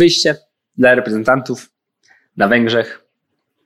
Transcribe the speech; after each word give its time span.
wyjście 0.00 0.36
dla 0.78 0.94
reprezentantów 0.94 1.70
na 2.36 2.48
Węgrzech 2.48 3.04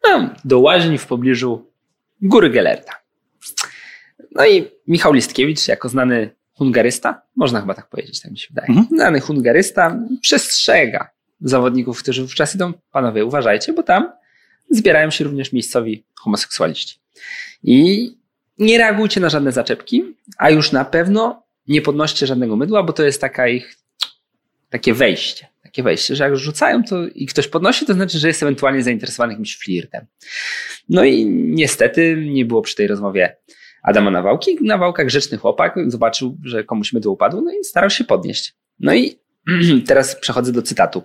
no, 0.05 0.31
do 0.45 0.59
łaźni 0.61 0.99
w 0.99 1.07
pobliżu 1.07 1.71
Góry 2.23 2.51
Gelerta. 2.51 2.93
No 4.33 4.47
i 4.47 4.71
Michał 4.87 5.13
Listkiewicz, 5.13 5.69
jako 5.69 5.89
znany 5.89 6.31
hungarysta, 6.53 7.23
można 7.37 7.61
chyba 7.61 7.75
tak 7.75 7.89
powiedzieć, 7.89 8.21
tak 8.23 8.31
mi 8.33 8.39
się 8.39 8.47
wydaje, 8.51 8.69
Mhm. 8.69 8.87
znany 8.89 9.21
hungarysta, 9.21 9.99
przestrzega 10.21 11.11
zawodników, 11.41 12.03
którzy 12.03 12.23
wówczas 12.23 12.55
idą, 12.55 12.73
panowie, 12.93 13.25
uważajcie, 13.25 13.73
bo 13.73 13.83
tam 13.83 14.13
zbierają 14.71 15.11
się 15.11 15.25
również 15.25 15.53
miejscowi 15.53 16.05
homoseksualiści. 16.21 16.99
I 17.63 18.11
nie 18.59 18.79
reagujcie 18.79 19.21
na 19.21 19.29
żadne 19.29 19.53
zaczepki, 19.53 20.05
a 20.39 20.51
już 20.51 20.73
na 20.73 20.85
pewno 20.85 21.43
nie 21.69 21.83
podnoście 21.83 22.27
żadnego 22.27 22.57
mydła, 22.57 22.83
bo 22.83 22.93
to 22.93 23.03
jest 23.05 23.21
taka 23.21 23.49
ich 23.49 23.77
takie 24.71 24.95
wejście. 24.95 25.54
Takie 25.75 25.83
wejście, 25.83 26.17
że 26.17 26.25
jak 26.25 26.37
rzucają 26.37 26.85
to 26.85 27.07
i 27.07 27.27
ktoś 27.27 27.49
podnosi, 27.49 27.87
to 27.87 27.95
znaczy, 27.95 28.19
że 28.19 28.29
jest 28.29 28.43
ewentualnie 28.43 28.83
zainteresowany 28.83 29.33
jakimś 29.33 29.59
flirtem. 29.59 30.07
No 30.89 31.05
i 31.05 31.27
niestety 31.27 32.25
nie 32.27 32.45
było 32.45 32.63
przy 32.63 32.77
tej 32.77 32.87
rozmowie 32.87 33.37
Adama 33.83 34.11
Nawałki. 34.11 34.59
Nawałka, 34.61 35.05
grzeczny 35.05 35.39
chłopak, 35.39 35.79
zobaczył, 35.87 36.39
że 36.45 36.65
komuś 36.65 36.93
mydło 36.93 37.13
upadło, 37.13 37.41
no 37.41 37.53
i 37.53 37.65
starał 37.65 37.91
się 37.91 38.05
podnieść. 38.05 38.55
No 38.81 38.95
i 38.95 39.19
teraz 39.89 40.17
przechodzę 40.17 40.53
do 40.53 40.63
cytatu. 40.63 41.03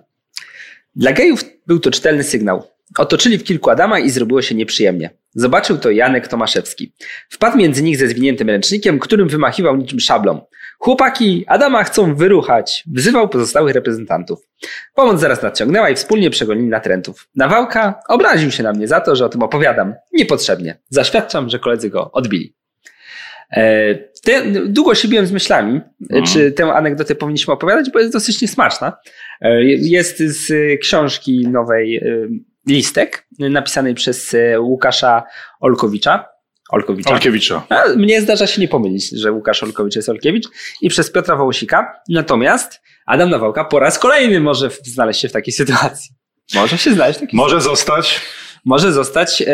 Dla 0.96 1.12
gejów 1.12 1.44
był 1.66 1.80
to 1.80 1.90
czytelny 1.90 2.22
sygnał. 2.22 2.62
Otoczyli 2.98 3.38
w 3.38 3.44
kilku 3.44 3.70
Adama 3.70 3.98
i 3.98 4.10
zrobiło 4.10 4.42
się 4.42 4.54
nieprzyjemnie. 4.54 5.10
Zobaczył 5.34 5.78
to 5.78 5.90
Janek 5.90 6.28
Tomaszewski. 6.28 6.92
Wpadł 7.28 7.58
między 7.58 7.82
nich 7.82 7.96
ze 7.96 8.08
zwiniętym 8.08 8.48
ręcznikiem, 8.48 8.98
którym 8.98 9.28
wymachiwał 9.28 9.76
niczym 9.76 10.00
szablą. 10.00 10.40
Chłopaki, 10.82 11.44
Adama 11.46 11.84
chcą 11.84 12.14
wyruchać, 12.14 12.84
wzywał 12.92 13.28
pozostałych 13.28 13.74
reprezentantów. 13.74 14.48
Pomoc 14.94 15.20
zaraz 15.20 15.42
nadciągnęła 15.42 15.90
i 15.90 15.94
wspólnie 15.94 16.30
przegonili 16.30 16.68
natrętów. 16.68 17.28
Nawałka 17.34 18.00
obraził 18.08 18.50
się 18.50 18.62
na 18.62 18.72
mnie 18.72 18.88
za 18.88 19.00
to, 19.00 19.16
że 19.16 19.24
o 19.24 19.28
tym 19.28 19.42
opowiadam. 19.42 19.94
Niepotrzebnie. 20.12 20.78
Zaświadczam, 20.88 21.48
że 21.48 21.58
koledzy 21.58 21.90
go 21.90 22.12
odbili. 22.12 22.54
E, 23.56 23.94
te, 24.24 24.42
długo 24.66 24.94
się 24.94 25.08
biłem 25.08 25.26
z 25.26 25.32
myślami, 25.32 25.80
Mhm. 26.02 26.24
czy 26.26 26.52
tę 26.52 26.64
anegdotę 26.72 27.14
powinniśmy 27.14 27.54
opowiadać, 27.54 27.90
bo 27.90 27.98
jest 27.98 28.12
dosyć 28.12 28.42
niesmaczna. 28.42 28.96
E, 29.40 29.62
Jest 29.64 30.18
z 30.18 30.52
książki 30.80 31.48
nowej 31.48 31.96
e, 31.96 32.02
listek, 32.68 33.26
napisanej 33.38 33.94
przez 33.94 34.36
Łukasza 34.58 35.22
Olkowicza. 35.60 36.28
Olkowicza. 36.70 37.10
Olkiewicza. 37.10 37.62
A 37.68 37.82
mnie 37.96 38.20
zdarza 38.22 38.46
się 38.46 38.60
nie 38.60 38.68
pomylić, 38.68 39.10
że 39.10 39.32
Łukasz 39.32 39.62
Olkowicz 39.62 39.96
jest 39.96 40.08
Olkiewicz 40.08 40.48
i 40.82 40.88
przez 40.88 41.12
Piotra 41.12 41.36
Wołosika. 41.36 42.00
Natomiast 42.08 42.80
Adam 43.06 43.30
Nawałka 43.30 43.64
po 43.64 43.78
raz 43.78 43.98
kolejny 43.98 44.40
może 44.40 44.70
znaleźć 44.82 45.20
się 45.20 45.28
w 45.28 45.32
takiej 45.32 45.52
sytuacji. 45.52 46.10
Może 46.54 46.78
się 46.78 46.92
znaleźć 46.92 47.18
w 47.18 47.20
takiej 47.20 47.36
Może 47.36 47.60
zostać. 47.60 48.20
Może 48.64 48.92
zostać 48.92 49.42
e, 49.42 49.46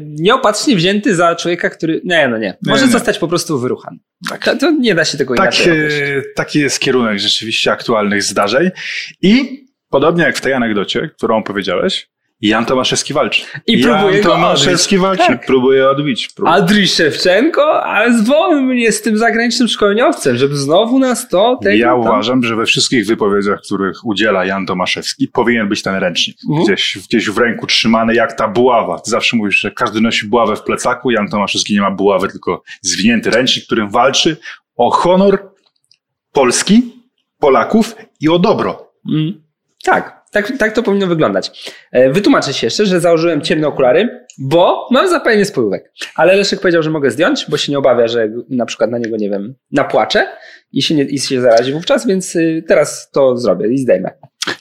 nieopatrznie 0.00 0.76
wzięty 0.76 1.14
za 1.14 1.36
człowieka, 1.36 1.70
który... 1.70 2.00
Nie, 2.04 2.28
no 2.28 2.38
nie. 2.38 2.56
Może 2.66 2.82
Nie, 2.82 2.86
nie. 2.86 2.92
zostać 2.92 3.18
po 3.18 3.28
prostu 3.28 3.58
wyruchany. 3.58 3.98
Tak. 4.28 4.44
To, 4.44 4.56
to 4.56 4.70
nie 4.70 4.94
da 4.94 5.04
się 5.04 5.18
tego 5.18 5.34
Tak, 5.34 5.66
inaczej 5.66 6.02
e, 6.18 6.22
taki 6.36 6.58
jest 6.60 6.80
kierunek 6.80 7.18
rzeczywiście 7.18 7.72
aktualnych 7.72 8.22
zdarzeń. 8.22 8.70
I 9.22 9.64
podobnie 9.90 10.24
jak 10.24 10.36
w 10.36 10.40
tej 10.40 10.52
anegdocie, 10.52 11.10
którą 11.16 11.42
Jan 12.48 12.66
Tomaszewski 12.66 13.14
walczy. 13.14 13.42
I 13.66 13.80
Jan 13.80 13.90
próbuje 14.00 14.22
go 14.22 14.28
Tomaszewski 14.28 14.96
odbić. 14.96 15.06
walczy, 15.08 15.26
Tak. 15.26 15.46
próbuje 15.46 15.88
odbić. 15.88 16.28
Próbuje. 16.28 16.86
Szewczenko, 16.86 17.82
ale 17.84 18.18
zwolny 18.18 18.62
mnie 18.62 18.92
z 18.92 19.02
tym 19.02 19.18
zagranicznym 19.18 19.68
szkoleniowcem, 19.68 20.36
żeby 20.36 20.56
znowu 20.56 20.98
na 20.98 21.14
100 21.14 21.56
tego 21.62 21.76
ja 21.76 21.86
tam. 21.86 22.00
uważam, 22.00 22.42
że 22.42 22.56
we 22.56 22.66
wszystkich 22.66 23.06
wypowiedziach, 23.06 23.60
których 23.60 24.06
udziela 24.06 24.44
Jan 24.44 24.66
Tomaszewski, 24.66 25.28
powinien 25.28 25.68
być 25.68 25.82
ten 25.82 25.94
ręcznik. 25.94 26.36
Mhm. 26.50 26.64
Gdzieś, 26.66 26.98
gdzieś 27.08 27.30
w 27.30 27.38
ręku 27.38 27.66
trzymany, 27.66 28.14
jak 28.14 28.32
ta 28.32 28.48
buława. 28.48 28.98
Ty 29.00 29.10
zawsze 29.10 29.36
mówisz, 29.36 29.56
że 29.60 29.70
każdy 29.70 30.00
nosi 30.00 30.26
buławę 30.26 30.56
w 30.56 30.62
plecaku. 30.62 31.10
Jan 31.10 31.28
Tomaszewski 31.28 31.74
nie 31.74 31.80
ma 31.80 31.90
buławy, 31.90 32.28
tylko 32.28 32.62
zwinięty 32.82 33.30
ręcznik, 33.30 33.66
którym 33.66 33.90
walczy 33.90 34.36
o 34.76 34.90
honor 34.90 35.38
Polski, 36.32 36.82
Polaków 37.38 37.96
i 38.20 38.28
o 38.28 38.38
dobro. 38.38 38.92
Mm. 39.12 39.42
Tak, 39.84 40.23
tak, 40.34 40.52
tak 40.58 40.72
to 40.74 40.82
powinno 40.82 41.06
wyglądać. 41.06 41.72
E, 41.92 42.10
Wytłumaczę 42.10 42.54
się 42.54 42.66
jeszcze, 42.66 42.86
że 42.86 43.00
założyłem 43.00 43.40
ciemne 43.42 43.68
okulary, 43.68 44.26
bo 44.38 44.88
mam 44.90 45.08
zapalenie 45.08 45.44
spojówek. 45.44 45.92
Ale 46.16 46.36
Leszek 46.36 46.60
powiedział, 46.60 46.82
że 46.82 46.90
mogę 46.90 47.10
zdjąć, 47.10 47.46
bo 47.48 47.56
się 47.56 47.72
nie 47.72 47.78
obawia, 47.78 48.08
że 48.08 48.28
na 48.48 48.66
przykład 48.66 48.90
na 48.90 48.98
niego, 48.98 49.16
nie 49.16 49.30
wiem, 49.30 49.54
napłaczę 49.72 50.26
i 50.72 50.82
się, 50.82 50.94
nie, 50.94 51.02
i 51.02 51.18
się 51.18 51.40
zarazi 51.40 51.72
wówczas, 51.72 52.06
więc 52.06 52.36
y, 52.36 52.64
teraz 52.68 53.10
to 53.10 53.36
zrobię 53.36 53.68
i 53.68 53.78
zdejmę. 53.78 54.10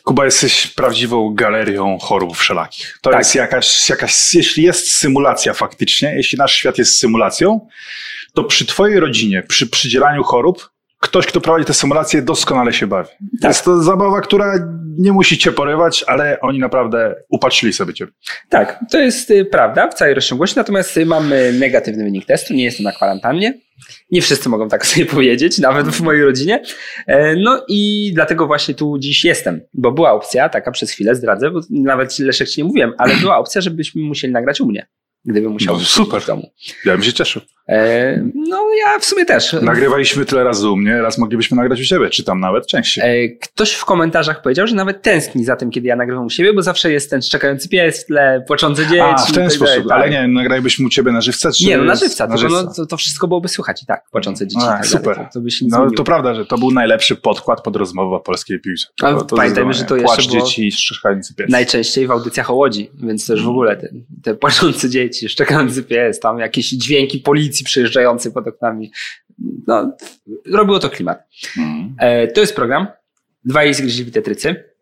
Kuba, 0.03 0.25
jesteś 0.25 0.67
prawdziwą 0.67 1.33
galerią 1.35 1.97
chorób 2.01 2.37
wszelakich. 2.37 2.97
To 3.01 3.09
Tak. 3.09 3.19
jest 3.19 3.35
jakaś, 3.35 3.89
jakaś, 3.89 4.35
jeśli 4.35 4.63
jest 4.63 4.91
symulacja 4.91 5.53
faktycznie, 5.53 6.15
jeśli 6.15 6.37
nasz 6.37 6.55
świat 6.55 6.77
jest 6.77 6.95
symulacją, 6.95 7.67
to 8.33 8.43
przy 8.43 8.65
twojej 8.65 8.99
rodzinie, 8.99 9.43
przy 9.47 9.67
przydzielaniu 9.69 10.23
chorób, 10.23 10.69
ktoś, 11.03 11.25
kto 11.25 11.41
prowadzi 11.41 11.65
tę 11.65 11.73
symulację, 11.73 12.21
doskonale 12.21 12.73
się 12.73 12.87
bawi. 12.87 13.09
Tak. 13.41 13.49
Jest 13.49 13.65
to 13.65 13.83
zabawa, 13.83 14.21
która 14.21 14.53
nie 14.97 15.11
musi 15.11 15.37
cię 15.37 15.51
porywać, 15.51 16.03
ale 16.07 16.39
oni 16.39 16.59
naprawdę 16.59 17.15
upatrzyli 17.29 17.73
sobie 17.73 17.93
ciebie. 17.93 18.11
Tak, 18.49 18.79
to 18.91 18.99
jest 18.99 19.31
y, 19.31 19.45
prawda 19.45 19.87
w 19.87 19.93
całej 19.93 20.13
rozciągłości, 20.13 20.57
natomiast 20.57 20.97
y, 20.97 21.05
mamy 21.05 21.53
negatywny 21.59 22.03
wynik 22.03 22.25
testu, 22.25 22.53
nie 22.53 22.63
jestem 22.63 22.83
na 22.83 22.91
kwarantannie. 22.91 23.59
Nie 24.11 24.21
wszyscy 24.21 24.49
mogą 24.49 24.69
tak 24.69 24.85
sobie 24.87 25.05
powiedzieć, 25.05 25.57
nawet 25.59 25.87
w 25.87 26.01
mojej 26.01 26.23
rodzinie. 26.23 26.63
E, 27.07 27.35
No 27.35 27.65
i 27.67 28.11
dlatego 28.15 28.47
właśnie 28.47 28.73
tu 28.73 28.97
dziś 28.99 29.25
jestem, 29.25 29.61
bo 29.73 29.91
była 29.91 30.11
opcja, 30.11 30.49
taka 30.49 30.71
przez 30.71 30.91
chwilę 30.91 31.15
zdradzę, 31.15 31.51
bo 31.51 31.59
nawet 31.69 32.19
Leszek 32.19 32.49
ci 32.49 32.61
nie 32.61 32.65
mówiłem, 32.65 32.93
ale 32.97 33.15
była 33.15 33.37
opcja, 33.37 33.61
żebyśmy 33.61 34.01
musieli 34.01 34.33
nagrać 34.33 34.61
u 34.61 34.65
mnie, 34.65 34.87
gdybym 35.25 35.51
musiał 35.51 35.75
No, 35.77 35.79
super. 35.83 36.21
w 36.21 36.27
domu. 36.27 36.51
Ja 36.85 36.93
bym 36.93 37.03
się 37.03 37.13
cieszył. 37.13 37.41
E, 37.69 38.23
No 38.35 38.57
ja 38.85 38.99
w 38.99 39.05
sumie 39.05 39.25
też. 39.25 39.53
Nagrywaliśmy 39.61 40.25
tyle 40.25 40.43
razy 40.43 40.69
u 40.69 40.75
mnie, 40.77 41.01
raz 41.01 41.17
moglibyśmy 41.17 41.57
nagrać 41.57 41.81
u 41.81 41.85
ciebie, 41.85 42.09
czy 42.09 42.23
tam 42.23 42.39
nawet 42.39 42.67
częściej. 42.67 43.25
E, 43.25 43.29
Ktoś 43.29 43.73
w 43.73 43.85
komentarzach 43.85 44.41
powiedział, 44.41 44.67
że 44.67 44.75
nawet 44.75 45.01
tęskni 45.01 45.45
za 45.45 45.55
tym, 45.55 45.71
kiedy 45.71 45.87
ja 45.87 45.95
nagrywam 45.95 46.25
u 46.25 46.29
siebie, 46.29 46.53
bo 46.53 46.61
zawsze 46.61 46.91
jest 46.91 47.09
ten 47.09 47.21
szczekający 47.21 47.69
pies 47.69 48.03
w 48.03 48.05
tle, 48.05 48.43
płaczące 48.47 48.83
dzieci. 48.83 48.99
A, 49.01 49.15
w 49.17 49.31
ten 49.31 49.43
tak 49.43 49.53
sposób. 49.53 49.87
dalej, 49.87 49.91
Ale 49.91 50.03
tak. 50.03 50.11
nie, 50.11 50.33
nagralibyśmy 50.33 50.85
u 50.85 50.89
ciebie 50.89 51.11
na 51.11 51.21
żywca, 51.21 51.51
czy... 51.51 51.65
Nie, 51.65 51.77
no 51.77 51.83
na 51.83 51.95
żywca, 51.95 52.27
na 52.27 52.35
tylko 52.37 52.49
żywca. 52.49 52.65
no, 52.65 52.73
to, 52.73 52.85
to 52.85 52.97
wszystko 52.97 53.27
byłoby 53.27 53.47
słychać 53.47 53.83
i 53.83 53.85
tak, 53.85 54.03
płaczące 54.11 54.47
dzieci. 54.47 54.61
A, 54.63 54.67
tak 54.67 54.71
dalej. 54.71 54.89
super. 54.89 55.15
To, 55.15 55.23
to 55.33 55.39
nie 55.39 55.67
No 55.69 55.91
to 55.91 56.03
prawda, 56.03 56.35
że 56.35 56.45
to 56.45 56.57
był 56.57 56.71
najlepszy 56.71 57.15
podkład 57.15 57.61
pod 57.61 57.75
rozmowę 57.75 58.15
o 58.15 58.19
polskiej 58.19 58.59
piłce. 58.59 58.85
To- 58.97 59.21
to 59.23 59.35
pamiętajmy, 59.35 59.73
że 59.73 59.83
to 59.83 59.95
jeszcze 59.95 60.15
Płacz 60.15 60.27
dzieci 60.27 60.67
i 60.67 60.71
szczekający 60.71 61.35
pies. 61.35 61.49
Najczęściej 61.49 62.07
w 62.07 62.11
audycjach 62.11 62.49
o 62.49 62.53
Łodzi, 62.53 62.89
więc 63.03 63.27
też 63.27 63.43
w 63.43 63.49
ogóle 63.49 63.75
te, 63.77 63.89
te 64.23 64.35
płaczące 64.35 64.89
dzieci, 64.89 65.12
szczekający 65.29 65.83
pies, 65.83 66.19
tam 66.19 66.39
jakieś 66.39 66.69
dźwięki 66.69 67.19
policji 67.19 67.65
przejeżdżającej 67.65 68.31
pod 68.31 68.47
oknami. 68.47 68.91
No, 69.67 69.97
robiło 70.51 70.79
to 70.79 70.89
klimat. 70.89 71.27
Mhm. 71.57 71.95
E, 71.99 72.27
to 72.27 72.41
jest 72.41 72.55
program. 72.55 72.87
Dwaj 73.45 73.73
zgryźliwi 73.73 74.11
tetrycy. 74.11 74.73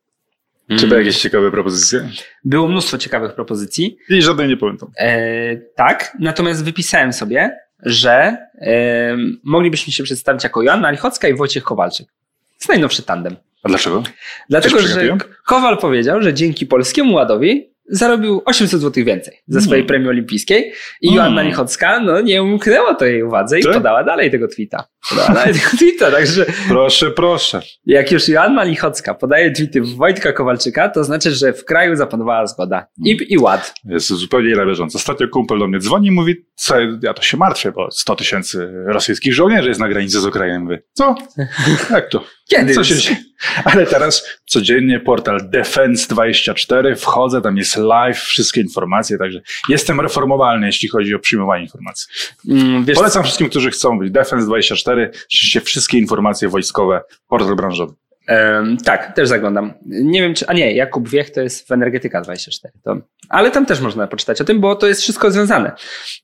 Czy 0.80 0.88
były 0.88 1.00
jakieś 1.00 1.22
ciekawe 1.22 1.52
propozycje? 1.52 2.10
Było 2.44 2.68
mnóstwo 2.68 2.98
ciekawych 2.98 3.34
propozycji. 3.34 3.98
I 4.10 4.22
żadnej 4.22 4.48
nie 4.48 4.58
pamiętam. 4.58 4.92
E, 4.98 5.58
tak, 5.58 6.18
natomiast 6.20 6.64
wypisałem 6.64 7.14
sobie, 7.14 7.58
że 7.84 8.38
e, 8.62 9.18
moglibyśmy 9.44 9.94
się 9.94 10.04
przedstawić 10.04 10.44
jako 10.44 10.64
Joanna 10.64 10.92
Lichocka 10.92 11.28
i 11.28 11.34
Wojciech 11.34 11.64
Kowalczyk. 11.64 12.08
To 12.08 12.56
jest 12.56 12.70
najnowszy 12.70 13.04
tandem. 13.04 13.36
A 13.64 13.70
dlaczego? 13.70 14.04
Dlatego, 14.50 14.80
że? 14.80 15.18
Kowal 15.46 15.78
powiedział, 15.78 16.22
że 16.22 16.34
dzięki 16.34 16.66
Polskiemu 16.66 17.14
Ładowi 17.14 17.71
zarobił 17.90 18.42
800 18.46 18.82
zł 18.82 19.04
więcej 19.06 19.38
ze 19.48 19.62
swojej 19.62 19.82
Mm. 19.82 19.88
premii 19.88 20.08
olimpijskiej 20.10 20.74
i 21.02 21.08
Mm. 21.08 21.18
Joanna 21.18 21.42
Lichocka 21.42 22.00
no, 22.00 22.22
nie 22.22 22.44
umknęło 22.44 22.96
to 22.96 23.06
jej 23.06 23.24
uwadze 23.24 23.60
i 23.60 23.64
Tak? 23.64 23.74
podała 23.74 24.04
dalej 24.04 24.32
tego 24.32 24.48
tweeta. 24.48 24.84
Podała 25.10 25.30
dalej 25.34 25.54
tego 25.54 25.70
tweeta, 25.80 26.12
także 26.12 26.46
Proszę, 26.68 27.12
proszę. 27.12 27.62
jak 27.86 28.12
już 28.12 28.28
Joanna 28.30 28.64
Lichocka 28.64 29.14
podaje 29.14 29.52
tweety 29.52 29.82
Wojtka 29.82 30.34
Kowalczyka, 30.34 30.90
to 30.90 31.04
znaczy, 31.04 31.32
że 31.32 31.54
w 31.54 31.66
kraju 31.66 31.96
zapanowała 31.96 32.48
zgoda 32.48 32.88
i, 33.06 33.18
i 33.30 33.38
ład. 33.38 33.74
Jest 33.86 34.08
zupełnie 34.08 34.56
na 34.56 34.66
bieżąco. 34.66 34.98
Ostatnio 34.98 35.28
kumpel 35.28 35.60
do 35.60 35.68
mnie 35.68 35.80
dzwoni 35.80 36.08
i 36.08 36.12
mówi, 36.12 36.36
co, 36.62 36.76
ja 37.04 37.14
to 37.14 37.22
się 37.22 37.38
martwię, 37.38 37.72
bo 37.72 37.92
100 37.92 38.16
tysięcy 38.16 38.72
rosyjskich 38.86 39.34
żołnierzy 39.34 39.68
jest 39.70 39.80
na 39.80 39.90
granicy 39.90 40.20
z 40.20 40.26
Ukrainą. 40.26 40.60
Mówię, 40.60 40.82
Co? 40.94 41.16
Jak 41.92 42.10
to? 42.10 42.24
Kiedy? 42.50 42.74
Co 42.74 42.84
się 42.84 42.96
dzieje? 42.96 43.18
Ale 43.66 43.86
teraz 43.86 44.28
codziennie 44.46 45.00
portal 45.00 45.40
Defense24, 45.50 46.96
wchodzę, 46.96 47.42
tam 47.42 47.58
jest 47.58 47.78
live, 47.78 48.18
wszystkie 48.18 48.62
informacje, 48.62 49.18
także 49.18 49.42
jestem 49.70 50.02
reformowalny, 50.02 50.68
jeśli 50.68 50.90
chodzi 50.90 51.16
o 51.16 51.20
przyjmowanie 51.20 51.64
informacji. 51.64 52.08
Mm, 52.50 52.86
Polecam 52.86 53.24
wszystkim, 53.24 53.50
którzy 53.50 53.72
chcą 53.72 54.00
być 54.00 54.14
Defense24, 54.14 55.08
oczywiście 55.26 55.62
wszystkie 55.62 55.98
informacje 55.98 56.50
wojskowe, 56.50 57.02
portal 57.28 57.56
branżowy. 57.56 57.94
Tak, 58.86 59.16
też 59.16 59.30
zaglądam. 59.30 59.74
Nie 59.86 60.22
wiem, 60.22 60.34
czy. 60.34 60.48
A 60.48 60.54
nie, 60.54 60.74
Jakub 60.74 61.10
Wiech 61.10 61.30
to 61.30 61.42
jest 61.42 61.68
w 61.68 61.72
Energetyka 61.72 62.22
24. 62.22 62.74
To, 62.84 62.98
ale 63.30 63.52
tam 63.52 63.66
też 63.66 63.82
można 63.82 64.08
poczytać 64.08 64.42
o 64.42 64.44
tym, 64.44 64.60
bo 64.60 64.76
to 64.76 64.88
jest 64.88 65.02
wszystko 65.02 65.32
związane. 65.32 65.72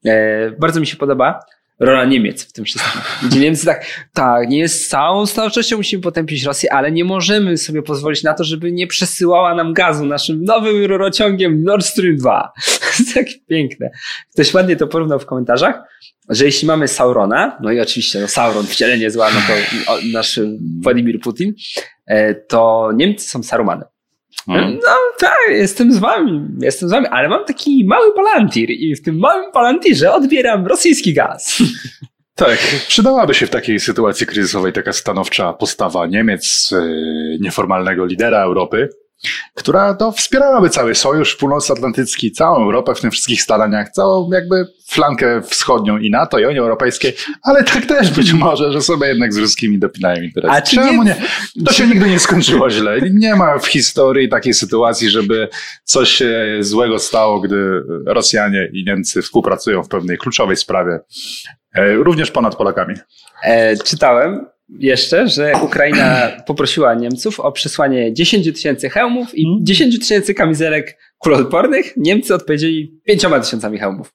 E, 0.05 0.51
bardzo 0.51 0.79
mi 0.79 0.87
się 0.87 0.97
podoba, 0.97 1.39
rola 1.79 2.05
Niemiec 2.05 2.43
w 2.49 2.53
tym 2.53 2.65
wszystkim. 2.65 3.01
Gdzie 3.23 3.39
Niemcy 3.39 3.65
tak, 3.65 3.85
tak, 4.13 4.49
nie 4.49 4.59
jest 4.59 4.89
całą 4.89 5.25
stanowczością 5.25 5.77
musimy 5.77 6.01
potępić 6.01 6.43
Rosję, 6.43 6.73
ale 6.73 6.91
nie 6.91 7.03
możemy 7.03 7.57
sobie 7.57 7.81
pozwolić 7.81 8.23
na 8.23 8.33
to, 8.33 8.43
żeby 8.43 8.71
nie 8.71 8.87
przesyłała 8.87 9.55
nam 9.55 9.73
gazu 9.73 10.05
naszym 10.05 10.43
nowym 10.43 10.85
rurociągiem 10.85 11.63
Nord 11.63 11.85
Stream 11.85 12.15
2. 12.15 12.51
To 12.97 13.03
jest 13.03 13.13
tak 13.13 13.25
piękne. 13.47 13.89
Ktoś 14.33 14.53
ładnie 14.53 14.75
to 14.75 14.87
porównał 14.87 15.19
w 15.19 15.25
komentarzach, 15.25 15.75
że 16.29 16.45
jeśli 16.45 16.67
mamy 16.67 16.87
Saurona, 16.87 17.57
no 17.61 17.71
i 17.71 17.79
oczywiście 17.79 18.19
no 18.19 18.27
Sauron, 18.27 18.65
wcielenie 18.65 19.11
zła, 19.11 19.29
no 19.33 19.39
to 19.47 19.93
nasz 20.13 20.39
Władimir 20.81 21.19
Putin, 21.19 21.53
to 22.47 22.91
Niemcy 22.95 23.29
są 23.29 23.43
Sarumanem. 23.43 23.87
Hmm. 24.45 24.73
No 24.73 24.97
tak, 25.19 25.37
jestem 25.49 25.93
z 25.93 25.97
wami, 25.97 26.41
jestem 26.61 26.89
z 26.89 26.91
wami, 26.91 27.07
ale 27.07 27.29
mam 27.29 27.45
taki 27.45 27.85
mały 27.85 28.13
palantir 28.13 28.71
i 28.71 28.95
w 28.95 29.03
tym 29.03 29.19
małym 29.19 29.51
palantirze 29.51 30.13
odbieram 30.13 30.67
rosyjski 30.67 31.13
gaz. 31.13 31.57
Tak, 32.37 32.57
przydałaby 32.87 33.33
się 33.33 33.47
w 33.47 33.49
takiej 33.49 33.79
sytuacji 33.79 34.27
kryzysowej 34.27 34.73
taka 34.73 34.93
stanowcza 34.93 35.53
postawa 35.53 36.07
Niemiec, 36.07 36.73
e, 36.73 36.87
nieformalnego 37.39 38.05
lidera 38.05 38.43
Europy, 38.43 38.89
która 39.53 39.93
to 39.93 40.11
wspierałaby 40.11 40.69
cały 40.69 40.95
Sojusz 40.95 41.35
Północnoatlantycki, 41.35 42.31
całą 42.31 42.63
Europę 42.63 42.95
w 42.95 43.01
tym 43.01 43.11
wszystkich 43.11 43.41
staraniach, 43.41 43.89
całą 43.89 44.31
jakby 44.31 44.67
flankę 44.87 45.41
wschodnią 45.41 45.97
i 45.97 46.09
NATO, 46.09 46.39
i 46.39 46.45
Unii 46.45 46.59
Europejskiej, 46.59 47.13
ale 47.43 47.63
tak 47.63 47.85
też 47.85 48.11
być 48.11 48.33
może, 48.33 48.71
że 48.71 48.81
sobie 48.81 49.07
jednak 49.07 49.33
z 49.33 49.37
ruskimi 49.37 49.79
dopinają 49.79 50.21
interesy. 50.21 50.55
A 50.55 50.61
Czemu 50.61 51.03
nie? 51.03 51.15
nie? 51.55 51.65
To 51.65 51.73
się 51.73 51.87
nigdy 51.87 52.09
nie 52.09 52.19
skończyło 52.19 52.69
źle. 52.69 52.97
Nie 53.11 53.35
ma 53.35 53.59
w 53.59 53.67
historii 53.67 54.29
takiej 54.29 54.53
sytuacji, 54.53 55.09
żeby 55.09 55.49
coś 55.83 56.09
się 56.09 56.57
złego 56.59 56.99
stało, 56.99 57.41
gdy 57.41 57.83
Rosjanie 58.05 58.69
i 58.73 58.83
Niemcy 58.85 59.21
współpracują 59.21 59.83
w 59.83 59.87
pewnej 59.87 60.17
kluczowej 60.17 60.57
sprawie, 60.57 60.99
e, 61.75 61.93
również 61.93 62.31
ponad 62.31 62.55
Polakami. 62.55 62.95
E, 63.43 63.77
czytałem, 63.77 64.45
jeszcze, 64.69 65.27
że 65.27 65.53
Ukraina 65.63 66.31
poprosiła 66.45 66.93
Niemców 66.93 67.39
o 67.39 67.51
przesłanie 67.51 68.13
10 68.13 68.53
tysięcy 68.53 68.89
hełmów 68.89 69.35
i 69.35 69.45
10 69.61 69.87
mhm. 69.87 70.01
tysięcy 70.01 70.33
kamizelek 70.33 70.97
kuloodpornych. 71.17 71.93
Niemcy 71.97 72.35
odpowiedzieli 72.35 72.99
5 73.03 73.25
tysiącami 73.43 73.79
hełmów. 73.79 74.13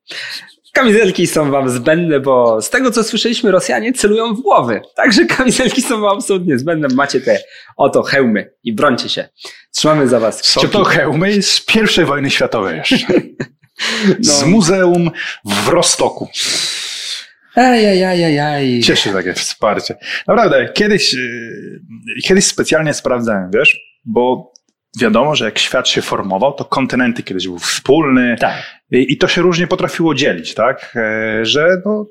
Kamizelki 0.73 1.27
są 1.27 1.51
wam 1.51 1.71
zbędne, 1.71 2.21
bo 2.21 2.63
z 2.63 2.71
tego 2.71 2.91
co 2.91 3.05
słyszeliśmy, 3.05 3.51
Rosjanie 3.51 3.93
celują 3.93 4.35
w 4.35 4.41
głowy. 4.41 4.81
Także 4.97 5.27
kamizelki 5.27 5.83
są 5.83 6.01
wam 6.01 6.17
absolutnie 6.17 6.59
zbędne. 6.59 6.89
Macie 6.95 7.21
te 7.21 7.39
oto 7.77 8.03
hełmy 8.03 8.53
i 8.65 8.73
brońcie 8.73 9.09
się. 9.09 9.29
Trzymamy 9.75 10.09
za 10.09 10.21
was. 10.21 10.45
Są 10.45 10.61
to 10.61 10.85
hełmy 10.85 11.43
z 11.43 11.61
pierwszej 11.61 12.05
wojny 12.05 12.31
światowej 12.31 12.79
jeszcze. 12.79 12.97
no. 14.09 14.33
Z 14.33 14.45
muzeum 14.45 15.11
w 15.45 15.69
Rostoku. 15.69 16.29
Ajajajajaj. 17.55 18.81
Cieszy 18.81 19.13
takie 19.13 19.33
wsparcie. 19.33 19.97
Naprawdę, 20.29 20.69
kiedyś, 20.75 21.15
y, 21.15 21.81
kiedyś 22.25 22.47
specjalnie 22.47 22.95
sprawdzałem, 22.95 23.51
wiesz, 23.55 23.81
bo 24.05 24.53
wiadomo, 25.01 25.37
że 25.37 25.45
jak 25.45 25.59
świat 25.59 25.89
się 25.89 26.03
formował, 26.03 26.53
to 26.53 26.65
kontynenty 26.65 27.23
kiedyś 27.23 27.47
był 27.47 27.59
wspólny 27.59 28.37
tak. 28.41 28.63
i, 28.91 29.13
i 29.13 29.19
to 29.19 29.29
się 29.29 29.43
różnie 29.43 29.67
potrafiło 29.67 30.15
dzielić, 30.15 30.55
tak? 30.55 30.97
E, 30.97 31.45
że 31.45 31.83
no, 31.87 32.07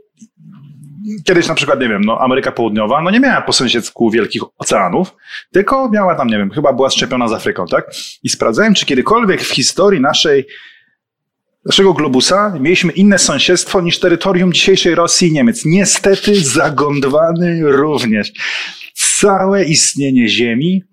kiedyś 1.25 1.47
na 1.47 1.55
przykład, 1.55 1.79
nie 1.79 1.89
wiem, 1.89 2.01
no 2.03 2.19
Ameryka 2.19 2.51
Południowa, 2.51 3.01
no 3.01 3.11
nie 3.11 3.19
miała 3.19 3.41
po 3.41 3.53
sąsiedzku 3.53 4.09
wielkich 4.09 4.41
oceanów, 4.57 5.15
tylko 5.51 5.89
miała 5.89 6.15
tam, 6.15 6.27
nie 6.27 6.37
wiem, 6.37 6.51
chyba 6.51 6.73
była 6.73 6.89
szczepiona 6.89 7.27
z 7.27 7.33
Afryką, 7.33 7.65
tak? 7.65 7.85
I 8.23 8.29
sprawdzałem, 8.29 8.73
czy 8.73 8.85
kiedykolwiek 8.85 9.41
w 9.41 9.53
historii 9.55 10.01
naszej 10.01 10.45
naszego 11.65 11.93
globusa 11.93 12.57
mieliśmy 12.59 12.91
inne 12.91 13.19
sąsiedztwo 13.19 13.81
niż 13.81 13.99
terytorium 13.99 14.53
dzisiejszej 14.53 14.95
Rosji 14.95 15.27
i 15.27 15.31
Niemiec. 15.31 15.65
Niestety 15.65 16.43
zagondwany 16.43 17.71
również. 17.71 18.31
Całe 18.93 19.63
istnienie 19.63 20.27
Ziemi, 20.27 20.83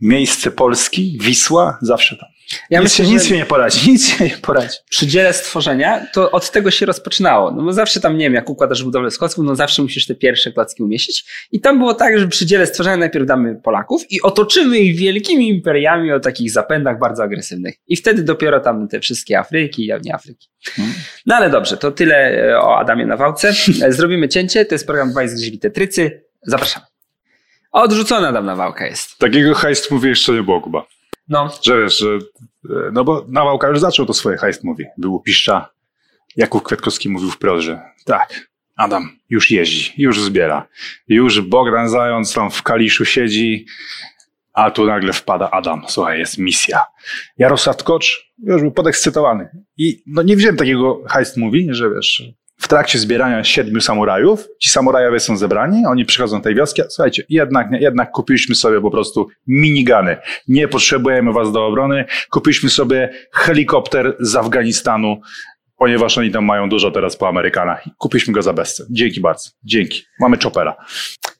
miejsce 0.00 0.50
Polski, 0.50 1.18
Wisła, 1.22 1.78
zawsze 1.82 2.16
tam. 2.16 2.28
Ja 2.70 2.80
nic, 2.80 2.98
myślę, 2.98 3.14
nic 3.14 3.24
się 3.24 3.36
nie 3.36 3.46
poradzi, 3.46 3.80
nic 3.92 4.08
się 4.08 4.24
nie 4.24 4.36
poradzi. 4.42 4.78
Przy 4.90 5.06
dziele 5.06 5.32
stworzenia 5.32 6.06
to 6.12 6.30
od 6.30 6.50
tego 6.50 6.70
się 6.70 6.86
rozpoczynało. 6.86 7.50
No 7.50 7.62
bo 7.62 7.72
zawsze 7.72 8.00
tam, 8.00 8.18
nie 8.18 8.24
wiem, 8.24 8.34
jak 8.34 8.50
układasz 8.50 8.84
budowlę 8.84 9.10
skocków, 9.10 9.44
no 9.44 9.56
zawsze 9.56 9.82
musisz 9.82 10.06
te 10.06 10.14
pierwsze 10.14 10.52
klocki 10.52 10.82
umieścić. 10.82 11.24
I 11.52 11.60
tam 11.60 11.78
było 11.78 11.94
tak, 11.94 12.18
że 12.18 12.28
przy 12.28 12.46
dziele 12.46 12.66
stworzenia 12.66 12.96
najpierw 12.96 13.26
damy 13.26 13.54
Polaków 13.54 14.02
i 14.10 14.22
otoczymy 14.22 14.78
ich 14.78 14.96
wielkimi 14.96 15.48
imperiami 15.48 16.12
o 16.12 16.20
takich 16.20 16.50
zapędach 16.50 16.98
bardzo 16.98 17.22
agresywnych. 17.22 17.74
I 17.88 17.96
wtedy 17.96 18.22
dopiero 18.22 18.60
tam 18.60 18.88
te 18.88 19.00
wszystkie 19.00 19.38
Afryki 19.38 19.86
i 19.86 19.92
nie 20.02 20.14
Afryki. 20.14 20.48
Hmm. 20.64 20.94
No 21.26 21.36
ale 21.36 21.50
dobrze, 21.50 21.76
to 21.76 21.90
tyle 21.90 22.16
e, 22.50 22.58
o 22.58 22.78
Adamie 22.78 23.06
Nawałce. 23.06 23.52
E, 23.82 23.92
zrobimy 23.98 24.28
cięcie, 24.28 24.64
to 24.64 24.74
jest 24.74 24.86
program 24.86 25.10
2 25.10 25.28
z 25.28 25.60
Tetrycy. 25.60 26.24
Zapraszamy. 26.42 26.86
Odrzucona 27.72 28.28
Adam 28.28 28.46
Nawałka 28.46 28.86
jest. 28.86 29.18
Takiego 29.18 29.54
hejst 29.54 29.90
mówię 29.90 30.08
jeszcze 30.08 30.32
nie 30.32 30.42
było, 30.42 30.60
Kuba. 30.60 30.86
No. 31.30 31.50
Że 31.62 31.82
wiesz, 31.82 31.98
że, 31.98 32.08
e, 32.70 32.90
no 32.92 33.04
bo 33.04 33.24
Nawałka 33.28 33.68
już 33.68 33.80
zaczął 33.80 34.06
to 34.06 34.14
swoje 34.14 34.36
hajst 34.36 34.64
mówi. 34.64 34.84
Był 34.98 35.20
piszcza. 35.20 35.70
Jakub 36.36 36.62
Kwiatkowski 36.62 37.08
mówił 37.08 37.30
wprost, 37.30 37.64
że 37.64 37.82
tak, 38.04 38.50
Adam 38.76 39.18
już 39.30 39.50
jeździ, 39.50 39.92
już 39.98 40.20
zbiera. 40.20 40.68
Już 41.08 41.40
Bogdan 41.40 41.88
Zając 41.88 42.34
tam 42.34 42.50
w 42.50 42.62
Kaliszu 42.62 43.04
siedzi, 43.04 43.66
a 44.52 44.70
tu 44.70 44.86
nagle 44.86 45.12
wpada 45.12 45.50
Adam. 45.50 45.82
Słuchaj, 45.88 46.18
jest 46.18 46.38
misja. 46.38 46.82
Jarosław 47.38 47.76
Tkocz 47.76 48.32
już 48.42 48.62
był 48.62 48.72
podekscytowany. 48.72 49.48
I 49.76 50.02
no 50.06 50.22
nie 50.22 50.36
wziąłem 50.36 50.56
takiego 50.56 51.02
hajst 51.08 51.36
mówi, 51.36 51.68
że 51.70 51.90
wiesz, 51.90 52.22
w 52.60 52.68
trakcie 52.68 52.98
zbierania 52.98 53.44
siedmiu 53.44 53.80
samurajów, 53.80 54.48
ci 54.58 54.70
samurajowie 54.70 55.20
są 55.20 55.36
zebrani, 55.36 55.86
oni 55.86 56.04
przychodzą 56.04 56.36
do 56.36 56.44
tej 56.44 56.54
wioski, 56.54 56.82
słuchajcie, 56.88 57.24
jednak, 57.28 57.68
jednak 57.80 58.10
kupiliśmy 58.10 58.54
sobie 58.54 58.80
po 58.80 58.90
prostu 58.90 59.28
minigany. 59.46 60.16
Nie 60.48 60.68
potrzebujemy 60.68 61.32
was 61.32 61.52
do 61.52 61.66
obrony. 61.66 62.04
Kupiliśmy 62.30 62.70
sobie 62.70 63.10
helikopter 63.32 64.16
z 64.20 64.36
Afganistanu, 64.36 65.20
ponieważ 65.76 66.18
oni 66.18 66.30
tam 66.30 66.44
mają 66.44 66.68
dużo 66.68 66.90
teraz 66.90 67.16
po 67.16 67.28
Amerykanach. 67.28 67.84
Kupiliśmy 67.98 68.32
go 68.32 68.42
za 68.42 68.52
bezcen. 68.52 68.86
Dzięki 68.90 69.20
bardzo. 69.20 69.50
Dzięki. 69.64 70.02
Mamy 70.20 70.36
chopera. 70.42 70.76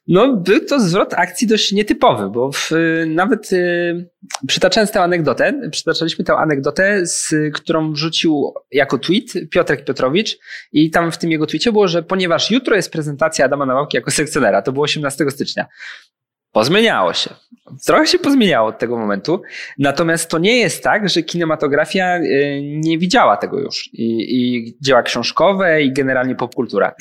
No, 0.09 0.37
był 0.37 0.65
to 0.65 0.81
zwrot 0.81 1.15
akcji 1.15 1.47
dość 1.47 1.73
nietypowy, 1.73 2.31
bo 2.31 2.53
w, 2.53 2.71
nawet 3.07 3.53
y, 3.53 4.11
przytaczając 4.47 4.91
tę 4.91 5.03
anegdotę, 5.03 5.61
przytaczaliśmy 5.71 6.25
tę 6.25 6.37
anegdotę, 6.37 7.07
z, 7.07 7.35
którą 7.55 7.93
wrzucił 7.93 8.55
jako 8.73 8.99
tweet 8.99 9.51
Piotrek 9.51 9.85
Piotrowicz 9.85 10.39
i 10.73 10.91
tam 10.91 11.13
w 11.13 11.19
tym 11.19 11.31
jego 11.31 11.47
tweetie 11.47 11.73
było, 11.73 11.89
że 11.89 12.03
ponieważ 12.03 12.51
jutro 12.51 12.77
jest 12.77 12.93
prezentacja 12.93 13.45
Adama 13.45 13.67
Nawałki 13.67 13.97
jako 13.97 14.11
sekcjonera, 14.11 14.63
to 14.63 14.73
było 14.73 14.85
18 14.85 15.31
stycznia, 15.31 15.67
Pozmieniało 16.53 17.13
się. 17.13 17.35
Trochę 17.87 18.07
się 18.07 18.19
pozmieniało 18.19 18.69
od 18.69 18.79
tego 18.79 18.97
momentu. 18.97 19.43
Natomiast 19.79 20.31
to 20.31 20.39
nie 20.39 20.57
jest 20.57 20.83
tak, 20.83 21.09
że 21.09 21.23
kinematografia 21.23 22.19
y, 22.19 22.61
nie 22.63 22.99
widziała 22.99 23.37
tego 23.37 23.61
już. 23.61 23.91
I, 23.93 24.37
i 24.37 24.77
dzieła 24.81 25.03
książkowe 25.03 25.83
i 25.83 25.93
generalnie 25.93 26.35
popkultura. 26.35 26.95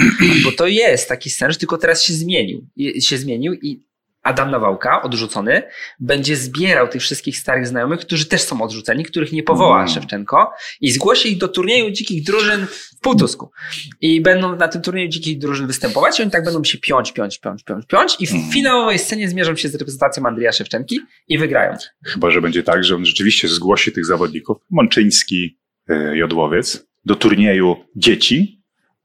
Bo 0.43 0.51
to 0.51 0.67
jest 0.67 1.09
taki 1.09 1.29
scenariusz, 1.29 1.57
tylko 1.57 1.77
teraz 1.77 2.03
się 2.03 2.13
zmienił. 2.13 2.67
I, 2.75 3.01
się 3.01 3.17
zmienił 3.17 3.53
i 3.53 3.88
Adam 4.29 4.51
Nawałka, 4.51 5.01
odrzucony, 5.01 5.63
będzie 5.99 6.35
zbierał 6.35 6.87
tych 6.87 7.01
wszystkich 7.01 7.37
starych 7.37 7.67
znajomych, 7.67 7.99
którzy 7.99 8.25
też 8.25 8.41
są 8.41 8.61
odrzuceni, 8.61 9.05
których 9.05 9.31
nie 9.31 9.43
powoła 9.43 9.77
mm. 9.77 9.87
Szewczenko 9.87 10.51
i 10.81 10.91
zgłosi 10.91 11.31
ich 11.31 11.37
do 11.37 11.47
turnieju 11.47 11.91
dzikich 11.91 12.23
drużyn 12.23 12.67
w 12.67 12.99
Półtusku. 13.01 13.51
I 14.01 14.21
będą 14.21 14.55
na 14.55 14.67
tym 14.67 14.81
turnieju 14.81 15.09
dzikich 15.09 15.37
drużyn 15.37 15.67
występować 15.67 16.19
i 16.19 16.21
oni 16.21 16.31
tak 16.31 16.43
będą 16.43 16.63
się 16.63 16.77
piąć, 16.77 17.11
piąć, 17.11 17.39
piąć, 17.39 17.63
piąć, 17.63 17.85
piąć 17.85 18.17
i 18.19 18.27
w 18.27 18.31
mm. 18.31 18.51
finałowej 18.51 18.99
scenie 18.99 19.29
zmierzą 19.29 19.55
się 19.55 19.69
z 19.69 19.75
reprezentacją 19.75 20.25
Andrija 20.25 20.51
Szewczenki 20.51 20.99
i 21.27 21.37
wygrają. 21.37 21.77
Chyba, 22.05 22.31
że 22.31 22.41
będzie 22.41 22.63
tak, 22.63 22.83
że 22.83 22.95
on 22.95 23.05
rzeczywiście 23.05 23.47
zgłosi 23.47 23.91
tych 23.91 24.05
zawodników, 24.05 24.57
Mączyński, 24.69 25.57
e, 25.89 26.17
Jodłowiec, 26.17 26.87
do 27.05 27.15
turnieju 27.15 27.75
dzieci 27.95 28.63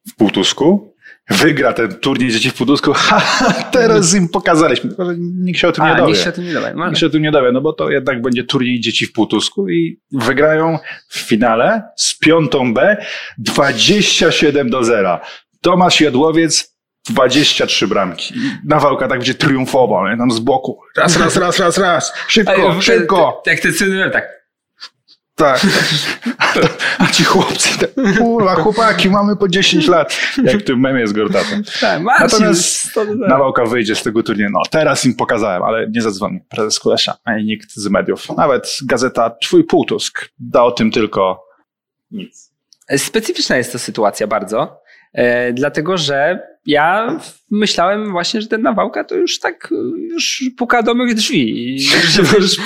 w 0.08 0.16
Półtusku 0.16 0.93
wygra 1.30 1.72
ten 1.72 1.94
turniej 1.94 2.30
dzieci 2.30 2.50
w 2.50 2.54
Pudusku, 2.54 2.92
ha, 2.96 3.22
teraz 3.70 4.14
im 4.14 4.28
pokazaliśmy. 4.28 4.88
Tylko, 4.88 5.04
że 5.04 5.14
nikt 5.18 5.58
się 5.58 5.68
o 5.68 5.72
tym 5.72 5.84
A, 5.84 5.90
nie 5.90 5.96
dowie. 5.96 6.12
Nikt 6.12 6.24
się 6.24 6.30
o 6.30 6.32
tym 6.32 6.44
nie 6.44 6.54
dowie. 6.54 6.74
Nikt 6.86 6.98
się 6.98 7.06
o 7.06 7.10
tym 7.10 7.22
nie 7.22 7.30
dowie, 7.30 7.52
no 7.52 7.60
bo 7.60 7.72
to 7.72 7.90
jednak 7.90 8.22
będzie 8.22 8.44
turniej 8.44 8.80
dzieci 8.80 9.06
w 9.06 9.12
Półtusku 9.12 9.68
i 9.68 10.00
wygrają 10.12 10.78
w 11.08 11.18
finale 11.18 11.82
z 11.96 12.18
piątą 12.18 12.74
B 12.74 12.96
27 13.38 14.70
do 14.70 14.84
0. 14.84 15.20
Tomasz 15.60 16.00
Jadłowiec 16.00 16.74
23 17.10 17.88
bramki. 17.88 18.34
Nawałka 18.64 19.08
tak 19.08 19.18
będzie 19.18 19.34
triumfował, 19.34 20.08
nie? 20.08 20.16
tam 20.16 20.30
z 20.30 20.38
boku. 20.38 20.80
Raz, 20.96 21.16
raz, 21.16 21.36
raz, 21.36 21.58
raz, 21.58 21.78
raz. 21.78 22.12
Szybko, 22.28 22.80
szybko. 22.80 23.42
Jak 23.46 23.60
ten 23.60 23.72
syn, 23.72 24.10
tak. 24.12 24.43
Tak. 25.34 25.60
A 26.98 27.06
ci 27.12 27.24
chłopcy, 27.24 27.68
kurwa, 28.18 28.54
chłopaki, 28.54 29.10
mamy 29.10 29.36
po 29.36 29.48
10 29.48 29.88
lat. 29.88 30.18
Jak 30.44 30.56
w 30.56 30.64
tym 30.64 30.80
memie 30.80 31.06
z 31.06 31.12
Gortatem. 31.12 31.62
Tak, 31.80 32.02
Natomiast 32.20 32.90
Nawałka 33.28 33.64
wyjdzie 33.64 33.94
z 33.94 34.02
tego 34.02 34.22
turnieju. 34.22 34.50
No, 34.52 34.60
teraz 34.70 35.04
im 35.04 35.14
pokazałem, 35.14 35.62
ale 35.62 35.90
nie 35.90 36.02
zadzwonił 36.02 36.40
prezes 36.50 36.78
Kulesza, 36.78 37.16
ani 37.24 37.44
nikt 37.44 37.74
z 37.74 37.88
mediów. 37.88 38.36
Nawet 38.36 38.78
gazeta 38.84 39.30
Twój 39.42 39.64
Półtusk 39.64 40.28
da 40.38 40.62
o 40.62 40.70
tym 40.70 40.90
tylko 40.90 41.44
nic. 42.10 42.52
Specyficzna 42.96 43.56
jest 43.56 43.72
to 43.72 43.78
sytuacja 43.78 44.26
bardzo. 44.26 44.80
E, 45.12 45.52
dlatego, 45.52 45.98
że 45.98 46.46
ja 46.66 47.18
myślałem 47.50 48.12
właśnie, 48.12 48.40
że 48.40 48.48
ten 48.48 48.62
Nawałka 48.62 49.04
to 49.04 49.14
już 49.14 49.38
tak 49.38 49.68
już 50.10 50.44
puka 50.56 50.82
do 50.82 50.94
moich 50.94 51.14
drzwi. 51.14 51.78
Że, 51.80 52.22
już 52.38 52.56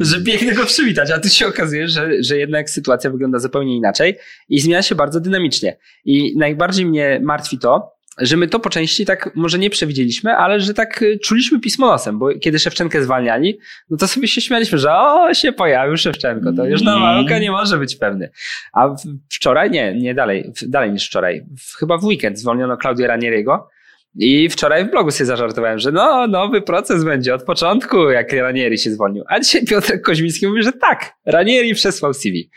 że 0.00 0.20
biegnę 0.20 0.52
go 0.52 0.66
przywitać, 0.66 1.10
a 1.10 1.18
tu 1.18 1.28
się 1.28 1.46
okazuje, 1.46 1.88
że, 1.88 2.22
że 2.22 2.38
jednak 2.38 2.70
sytuacja 2.70 3.10
wygląda 3.10 3.38
zupełnie 3.38 3.76
inaczej 3.76 4.16
i 4.48 4.60
zmienia 4.60 4.82
się 4.82 4.94
bardzo 4.94 5.20
dynamicznie. 5.20 5.76
I 6.04 6.36
najbardziej 6.36 6.86
mnie 6.86 7.20
martwi 7.22 7.58
to, 7.58 7.91
że 8.18 8.36
my 8.36 8.48
to 8.48 8.60
po 8.60 8.70
części 8.70 9.06
tak 9.06 9.30
może 9.34 9.58
nie 9.58 9.70
przewidzieliśmy, 9.70 10.36
ale 10.36 10.60
że 10.60 10.74
tak 10.74 11.02
y, 11.02 11.18
czuliśmy 11.18 11.60
pismo 11.60 11.86
nosem, 11.86 12.18
bo 12.18 12.28
kiedy 12.40 12.58
Szewczenkę 12.58 13.02
zwalniali, 13.02 13.58
no 13.90 13.96
to 13.96 14.08
sobie 14.08 14.28
się 14.28 14.40
śmialiśmy, 14.40 14.78
że 14.78 14.92
o, 14.92 15.34
się 15.34 15.52
pojawił 15.52 15.96
Szewczenko, 15.96 16.52
to 16.52 16.64
już 16.64 16.82
Nawałka 16.82 17.38
nie 17.38 17.50
może 17.50 17.78
być 17.78 17.96
pewny. 17.96 18.30
A 18.72 18.88
wczoraj, 19.30 19.70
nie, 19.70 19.94
nie 19.94 20.14
dalej, 20.14 20.52
dalej 20.66 20.92
niż 20.92 21.06
wczoraj, 21.06 21.46
chyba 21.78 21.98
w 21.98 22.04
weekend 22.04 22.38
zwolniono 22.38 22.76
Klaudię 22.76 23.06
Ranieriego, 23.06 23.68
i 24.14 24.48
wczoraj 24.48 24.84
w 24.84 24.90
blogu 24.90 25.10
sobie 25.10 25.26
zażartowałem, 25.26 25.78
że 25.78 25.92
no, 25.92 26.26
nowy 26.26 26.62
proces 26.62 27.04
będzie 27.04 27.34
od 27.34 27.42
początku, 27.42 28.10
jak 28.10 28.32
Ranieri 28.32 28.78
się 28.78 28.90
zwolnił. 28.90 29.24
A 29.28 29.40
dzisiaj 29.40 29.64
Piotrek 29.64 30.02
Koźmiński 30.02 30.46
mówi, 30.46 30.62
że 30.62 30.72
tak, 30.72 31.14
Ranieri 31.26 31.74
przesłał 31.74 32.14
CV. 32.14 32.50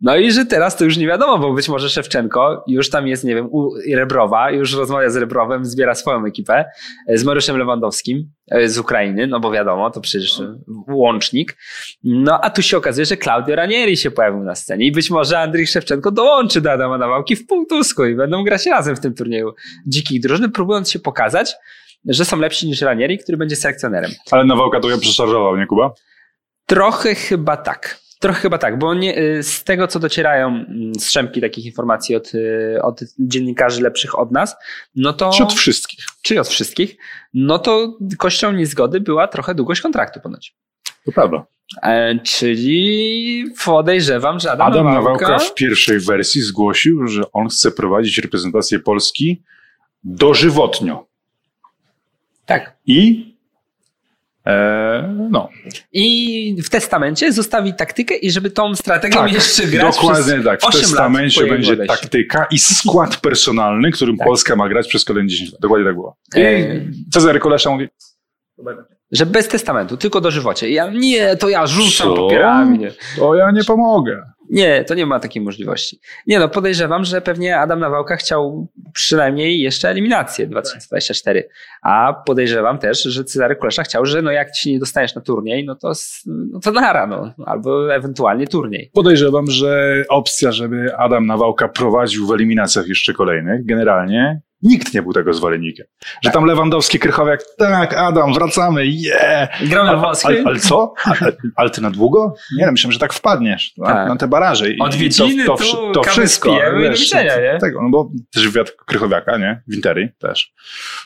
No 0.00 0.16
i 0.16 0.32
że 0.32 0.46
teraz 0.46 0.76
to 0.76 0.84
już 0.84 0.96
nie 0.96 1.06
wiadomo, 1.06 1.38
bo 1.38 1.52
być 1.52 1.68
może 1.68 1.90
Szewczenko 1.90 2.64
już 2.66 2.90
tam 2.90 3.08
jest, 3.08 3.24
nie 3.24 3.34
wiem, 3.34 3.48
u 3.50 3.70
Rebrowa, 3.94 4.50
już 4.50 4.74
rozmawia 4.74 5.10
z 5.10 5.16
Rebrowem, 5.16 5.64
zbiera 5.64 5.94
swoją 5.94 6.26
ekipę, 6.26 6.64
z 7.08 7.24
Mariuszem 7.24 7.58
Lewandowskim 7.58 8.18
e, 8.18 8.43
z 8.66 8.78
Ukrainy, 8.78 9.26
no 9.26 9.40
bo 9.40 9.50
wiadomo, 9.50 9.90
to 9.90 10.00
przecież 10.00 10.42
łącznik. 10.88 11.56
No 12.04 12.40
a 12.42 12.50
tu 12.50 12.62
się 12.62 12.76
okazuje, 12.76 13.04
że 13.04 13.16
Claudio 13.16 13.56
Ranieri 13.56 13.96
się 13.96 14.10
pojawił 14.10 14.40
na 14.40 14.54
scenie 14.54 14.86
i 14.86 14.92
być 14.92 15.10
może 15.10 15.38
Andrzej 15.38 15.66
Szewczenko 15.66 16.10
dołączy 16.10 16.60
do 16.60 16.72
Adama 16.72 16.98
Nawałki 16.98 17.36
w 17.36 17.46
półtusku 17.46 18.04
i 18.04 18.14
będą 18.14 18.44
grać 18.44 18.66
razem 18.66 18.96
w 18.96 19.00
tym 19.00 19.14
turnieju 19.14 19.54
dzikich 19.86 20.20
drużyn, 20.20 20.52
próbując 20.52 20.90
się 20.90 20.98
pokazać, 20.98 21.54
że 22.04 22.24
są 22.24 22.38
lepsi 22.38 22.66
niż 22.66 22.80
Ranieri, 22.80 23.18
który 23.18 23.38
będzie 23.38 23.56
selekcjonerem. 23.56 24.10
Ale 24.30 24.44
Nawałka 24.44 24.80
to 24.80 24.90
ja 24.90 24.98
przeszarżował, 24.98 25.56
nie 25.56 25.66
Kuba? 25.66 25.92
Trochę 26.66 27.14
chyba 27.14 27.56
tak. 27.56 28.03
Trochę 28.24 28.40
chyba 28.40 28.58
tak, 28.58 28.78
bo 28.78 28.94
nie, 28.94 29.18
y, 29.18 29.42
z 29.42 29.64
tego, 29.64 29.88
co 29.88 30.00
docierają 30.00 30.48
mm, 30.48 30.94
strzępki 30.94 31.40
takich 31.40 31.66
informacji 31.66 32.16
od, 32.16 32.34
y, 32.34 32.78
od 32.82 33.00
dziennikarzy 33.18 33.82
lepszych 33.82 34.18
od 34.18 34.32
nas, 34.32 34.56
no 34.96 35.12
to. 35.12 35.30
Czy 35.30 35.42
od 35.42 35.52
wszystkich? 35.52 36.04
Czy 36.22 36.40
od 36.40 36.48
wszystkich, 36.48 36.96
no 37.34 37.58
to 37.58 37.98
kością 38.18 38.52
niezgody 38.52 39.00
była 39.00 39.28
trochę 39.28 39.54
długość 39.54 39.80
kontraktu 39.80 40.20
ponoć. 40.20 40.54
To 41.04 41.12
prawda. 41.12 41.46
E, 41.82 42.18
czyli 42.18 43.44
podejrzewam, 43.64 44.40
że 44.40 44.52
Adam, 44.52 44.66
Adam 44.66 44.84
Nawałka... 44.84 45.24
Nawałka 45.24 45.44
w 45.44 45.54
pierwszej 45.54 46.00
wersji 46.00 46.42
zgłosił, 46.42 47.06
że 47.06 47.32
on 47.32 47.48
chce 47.48 47.70
prowadzić 47.70 48.18
reprezentację 48.18 48.78
Polski 48.78 49.42
dożywotnio. 50.04 51.06
Tak. 52.46 52.76
I 52.86 53.33
no. 55.30 55.48
I 55.92 56.56
w 56.64 56.70
testamencie 56.70 57.32
zostawi 57.32 57.74
taktykę 57.74 58.14
i 58.14 58.30
żeby 58.30 58.50
tą 58.50 58.74
strategię 58.76 59.14
Tak, 59.14 59.32
jeszcze 59.32 59.66
grać 59.66 59.96
dokładnie 59.96 60.24
przez 60.24 60.44
tak. 60.44 60.60
W 60.60 60.64
8 60.64 60.80
testamencie 60.80 61.46
będzie 61.46 61.76
taktyka 61.76 62.46
i 62.50 62.58
skład 62.58 63.16
personalny, 63.16 63.90
którym 63.90 64.16
Tak. 64.16 64.26
Polska 64.26 64.56
ma 64.56 64.68
grać 64.68 64.88
przez 64.88 65.04
kolejne 65.04 65.28
10 65.28 65.52
lat. 65.52 65.60
Dokładnie 65.60 65.86
tak 65.86 65.94
było. 65.94 66.16
I 66.36 66.40
E, 66.40 66.80
Cezary 67.12 67.38
Kolesza 67.38 67.70
mówi, 67.70 67.88
Że 69.14 69.26
bez 69.26 69.48
testamentu, 69.48 69.96
tylko 69.96 70.20
dożywocie. 70.20 70.70
Ja, 70.70 70.90
nie, 70.90 71.36
to 71.36 71.48
ja 71.48 71.66
rzucam 71.66 72.16
Co? 72.16 72.22
papierami. 72.22 72.78
Nie. 72.78 72.90
to 73.18 73.34
ja 73.34 73.50
nie 73.50 73.64
pomogę. 73.64 74.22
nie, 74.50 74.84
to 74.84 74.94
nie 74.94 75.06
ma 75.06 75.20
takiej 75.20 75.42
możliwości. 75.42 76.00
Nie 76.26 76.38
no, 76.38 76.48
podejrzewam, 76.48 77.04
że 77.04 77.20
pewnie 77.20 77.58
Adam 77.58 77.80
Nawałka 77.80 78.16
chciał 78.16 78.68
przynajmniej 78.92 79.60
jeszcze 79.60 79.88
eliminację 79.90 80.46
2024. 80.46 81.48
A 81.82 82.22
podejrzewam 82.26 82.78
też, 82.78 83.02
że 83.02 83.24
Cezary 83.24 83.56
Kulesza 83.56 83.82
chciał, 83.82 84.06
że 84.06 84.22
no 84.22 84.30
jak 84.30 84.50
ci 84.50 84.72
nie 84.72 84.78
dostaniesz 84.78 85.14
na 85.14 85.20
turniej, 85.20 85.64
no 85.64 85.74
to, 85.74 85.92
no 86.26 86.60
to 86.60 86.72
nara, 86.72 87.06
no. 87.06 87.32
Albo 87.46 87.94
ewentualnie 87.94 88.46
turniej. 88.46 88.90
Podejrzewam, 88.94 89.50
że 89.50 90.04
opcja, 90.08 90.52
żeby 90.52 90.96
Adam 90.96 91.26
Nawałka 91.26 91.68
prowadził 91.68 92.26
w 92.26 92.32
eliminacjach 92.32 92.88
jeszcze 92.88 93.12
kolejnych, 93.12 93.66
generalnie 93.66 94.40
nikt 94.64 94.94
nie 94.94 95.02
był 95.02 95.12
tego 95.12 95.34
zwolennikiem. 95.34 95.86
Że 96.22 96.30
tam 96.30 96.44
Lewandowski, 96.44 96.98
Krychowiak, 96.98 97.40
tak, 97.58 97.94
Adam, 97.94 98.34
wracamy, 98.34 98.86
yeah! 98.86 99.48
Gramy 99.68 99.88
Ale, 99.90 99.98
w 99.98 100.00
Moskwie. 100.02 100.28
ale, 100.28 100.42
ale 100.44 100.58
co? 100.58 100.94
Ale, 101.56 101.70
ty 101.70 101.80
na 101.80 101.90
długo? 101.90 102.34
Nie, 102.58 102.70
myślałem, 102.70 102.92
że 102.92 102.98
tak 102.98 103.12
wpadniesz 103.12 103.72
na, 103.76 103.86
Tak. 103.86 104.08
na 104.08 104.16
te 104.16 104.28
baraże. 104.28 104.70
I, 104.70 104.78
Odwiedziny, 104.80 105.42
i 105.44 105.46
to, 105.46 105.56
tu 105.56 105.64
to, 105.64 105.90
to 105.92 106.02
wszystko. 106.02 106.48
spijemy 106.50 106.80
i 106.80 106.84
do 106.84 106.90
wiesz, 106.90 107.00
widzenia, 107.00 107.36
nie? 107.52 107.58
Tego, 107.58 107.82
no 107.82 107.88
bo 107.90 108.10
też 108.34 108.48
wywiad 108.48 108.70
Krychowiaka, 108.70 109.38
nie? 109.38 109.62
W 109.68 109.74
Interi 109.74 110.08
też. 110.18 110.52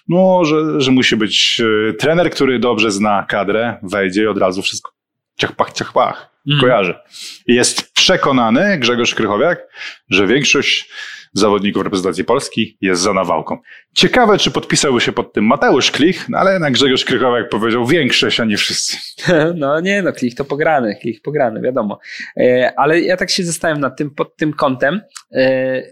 No, 0.08 0.44
że, 0.44 0.80
że 0.80 0.90
musi 0.90 1.16
być 1.16 1.62
e, 1.90 1.92
trener, 1.92 2.30
który 2.30 2.58
dobrze 2.58 2.90
zna 2.90 3.26
kadrę, 3.28 3.76
wejdzie 3.82 4.22
i 4.22 4.26
od 4.26 4.38
razu 4.38 4.62
wszystko 4.62 4.92
ciach-pach, 5.40 5.72
ciach-pach. 5.72 6.14
Mhm. 6.46 6.60
Kojarzy. 6.60 6.94
I 7.46 7.54
Jest 7.54 7.92
przekonany 7.92 8.78
Grzegorz 8.78 9.14
Krychowiak, 9.14 9.58
że 10.10 10.26
większość 10.26 10.90
zawodników 11.32 11.84
reprezentacji 11.84 12.24
Polski 12.24 12.78
jest 12.80 13.02
za 13.02 13.12
nawałką. 13.12 13.58
Ciekawe, 13.94 14.38
czy 14.38 14.50
podpisałby 14.50 15.00
się 15.00 15.12
pod 15.12 15.32
tym 15.32 15.44
Mateusz 15.44 15.90
Klich, 15.90 16.28
no 16.28 16.38
ale 16.38 16.52
jednak 16.52 16.72
Grzegorz 16.72 17.04
Krychowiak 17.04 17.48
powiedział 17.48 17.86
większość, 17.86 18.40
a 18.40 18.44
nie 18.44 18.56
wszyscy. 18.56 18.96
No 19.54 19.80
nie, 19.80 20.02
no 20.02 20.12
klik 20.12 20.34
to 20.34 20.44
pograny, 20.44 20.96
klik 21.00 21.22
pograny, 21.22 21.60
wiadomo. 21.60 21.98
E, 22.36 22.72
Ale 22.76 23.00
ja 23.00 23.16
tak 23.16 23.30
się 23.30 23.44
zastanawiam 23.44 23.80
nad 23.80 23.96
tym, 23.96 24.10
pod 24.10 24.36
tym 24.36 24.52
kątem, 24.52 25.00
e, 25.32 25.82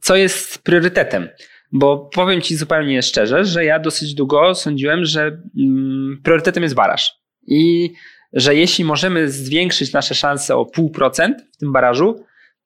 co 0.00 0.16
jest 0.16 0.62
priorytetem. 0.62 1.28
Bo 1.72 2.10
powiem 2.14 2.40
Ci 2.40 2.56
zupełnie 2.56 3.02
szczerze, 3.02 3.44
że 3.44 3.64
ja 3.64 3.78
dosyć 3.78 4.14
długo 4.14 4.54
sądziłem, 4.54 5.04
że 5.04 5.40
mm, 5.58 6.20
priorytetem 6.24 6.62
jest 6.62 6.74
baraż. 6.74 7.12
I 7.46 7.92
że 8.32 8.54
jeśli 8.54 8.84
możemy 8.84 9.30
zwiększyć 9.30 9.92
nasze 9.92 10.14
szanse 10.14 10.56
o 10.56 10.66
pół 10.66 10.90
procent 10.90 11.38
w 11.52 11.56
tym 11.56 11.72
barażu, 11.72 12.24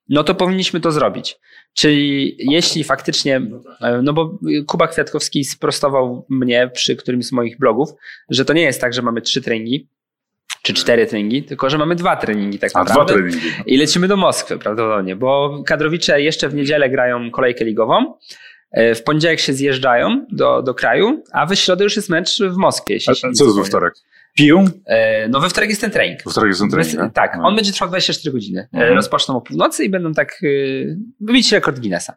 no 0.08 0.24
to 0.24 0.34
powinniśmy 0.34 0.80
to 0.80 0.92
zrobić. 0.92 1.36
Czyli 1.74 2.36
jeśli 2.38 2.84
faktycznie, 2.84 3.36
e, 3.80 4.00
no 4.02 4.12
bo 4.12 4.38
Kuba 4.66 4.88
Kwiatkowski 4.88 5.44
sprostował 5.44 6.26
mnie 6.28 6.70
przy 6.74 6.96
którymś 6.96 7.26
z 7.26 7.32
moich 7.32 7.58
blogów, 7.58 7.88
że 8.30 8.44
to 8.44 8.52
nie 8.52 8.62
jest 8.62 8.80
tak, 8.80 8.94
że 8.94 9.02
mamy 9.02 9.20
trzy 9.22 9.42
treningi, 9.42 9.88
czy 10.62 10.74
cztery 10.74 11.06
treningi, 11.06 11.42
tylko 11.42 11.70
że 11.70 11.78
mamy 11.78 11.94
dwa 11.94 12.16
treningi 12.16 12.58
tak 12.58 12.70
A 12.74 12.84
dwa 12.84 12.94
naprawdę. 12.94 13.12
treningi. 13.14 13.40
I 13.66 13.76
lecimy 13.76 14.08
do 14.08 14.16
Moskwy 14.16 14.58
prawdopodobnie, 14.58 15.16
bo 15.16 15.62
kadrowicze 15.66 16.22
jeszcze 16.22 16.48
w 16.48 16.54
niedzielę 16.54 16.90
grają 16.90 17.30
kolejkę 17.30 17.64
ligową. 17.64 18.14
e, 18.72 18.94
W 18.94 19.02
poniedziałek 19.02 19.40
się 19.40 19.52
zjeżdżają 19.52 20.26
do, 20.32 20.62
do 20.62 20.74
kraju, 20.74 21.22
a 21.32 21.46
we 21.46 21.56
środę 21.56 21.84
już 21.84 21.96
jest 21.96 22.08
mecz 22.08 22.38
w 22.42 22.56
Moskwie. 22.56 22.94
jeśli 22.94 23.12
A, 23.12 23.14
co 23.32 23.44
jest 23.44 23.56
we 23.58 23.64
wtorek? 23.64 23.94
Piją? 24.36 24.64
E, 24.86 25.28
No 25.28 25.40
we 25.40 25.48
wtorek 25.48 25.70
jest 25.70 25.80
ten 25.80 25.90
trening. 25.90 26.24
We 26.24 26.30
wtorek 26.30 26.48
jest 26.48 26.60
ten 26.60 26.70
trening, 26.70 26.96
Bez- 26.96 27.12
tak, 27.12 27.36
No. 27.38 27.48
on 27.48 27.56
będzie 27.56 27.72
trwał 27.72 27.88
24 27.88 28.32
godziny. 28.32 28.60
E, 28.60 28.76
Mhm. 28.76 28.94
Rozpoczną 28.94 29.36
o 29.36 29.40
północy 29.40 29.84
i 29.84 29.88
będą 29.90 30.12
tak 30.12 30.38
y, 30.42 30.96
bić 31.22 31.52
rekord 31.52 31.80
Guinnessa. 31.80 32.14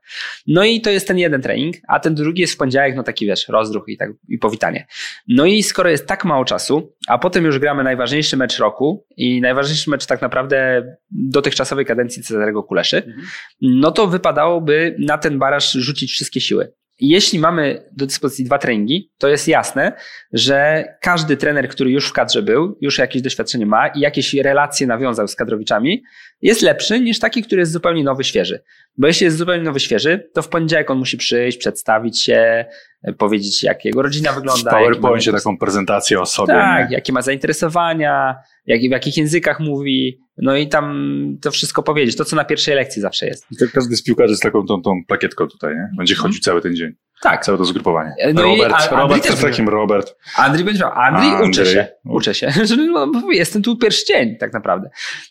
No 0.47 0.63
i 0.63 0.81
to 0.81 0.89
jest 0.89 1.07
ten 1.07 1.17
jeden 1.17 1.41
trening, 1.41 1.75
a 1.87 1.99
ten 1.99 2.15
drugi 2.15 2.41
jest 2.41 2.53
w 2.53 2.57
poniedziałek, 2.57 2.95
no 2.95 3.03
taki 3.03 3.25
wiesz, 3.25 3.47
rozruch 3.47 3.83
i 3.87 3.97
tak 3.97 4.09
i 4.29 4.37
powitanie. 4.37 4.87
No 5.27 5.45
i 5.45 5.63
skoro 5.63 5.89
jest 5.89 6.07
tak 6.07 6.25
mało 6.25 6.45
czasu, 6.45 6.93
a 7.07 7.17
potem 7.17 7.45
już 7.45 7.59
gramy 7.59 7.83
najważniejszy 7.83 8.37
mecz 8.37 8.57
roku 8.59 9.05
i 9.17 9.41
najważniejszy 9.41 9.89
mecz 9.89 10.05
tak 10.05 10.21
naprawdę 10.21 10.83
dotychczasowej 11.11 11.85
kadencji 11.85 12.23
Cezarego 12.23 12.63
Kuleszy, 12.63 13.13
no 13.61 13.91
to 13.91 14.07
wypadałoby 14.07 14.95
na 14.99 15.17
ten 15.17 15.39
baraż 15.39 15.71
rzucić 15.71 16.11
wszystkie 16.11 16.41
siły. 16.41 16.73
Jeśli 16.99 17.39
mamy 17.39 17.89
do 17.91 18.05
dyspozycji 18.05 18.45
dwa 18.45 18.57
treningi, 18.57 19.11
to 19.17 19.27
jest 19.27 19.47
jasne, 19.47 19.93
że 20.33 20.83
każdy 21.01 21.37
trener, 21.37 21.69
który 21.69 21.91
już 21.91 22.09
w 22.09 22.13
kadrze 22.13 22.41
był, 22.41 22.77
już 22.81 22.97
jakieś 22.97 23.21
doświadczenie 23.21 23.65
ma 23.65 23.87
i 23.87 23.99
jakieś 23.99 24.33
relacje 24.33 24.87
nawiązał 24.87 25.27
z 25.27 25.35
kadrowiczami, 25.35 26.03
jest 26.41 26.61
lepszy 26.61 26.99
niż 26.99 27.19
taki, 27.19 27.43
który 27.43 27.59
jest 27.59 27.71
zupełnie 27.71 28.03
nowy, 28.03 28.23
świeży. 28.23 28.63
Bo 28.97 29.07
jeśli 29.07 29.23
jest 29.25 29.37
zupełnie 29.37 29.63
nowy, 29.63 29.79
świeży, 29.79 30.29
to 30.33 30.41
w 30.41 30.49
poniedziałek 30.49 30.89
on 30.91 30.97
musi 30.97 31.17
przyjść, 31.17 31.57
przedstawić 31.57 32.21
się, 32.21 32.65
e, 33.03 33.13
powiedzieć, 33.13 33.63
jak 33.63 33.85
jego 33.85 34.01
rodzina 34.01 34.31
W 34.31 34.35
wygląda. 34.35 34.71
jaki 34.71 34.83
PowerPoincie 34.85 35.31
ma- 35.31 35.37
taką 35.37 35.57
prezentację 35.57 36.21
o 36.21 36.25
sobie. 36.25 36.53
tak, 36.53 36.89
nie? 36.89 36.95
jakie 36.95 37.13
ma 37.13 37.21
zainteresowania, 37.21 38.35
jak, 38.65 38.79
w 38.81 38.83
jakich 38.83 39.17
językach 39.17 39.59
mówi, 39.59 40.19
no 40.37 40.55
i 40.57 40.67
tam 40.67 41.15
to 41.41 41.51
wszystko 41.51 41.83
powiedzieć. 41.83 42.15
To, 42.15 42.25
co 42.25 42.35
na 42.35 42.45
pierwszej 42.45 42.75
lekcji 42.75 43.01
zawsze 43.01 43.27
jest. 43.27 43.45
I 43.51 43.57
to 43.57 43.65
Każdy 43.73 43.95
z 43.95 44.03
piłkarzy 44.03 44.35
z 44.35 44.39
taką 44.39 44.65
tą, 44.65 44.81
tą 44.81 44.91
plakietką 45.07 45.47
tutaj, 45.47 45.75
nie? 45.75 45.89
Będzie 45.97 46.15
chodził 46.15 46.39
cały 46.41 46.61
ten 46.61 46.75
dzień. 46.75 46.91
Tak. 47.21 47.45
Całe 47.45 47.57
to 47.57 47.65
zgrupowanie. 47.65 48.15
No 48.33 48.45
i- 48.45 48.57
Robert, 48.57 48.73
a- 48.73 48.75
Andrzej 48.77 48.97
Robert 48.97 49.27
też 49.27 49.41
takim 49.41 49.69
Robert. 49.69 50.15
Andrzej 50.37 50.65
będzie. 50.65 50.85
Andrzej, 50.85 51.29
Andrzej. 51.29 51.49
uczę 51.49 51.65
się. 51.65 51.87
Uczę 52.05 52.33
się. 52.33 52.51
No, 52.91 53.11
jestem 53.31 53.61
tu 53.61 53.77
pierwszy 53.77 54.05
dzień, 54.05 54.35
tak 54.37 54.53
naprawdę. 54.53 54.89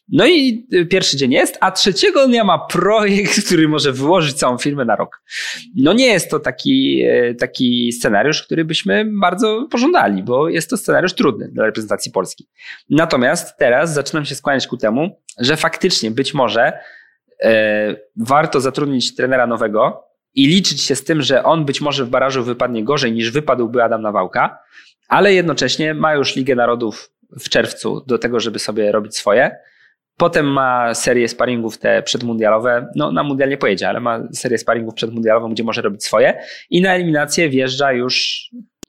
No 0.09 0.27
i 0.27 0.67
y, 0.75 0.87
pierwszy 0.87 1.17
dzień 1.17 1.33
jest, 1.33 1.59
a 1.61 1.71
trzeciego 1.71 2.27
dnia 2.27 2.45
ma 2.45 2.59
projekt, 2.59 3.41
który 3.47 3.69
może 3.69 3.93
wyłożyć 3.93 4.35
całą 4.37 4.59
firmę 4.59 4.85
na 4.85 4.97
rok. 4.97 5.23
No 5.77 5.93
nie 5.93 6.07
jest 6.07 6.31
to 6.31 6.41
taki, 6.41 7.03
e, 7.03 7.35
taki 7.35 7.93
scenariusz, 7.93 8.43
który 8.43 8.65
byśmy 8.65 9.05
bardzo 9.21 9.67
pożądali, 9.71 10.23
bo 10.23 10.49
jest 10.49 10.71
to 10.71 10.77
scenariusz 10.77 11.13
trudny 11.15 11.49
dla 11.53 11.65
reprezentacji 11.67 12.13
Polski. 12.13 12.49
Natomiast 12.91 13.57
teraz 13.59 13.95
zaczynam 13.95 14.25
się 14.25 14.35
skłaniać 14.35 14.67
ku 14.67 14.77
temu, 14.77 15.21
że 15.39 15.57
faktycznie 15.57 16.11
być 16.11 16.35
może 16.35 16.73
e, 17.43 17.97
warto 18.17 18.61
zatrudnić 18.61 19.15
trenera 19.15 19.47
nowego, 19.47 20.05
i 20.35 20.47
liczyć 20.47 20.83
się 20.83 20.97
z 20.97 21.05
tym, 21.05 21.23
że 21.23 21.43
on 21.43 21.65
być 21.65 21.81
może 21.81 22.05
w 22.05 22.09
barażu 22.09 22.45
wypadnie 22.45 22.85
gorzej 22.85 23.13
niż 23.13 23.31
wypadłby 23.31 23.83
Adam 23.83 24.03
Nawałka, 24.03 24.59
ale 25.09 25.35
jednocześnie 25.35 25.95
ma 25.95 26.15
już 26.15 26.37
Ligę 26.37 26.55
Narodów 26.55 27.11
w 27.41 27.49
czerwcu 27.49 28.05
do 28.07 28.19
tego, 28.19 28.41
żeby 28.41 28.59
sobie 28.59 28.93
robić 28.93 29.17
swoje. 29.17 29.57
Potem 30.17 30.47
ma 30.47 30.95
serię 30.95 31.29
sparingów 31.29 31.79
te 31.79 32.03
przedmundialowe. 32.03 32.87
No, 32.97 33.13
na 33.13 33.23
mundial 33.23 33.49
nie 33.49 33.57
pojedzie, 33.57 33.89
ale 33.89 34.01
ma 34.01 34.21
serię 34.33 34.59
sparingów 34.59 34.95
przedmundialową, 34.95 35.51
gdzie 35.51 35.65
może 35.65 35.83
robić 35.83 36.05
swoje. 36.05 36.39
I 36.71 36.83
na 36.83 36.95
eliminację 36.95 37.49
wjeżdża 37.49 37.93
już 37.93 38.43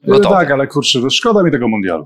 no 0.03 0.19
tak, 0.19 0.51
ale 0.51 0.67
kurczę, 0.67 1.01
to 1.01 1.09
szkoda 1.09 1.43
mi 1.43 1.51
tego 1.51 1.67
mundialu. 1.67 2.05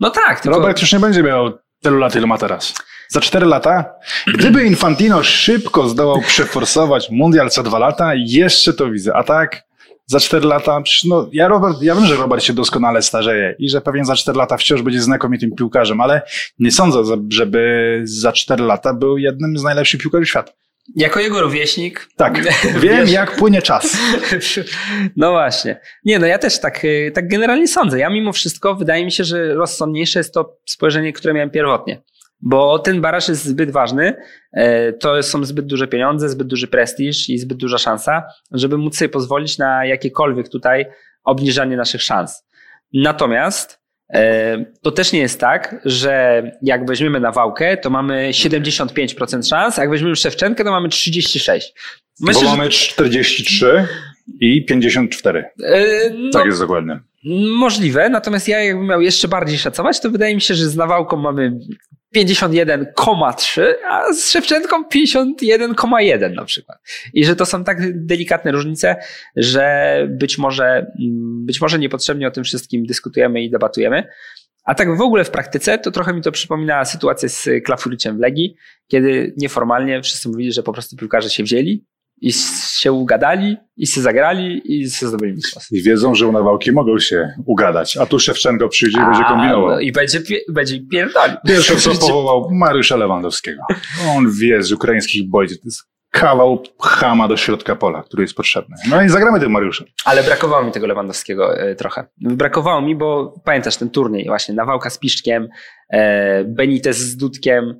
No 0.00 0.10
tak. 0.10 0.40
Tylko... 0.40 0.58
Robert 0.58 0.80
już 0.80 0.92
nie 0.92 0.98
będzie 0.98 1.22
miał 1.22 1.58
tylu 1.82 1.98
lat, 1.98 2.16
ile 2.16 2.26
ma 2.26 2.38
teraz. 2.38 2.74
Za 3.08 3.20
cztery 3.20 3.46
lata, 3.46 3.94
gdyby 4.26 4.64
Infantino 4.64 5.22
szybko 5.22 5.88
zdołał 5.88 6.20
przeforsować 6.20 7.10
mundial 7.10 7.50
co 7.50 7.62
dwa 7.62 7.78
lata, 7.78 8.12
jeszcze 8.14 8.72
to 8.72 8.90
widzę. 8.90 9.14
A 9.14 9.22
tak, 9.22 9.66
za 10.06 10.20
cztery 10.20 10.46
lata, 10.46 10.82
no 11.04 11.28
ja, 11.32 11.48
Robert, 11.48 11.82
ja 11.82 11.94
wiem, 11.94 12.06
że 12.06 12.16
Robert 12.16 12.42
się 12.42 12.52
doskonale 12.52 13.02
starzeje 13.02 13.54
i 13.58 13.68
że 13.68 13.80
pewnie 13.80 14.04
za 14.04 14.16
cztery 14.16 14.38
lata 14.38 14.56
wciąż 14.56 14.82
będzie 14.82 15.00
znakomitym 15.00 15.54
piłkarzem, 15.54 16.00
ale 16.00 16.22
nie 16.58 16.72
sądzę, 16.72 17.02
żeby 17.28 18.00
za 18.04 18.32
cztery 18.32 18.64
lata 18.64 18.94
był 18.94 19.18
jednym 19.18 19.58
z 19.58 19.62
najlepszych 19.62 20.00
piłkarzy 20.00 20.26
świata. 20.26 20.52
Jako 20.96 21.20
jego 21.20 21.40
rówieśnik. 21.40 22.08
Tak, 22.16 22.40
wiem 22.82 23.08
jak 23.08 23.36
płynie 23.36 23.62
czas. 23.62 23.96
No 25.16 25.30
właśnie. 25.30 25.80
Nie, 26.04 26.18
no 26.18 26.26
ja 26.26 26.38
też 26.38 26.60
tak, 26.60 26.84
y, 26.84 27.12
tak 27.14 27.28
generalnie 27.28 27.68
sądzę. 27.68 27.98
Ja 27.98 28.10
mimo 28.10 28.32
wszystko 28.32 28.74
wydaje 28.74 29.04
mi 29.04 29.12
się, 29.12 29.24
że 29.24 29.54
rozsądniejsze 29.54 30.18
jest 30.18 30.34
to 30.34 30.56
spojrzenie, 30.66 31.12
które 31.12 31.34
miałem 31.34 31.50
pierwotnie. 31.50 32.02
Bo 32.40 32.78
ten 32.78 33.00
baraż 33.00 33.28
jest 33.28 33.44
zbyt 33.44 33.70
ważny, 33.70 34.14
e, 34.52 34.92
to 34.92 35.22
są 35.22 35.44
zbyt 35.44 35.66
duże 35.66 35.88
pieniądze, 35.88 36.28
zbyt 36.28 36.46
duży 36.46 36.68
prestiż 36.68 37.28
i 37.28 37.38
zbyt 37.38 37.58
duża 37.58 37.78
szansa, 37.78 38.22
żeby 38.52 38.78
móc 38.78 38.96
sobie 38.96 39.08
pozwolić 39.08 39.58
na 39.58 39.86
jakiekolwiek 39.86 40.48
tutaj 40.48 40.86
obniżanie 41.24 41.76
naszych 41.76 42.02
szans. 42.02 42.46
Natomiast 42.92 43.80
e, 44.14 44.64
to 44.82 44.90
też 44.90 45.12
nie 45.12 45.20
jest 45.20 45.40
tak, 45.40 45.76
że 45.84 46.42
jak 46.62 46.86
weźmiemy 46.86 47.20
nawałkę, 47.20 47.76
to 47.76 47.90
mamy 47.90 48.30
75% 48.32 49.48
szans, 49.48 49.78
a 49.78 49.82
jak 49.82 49.90
weźmiemy 49.90 50.16
Szewczenkę, 50.16 50.64
to 50.64 50.70
mamy 50.70 50.88
36%. 50.88 51.60
Myślę, 52.20 52.42
Bo 52.42 52.56
mamy 52.56 52.70
43 52.70 53.86
i 54.40 54.64
54. 54.64 55.44
E, 55.64 56.10
no, 56.10 56.30
tak 56.32 56.46
jest 56.46 56.60
dokładnie. 56.60 57.00
Możliwe, 57.58 58.08
natomiast 58.08 58.48
ja 58.48 58.64
jakbym 58.64 58.86
miał 58.86 59.00
jeszcze 59.00 59.28
bardziej 59.28 59.58
szacować, 59.58 60.00
to 60.00 60.10
wydaje 60.10 60.34
mi 60.34 60.40
się, 60.40 60.54
że 60.54 60.68
z 60.68 60.76
nawałką 60.76 61.16
mamy 61.16 61.58
51,3, 62.16 63.62
a 63.88 64.12
z 64.12 64.30
Szewczenką 64.30 64.84
51,1 64.94 66.34
na 66.34 66.44
przykład. 66.44 66.78
I 67.14 67.24
że 67.24 67.36
to 67.36 67.46
są 67.46 67.64
tak 67.64 68.06
delikatne 68.06 68.52
różnice, 68.52 68.96
że 69.36 70.06
być 70.10 70.38
może, 70.38 70.86
być 71.44 71.60
może 71.60 71.78
niepotrzebnie 71.78 72.28
o 72.28 72.30
tym 72.30 72.44
wszystkim 72.44 72.86
dyskutujemy 72.86 73.42
i 73.42 73.50
debatujemy. 73.50 74.08
A 74.64 74.74
tak 74.74 74.96
w 74.96 75.00
ogóle 75.00 75.24
w 75.24 75.30
praktyce 75.30 75.78
to 75.78 75.90
trochę 75.90 76.12
mi 76.12 76.22
to 76.22 76.32
przypomina 76.32 76.84
sytuację 76.84 77.28
z 77.28 77.48
Klafuriciem 77.64 78.16
w 78.16 78.20
Legii, 78.20 78.56
kiedy 78.88 79.34
nieformalnie 79.36 80.02
wszyscy 80.02 80.28
mówili, 80.28 80.52
że 80.52 80.62
po 80.62 80.72
prostu 80.72 80.96
piłkarze 80.96 81.30
się 81.30 81.42
wzięli 81.42 81.84
i 82.20 82.32
się 82.78 82.92
ugadali, 82.92 83.56
i 83.76 83.86
się 83.86 84.00
zagrali, 84.00 84.62
i 84.64 84.90
się 84.90 85.06
zdobyli 85.06 85.32
mistrzostwo. 85.32 85.76
I 85.76 85.82
wiedzą, 85.82 86.14
że 86.14 86.26
u 86.26 86.32
Nawałki 86.32 86.72
mogą 86.72 86.98
się 86.98 87.34
ugadać, 87.46 87.96
a 87.96 88.06
tu 88.06 88.18
Szewczenko 88.18 88.68
przyjdzie 88.68 88.98
i 88.98 89.04
będzie 89.04 89.24
kombinował. 89.24 89.70
No, 89.70 89.80
I 89.80 89.92
będzie, 89.92 90.20
będzie 90.48 90.80
pierdolił. 90.90 91.36
Pierwsze 91.46 91.76
co 91.80 91.90
powołał 91.94 92.48
Mariusza 92.52 92.96
Lewandowskiego. 92.96 93.62
On 94.08 94.32
wie 94.40 94.62
z 94.62 94.72
ukraińskich 94.72 95.28
bojów, 95.28 95.52
to 95.52 95.64
jest 95.64 95.82
kawał 96.10 96.62
chama 96.82 97.28
do 97.28 97.36
środka 97.36 97.76
pola, 97.76 98.02
który 98.02 98.22
jest 98.22 98.34
potrzebny. 98.34 98.76
No 98.88 99.02
i 99.02 99.08
zagramy 99.08 99.40
tym 99.40 99.52
Mariuszem. 99.52 99.86
Ale 100.04 100.22
brakowało 100.22 100.64
mi 100.64 100.72
tego 100.72 100.86
Lewandowskiego 100.86 101.58
e, 101.58 101.74
trochę. 101.74 102.04
Brakowało 102.20 102.82
mi, 102.82 102.96
bo 102.96 103.34
pamiętasz 103.44 103.76
ten 103.76 103.90
turniej 103.90 104.24
właśnie, 104.26 104.54
Nawałka 104.54 104.90
z 104.90 104.98
Piszczkiem, 104.98 105.48
e, 105.90 106.44
Benitez 106.44 106.98
z 106.98 107.16
Dudkiem, 107.16 107.78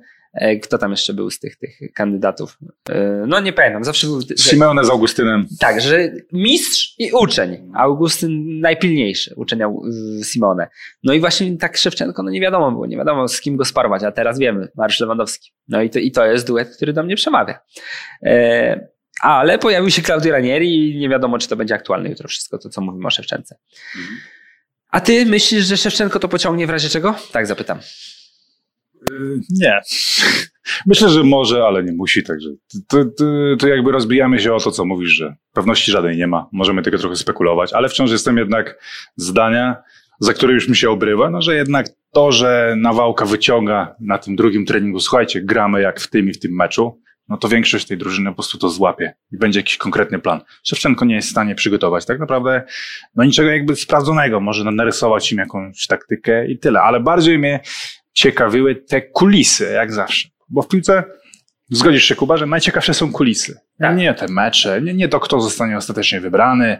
kto 0.63 0.77
tam 0.77 0.91
jeszcze 0.91 1.13
był 1.13 1.29
z 1.29 1.39
tych, 1.39 1.55
tych 1.55 1.79
kandydatów? 1.93 2.57
E, 2.89 3.23
no 3.27 3.39
nie 3.39 3.53
pamiętam. 3.53 3.83
Zawsze 3.83 4.07
był. 4.07 4.21
Simeone 4.37 4.83
z 4.83 4.89
Augustynem. 4.89 5.47
Tak, 5.59 5.81
że 5.81 6.11
mistrz 6.33 6.95
i 6.97 7.11
uczeń. 7.11 7.71
Augustyn 7.75 8.59
najpilniejszy, 8.59 9.33
uczenia 9.35 9.69
Simone. 10.23 10.67
No 11.03 11.13
i 11.13 11.19
właśnie 11.19 11.57
tak 11.57 11.77
Szewczenko, 11.77 12.23
no 12.23 12.31
nie 12.31 12.41
wiadomo 12.41 12.71
było, 12.71 12.85
nie 12.85 12.97
wiadomo 12.97 13.27
z 13.27 13.41
kim 13.41 13.57
go 13.57 13.65
sparować, 13.65 14.03
a 14.03 14.11
teraz 14.11 14.39
wiemy, 14.39 14.67
Mariusz 14.75 14.99
Lewandowski. 14.99 15.51
No 15.67 15.81
i 15.81 15.89
to, 15.89 15.99
i 15.99 16.11
to 16.11 16.25
jest 16.25 16.47
duet, 16.47 16.75
który 16.75 16.93
do 16.93 17.03
mnie 17.03 17.15
przemawia. 17.15 17.59
E, 18.23 18.87
ale 19.21 19.59
pojawił 19.59 19.89
się 19.89 20.01
Claudio 20.01 20.31
Ranieri 20.31 20.91
i 20.91 20.99
nie 20.99 21.09
wiadomo, 21.09 21.37
czy 21.39 21.47
to 21.47 21.55
będzie 21.55 21.75
aktualne 21.75 22.09
jutro 22.09 22.27
wszystko 22.27 22.57
to, 22.57 22.69
co 22.69 22.81
mówimy 22.81 23.07
o 23.07 23.09
Szewczence. 23.09 23.55
Mhm. 23.97 24.17
A 24.89 25.01
ty 25.01 25.25
myślisz, 25.25 25.65
że 25.65 25.77
Szewczenko 25.77 26.19
to 26.19 26.27
pociągnie 26.27 26.67
w 26.67 26.69
razie 26.69 26.89
czego? 26.89 27.15
Tak 27.31 27.47
zapytam. 27.47 27.79
Nie. 29.49 29.79
Myślę, 30.85 31.09
że 31.09 31.23
może, 31.23 31.63
ale 31.63 31.83
nie 31.83 31.91
musi, 31.91 32.23
także 32.23 32.49
to, 32.87 33.05
to, 33.05 33.25
to, 33.59 33.67
jakby 33.67 33.91
rozbijamy 33.91 34.39
się 34.39 34.53
o 34.53 34.59
to, 34.59 34.71
co 34.71 34.85
mówisz, 34.85 35.09
że 35.09 35.35
pewności 35.53 35.91
żadnej 35.91 36.17
nie 36.17 36.27
ma. 36.27 36.49
Możemy 36.51 36.81
tego 36.81 36.97
trochę 36.97 37.15
spekulować, 37.15 37.73
ale 37.73 37.89
wciąż 37.89 38.11
jestem 38.11 38.37
jednak 38.37 38.79
zdania, 39.15 39.75
za 40.19 40.33
które 40.33 40.53
już 40.53 40.69
mi 40.69 40.75
się 40.75 40.89
obrywa, 40.89 41.29
no, 41.29 41.41
że 41.41 41.55
jednak 41.55 41.87
to, 42.13 42.31
że 42.31 42.75
Nawałka 42.77 43.25
wyciąga 43.25 43.95
na 43.99 44.17
tym 44.17 44.35
drugim 44.35 44.65
treningu, 44.65 44.99
słuchajcie, 44.99 45.41
gramy 45.41 45.81
jak 45.81 45.99
w 45.99 46.09
tym 46.09 46.29
i 46.29 46.33
w 46.33 46.39
tym 46.39 46.55
meczu, 46.55 47.01
no 47.29 47.37
to 47.37 47.47
większość 47.47 47.87
tej 47.87 47.97
drużyny 47.97 48.29
po 48.29 48.35
prostu 48.35 48.57
to 48.57 48.69
złapie 48.69 49.13
i 49.31 49.37
będzie 49.37 49.59
jakiś 49.59 49.77
konkretny 49.77 50.19
plan. 50.19 50.41
Szewczenko 50.63 51.05
nie 51.05 51.15
jest 51.15 51.27
w 51.27 51.31
stanie 51.31 51.55
przygotować 51.55 52.05
tak 52.05 52.19
naprawdę 52.19 52.63
no 53.15 53.23
niczego 53.23 53.49
jakby 53.49 53.75
sprawdzonego. 53.75 54.39
Może 54.39 54.71
narysować 54.71 55.31
im 55.31 55.37
jakąś 55.37 55.87
taktykę 55.87 56.47
i 56.47 56.59
tyle, 56.59 56.81
ale 56.81 56.99
bardziej 56.99 57.39
mnie 57.39 57.59
ciekawiły 58.17 58.75
te 58.75 59.01
kulisy, 59.01 59.71
jak 59.73 59.93
zawsze. 59.93 60.29
Bo 60.49 60.61
w 60.61 60.67
piłce 60.67 61.03
zgodzisz 61.69 62.03
się, 62.03 62.15
Kuba, 62.15 62.37
że 62.37 62.45
najciekawsze 62.45 62.93
są 62.93 63.11
kulisy. 63.11 63.59
Tak. 63.79 63.97
Nie 63.97 64.13
te 64.13 64.27
mecze, 64.29 64.81
nie, 64.81 64.93
nie 64.93 65.07
to, 65.07 65.19
kto 65.19 65.41
zostanie 65.41 65.77
ostatecznie 65.77 66.19
wybrany, 66.19 66.77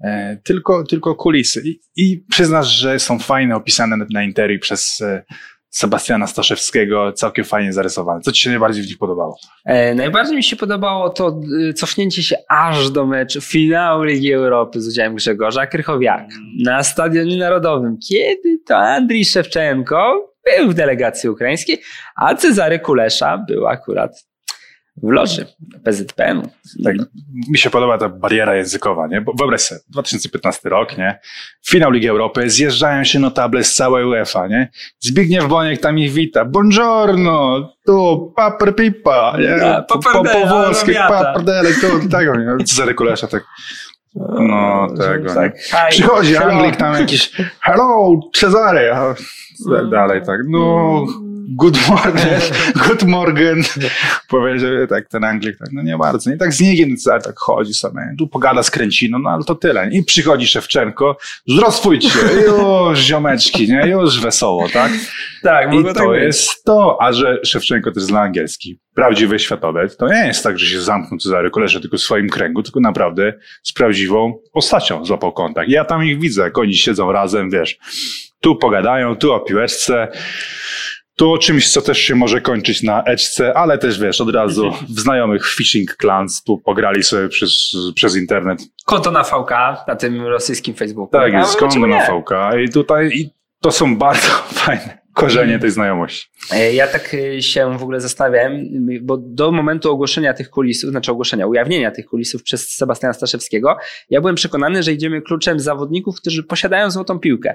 e, 0.00 0.36
tylko, 0.44 0.84
tylko 0.84 1.14
kulisy. 1.14 1.62
I, 1.64 1.80
I 1.96 2.24
przyznasz, 2.30 2.66
że 2.66 2.98
są 2.98 3.18
fajne, 3.18 3.56
opisane 3.56 4.06
na 4.10 4.22
Interi 4.22 4.58
przez 4.58 5.00
e, 5.00 5.24
Sebastiana 5.70 6.26
Staszewskiego, 6.26 7.12
całkiem 7.12 7.44
fajnie 7.44 7.72
zarysowane. 7.72 8.20
Co 8.20 8.32
ci 8.32 8.42
się 8.42 8.50
najbardziej 8.50 8.82
w 8.82 8.86
nich 8.86 8.98
podobało? 8.98 9.38
E, 9.64 9.94
najbardziej 9.94 10.36
mi 10.36 10.44
się 10.44 10.56
podobało 10.56 11.10
to 11.10 11.40
y, 11.68 11.74
cofnięcie 11.74 12.22
się 12.22 12.36
aż 12.48 12.90
do 12.90 13.06
meczu 13.06 13.40
finału 13.40 14.02
Ligi 14.02 14.32
Europy 14.32 14.80
z 14.80 14.88
udziałem 14.88 15.14
Grzegorza 15.14 15.66
Krychowiaka 15.66 16.22
mm. 16.22 16.56
na 16.58 16.82
Stadionie 16.82 17.38
Narodowym. 17.38 17.98
Kiedy 18.08 18.58
to 18.66 18.76
Andrii 18.76 19.24
Szewczenko 19.24 20.35
był 20.46 20.70
w 20.70 20.74
delegacji 20.74 21.28
ukraińskiej, 21.28 21.82
a 22.16 22.34
Cezary 22.34 22.78
Kulesza 22.78 23.38
był 23.38 23.66
akurat 23.66 24.26
w 25.02 25.10
loży 25.10 25.46
PZPN. 25.84 26.42
Tak, 26.84 26.96
mi 27.50 27.58
się 27.58 27.70
podoba 27.70 27.98
ta 27.98 28.08
bariera 28.08 28.56
językowa, 28.56 29.06
nie? 29.06 29.20
Bo 29.20 29.32
wyobraź 29.38 29.60
sobie, 29.60 29.80
2015 29.88 30.68
rok, 30.68 30.98
nie? 30.98 31.20
Finał 31.66 31.90
Ligi 31.90 32.08
Europy, 32.08 32.50
zjeżdżają 32.50 33.04
się 33.04 33.18
notable 33.18 33.64
z 33.64 33.74
całej 33.74 34.04
UEFA, 34.04 34.46
nie? 34.46 34.70
Zbigniew 34.98 35.48
Boniek 35.48 35.80
tam 35.80 35.98
ich 35.98 36.12
wita. 36.12 36.44
Buongiorno, 36.44 37.68
tu 37.86 38.32
paper 38.36 38.74
pipa, 38.74 39.36
nie? 39.38 39.82
Po, 39.88 39.98
po, 39.98 40.46
włoskie, 40.46 40.94
paperdele, 40.94 41.70
tu, 41.74 41.86
nie? 42.38 42.64
Cezary 42.64 42.94
Kulesza 42.94 43.26
tak 43.26 43.44
no, 44.16 44.86
tego. 44.98 45.34
Tak. 45.34 45.54
Przychodzi 45.90 46.36
Anglik 46.36 46.76
tam 46.76 46.94
jakiś 46.94 47.32
hello, 47.60 48.20
Cezary, 48.34 48.92
a 48.92 49.14
tak 49.70 49.90
dalej, 49.90 50.22
tak. 50.26 50.40
No, 50.48 51.06
good 51.54 51.78
morning, 51.88 52.42
good 52.88 53.02
morning. 53.02 53.66
Powiedział 54.28 54.86
tak 54.86 55.08
ten 55.08 55.24
Anglik, 55.24 55.58
tak, 55.58 55.68
no 55.72 55.82
nie 55.82 55.98
bardzo. 55.98 56.30
Nie 56.30 56.36
tak 56.36 56.54
z 56.54 56.60
niegiem 56.60 56.96
tak 57.24 57.38
chodzi 57.38 57.74
sobie, 57.74 58.14
tu 58.18 58.28
pogada 58.28 58.62
z 58.62 58.70
Kręciną, 58.70 59.18
no 59.18 59.30
ale 59.30 59.44
to 59.44 59.54
tyle. 59.54 59.90
I 59.90 60.04
przychodzi 60.04 60.46
Szewczenko, 60.46 61.16
zdrowstwujcie, 61.46 62.08
już 62.46 62.98
ziomeczki, 62.98 63.68
nie, 63.68 63.88
już 63.88 64.20
wesoło, 64.20 64.68
tak? 64.68 64.92
Tak, 65.42 65.74
I 65.74 65.84
to 65.84 65.94
tak 65.94 66.06
jest 66.14 66.64
to, 66.64 66.98
a 67.00 67.12
że 67.12 67.38
Szewczenko 67.44 67.92
też 67.92 68.02
zna 68.02 68.20
angielski 68.20 68.78
prawdziwy 68.94 69.38
światowiec, 69.38 69.96
to 69.96 70.08
nie 70.08 70.26
jest 70.26 70.44
tak, 70.44 70.58
że 70.58 70.66
się 70.66 70.80
zamknął 70.80 71.18
Cezary 71.18 71.50
Koleże 71.50 71.80
tylko 71.80 71.96
w 71.96 72.00
swoim 72.00 72.28
kręgu, 72.28 72.62
tylko 72.62 72.80
naprawdę 72.80 73.32
z 73.62 73.72
prawdziwą 73.72 74.38
postacią 74.52 75.04
złapał 75.04 75.32
kontakt. 75.32 75.68
Ja 75.68 75.84
tam 75.84 76.04
ich 76.04 76.20
widzę, 76.20 76.42
jak 76.42 76.58
oni 76.58 76.74
siedzą 76.74 77.12
razem, 77.12 77.50
wiesz, 77.50 77.78
tu 78.40 78.56
pogadają, 78.56 79.16
tu 79.16 79.32
o 79.32 79.40
piłeczce, 79.40 80.08
tu 81.16 81.32
o 81.32 81.38
czymś, 81.38 81.72
co 81.72 81.82
też 81.82 81.98
się 81.98 82.14
może 82.14 82.40
kończyć 82.40 82.82
na 82.82 83.04
eczce, 83.04 83.56
ale 83.56 83.78
też 83.78 84.00
wiesz, 84.00 84.20
od 84.20 84.34
razu 84.34 84.72
w 84.96 85.00
znajomych 85.00 85.54
phishing 85.54 85.96
clans 85.96 86.42
tu 86.42 86.58
pograli 86.58 87.02
sobie 87.02 87.28
przez, 87.28 87.72
przez 87.94 88.16
internet. 88.16 88.58
Konto 88.84 89.10
na 89.10 89.22
VK, 89.22 89.50
na 89.88 89.96
tym 89.96 90.26
rosyjskim 90.26 90.74
Facebooku. 90.74 91.20
Tak, 91.20 91.32
jest 91.32 91.56
konto 91.56 91.86
na 91.86 92.00
VK 92.00 92.30
i 92.64 92.72
tutaj 92.72 93.08
i 93.08 93.30
to 93.60 93.72
są 93.72 93.96
bardzo 93.96 94.28
fajne 94.64 95.05
korzenie 95.16 95.58
tej 95.58 95.70
znajomości. 95.70 96.28
E, 96.52 96.72
ja 96.72 96.86
tak 96.86 97.14
e, 97.14 97.42
się 97.42 97.78
w 97.78 97.82
ogóle 97.82 98.00
zastanawiałem, 98.00 98.68
bo 99.02 99.16
do 99.16 99.52
momentu 99.52 99.92
ogłoszenia 99.92 100.34
tych 100.34 100.50
kulisów, 100.50 100.90
znaczy 100.90 101.12
ogłoszenia, 101.12 101.46
ujawnienia 101.46 101.90
tych 101.90 102.06
kulisów 102.06 102.42
przez 102.42 102.76
Sebastiana 102.76 103.12
Staszewskiego, 103.12 103.76
ja 104.10 104.20
byłem 104.20 104.36
przekonany, 104.36 104.82
że 104.82 104.92
idziemy 104.92 105.22
kluczem 105.22 105.60
zawodników, 105.60 106.16
którzy 106.16 106.42
posiadają 106.42 106.90
złotą 106.90 107.18
piłkę, 107.18 107.54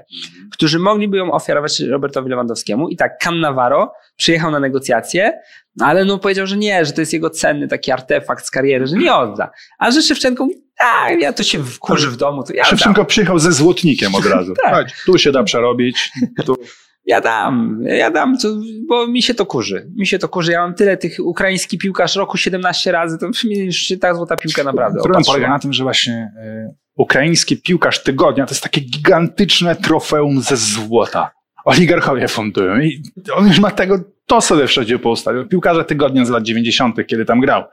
którzy 0.52 0.78
mogliby 0.78 1.16
ją 1.16 1.32
ofiarować 1.32 1.80
Robertowi 1.80 2.30
Lewandowskiemu. 2.30 2.88
I 2.88 2.96
tak 2.96 3.18
Cannavaro 3.18 3.92
przyjechał 4.16 4.50
na 4.50 4.60
negocjacje, 4.60 5.32
ale 5.80 6.04
no 6.04 6.18
powiedział, 6.18 6.46
że 6.46 6.56
nie, 6.56 6.84
że 6.84 6.92
to 6.92 7.00
jest 7.00 7.12
jego 7.12 7.30
cenny 7.30 7.68
taki 7.68 7.92
artefakt 7.92 8.46
z 8.46 8.50
kariery, 8.50 8.86
że 8.86 8.96
nie 8.96 9.14
odda. 9.14 9.50
A 9.78 9.90
że 9.90 10.02
Szewczenko 10.02 10.44
mówi, 10.44 10.56
tak, 10.78 11.20
ja 11.20 11.32
to 11.32 11.42
się 11.42 11.64
wkurzy 11.64 12.10
w 12.10 12.16
domu, 12.16 12.42
to 12.42 12.54
ja 12.54 12.64
Szewczenko 12.64 13.00
dam. 13.00 13.06
przyjechał 13.06 13.38
ze 13.38 13.52
złotnikiem 13.52 14.14
od 14.14 14.26
razu. 14.26 14.54
Tak. 14.62 14.74
Chodź, 14.74 14.92
tu 15.06 15.18
się 15.18 15.32
da 15.32 15.42
przerobić. 15.42 16.10
Tu. 16.46 16.56
Ja 17.04 17.20
dam, 17.20 17.82
ja 17.84 18.10
dam, 18.10 18.38
to, 18.38 18.48
bo 18.88 19.06
mi 19.06 19.22
się 19.22 19.34
to 19.34 19.46
kurzy. 19.46 19.90
Mi 19.96 20.06
się 20.06 20.18
to 20.18 20.28
kurzy. 20.28 20.52
Ja 20.52 20.60
mam 20.62 20.74
tyle 20.74 20.96
tych 20.96 21.16
ukraiński 21.20 21.78
piłkarz 21.78 22.16
roku 22.16 22.36
17 22.36 22.92
razy, 22.92 23.18
to 23.18 23.30
mi 23.44 23.58
już 23.58 23.76
się 23.76 23.96
ta 23.96 24.14
złota 24.14 24.36
piłka 24.36 24.64
naprawdę 24.64 24.94
Problem 24.94 25.12
opatrzyła. 25.16 25.34
polega 25.34 25.48
na 25.52 25.58
tym, 25.58 25.72
że 25.72 25.82
właśnie 25.84 26.32
y, 26.70 26.74
ukraiński 26.96 27.56
piłkarz 27.56 28.02
tygodnia 28.02 28.46
to 28.46 28.52
jest 28.52 28.62
takie 28.62 28.80
gigantyczne 28.80 29.76
trofeum 29.76 30.40
ze 30.42 30.56
złota. 30.56 31.30
Oligarchowie 31.64 32.28
fundują 32.28 32.80
i 32.80 33.02
on 33.34 33.46
już 33.48 33.60
ma 33.60 33.70
tego, 33.70 34.00
to 34.26 34.40
sobie 34.40 34.66
wszędzie 34.66 34.98
poustawił. 34.98 35.48
Piłkarze 35.48 35.84
tygodnia 35.84 36.24
z 36.24 36.28
lat 36.30 36.42
90., 36.42 37.06
kiedy 37.06 37.24
tam 37.24 37.40
grał. 37.40 37.64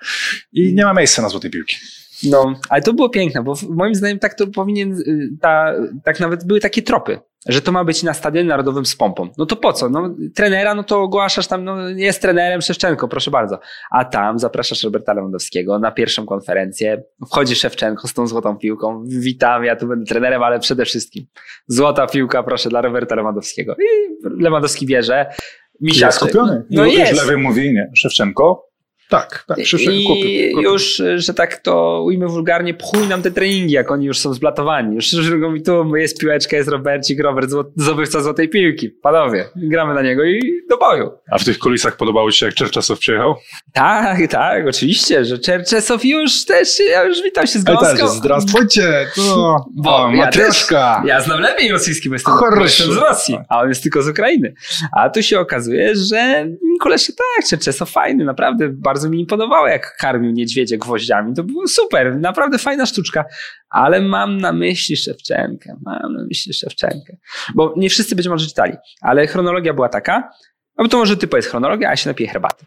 I 0.53 0.73
nie 0.73 0.85
ma 0.85 0.93
miejsca 0.93 1.21
na 1.21 1.29
złote 1.29 1.49
piłki. 1.49 1.75
No, 2.23 2.53
ale 2.69 2.81
to 2.81 2.93
było 2.93 3.09
piękne, 3.09 3.43
bo 3.43 3.53
moim 3.69 3.95
zdaniem 3.95 4.19
tak 4.19 4.33
to 4.33 4.47
powinien, 4.47 4.93
y, 4.93 5.29
ta, 5.41 5.73
tak 6.03 6.19
nawet 6.19 6.45
były 6.45 6.59
takie 6.59 6.81
tropy, 6.81 7.19
że 7.47 7.61
to 7.61 7.71
ma 7.71 7.83
być 7.83 8.03
na 8.03 8.13
stadionie 8.13 8.47
narodowym 8.49 8.85
z 8.85 8.95
pompą. 8.95 9.29
No 9.37 9.45
to 9.45 9.55
po 9.55 9.73
co? 9.73 9.89
No, 9.89 10.15
trenera, 10.35 10.75
no 10.75 10.83
to 10.83 11.01
ogłaszasz 11.01 11.47
tam, 11.47 11.63
no 11.63 11.89
jest 11.89 12.21
trenerem 12.21 12.61
Szewczenko, 12.61 13.07
proszę 13.07 13.31
bardzo. 13.31 13.59
A 13.91 14.05
tam 14.05 14.39
zapraszasz 14.39 14.83
Roberta 14.83 15.13
Lewandowskiego 15.13 15.79
na 15.79 15.91
pierwszą 15.91 16.25
konferencję, 16.25 17.03
wchodzi 17.27 17.55
Szewczenko 17.55 18.07
z 18.07 18.13
tą 18.13 18.27
złotą 18.27 18.57
piłką, 18.57 19.03
witam, 19.07 19.63
ja 19.63 19.75
tu 19.75 19.87
będę 19.87 20.05
trenerem, 20.05 20.43
ale 20.43 20.59
przede 20.59 20.85
wszystkim 20.85 21.25
złota 21.67 22.07
piłka, 22.07 22.43
proszę, 22.43 22.69
dla 22.69 22.81
Roberta 22.81 23.15
Lewandowskiego. 23.15 23.75
I 23.75 24.17
Lewandowski 24.43 24.85
bierze, 24.85 25.25
Jest 25.29 25.81
misiaczek. 25.81 26.19
kupiony. 26.19 26.63
No 26.71 26.85
I 26.85 26.93
jest. 26.93 27.21
lewy 27.25 27.37
mówi, 27.37 27.73
nie, 27.73 27.91
Szewczenko. 27.95 28.68
Tak, 29.09 29.43
tak. 29.47 29.57
Przyszedł, 29.57 29.91
I 29.91 30.03
kupił, 30.03 30.55
kupił. 30.55 30.71
już, 30.71 31.01
że 31.15 31.33
tak 31.33 31.57
to 31.57 32.03
ujmę 32.03 32.27
wulgarnie, 32.27 32.73
pchuj 32.73 33.07
nam 33.07 33.21
te 33.21 33.31
treningi, 33.31 33.73
jak 33.73 33.91
oni 33.91 34.05
już 34.05 34.19
są 34.19 34.33
zblatowani. 34.33 34.95
Już, 34.95 35.13
już 35.13 35.29
mi 35.29 35.61
tu, 35.61 35.95
jest 35.95 36.19
piłeczka, 36.19 36.57
jest 36.57 36.69
Robercik, 36.69 37.19
Robert 37.19 37.49
złot, 37.49 37.67
zdobywca 37.75 38.21
złotej 38.21 38.49
piłki. 38.49 38.89
Panowie, 38.89 39.45
gramy 39.55 39.93
na 39.93 40.01
niego 40.01 40.23
i 40.23 40.41
do 40.69 40.77
boju. 40.77 41.11
A 41.31 41.37
w 41.37 41.43
tych 41.43 41.59
kulisach 41.59 41.97
podobało 41.97 42.31
ci 42.31 42.39
się, 42.39 42.45
jak 42.45 42.55
Czerczesow 42.55 42.99
przyjechał? 42.99 43.35
Tak, 43.73 44.27
tak, 44.29 44.67
oczywiście, 44.67 45.25
że 45.25 45.39
Czerczesow 45.39 46.05
już 46.05 46.45
też, 46.45 46.79
ja 46.91 47.03
już 47.03 47.23
witam 47.23 47.47
się 47.47 47.59
z 47.59 47.63
Gąską. 47.63 48.07
Zdrastwujcie, 48.07 49.07
to 49.15 49.55
Bo 49.83 50.05
o, 50.05 50.11
ja, 50.11 50.27
też, 50.27 50.67
ja 51.05 51.21
znam 51.21 51.39
lepiej 51.39 51.71
rosyjski, 51.71 52.09
bo 52.09 52.15
jestem, 52.15 52.33
bo 52.55 52.63
jestem 52.63 52.93
z 52.93 52.97
Rosji, 52.97 53.37
a 53.49 53.61
on 53.61 53.69
jest 53.69 53.83
tylko 53.83 54.01
z 54.01 54.07
Ukrainy. 54.07 54.53
A 54.97 55.09
tu 55.09 55.23
się 55.23 55.39
okazuje, 55.39 55.95
że 55.95 56.47
koleś 56.79 57.07
tak, 57.07 57.49
Czerczesow 57.49 57.89
fajny, 57.89 58.25
naprawdę 58.25 58.69
bardzo 58.69 58.98
mi 59.07 59.19
imponowało, 59.19 59.67
jak 59.67 59.97
karmił 59.97 60.31
niedźwiedzie 60.31 60.77
gwoździami. 60.77 61.33
To 61.35 61.43
było 61.43 61.67
super, 61.67 62.19
naprawdę 62.19 62.57
fajna 62.57 62.85
sztuczka. 62.85 63.25
Ale 63.69 64.01
mam 64.01 64.37
na 64.37 64.53
myśli 64.53 64.97
Szewczenkę, 64.97 65.75
mam 65.85 66.13
na 66.13 66.23
myśli 66.23 66.53
Szewczenkę. 66.53 67.17
Bo 67.55 67.73
nie 67.77 67.89
wszyscy 67.89 68.15
być 68.15 68.27
może 68.27 68.47
czytali, 68.47 68.73
ale 69.01 69.27
chronologia 69.27 69.73
była 69.73 69.89
taka, 69.89 70.29
no 70.77 70.83
bo 70.83 70.89
to 70.89 70.97
może 70.97 71.17
ty 71.17 71.27
powiedz 71.27 71.45
chronologię, 71.45 71.87
a 71.87 71.89
ja 71.89 71.95
się 71.95 72.09
napiję 72.09 72.29
herbaty. 72.29 72.65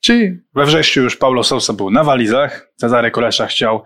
Czyli 0.00 0.40
we 0.54 0.66
wrześniu 0.66 1.02
już 1.02 1.16
Paulo 1.16 1.44
Sousa 1.44 1.72
był 1.72 1.90
na 1.90 2.04
walizach. 2.04 2.72
Cezary 2.76 3.10
Kolesza 3.10 3.46
chciał 3.46 3.82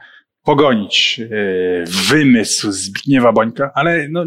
pogonić 0.49 1.19
yy, 1.19 1.85
wymysł 2.09 2.73
Zbigniewa 2.73 3.33
Bońka, 3.33 3.71
ale 3.75 4.09
no, 4.11 4.25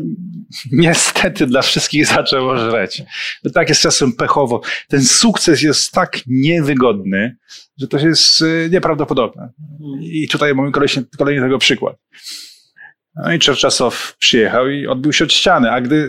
niestety 0.72 1.48
dla 1.48 1.62
wszystkich 1.62 2.06
zaczęło 2.16 2.58
żreć. 2.58 3.04
No, 3.44 3.52
tak 3.52 3.70
jest 3.70 3.82
czasem 3.82 4.14
pechowo. 4.14 4.62
Ten 4.88 5.04
sukces 5.04 5.62
jest 5.62 5.92
tak 5.92 6.20
niewygodny, 6.28 7.38
że 7.78 7.88
to 7.88 7.98
jest 7.98 8.42
yy, 8.42 8.70
nieprawdopodobne. 8.72 9.50
I 10.02 10.28
tutaj 10.28 10.56
mamy 10.56 10.72
kolejny, 10.72 11.06
kolejny 11.18 11.42
tego 11.42 11.58
przykład. 11.58 11.96
No 13.16 13.34
i 13.34 13.40
Czerczesow 13.40 14.16
przyjechał 14.20 14.70
i 14.70 14.88
odbił 14.88 15.14
się 15.14 15.26
od 15.26 15.34
ściany, 15.34 15.72
a 15.72 15.82
gdy 15.82 16.08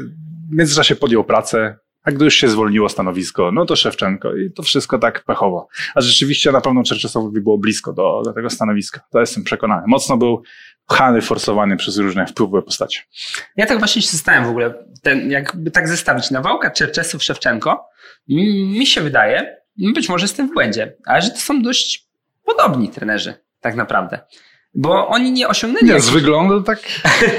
w 0.50 0.56
międzyczasie 0.56 0.96
podjął 0.96 1.24
pracę, 1.24 1.76
a 2.04 2.10
gdy 2.12 2.24
już 2.24 2.34
się 2.34 2.48
zwolniło 2.48 2.88
stanowisko, 2.88 3.52
no 3.52 3.66
to 3.66 3.76
Szewczenko 3.76 4.34
i 4.34 4.50
to 4.50 4.62
wszystko 4.62 4.98
tak 4.98 5.24
pechowo. 5.24 5.68
A 5.94 6.00
rzeczywiście 6.00 6.52
na 6.52 6.60
pewno 6.60 6.82
Czerczesowowi 6.82 7.40
było 7.40 7.58
blisko 7.58 7.92
do, 7.92 8.22
do 8.24 8.32
tego 8.32 8.50
stanowiska. 8.50 9.00
To 9.10 9.20
jestem 9.20 9.44
przekonany. 9.44 9.82
Mocno 9.86 10.16
był 10.16 10.42
pchany, 10.88 11.22
forsowany 11.22 11.76
przez 11.76 11.98
różne 11.98 12.26
wpływowe 12.26 12.62
postacie. 12.62 13.00
Ja 13.56 13.66
tak 13.66 13.78
właśnie 13.78 14.02
się 14.02 14.08
zastanawiam 14.08 14.46
w 14.46 14.50
ogóle, 14.50 14.74
ten, 15.02 15.30
jakby 15.30 15.70
tak 15.70 15.88
zestawić 15.88 16.30
Nawałka, 16.30 16.70
Czerczesów, 16.70 17.22
Szewczenko, 17.22 17.88
mi, 18.28 18.64
mi 18.78 18.86
się 18.86 19.00
wydaje, 19.00 19.56
być 19.94 20.08
może 20.08 20.24
jestem 20.24 20.48
w 20.48 20.52
błędzie, 20.52 20.96
ale 21.06 21.22
że 21.22 21.30
to 21.30 21.38
są 21.38 21.62
dość 21.62 22.06
podobni 22.44 22.88
trenerzy, 22.88 23.34
tak 23.60 23.76
naprawdę. 23.76 24.20
Bo 24.74 25.08
oni 25.08 25.32
nie 25.32 25.48
osiągnęli... 25.48 25.84
Nie, 25.86 25.92
jakichś- 25.92 26.08
z 26.08 26.12
wyglądu 26.12 26.62
tak 26.62 26.78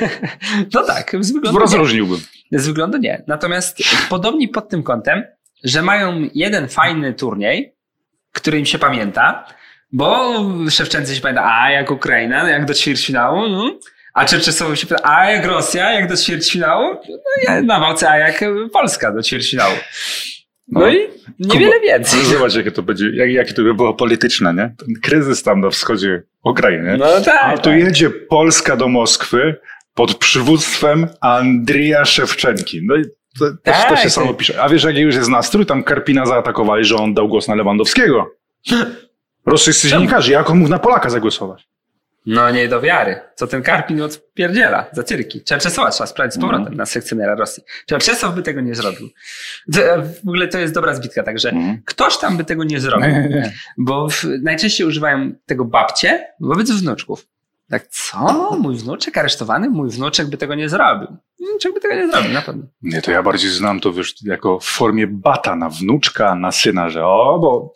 No 0.74 0.84
tak, 0.84 1.16
z 1.20 1.32
wyglądu 1.32 1.60
rozróżniłbym. 1.60 2.20
Z 2.60 2.68
wyglądu 2.68 2.98
nie. 2.98 3.24
Natomiast 3.28 3.78
podobni 4.10 4.48
pod 4.48 4.70
tym 4.70 4.84
kątem, 4.84 5.24
że 5.64 5.82
mają 5.82 6.30
jeden 6.34 6.68
fajny 6.68 7.14
turniej, 7.14 7.74
który 8.32 8.60
im 8.60 8.66
się 8.66 8.80
pamięta, 8.80 9.46
bo 9.92 10.34
Szewczęcy 10.70 11.16
się 11.16 11.22
pamięta, 11.22 11.52
a 11.62 11.72
jak 11.72 11.92
Ukraina, 11.92 12.50
jak 12.50 12.66
do 12.66 12.74
ćwierćfinału, 12.74 13.50
no. 13.50 13.80
a 14.14 14.26
Czerczesowi 14.26 14.78
się 14.78 14.88
pyta, 14.88 15.02
a 15.04 15.30
jak 15.32 15.46
Rosja, 15.46 15.92
jak 15.92 16.10
do 16.10 16.18
ćwierćfinału, 16.18 16.96
no 17.50 17.62
na 17.62 17.80
walce, 17.80 18.10
a 18.10 18.18
jak 18.18 18.44
Polska 18.74 19.12
do 19.12 19.22
ćwierćfinału. 19.24 19.76
No, 20.68 20.80
No. 20.82 20.90
i 20.90 21.08
niewiele 21.40 21.80
więcej. 21.80 22.26
Zobacz, 22.26 22.56
jakie 22.56 22.72
to 22.72 22.84
będzie, 22.84 23.10
jak, 23.14 23.30
jakie 23.32 23.54
to 23.54 23.64
by 23.64 23.74
było 23.74 23.94
polityczne, 23.94 24.54
nie? 24.54 24.76
Ten 24.78 25.02
kryzys 25.02 25.44
tam 25.44 25.62
na 25.62 25.70
wschodzie 25.70 26.24
Ukrainy. 26.44 26.98
No 26.98 27.22
tak. 27.22 27.40
A 27.44 27.58
tu 27.58 27.64
tak. 27.64 27.80
jedzie 27.80 28.10
Polska 28.10 28.76
do 28.76 28.88
Moskwy 28.88 29.56
pod 29.94 30.16
przywództwem 30.16 31.08
Andrija 31.22 32.06
Szewczenki. 32.06 32.82
No 32.84 32.96
i 32.96 33.04
to, 33.40 33.46
to, 33.52 33.52
Tak, 33.64 33.90
to 33.90 33.96
się 33.96 34.02
tak. 34.04 34.12
samo 34.12 34.34
pisze. 34.34 34.62
A 34.64 34.70
wiesz, 34.70 34.84
jaki 34.84 35.00
już 35.00 35.16
jest 35.16 35.30
nastrój? 35.30 35.66
Tam 35.66 35.84
Karpina 35.84 36.26
zaatakowali, 36.26 36.86
że 36.86 36.96
on 36.96 37.14
dał 37.14 37.28
głos 37.28 37.48
na 37.48 37.56
Lewandowskiego. 37.56 38.32
Rosyjscy 39.46 39.90
dziennikarze, 39.90 40.32
jak 40.32 40.50
on 40.50 40.58
mógł 40.58 40.70
na 40.70 40.80
Polaka 40.80 41.10
zagłosować? 41.10 41.68
No 42.26 42.52
nie 42.52 42.68
do 42.68 42.82
wiary. 42.82 43.20
Co 43.36 43.48
ten 43.48 43.64
Karpin 43.64 44.02
odpierdziela 44.02 44.86
za 44.92 45.04
cyrki. 45.04 45.42
Czerczesowa 45.44 45.90
trzeba 45.92 46.08
sprawdzić 46.08 46.34
z 46.36 46.42
powrotem 46.42 46.62
Mhm. 46.62 46.78
na 46.78 46.86
sekcjonera 46.86 47.36
Rosji. 47.36 47.64
Czerczesow 47.88 48.36
by 48.36 48.42
tego 48.44 48.62
nie 48.62 48.76
zrobił. 48.76 49.10
To, 49.74 49.80
w 50.24 50.28
ogóle 50.28 50.48
to 50.48 50.60
jest 50.60 50.74
dobra 50.74 50.96
zbitka, 50.96 51.24
także 51.24 51.54
ktoś 51.86 52.18
tam 52.18 52.38
by 52.38 52.44
tego 52.46 52.64
nie 52.64 52.80
zrobił. 52.80 53.10
Bo 53.78 54.10
w, 54.10 54.24
najczęściej 54.44 54.88
używają 54.88 55.32
tego 55.46 55.66
babcie 55.66 56.28
wobec 56.40 56.72
wnuczków. 56.72 57.26
Tak, 57.74 57.88
co? 57.88 58.52
Mój 58.60 58.76
wnuczek 58.76 59.18
aresztowany? 59.18 59.70
Mój 59.70 59.90
wnuczek 59.90 60.28
by 60.30 60.38
tego 60.38 60.56
nie 60.56 60.70
zrobił. 60.70 61.08
Wnuczek 61.40 61.74
by 61.74 61.80
tego 61.80 61.96
nie 61.96 62.08
zrobił, 62.12 62.34
na 62.34 62.42
pewno. 62.42 62.64
Nie, 62.82 63.02
to 63.02 63.12
ja 63.12 63.24
bardziej 63.24 63.50
znam 63.50 63.80
to 63.80 63.94
wiesz, 63.94 64.16
jako 64.24 64.60
w 64.60 64.66
formie 64.66 65.08
bata 65.08 65.56
na 65.56 65.70
wnuczka, 65.70 66.36
na 66.36 66.52
syna, 66.52 66.90
że 66.90 67.06
o, 67.06 67.40
bo 67.42 67.74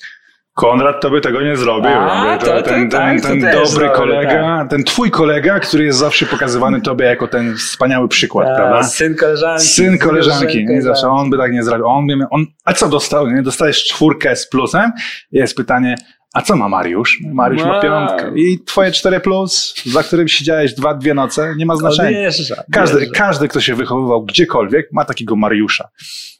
Konrad 0.53 1.01
to 1.01 1.09
by 1.09 1.21
tego 1.21 1.41
nie 1.41 1.57
zrobił. 1.57 1.91
A, 1.91 2.37
to- 2.37 2.45
to 2.45 2.61
ten 2.61 2.89
tak, 2.89 3.21
ten, 3.21 3.21
to 3.21 3.27
ten 3.27 3.41
dobry 3.41 3.65
zrobię, 3.67 3.89
kolega, 3.95 4.67
ten 4.69 4.83
twój 4.83 5.11
kolega, 5.11 5.59
który 5.59 5.83
jest 5.85 5.99
zawsze 5.99 6.25
pokazywany 6.25 6.81
tobie 6.81 7.05
jako 7.05 7.27
ten 7.27 7.55
wspaniały 7.55 8.07
przykład, 8.07 8.47
prawda? 8.57 8.83
syn 8.83 9.15
koleżanki. 9.15 9.63
Syn 9.65 9.97
koleżanki, 9.97 10.65
nie 10.65 10.81
zawsze 10.81 11.01
koleżanki. 11.01 11.21
on 11.23 11.29
by 11.29 11.37
tak 11.37 11.51
nie 11.51 11.63
zrobił. 11.63 11.87
On 11.87 12.07
on, 12.29 12.45
a 12.65 12.73
co 12.73 12.89
dostał? 12.89 13.31
Nie? 13.31 13.41
Dostajesz 13.41 13.83
czwórkę 13.85 14.35
z 14.35 14.49
plusem. 14.49 14.91
Jest 15.31 15.55
pytanie, 15.57 15.95
a 16.37 16.41
co 16.41 16.55
ma 16.55 16.69
Mariusz? 16.69 17.21
Mariusz 17.33 17.63
ma 17.63 17.81
piątkę. 17.81 18.31
I 18.35 18.59
twoje 18.65 18.91
cztery 18.91 19.19
plus, 19.19 19.75
za 19.85 20.03
którym 20.03 20.27
siedziałeś 20.27 20.73
dwa, 20.73 20.93
dwie 20.93 21.13
noce, 21.13 21.53
nie 21.57 21.65
ma 21.65 21.75
znaczenia. 21.75 22.29
Każdy, 22.71 23.09
każdy, 23.11 23.47
kto 23.47 23.61
się 23.61 23.75
wychowywał 23.75 24.25
gdziekolwiek, 24.25 24.89
ma 24.91 25.05
takiego 25.05 25.35
Mariusza. 25.35 25.89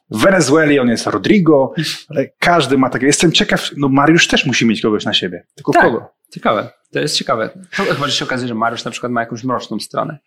W 0.09 0.21
Wenezueli 0.21 0.79
on 0.79 0.89
jest 0.89 1.07
Rodrigo, 1.07 1.73
ale 2.09 2.29
każdy 2.39 2.77
ma 2.77 2.89
takiego. 2.89 3.07
Jestem 3.07 3.31
ciekaw, 3.31 3.69
no 3.77 3.89
Mariusz 3.89 4.27
też 4.27 4.45
musi 4.45 4.65
mieć 4.65 4.81
kogoś 4.81 5.05
na 5.05 5.13
siebie. 5.13 5.43
Tylko 5.55 5.71
Tak. 5.71 5.83
kogo? 5.83 6.09
Ciekawe. 6.33 6.69
To 6.93 6.99
jest 6.99 7.15
ciekawe. 7.17 7.49
Chyba, 7.71 8.07
że 8.07 8.11
się 8.11 8.25
okazuje, 8.25 8.47
że 8.47 8.55
Mariusz 8.55 8.85
na 8.85 8.91
przykład 8.91 9.11
ma 9.11 9.21
jakąś 9.21 9.43
mroczną 9.43 9.79
stronę. 9.79 10.17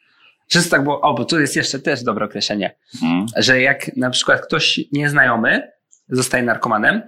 Często 0.49 0.71
tak 0.71 0.85
było, 0.85 1.01
o, 1.01 1.15
bo 1.15 1.25
tu 1.25 1.41
jest 1.41 1.57
jeszcze 1.57 1.79
też 1.79 2.03
dobre 2.03 2.25
określenie, 2.25 2.77
że 3.37 3.61
jak 3.61 3.97
na 3.97 4.11
przykład 4.11 4.41
ktoś 4.41 4.81
nieznajomy 4.93 5.73
zostaje 6.09 6.43
narkomanem, 6.43 7.03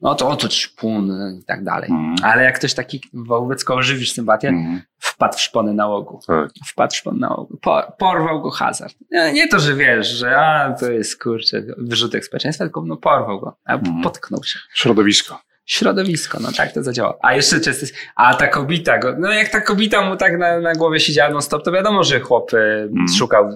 no 0.00 0.14
to 0.14 0.28
oto 0.28 0.50
szpun 0.50 1.12
i 1.40 1.44
tak 1.44 1.64
dalej. 1.64 1.90
Mhm. 1.90 2.16
Ale 2.22 2.42
jak 2.44 2.58
ktoś 2.58 2.74
taki 2.74 3.00
wobec 3.12 3.64
kogo 3.64 3.82
żywisz 3.82 4.12
sympatię, 4.12 4.48
Mhm. 4.48 4.82
wpadł 4.98 5.36
w 5.36 5.40
szpony 5.40 5.74
nałogu. 5.74 6.20
Tak. 6.26 6.50
Wpadł 6.66 6.92
w 6.92 6.96
szpon 6.96 7.18
nałogu. 7.18 7.56
Po, 7.62 7.92
porwał 7.98 8.42
go 8.42 8.50
hazard. 8.50 8.94
Nie, 9.10 9.32
nie 9.32 9.48
to, 9.48 9.58
że 9.60 9.74
wiesz, 9.74 10.08
że 10.08 10.36
a, 10.38 10.72
to 10.80 10.90
jest 10.90 11.22
kurczę, 11.22 11.62
wyrzutek 11.78 12.24
społeczeństwa, 12.24 12.64
tylko 12.64 12.82
no 12.86 12.96
porwał 12.96 13.40
go, 13.40 13.56
a 13.64 13.72
Mhm. 13.74 14.02
potknął 14.02 14.44
się. 14.44 14.58
Środowisko. 14.74 15.40
Środowisko, 15.66 16.38
no 16.40 16.48
tak 16.56 16.72
to 16.72 16.82
zadziała. 16.82 17.14
A 17.22 17.34
jeszcze 17.34 17.60
często 17.60 17.80
jest, 17.84 17.94
a 18.16 18.34
ta 18.34 18.46
kobieta 18.48 18.98
go, 18.98 19.14
no 19.18 19.32
jak 19.32 19.48
ta 19.48 19.60
kobieta 19.60 20.08
mu 20.08 20.16
tak 20.16 20.38
na, 20.38 20.60
na 20.60 20.72
głowie 20.74 21.00
siedziała 21.00 21.30
non 21.30 21.42
stop, 21.42 21.64
to 21.64 21.72
wiadomo, 21.72 22.04
że 22.04 22.20
chłop 22.20 22.52
y, 22.54 22.88
szukał 23.18 23.48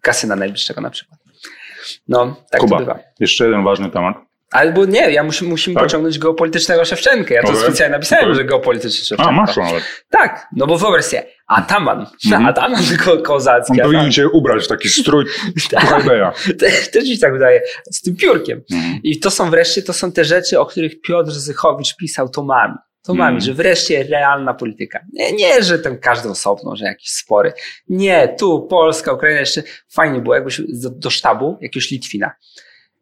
kasyna 0.00 0.36
najbliższego 0.36 0.80
na 0.80 0.90
przykład. 0.90 1.20
No, 2.08 2.36
tak 2.50 2.60
Kuba. 2.60 2.76
to 2.76 2.80
bywa. 2.84 2.98
Jeszcze 3.20 3.44
jeden 3.44 3.64
ważny 3.64 3.90
temat. 3.90 4.16
Albo 4.52 4.84
nie, 4.84 5.10
ja 5.10 5.22
musi, 5.22 5.44
musimy 5.44 5.74
Tak? 5.74 5.84
pociągnąć 5.84 6.18
geopolitycznego 6.18 6.84
Szewczenkę. 6.84 7.34
Ja 7.34 7.42
to 7.42 7.56
specjalnie 7.56 7.92
napisałem, 7.92 8.34
że 8.34 8.44
geopolityczny 8.44 9.04
Szewczenko. 9.04 9.24
A, 9.24 9.32
masz 9.32 9.54
to 9.54 9.60
nawet. 9.60 9.82
Tak, 10.10 10.46
no 10.56 10.66
bo 10.66 10.78
wyobraź 10.78 11.04
sobie, 11.04 11.26
Ataman, 11.46 12.06
Mhm. 12.26 12.46
Ataman 12.46 12.82
ko 13.04 13.18
kozacki, 13.18 13.72
On 13.72 13.76
Ataman, 13.80 13.92
powinien 13.92 14.12
cię 14.12 14.28
ubrać 14.28 14.64
w 14.64 14.68
taki 14.68 14.88
strój. 14.88 15.24
Hajbeja. 15.76 16.32
Te- 16.58 16.70
też 16.92 17.04
mi 17.08 17.18
tak 17.18 17.32
wydaje, 17.32 17.62
z 17.90 18.00
tym 18.02 18.16
piórkiem. 18.16 18.62
Mhm. 18.72 19.00
I 19.02 19.18
to 19.20 19.30
są 19.30 19.50
wreszcie, 19.50 19.82
to 19.82 19.92
są 19.92 20.12
te 20.12 20.24
rzeczy, 20.24 20.60
o 20.60 20.66
których 20.66 21.00
Piotr 21.00 21.30
Zychowicz 21.30 21.96
pisał 21.96 22.28
tomami. 22.28 22.74
Tomami, 23.06 23.34
Mhm. 23.36 23.40
że 23.40 23.54
wreszcie 23.54 24.02
realna 24.02 24.54
polityka. 24.54 25.00
Nie, 25.12 25.32
nie, 25.32 25.62
że 25.62 25.78
ten 25.78 25.98
każdy 25.98 26.28
osobno, 26.28 26.76
że 26.76 26.84
jakieś 26.84 27.08
spory. 27.10 27.52
Nie, 27.88 28.34
tu 28.38 28.66
Polska, 28.70 29.12
Ukraina 29.12 29.40
jeszcze 29.40 29.62
fajnie 29.90 30.20
było, 30.20 30.34
jakbyś 30.34 30.60
do, 30.68 30.90
do 30.90 31.10
sztabu 31.10 31.58
jakiegoś 31.60 31.90
Litwina. 31.90 32.30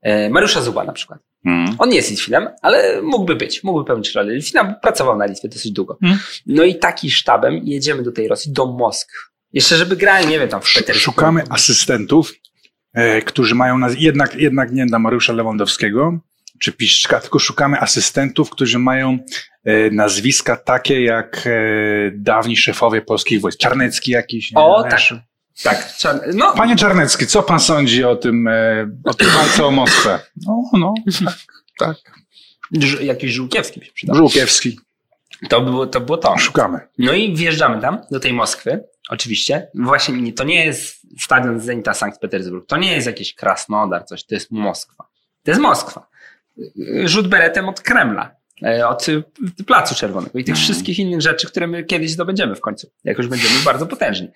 E, 0.02 0.30
Mariusza 0.30 0.60
Zuba 0.60 0.84
na 0.84 0.92
przykład. 0.92 1.18
Mhm. 1.46 1.76
On 1.78 1.88
nie 1.88 1.96
jest 1.96 2.10
Litwinem, 2.10 2.48
ale 2.62 3.02
mógłby 3.02 3.36
być, 3.36 3.64
mógłby 3.64 3.84
pełnić 3.84 4.14
rolę 4.14 4.34
Litwina, 4.34 4.64
bo 4.64 4.74
pracował 4.82 5.18
na 5.18 5.26
Litwie 5.26 5.48
dosyć 5.48 5.72
długo. 5.72 5.98
Mhm. 6.02 6.20
No 6.46 6.62
i 6.62 6.74
taki 6.78 7.10
sztabem 7.10 7.60
jedziemy 7.64 8.02
do 8.02 8.12
tej 8.12 8.28
Rosji, 8.28 8.52
do 8.52 8.66
Moskwy. 8.66 9.18
Jeszcze 9.52 9.76
żeby 9.76 9.96
grali, 9.96 10.26
nie 10.26 10.38
wiem, 10.38 10.48
tam 10.48 10.60
w 10.60 10.64
Petersburgu. 10.74 11.00
Szukamy 11.00 11.42
asystentów, 11.50 12.32
e, 12.94 13.22
którzy 13.22 13.54
mają 13.54 13.78
naz- 13.78 13.96
jednak, 13.98 14.34
jednak 14.34 14.72
nie 14.72 14.86
dla 14.86 14.98
Mariusza 14.98 15.32
Lewandowskiego 15.32 16.18
czy 16.60 16.72
Piszczka, 16.72 17.20
tylko 17.20 17.38
szukamy 17.38 17.80
asystentów, 17.80 18.50
którzy 18.50 18.78
mają 18.78 19.18
e, 19.64 19.90
nazwiska 19.90 20.56
takie 20.56 21.02
jak 21.04 21.46
e, 21.46 21.50
dawni 22.14 22.56
szefowie 22.56 23.02
polskich 23.02 23.40
wojsk. 23.40 23.58
Czarnecki 23.58 24.10
jakiś. 24.10 24.52
nie 24.52 24.62
O, 24.62 24.82
wiem, 24.82 24.90
tak. 24.90 25.00
Tak, 25.62 25.92
czarny- 25.96 26.34
no, 26.34 26.54
Panie 26.54 26.76
Czarnecki, 26.76 27.26
co 27.26 27.42
pan 27.42 27.60
sądzi 27.60 28.04
o 28.04 28.16
tym, 28.16 28.48
e, 28.48 28.90
o 29.04 29.14
tym 29.14 29.28
walce 29.30 29.66
o 29.66 29.70
Moskwę? 29.70 30.20
No, 30.46 30.62
no, 30.72 30.94
tak, 31.24 31.36
tak. 31.78 31.96
Ż- 32.72 33.00
jakiś 33.02 33.32
Żółkiewski 33.32 33.84
się 33.84 33.92
przydał. 33.92 34.16
Żółkiewski. 34.16 34.80
To 35.48 35.60
było, 35.60 35.86
to 35.86 36.00
było 36.00 36.18
to. 36.18 36.38
Szukamy. 36.38 36.80
No 36.98 37.12
i 37.12 37.34
wjeżdżamy 37.36 37.80
tam, 37.80 37.98
do 38.10 38.20
tej 38.20 38.32
Moskwy, 38.32 38.84
oczywiście. 39.08 39.68
Właśnie 39.74 40.14
nie, 40.22 40.32
to 40.32 40.44
nie 40.44 40.64
jest 40.66 41.00
stadion 41.20 41.60
Zenita 41.60 41.94
Sankt 41.94 42.20
Petersburg, 42.20 42.66
to 42.68 42.76
nie 42.76 42.92
jest 42.92 43.06
jakiś 43.06 43.34
Krasnodar, 43.34 44.04
coś, 44.04 44.24
to 44.24 44.34
jest 44.34 44.50
Moskwa. 44.50 45.04
To 45.44 45.50
jest 45.50 45.60
Moskwa. 45.60 46.06
Rzut 47.04 47.28
beretem 47.28 47.68
od 47.68 47.80
Kremla, 47.80 48.30
od 48.88 49.08
y, 49.08 49.22
Placu 49.66 49.94
Czerwonego 49.94 50.38
i 50.38 50.44
tych 50.44 50.52
Mhm. 50.52 50.64
wszystkich 50.64 50.98
innych 50.98 51.20
rzeczy, 51.20 51.46
które 51.46 51.66
my 51.66 51.84
kiedyś 51.84 52.10
zdobędziemy 52.10 52.54
w 52.54 52.60
końcu, 52.60 52.90
jak 53.04 53.18
już 53.18 53.26
będziemy 53.26 53.54
bardzo 53.64 53.86
potężni. 53.86 54.28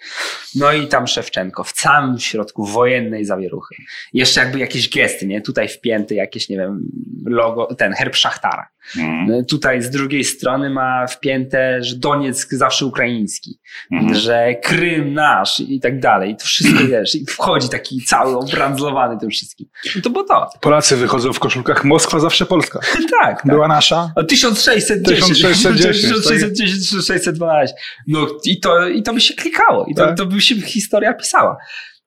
No 0.55 0.73
i 0.73 0.87
tam 0.87 1.07
Szewczenko 1.07 1.65
w 1.65 1.71
samym 1.71 2.19
środku 2.19 2.65
wojennej 2.67 3.25
zawieruchy. 3.25 3.75
Jeszcze 4.13 4.41
jakby 4.41 4.59
jakieś 4.59 4.89
gesty, 4.91 5.27
nie? 5.27 5.41
Tutaj 5.41 5.69
wpięty 5.69 6.15
jakieś, 6.15 6.49
nie 6.49 6.57
wiem, 6.57 6.81
logo, 7.27 7.75
ten 7.75 7.93
herb 7.93 8.15
Szachtara. 8.17 8.69
Mhm. 8.97 9.27
No, 9.29 9.45
Tutaj 9.45 9.83
z 9.83 9.91
drugiej 9.91 10.25
strony 10.25 10.71
ma 10.71 11.07
wpięte, 11.07 11.83
że 11.83 11.97
Donieck 11.97 12.53
zawsze 12.55 12.87
ukraiński, 12.87 13.59
Mhm. 13.93 14.15
że 14.15 14.55
Krym 14.63 15.15
nasz 15.15 15.61
i 15.61 15.81
tak 15.81 16.01
dalej. 16.01 16.31
I 16.31 16.37
to 16.37 16.45
wszystko 16.45 16.85
wiesz, 16.91 17.15
i 17.15 17.27
wchodzi 17.27 17.69
taki 17.69 18.01
cały 18.03 18.37
obrandzlowany 18.39 19.19
tym 19.21 19.31
wszystkim. 19.31 19.67
I 19.97 20.03
to 20.03 20.11
było 20.11 20.25
to. 20.25 20.49
Polacy 20.61 20.97
wychodzą 20.97 21.33
w 21.33 21.39
koszulkach 21.39 21.85
Moskwa 21.85 22.21
zawsze 22.21 22.47
Polska. 22.47 22.81
Tak, 23.21 23.43
tak. 23.43 23.53
Była 23.53 23.69
nasza. 23.69 24.13
O 24.17 24.25
1610. 24.25 25.29
1610, 25.29 26.15
1610, 26.23 26.91
1612. 26.91 27.75
No 28.09 28.27
i 28.45 28.61
to, 28.61 28.89
i 28.89 29.03
to 29.03 29.15
by 29.15 29.21
się 29.21 29.35
klikało. 29.35 29.87
I 29.87 29.95
to, 29.95 30.07
Tak. 30.07 30.17
to 30.17 30.27
by 30.27 30.41
się 30.41 30.61
historia 30.61 31.15
pisała. 31.15 31.57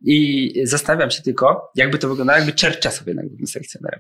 I 0.06 0.54
zastanawiam 0.64 1.12
się 1.12 1.22
tylko, 1.24 1.72
jakby 1.76 1.98
to 1.98 2.10
wyglądało, 2.10 2.38
jakby 2.40 2.54
Czerczesow 2.54 3.08
jednak 3.08 3.28
był 3.28 3.38
tym 3.38 3.48
selekcjonerem. 3.48 4.00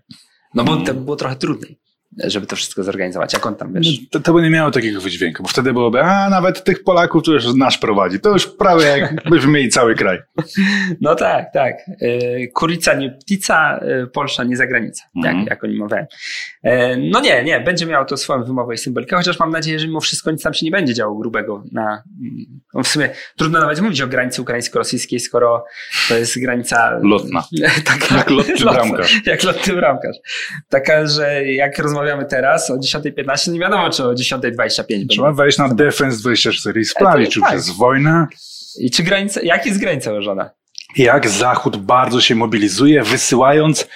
No 0.53 0.63
bo 0.63 0.77
to 0.77 0.93
by 0.93 1.01
było 1.01 1.15
trochę 1.15 1.35
trudniej, 1.35 1.79
żeby 2.23 2.47
to 2.47 2.55
wszystko 2.55 2.83
zorganizować. 2.83 3.33
Jak 3.33 3.45
on 3.45 3.55
tam, 3.55 3.73
wiesz... 3.73 3.87
To, 4.09 4.19
to 4.19 4.33
by 4.33 4.41
nie 4.41 4.49
miało 4.49 4.71
takiego 4.71 5.01
wydźwięku, 5.01 5.43
bo 5.43 5.49
wtedy 5.49 5.73
byłoby, 5.73 6.01
a 6.01 6.29
nawet 6.29 6.63
tych 6.63 6.83
Polaków 6.83 7.23
to 7.23 7.31
już 7.31 7.53
nasz 7.55 7.77
prowadzi. 7.77 8.19
To 8.19 8.29
już 8.29 8.47
prawie 8.47 8.85
jakbyśmy 8.85 9.51
mieli 9.51 9.69
cały 9.69 9.95
kraj. 9.95 10.17
No 11.01 11.15
tak, 11.15 11.45
tak. 11.53 11.73
E, 12.01 12.47
Kurica 12.47 12.93
nie 12.93 13.09
ptica, 13.11 13.79
e, 13.79 14.07
Polsza 14.07 14.43
nie 14.43 14.57
zagranica, 14.57 15.03
Mhm. 15.15 15.37
jak, 15.39 15.47
jak 15.49 15.63
oni 15.63 15.77
mawiają. 15.77 16.05
E, 16.63 16.97
No 16.97 17.19
nie, 17.19 17.43
nie, 17.43 17.59
będzie 17.59 17.85
miało 17.85 18.05
to 18.05 18.17
swoją 18.17 18.43
wymowę 18.43 18.73
i 18.73 18.77
symbolikę, 18.77 19.15
chociaż 19.15 19.39
mam 19.39 19.49
nadzieję, 19.51 19.79
że 19.79 19.87
mimo 19.87 19.99
wszystko 20.01 20.31
nic 20.31 20.43
tam 20.43 20.53
się 20.53 20.65
nie 20.65 20.71
będzie 20.71 20.93
działo 20.93 21.15
grubego 21.15 21.63
na... 21.71 22.03
No 22.73 22.83
w 22.83 22.87
sumie 22.87 23.09
trudno 23.37 23.59
nawet 23.59 23.81
mówić 23.81 24.01
o 24.01 24.07
granicy 24.07 24.41
ukraińsko-rosyjskiej, 24.41 25.19
skoro 25.19 25.65
to 26.09 26.17
jest 26.17 26.41
granica... 26.41 26.99
Lotna. 27.03 27.43
Taka, 27.85 28.15
Jak 28.17 28.29
lotny 28.29 28.55
bramkarz. 28.65 29.21
Jak 29.25 29.43
lotny 29.43 29.73
bramkarz. 29.73 30.15
Taka, 30.69 31.07
że 31.07 31.45
jak 31.45 31.77
rozmawiamy 31.79 32.06
teraz 32.29 32.69
o 32.71 32.77
10.15, 32.77 33.51
nie 33.51 33.59
wiadomo, 33.59 33.89
czy 33.89 34.03
o 34.03 34.13
10.25 34.13 34.87
będzie. 34.89 35.05
Trzeba 35.07 35.33
wejść 35.33 35.57
na 35.57 35.69
Defense 35.69 36.17
24 36.17 36.81
i 36.81 36.85
sprawdzić, 36.85 37.33
czy 37.33 37.39
tak. 37.39 37.49
przez 37.49 37.69
wojnę, 37.69 38.27
I 38.79 38.91
czy 38.91 39.03
granica, 39.03 39.41
jak 39.43 39.65
jest 39.65 39.79
granica 39.79 40.11
ułożona? 40.11 40.49
jak 40.95 41.29
Zachód 41.29 41.77
bardzo 41.77 42.21
się 42.21 42.35
mobilizuje, 42.35 43.03
wysyłając 43.03 43.87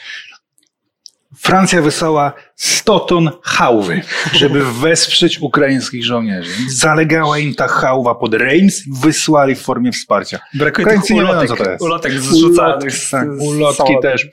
Francja 1.38 1.82
wysłała 1.82 2.34
100 2.56 3.00
ton 3.00 3.30
hałwy, 3.44 4.02
żeby 4.34 4.72
wesprzeć 4.82 5.40
ukraińskich 5.40 6.06
żołnierzy. 6.06 6.52
Zalegała 6.70 7.38
im 7.38 7.56
ta 7.56 7.68
hałwa 7.68 8.16
pod 8.16 8.34
Reims 8.34 8.88
i 8.88 8.92
wysłali 9.02 9.56
w 9.56 9.62
formie 9.62 9.92
wsparcia. 9.92 10.40
Brakuje 10.54 10.86
Ukraińcy 10.86 11.08
tych 11.08 11.16
nie 11.16 11.22
wiedzą, 11.22 11.34
ulotek, 11.34 11.50
co 11.58 11.64
to 11.64 11.72
jest. 11.72 11.84
ulotek 11.84 12.14
zrzucanych 12.14 12.82
Ulotki, 12.82 12.92
z, 12.92 13.10
tak, 13.10 13.28
ulotki 13.40 13.94
też. 14.02 14.28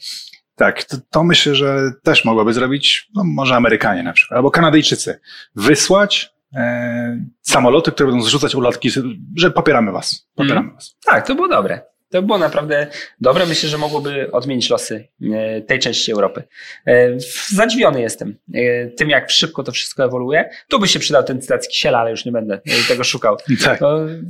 Tak, 0.59 0.85
to, 0.85 0.97
to 1.11 1.25
myślę, 1.25 1.55
że 1.55 1.93
też 2.03 2.25
mogłaby 2.25 2.53
zrobić, 2.53 3.09
no 3.15 3.25
może 3.25 3.55
Amerykanie 3.55 4.03
na 4.03 4.13
przykład, 4.13 4.37
albo 4.37 4.51
Kanadyjczycy. 4.51 5.21
Wysłać 5.57 6.31
e, 6.55 7.27
samoloty, 7.43 7.93
które 7.93 8.11
będą 8.11 8.25
zrzucać 8.25 8.55
ulotki, 8.55 8.91
że 9.37 9.51
popieramy 9.51 9.93
was. 9.93 10.29
Popieramy 10.35 10.73
was. 10.73 10.97
Tak, 11.05 11.27
to 11.27 11.35
było 11.35 11.49
dobre. 11.49 11.81
To 12.11 12.23
było 12.23 12.39
naprawdę 12.39 12.87
dobre. 13.21 13.47
Myślę, 13.47 13.69
że 13.69 13.79
mogłoby 13.79 14.31
odmienić 14.33 14.71
losy 14.71 15.09
e, 15.33 15.61
tej 15.63 15.79
części 15.79 16.13
Europy. 16.13 16.43
E, 16.87 17.21
Zadziwiony 17.49 18.01
jestem 18.01 18.37
e, 18.55 18.87
tym, 18.87 19.11
jak 19.11 19.31
szybko 19.31 19.65
to 19.65 19.73
wszystko 19.73 20.05
ewoluuje. 20.05 20.51
Tu 20.69 20.79
by 20.79 20.89
się 20.89 20.99
przydał 20.99 21.25
ten 21.25 21.43
cytat 21.43 21.65
z 21.65 21.69
Kisiela, 21.69 21.99
ale 21.99 22.11
już 22.11 22.25
nie 22.25 22.33
będę 22.33 22.61
tego 22.89 23.05
szukał. 23.05 23.37
Tak. 23.65 23.81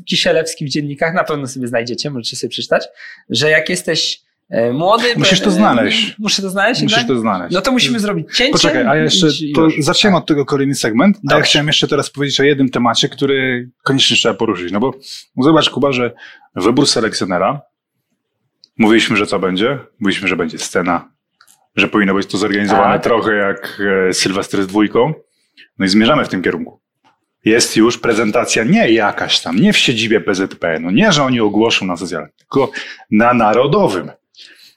Kisielewski 0.06 0.66
w 0.66 0.68
dziennikach 0.68 1.14
na 1.14 1.24
pewno 1.24 1.46
sobie 1.46 1.68
znajdziecie, 1.68 2.10
możecie 2.10 2.36
sobie 2.36 2.50
przeczytać, 2.50 2.88
że 3.30 3.50
jak 3.50 3.68
jesteś 3.68 4.27
młody... 4.72 5.04
Musisz 5.16 5.40
to 5.40 5.48
e, 5.48 5.50
znaleźć. 5.50 6.14
Muszę 6.18 6.42
to 6.42 6.50
znaleźć? 6.50 6.82
Musisz 6.82 6.96
jednak? 6.98 7.16
to 7.16 7.20
znaleźć. 7.20 7.54
No 7.54 7.60
to 7.60 7.72
musimy 7.72 8.00
zrobić 8.00 8.36
cięcie. 8.36 8.52
Poczekaj, 8.52 8.86
a 8.86 8.98
i- 8.98 9.02
jeszcze 9.02 9.26
to 9.54 9.68
zaczniemy 9.78 10.16
od 10.16 10.26
tego 10.26 10.44
kolejny 10.46 10.74
segment. 10.74 11.18
A 11.30 11.34
ja 11.36 11.40
chciałem 11.42 11.66
jeszcze 11.66 11.88
teraz 11.88 12.10
powiedzieć 12.10 12.40
o 12.40 12.42
jednym 12.42 12.68
temacie, 12.70 13.08
który 13.08 13.68
koniecznie 13.82 14.16
trzeba 14.16 14.34
poruszyć. 14.34 14.72
No 14.72 14.80
bo 14.80 14.92
zobacz, 15.40 15.70
Kuba, 15.70 15.92
że 15.92 16.12
wybór 16.54 16.86
selekcjonera, 16.86 17.60
mówiliśmy, 18.78 19.16
że 19.16 19.26
co 19.26 19.38
będzie? 19.38 19.78
Mówiliśmy, 20.00 20.28
że 20.28 20.36
będzie 20.36 20.58
scena, 20.58 21.08
że 21.76 21.88
powinno 21.88 22.14
być 22.14 22.26
to 22.26 22.38
zorganizowane 22.38 22.94
Tak. 22.94 23.02
trochę 23.02 23.34
jak 23.34 23.80
e, 24.08 24.14
Sylwester 24.14 24.62
z 24.62 24.66
dwójką. 24.66 25.14
No 25.78 25.86
i 25.86 25.88
zmierzamy 25.88 26.24
w 26.24 26.28
tym 26.28 26.42
kierunku. 26.42 26.80
Jest 27.44 27.76
już 27.76 27.98
prezentacja 27.98 28.64
nie 28.64 28.90
jakaś 28.92 29.40
tam, 29.40 29.56
nie 29.56 29.72
w 29.72 29.78
siedzibie 29.78 30.20
PZP, 30.20 30.78
no 30.80 30.90
nie, 30.90 31.12
że 31.12 31.22
oni 31.22 31.40
ogłoszą 31.40 31.86
na 31.86 31.96
socjalach, 31.96 32.30
tylko 32.38 32.70
na 33.10 33.34
narodowym. 33.34 34.10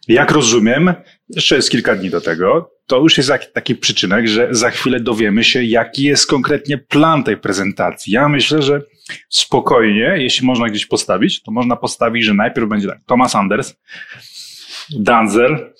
Jak 0.08 0.32
rozumiem, 0.32 0.94
jeszcze 1.30 1.56
jest 1.56 1.72
kilka 1.72 1.96
dni 1.96 2.10
do 2.10 2.22
tego, 2.22 2.72
to 2.88 3.00
już 3.00 3.18
jest 3.18 3.32
taki 3.54 3.76
przyczynek, 3.76 4.28
że 4.28 4.48
za 4.52 4.70
chwilę 4.70 5.00
dowiemy 5.00 5.44
się, 5.44 5.64
jaki 5.64 6.04
jest 6.04 6.28
konkretnie 6.28 6.78
plan 6.78 7.24
tej 7.24 7.38
prezentacji. 7.38 8.14
Ja 8.14 8.30
myślę, 8.30 8.62
że 8.62 8.82
spokojnie, 9.30 10.16
jeśli 10.18 10.48
można 10.48 10.70
gdzieś 10.70 10.86
postawić, 10.86 11.42
to 11.44 11.52
można 11.52 11.76
postawić, 11.76 12.26
że 12.26 12.34
najpierw 12.34 12.70
będzie 12.70 12.88
tak, 12.88 13.00
Thomas 13.06 13.36
Anders, 13.36 13.76
Danzel, 14.90 15.74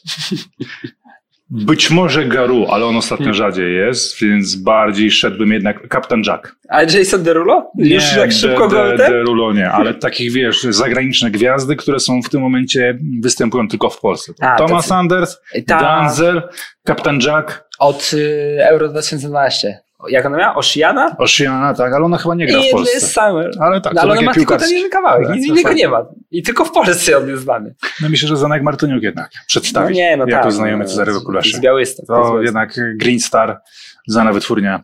Być 1.54 1.92
może 1.92 2.26
Garu, 2.26 2.66
ale 2.70 2.86
on 2.86 2.96
ostatnio 2.98 3.24
Hmm. 3.26 3.34
rzadziej 3.34 3.76
jest, 3.76 4.22
więc 4.22 4.56
bardziej 4.56 5.12
szedłbym 5.12 5.52
jednak 5.52 5.88
Kapitan 5.88 6.22
Jack. 6.28 6.56
A 6.70 6.82
Jason 6.84 7.24
Derulo? 7.24 7.72
Już 7.78 8.04
tak 8.16 8.32
szybko 8.32 8.68
de, 8.68 8.98
de? 8.98 9.10
Derulo 9.10 9.54
nie, 9.54 9.70
ale 9.72 9.94
takich 9.94 10.32
wiesz, 10.34 10.64
zagraniczne 10.64 11.32
gwiazdy, 11.32 11.76
które 11.76 12.00
są 12.00 12.22
w 12.22 12.30
tym 12.30 12.42
momencie, 12.42 12.98
występują 13.22 13.68
tylko 13.68 13.90
w 13.90 14.00
Polsce. 14.00 14.34
A, 14.42 14.56
Thomas 14.56 14.86
tacy- 14.88 14.94
Anders, 14.96 15.38
Ta- 15.68 15.80
Danzel, 15.82 16.42
Kapitan 16.84 17.20
Jack, 17.28 17.64
Od 17.80 18.12
y, 18.14 18.58
Euro 18.70 18.88
2012. 18.90 19.80
Jak 20.10 20.26
ona 20.26 20.38
miała? 20.38 20.56
Oshiana? 20.56 21.16
Oceana, 21.18 21.74
tak, 21.74 21.94
ale 21.94 22.06
ona 22.06 22.18
chyba 22.18 22.36
nie 22.36 22.46
gra 22.48 22.60
w 22.60 22.64
Endless 22.64 22.72
Polsce. 22.92 23.00
Summer. 23.00 23.52
Ale 23.60 23.82
tak, 23.82 23.94
No, 23.94 24.02
to 24.02 24.08
ale 24.08 24.12
ona 24.12 24.22
ma 24.22 24.34
tylko 24.34 24.58
ten 24.58 24.70
jeden 24.70 24.90
kawałek, 24.90 25.28
Tak, 25.28 25.36
nic 25.36 25.48
to 25.48 25.54
innego 25.54 25.74
nie 25.74 25.88
ma. 25.88 26.06
I 26.32 26.44
tylko 26.44 26.66
w 26.66 26.72
Polsce 26.72 27.18
on 27.18 27.30
jest 27.30 27.44
znany. 27.44 27.76
No 28.02 28.10
myślę, 28.10 28.28
że 28.28 28.38
Zanek 28.38 28.64
Martyniuk 28.64 29.04
jednak 29.04 29.30
No 29.36 29.42
przedstawi 29.48 29.94
nie, 29.96 30.18
no 30.18 30.26
jako 30.28 30.44
tak. 30.44 30.52
znajomy 30.52 30.84
no, 30.84 30.90
Cezarego 30.90 31.20
Z 31.20 31.24
Kulesza. 31.24 31.60
Białystok. 31.60 32.06
To 32.08 32.14
z 32.14 32.18
Białystok. 32.28 32.46
jednak 32.46 32.98
Green 32.98 33.20
Star, 33.20 33.62
znana 34.08 34.34
wytwórnia. 34.34 34.84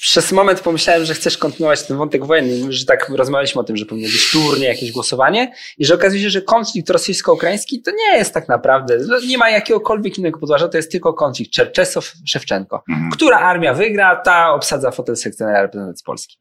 Przez 0.00 0.32
moment 0.32 0.60
pomyślałem, 0.60 1.04
że 1.04 1.14
chcesz 1.14 1.38
kontynuować 1.38 1.82
ten 1.82 1.96
wątek 1.96 2.24
wojenny, 2.26 2.72
że 2.72 2.86
tak 2.86 3.08
rozmawialiśmy 3.08 3.60
o 3.60 3.64
tym, 3.64 3.76
że 3.76 3.86
powinien 3.86 4.10
być 4.10 4.30
turnie, 4.32 4.66
jakieś 4.66 4.92
głosowanie 4.92 5.52
i 5.78 5.84
że 5.84 5.94
okazuje 5.94 6.22
się, 6.22 6.30
że 6.30 6.42
konflikt 6.42 6.90
rosyjsko-ukraiński 6.90 7.82
to 7.82 7.90
nie 7.90 8.18
jest 8.18 8.34
tak 8.34 8.48
naprawdę, 8.48 8.98
no 9.08 9.20
nie 9.28 9.38
ma 9.38 9.50
jakiegokolwiek 9.50 10.18
innego 10.18 10.38
podłoża, 10.38 10.68
to 10.68 10.76
jest 10.76 10.92
tylko 10.92 11.14
konflikt 11.14 11.52
Czerczesow-Szewczenko. 11.52 12.78
Mhm. 12.88 13.10
Która 13.12 13.38
armia 13.38 13.74
wygra, 13.74 14.16
ta 14.16 14.52
obsadza 14.54 14.90
fotel 14.90 15.16
sekcjonera 15.16 15.62
reprezentacji 15.62 16.04
Polski. 16.04 16.36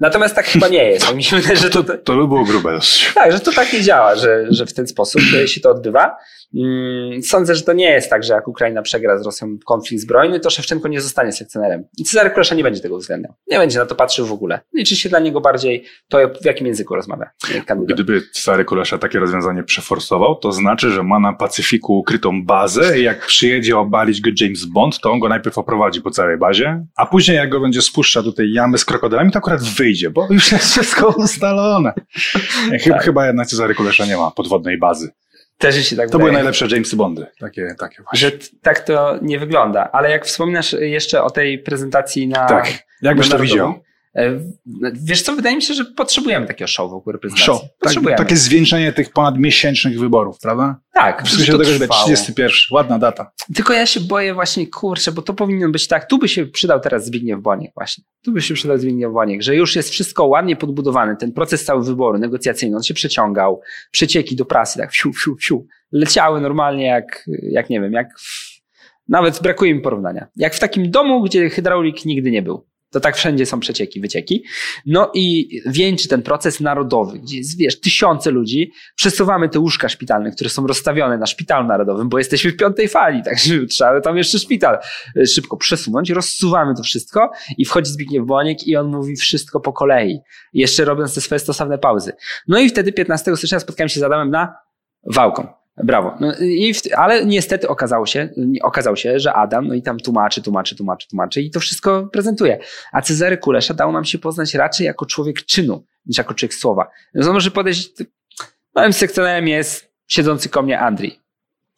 Natomiast 0.00 0.34
tak 0.34 0.46
chyba 0.46 0.68
nie 0.68 0.84
jest. 0.84 1.14
Mi 1.14 1.24
się 1.24 1.36
wydaje, 1.36 1.56
że 1.56 1.70
to, 1.70 1.82
To 1.82 2.16
by 2.16 2.28
było 2.28 2.44
grube 2.44 2.72
dosyć. 2.72 3.12
tak, 3.14 3.32
że 3.32 3.40
to 3.40 3.52
tak 3.52 3.72
nie 3.72 3.82
działa, 3.82 4.16
że, 4.16 4.46
że 4.50 4.66
w 4.66 4.74
ten 4.74 4.86
sposób 4.86 5.22
e, 5.44 5.48
się 5.48 5.60
to 5.60 5.70
odbywa. 5.70 6.16
Mm, 6.54 7.22
Sądzę, 7.22 7.54
że 7.54 7.62
to 7.62 7.72
nie 7.72 7.90
jest 7.90 8.10
tak, 8.10 8.24
że 8.24 8.34
jak 8.34 8.48
Ukraina 8.48 8.82
przegra 8.82 9.18
z 9.18 9.22
Rosją 9.26 9.56
konflikt 9.66 10.02
zbrojny, 10.02 10.40
to 10.40 10.50
Szewczenko 10.50 10.88
nie 10.88 11.00
zostanie 11.00 11.32
sekcjonerem. 11.32 11.84
I 11.98 12.04
Cezary 12.04 12.30
Kulesza 12.30 12.54
nie 12.54 12.62
będzie 12.62 12.80
tego 12.80 12.99
uwzględniał. 13.00 13.34
Nie 13.50 13.58
będzie 13.58 13.78
na 13.78 13.86
to 13.86 13.94
patrzył 13.94 14.26
w 14.26 14.32
ogóle. 14.32 14.60
Liczy 14.74 14.96
się 14.96 15.08
dla 15.08 15.18
niego 15.18 15.40
bardziej 15.40 15.84
to, 16.08 16.18
w 16.42 16.44
jakim 16.44 16.66
języku 16.66 16.94
rozmawia 16.94 17.30
kandydat. 17.66 17.94
Gdyby 17.94 18.22
stary 18.32 18.64
Kulesza 18.64 18.98
takie 18.98 19.18
rozwiązanie 19.18 19.62
przeforsował, 19.62 20.36
to 20.36 20.52
znaczy, 20.52 20.90
że 20.90 21.02
ma 21.02 21.20
na 21.20 21.32
Pacyfiku 21.32 21.98
ukrytą 21.98 22.44
bazę 22.44 23.00
i 23.00 23.02
jak 23.02 23.26
przyjedzie 23.26 23.78
obalić 23.78 24.20
go 24.20 24.30
James 24.40 24.64
Bond, 24.64 25.00
to 25.00 25.12
on 25.12 25.20
go 25.20 25.28
najpierw 25.28 25.58
oprowadzi 25.58 26.02
po 26.02 26.10
całej 26.10 26.38
bazie, 26.38 26.86
a 26.96 27.06
później 27.06 27.36
jak 27.36 27.50
go 27.50 27.60
będzie 27.60 27.82
spuszczał 27.82 28.22
do 28.22 28.32
tej 28.32 28.52
jamy 28.52 28.78
z 28.78 28.84
krokodylami, 28.84 29.30
to 29.32 29.38
akurat 29.38 29.62
wyjdzie, 29.62 30.10
bo 30.10 30.26
już 30.30 30.52
jest 30.52 30.70
wszystko 30.70 31.08
ustalone. 31.08 31.92
Chyba, 32.82 32.96
Tak. 32.96 33.04
chyba 33.04 33.26
jednak 33.26 33.46
Cezary 33.46 33.74
Kulesza 33.74 34.06
nie 34.06 34.16
ma 34.16 34.30
podwodnej 34.30 34.78
bazy. 34.78 35.10
Też 35.60 35.76
mi 35.76 35.82
się 35.84 35.96
tak 35.96 36.10
To 36.10 36.18
były 36.18 36.30
wydaje. 36.30 36.44
najlepsze 36.44 36.66
Jamesy 36.70 36.96
Bondy. 36.96 37.26
Takie, 37.40 37.74
takie 37.78 38.02
właśnie. 38.02 38.18
Że 38.18 38.32
tak 38.62 38.80
to 38.80 39.18
nie 39.22 39.38
wygląda. 39.38 39.88
Ale 39.92 40.10
jak 40.10 40.26
wspominasz 40.26 40.72
jeszcze 40.72 41.22
o 41.22 41.30
tej 41.30 41.58
prezentacji 41.58 42.28
na. 42.28 42.46
Tak. 42.46 42.68
Jak 43.02 43.16
byś 43.16 43.28
na 43.30 43.36
to 43.36 43.42
widział? 43.42 43.74
E, 44.16 44.40
Wiesz 44.92 45.22
co, 45.22 45.36
wydaje 45.36 45.56
mi 45.56 45.62
się, 45.62 45.74
że 45.74 45.84
potrzebujemy 45.84 46.46
takiego 46.46 46.68
show 46.68 46.90
wokół 46.90 47.12
reprezentacji. 47.12 47.46
Show. 47.46 47.60
Tak, 47.62 47.70
Potrzebujemy. 47.80 48.18
takie 48.18 48.36
zwieńczenie 48.36 48.92
tych 48.92 49.12
ponad 49.12 49.38
miesięcznych 49.38 49.98
wyborów, 50.00 50.38
prawda? 50.42 50.80
tak, 50.94 51.24
Wszystko 51.24 51.44
się 51.46 51.52
do 51.52 51.58
tego, 51.58 51.78
trwało. 51.78 52.04
31. 52.04 52.56
Ładna 52.70 52.98
data. 52.98 53.32
Tylko 53.54 53.72
ja 53.72 53.86
się 53.86 54.00
boję 54.00 54.34
właśnie, 54.34 54.66
kurczę, 54.66 55.12
bo 55.12 55.22
to 55.22 55.34
powinno 55.34 55.68
być 55.68 55.88
tak. 55.88 56.08
Tu 56.08 56.18
by 56.18 56.28
się 56.28 56.46
przydał 56.46 56.80
teraz 56.80 57.06
Zbigniew 57.06 57.40
Boniek 57.40 57.72
właśnie. 57.74 58.04
Tu 58.24 58.32
by 58.32 58.42
się 58.42 58.54
przydał 58.54 58.78
Zbigniew 58.78 59.12
Boniek, 59.12 59.42
że 59.42 59.56
już 59.56 59.76
jest 59.76 59.90
wszystko 59.90 60.24
ładnie 60.26 60.56
podbudowane. 60.56 61.16
Ten 61.16 61.32
proces 61.32 61.64
cały 61.64 61.84
wyboru 61.84 62.18
negocjacyjny, 62.18 62.76
on 62.76 62.82
się 62.82 62.94
przeciągał. 62.94 63.60
Przecieki 63.90 64.36
do 64.36 64.44
prasy, 64.44 64.78
tak 64.78 64.90
wsiu, 64.92 65.12
wsiu, 65.12 65.36
wsiu. 65.36 65.66
Leciały 65.92 66.40
normalnie 66.40 66.86
jak, 66.86 67.24
jak 67.42 67.70
nie 67.70 67.80
wiem, 67.80 67.92
jak 67.92 68.08
nawet 69.08 69.42
brakuje 69.42 69.74
mi 69.74 69.80
porównania. 69.80 70.26
Jak 70.36 70.54
w 70.54 70.60
takim 70.60 70.90
domu, 70.90 71.22
gdzie 71.22 71.50
hydraulik 71.50 72.04
nigdy 72.04 72.30
nie 72.30 72.42
był. 72.42 72.66
To 72.90 73.00
tak 73.00 73.16
wszędzie 73.16 73.46
są 73.46 73.60
przecieki, 73.60 74.00
wycieki. 74.00 74.44
No 74.86 75.10
i 75.14 75.48
wieńczy 75.66 76.08
ten 76.08 76.22
proces 76.22 76.60
narodowy, 76.60 77.18
gdzie 77.18 77.38
jest, 77.38 77.58
wiesz, 77.58 77.80
tysiące 77.80 78.30
ludzi. 78.30 78.72
Przesuwamy 78.94 79.48
te 79.48 79.58
łóżka 79.58 79.88
szpitalne, 79.88 80.30
które 80.30 80.50
są 80.50 80.66
rozstawione 80.66 81.18
na 81.18 81.26
szpitalu 81.26 81.66
narodowym, 81.66 82.08
bo 82.08 82.18
jesteśmy 82.18 82.50
w 82.50 82.56
piątej 82.56 82.88
fali, 82.88 83.22
także 83.30 83.66
trzeba 83.66 84.00
tam 84.00 84.16
jeszcze 84.16 84.38
szpital 84.38 84.78
e, 85.16 85.26
szybko 85.26 85.56
przesunąć. 85.56 86.10
Rozsuwamy 86.10 86.74
to 86.74 86.82
wszystko 86.82 87.30
i 87.58 87.64
wchodzi 87.64 87.90
Zbigniew 87.90 88.26
Boniek 88.26 88.66
i 88.66 88.76
on 88.76 88.86
mówi 88.86 89.16
wszystko 89.16 89.60
po 89.60 89.72
kolei. 89.72 90.18
Jeszcze 90.52 90.84
robiąc 90.84 91.14
te 91.14 91.20
swoje 91.20 91.38
stosowne 91.38 91.78
pauzy. 91.78 92.12
No 92.48 92.60
i 92.60 92.68
wtedy 92.68 92.92
15 92.92 93.36
stycznia 93.36 93.60
spotkałem 93.60 93.88
się 93.88 94.00
z 94.00 94.02
Adamem 94.02 94.30
na 94.30 94.54
Wałką. 95.06 95.60
Brawo. 95.84 96.16
No 96.20 96.32
i 96.40 96.74
w, 96.74 96.80
ale 96.96 97.24
niestety 97.24 97.68
okazało 97.68 98.06
się, 98.06 98.28
okazało 98.62 98.96
się, 98.96 99.18
że 99.18 99.32
Adam, 99.32 99.68
no 99.68 99.74
i 99.74 99.82
tam 99.82 100.00
tłumaczy, 100.00 100.42
tłumaczy, 100.42 100.76
tłumaczy, 100.76 101.08
tłumaczy 101.08 101.42
i 101.42 101.50
to 101.50 101.60
wszystko 101.60 102.08
prezentuje. 102.12 102.58
A 102.92 103.02
Cezary 103.02 103.38
Kulesza 103.38 103.74
dało 103.74 103.92
nam 103.92 104.04
się 104.04 104.18
poznać 104.18 104.54
raczej 104.54 104.86
jako 104.86 105.06
człowiek 105.06 105.44
czynu, 105.44 105.84
niż 106.06 106.18
jako 106.18 106.34
człowiek 106.34 106.54
słowa. 106.54 106.90
On 107.14 107.32
może 107.32 107.50
podejść, 107.50 107.92
małym 108.74 108.92
sekcjonerem 108.92 109.48
jest 109.48 109.92
siedzący 110.06 110.48
koło 110.48 110.64
mnie 110.66 110.80
Andrii. 110.80 111.20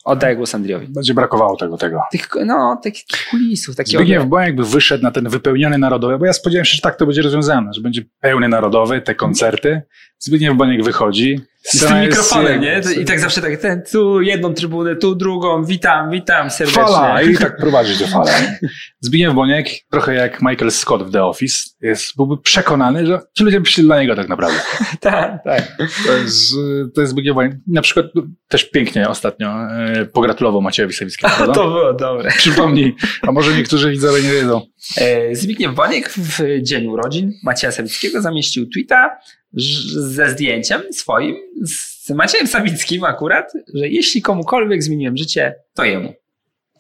Oddaję 0.05 0.37
głos 0.37 0.55
Andriowi. 0.55 0.87
Będzie 0.89 1.15
brakowało 1.15 1.57
tego, 1.57 1.77
tego. 1.77 2.01
Tych, 2.13 2.29
no, 2.47 2.81
takich 2.85 3.05
kulisów, 3.31 3.77
takiego... 3.77 3.99
Zbigniew 3.99 4.27
Boniek 4.27 4.57
by 4.57 4.65
wyszedł 4.65 5.05
na 5.05 5.11
ten 5.11 5.29
wypełniony 5.29 5.79
narodowy, 5.79 6.19
bo 6.19 6.27
ja 6.27 6.33
spodziewałem 6.33 6.65
się, 6.65 6.77
że 6.77 6.83
tak 6.83 6.97
to 6.97 7.07
będzie 7.07 7.23
rozwiązane, 7.23 7.73
że 7.73 7.81
będzie 7.81 8.03
pełny 8.21 8.49
narodowy, 8.49 9.01
te 9.01 9.15
koncerty. 9.15 9.83
Zbigniew 10.19 10.57
Boniek 10.57 10.85
wychodzi. 10.85 11.41
Z 11.63 11.87
tym 11.87 12.01
mikrofonem, 12.01 12.61
nie? 12.61 12.81
I 13.01 13.05
tak 13.05 13.21
zawsze 13.21 13.41
tak, 13.41 13.57
ten, 13.57 13.83
tu 13.93 14.21
jedną 14.21 14.55
trybunę, 14.55 14.97
tu 14.97 15.15
drugą, 15.15 15.65
witam, 15.65 16.11
witam 16.11 16.51
serdecznie. 16.51 16.83
Fala! 16.83 17.23
I 17.23 17.37
tak 17.39 17.57
prowadzić 17.57 17.99
do 17.99 18.07
fala. 18.07 18.41
nie? 18.41 18.59
Zbigniew 19.01 19.35
Boniek, 19.35 19.69
trochę 19.91 20.15
jak 20.15 20.43
Michael 20.43 20.71
Scott 20.71 21.03
w 21.03 21.13
The 21.13 21.25
Office, 21.25 21.71
jest, 21.81 22.17
byłby 22.17 22.39
przekonany, 22.39 23.07
że 23.07 23.21
ci 23.39 23.45
ludzie 23.45 23.61
przyszli 23.61 23.85
dla 23.85 24.01
niego 24.01 24.15
tak 24.15 24.29
naprawdę. 24.29 24.61
tak, 25.01 25.45
tak. 25.45 25.77
To 26.07 26.13
jest, 26.13 26.55
to 26.95 27.01
jest 27.01 27.11
Zbigniew 27.11 27.35
Boniek. 27.35 27.53
Na 27.67 27.83
przykład 27.83 28.07
no, 28.15 28.23
też 28.49 28.65
pięknie 28.65 29.09
ostatnio 29.09 29.49
e, 29.49 30.05
pogratulował 30.05 30.63
Maciejowi 30.63 30.95
Sawickiemu. 30.95 31.35
prawda? 31.37 31.55
To 31.55 31.71
było 31.71 31.93
dobre. 31.93 32.31
Przypomnij, 32.31 32.95
a 33.23 33.33
może 33.33 33.57
niektórzy 33.57 33.91
widzowie 33.91 34.23
nie 34.23 34.33
wiedzą. 34.33 34.63
E, 34.97 35.35
Zbigniew 35.35 35.75
Boniek 35.75 36.11
w 36.11 36.63
dzień 36.63 36.87
urodzin 36.87 37.33
Macieja 37.43 37.73
Sawickiego 37.73 38.23
zamieścił 38.23 38.67
tweeta 38.71 39.19
ze 39.55 40.31
zdjęciem 40.31 40.83
swoim 40.93 41.37
z 41.65 42.11
Maciejem 42.11 42.47
Sawickim 42.47 43.05
akurat, 43.05 43.53
że 43.75 43.89
jeśli 43.89 44.23
komukolwiek 44.23 44.83
zmieniłem 44.83 45.17
życie, 45.17 45.55
to 45.75 45.85
jemu. 45.85 46.15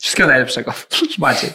Wszystkiego 0.00 0.28
najlepszego. 0.28 0.74
Maciej. 1.18 1.50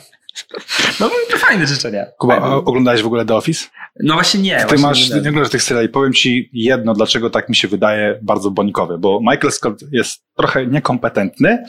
No 1.00 1.10
to 1.32 1.38
fajne 1.38 1.68
życzenia. 1.68 2.06
Kuba, 2.18 2.40
Fajne. 2.40 2.56
oglądałeś 2.56 3.02
w 3.02 3.06
ogóle 3.06 3.26
The 3.26 3.36
Office? 3.36 3.68
No 4.04 4.14
właśnie 4.14 4.40
nie. 4.40 4.58
Ty 4.58 4.66
właśnie 4.66 4.82
masz, 4.88 5.10
nie. 5.10 5.16
nie 5.22 5.30
oglądasz 5.30 5.52
tych 5.52 5.64
seriali. 5.64 5.90
Powiem 5.90 6.14
ci 6.14 6.50
jedno, 6.54 6.94
dlaczego 6.94 7.30
tak 7.30 7.50
mi 7.50 7.56
się 7.56 7.68
wydaje 7.68 8.20
bardzo 8.22 8.52
bonikowy, 8.52 8.98
bo 8.98 9.20
Michael 9.22 9.52
Scott 9.52 9.80
jest 9.92 10.24
trochę 10.36 10.68
niekompetentny 10.68 11.64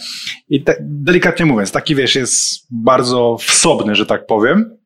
i 0.48 0.62
te, 0.62 0.76
delikatnie 0.80 1.46
mówiąc, 1.46 1.72
taki 1.72 1.94
wiesz, 1.94 2.14
jest 2.14 2.66
bardzo 2.70 3.36
wsobny, 3.40 3.94
że 3.94 4.06
tak 4.06 4.26
powiem. 4.26 4.76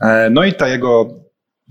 E, 0.00 0.30
No 0.30 0.44
i 0.44 0.52
ta 0.54 0.68
jego 0.68 1.14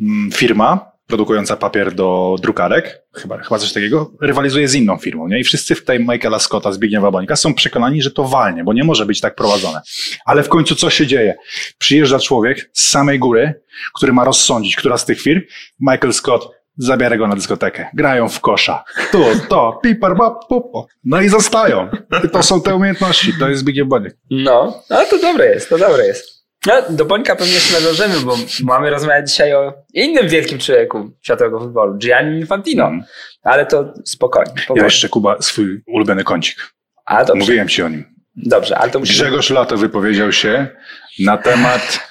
mm, 0.02 0.32
firma, 0.32 0.91
produkująca 1.12 1.58
papier 1.58 1.94
do 1.96 2.36
drukarek, 2.42 3.04
chyba, 3.14 3.38
chyba 3.38 3.60
coś 3.60 3.74
takiego, 3.74 4.12
rywalizuje 4.22 4.68
z 4.68 4.76
inną 4.76 4.98
firmą, 4.98 5.28
nie? 5.28 5.40
I 5.40 5.44
wszyscy 5.44 5.76
w 5.76 5.84
tej 5.84 6.00
Michaela 6.00 6.40
Scotta, 6.40 6.72
Zbigniewa 6.72 7.12
Bonika 7.12 7.36
są 7.36 7.54
przekonani, 7.54 8.02
że 8.02 8.12
to 8.12 8.24
walnie, 8.24 8.64
bo 8.64 8.74
nie 8.74 8.84
może 8.84 9.06
być 9.06 9.22
tak 9.22 9.36
prowadzone. 9.36 9.82
Ale 10.26 10.44
w 10.44 10.50
końcu 10.50 10.76
co 10.76 10.90
się 10.90 11.08
dzieje? 11.08 11.36
Przyjeżdża 11.78 12.20
człowiek 12.20 12.70
z 12.74 12.90
samej 12.90 13.20
góry, 13.20 13.62
który 13.96 14.14
ma 14.14 14.26
rozsądzić, 14.26 14.76
która 14.76 14.98
z 14.98 15.06
tych 15.06 15.22
firm, 15.22 15.42
Michael 15.80 16.14
Scott 16.14 16.50
zabiera 16.78 17.18
go 17.18 17.28
na 17.28 17.36
dyskotekę. 17.36 17.90
Grają 17.94 18.30
w 18.30 18.40
kosza. 18.40 18.84
Tu, 19.12 19.24
to, 19.50 19.80
piper, 19.84 20.16
bap, 20.16 20.34
pupo. 20.50 20.88
No 21.04 21.22
i 21.22 21.30
zostają. 21.30 21.90
To 22.32 22.44
są 22.44 22.62
te 22.62 22.76
umiejętności. 22.76 23.34
To 23.40 23.50
jest 23.50 23.62
Zbigniew 23.62 23.88
Boniek. 23.88 24.18
No, 24.30 24.84
no 24.90 25.06
to 25.10 25.20
dobre 25.20 25.46
jest, 25.46 25.70
to 25.70 25.78
dobre 25.78 26.08
jest. 26.08 26.41
No, 26.66 26.74
do 26.90 27.06
Bońka 27.06 27.36
pewnie 27.36 27.54
jeszcze 27.54 27.74
nawiążemy, 27.82 28.20
bo 28.20 28.38
mamy 28.64 28.90
rozmawiać 28.90 29.30
dzisiaj 29.30 29.54
o 29.54 29.74
innym 29.94 30.28
wielkim 30.28 30.60
człowieku 30.60 31.12
światowego 31.22 31.60
futbolu, 31.60 31.98
Gianni 31.98 32.40
Infantino. 32.40 32.88
Mm. 32.88 33.04
Ale 33.44 33.66
to 33.66 33.94
spokojnie. 34.06 34.52
Ja 34.76 34.84
jeszcze, 34.84 35.10
Kuba, 35.10 35.42
swój 35.42 35.82
ulubiony 35.88 36.24
kącik. 36.24 36.58
A 37.06 37.26
dobrze, 37.26 37.40
Mówiłem 37.40 37.68
ci 37.68 37.84
o 37.84 37.90
nim. 37.90 38.06
dobrze, 38.36 38.78
ale 38.78 38.92
to 38.92 39.00
musimy... 39.00 39.20
Grzegorz 39.20 39.50
Lato 39.50 39.78
wypowiedział 39.78 40.32
się 40.32 40.68
na 41.20 41.38
temat, 41.38 42.10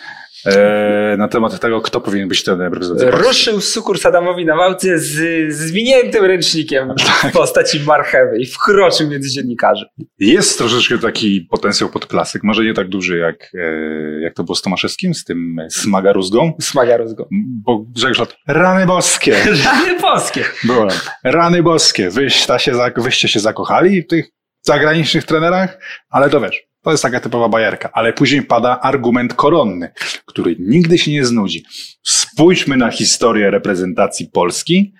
na 1.19 1.29
temat 1.29 1.61
tego, 1.61 1.81
kto 1.81 2.01
powinien 2.01 2.29
być 2.29 2.45
trenerem 2.45 2.73
reprezentacji 2.73 3.11
Polski. 3.11 3.29
Ruszył 3.29 3.61
sukurs 3.61 4.07
Adamowi 4.07 4.45
na 4.45 4.57
wałce 4.57 4.99
z 4.99 5.11
z 5.55 5.59
zwiniętym 5.59 6.25
ręcznikiem 6.25 6.95
Tak. 7.23 7.31
w 7.31 7.35
postaci 7.35 7.81
marchewy 7.81 8.39
i 8.39 8.47
wkroczył 8.47 9.09
między 9.09 9.31
dziennikarzy. 9.31 9.87
Jest 10.19 10.59
troszeczkę 10.59 10.99
taki 10.99 11.41
potencjał 11.51 11.91
podklasyk, 11.91 12.43
może 12.43 12.65
nie 12.65 12.75
tak 12.75 12.89
duży 12.89 13.19
jak, 13.19 13.51
e, 13.55 14.21
jak 14.21 14.35
to 14.35 14.45
było 14.45 14.55
z 14.57 14.63
Tomaszewskim, 14.63 15.15
z 15.15 15.25
tym 15.25 15.59
e, 15.59 15.71
smagaruzgą, 15.71 16.53
Smaga 16.61 16.97
rozgo. 16.97 17.29
bo 17.65 17.79
Grzegorz 17.79 18.21
rany 18.47 18.87
boskie, 18.87 19.37
Rany 19.65 20.01
polskie. 20.01 20.45
było, 20.65 20.87
rany 21.25 21.63
boskie, 21.63 22.11
wyście 22.11 22.59
się, 22.59 22.73
wyście 22.97 23.29
się 23.29 23.41
zakochali 23.41 24.03
w 24.03 24.07
tych 24.07 24.27
zagranicznych 24.63 25.25
trenerach, 25.25 25.79
ale 26.11 26.31
to 26.31 26.41
wiesz, 26.41 26.63
To 26.83 26.91
jest 26.91 27.03
taka 27.03 27.21
typowa 27.21 27.49
bajerka, 27.49 27.91
ale 27.93 28.13
później 28.13 28.43
pada 28.43 28.81
argument 28.81 29.35
koronny, 29.35 29.93
który 30.27 30.57
nigdy 30.59 30.99
się 30.99 31.11
nie 31.11 31.25
znudzi. 31.25 31.65
Spójrzmy 32.03 32.77
na 32.77 32.91
historię 32.91 33.51
reprezentacji 33.51 34.27
Polski. 34.33 34.95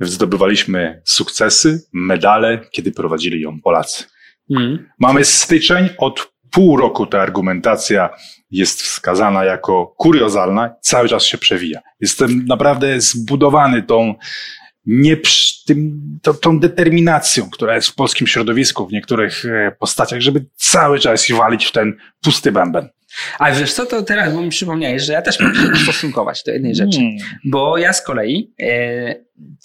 Zdobywaliśmy 0.00 1.02
sukcesy, 1.04 1.82
medale, 1.92 2.60
kiedy 2.70 2.92
prowadzili 2.92 3.40
ją 3.40 3.60
Polacy. 3.60 4.04
Mm. 4.50 4.88
Mamy 4.98 5.24
styczeń, 5.24 5.88
od 5.98 6.32
pół 6.50 6.76
roku 6.76 7.06
ta 7.06 7.20
argumentacja 7.20 8.10
jest 8.50 8.82
wskazana 8.82 9.44
jako 9.44 9.86
kuriozalna, 9.86 10.74
cały 10.80 11.08
czas 11.08 11.24
się 11.24 11.38
przewija. 11.38 11.80
Jestem 12.00 12.44
naprawdę 12.46 13.00
zbudowany 13.00 13.82
tą, 13.82 14.14
nie, 14.88 15.16
tym, 15.66 16.00
to, 16.22 16.34
tą 16.34 16.60
determinacją, 16.60 17.50
która 17.50 17.74
jest 17.74 17.88
w 17.88 17.94
polskim 17.94 18.26
środowisku, 18.26 18.86
w 18.86 18.92
niektórych 18.92 19.44
e, 19.44 19.72
postaciach, 19.78 20.20
żeby 20.20 20.44
cały 20.56 20.98
czas 20.98 21.24
się 21.24 21.36
walić 21.36 21.66
w 21.66 21.72
ten 21.72 21.96
pusty 22.20 22.52
bęben. 22.52 22.88
Ale 23.38 23.56
wiesz 23.56 23.72
co, 23.72 23.86
to 23.86 24.02
teraz 24.02 24.34
bo 24.34 24.42
mi 24.42 24.50
przypomniałeś, 24.50 25.02
że 25.02 25.12
ja 25.12 25.22
też 25.22 25.40
muszę 25.40 25.62
się 25.62 25.72
ustosunkować 25.72 26.42
do 26.44 26.52
jednej 26.52 26.74
rzeczy, 26.74 26.98
hmm. 26.98 27.16
bo 27.44 27.78
ja 27.78 27.92
z 27.92 28.02
kolei 28.02 28.54
e, 28.62 29.14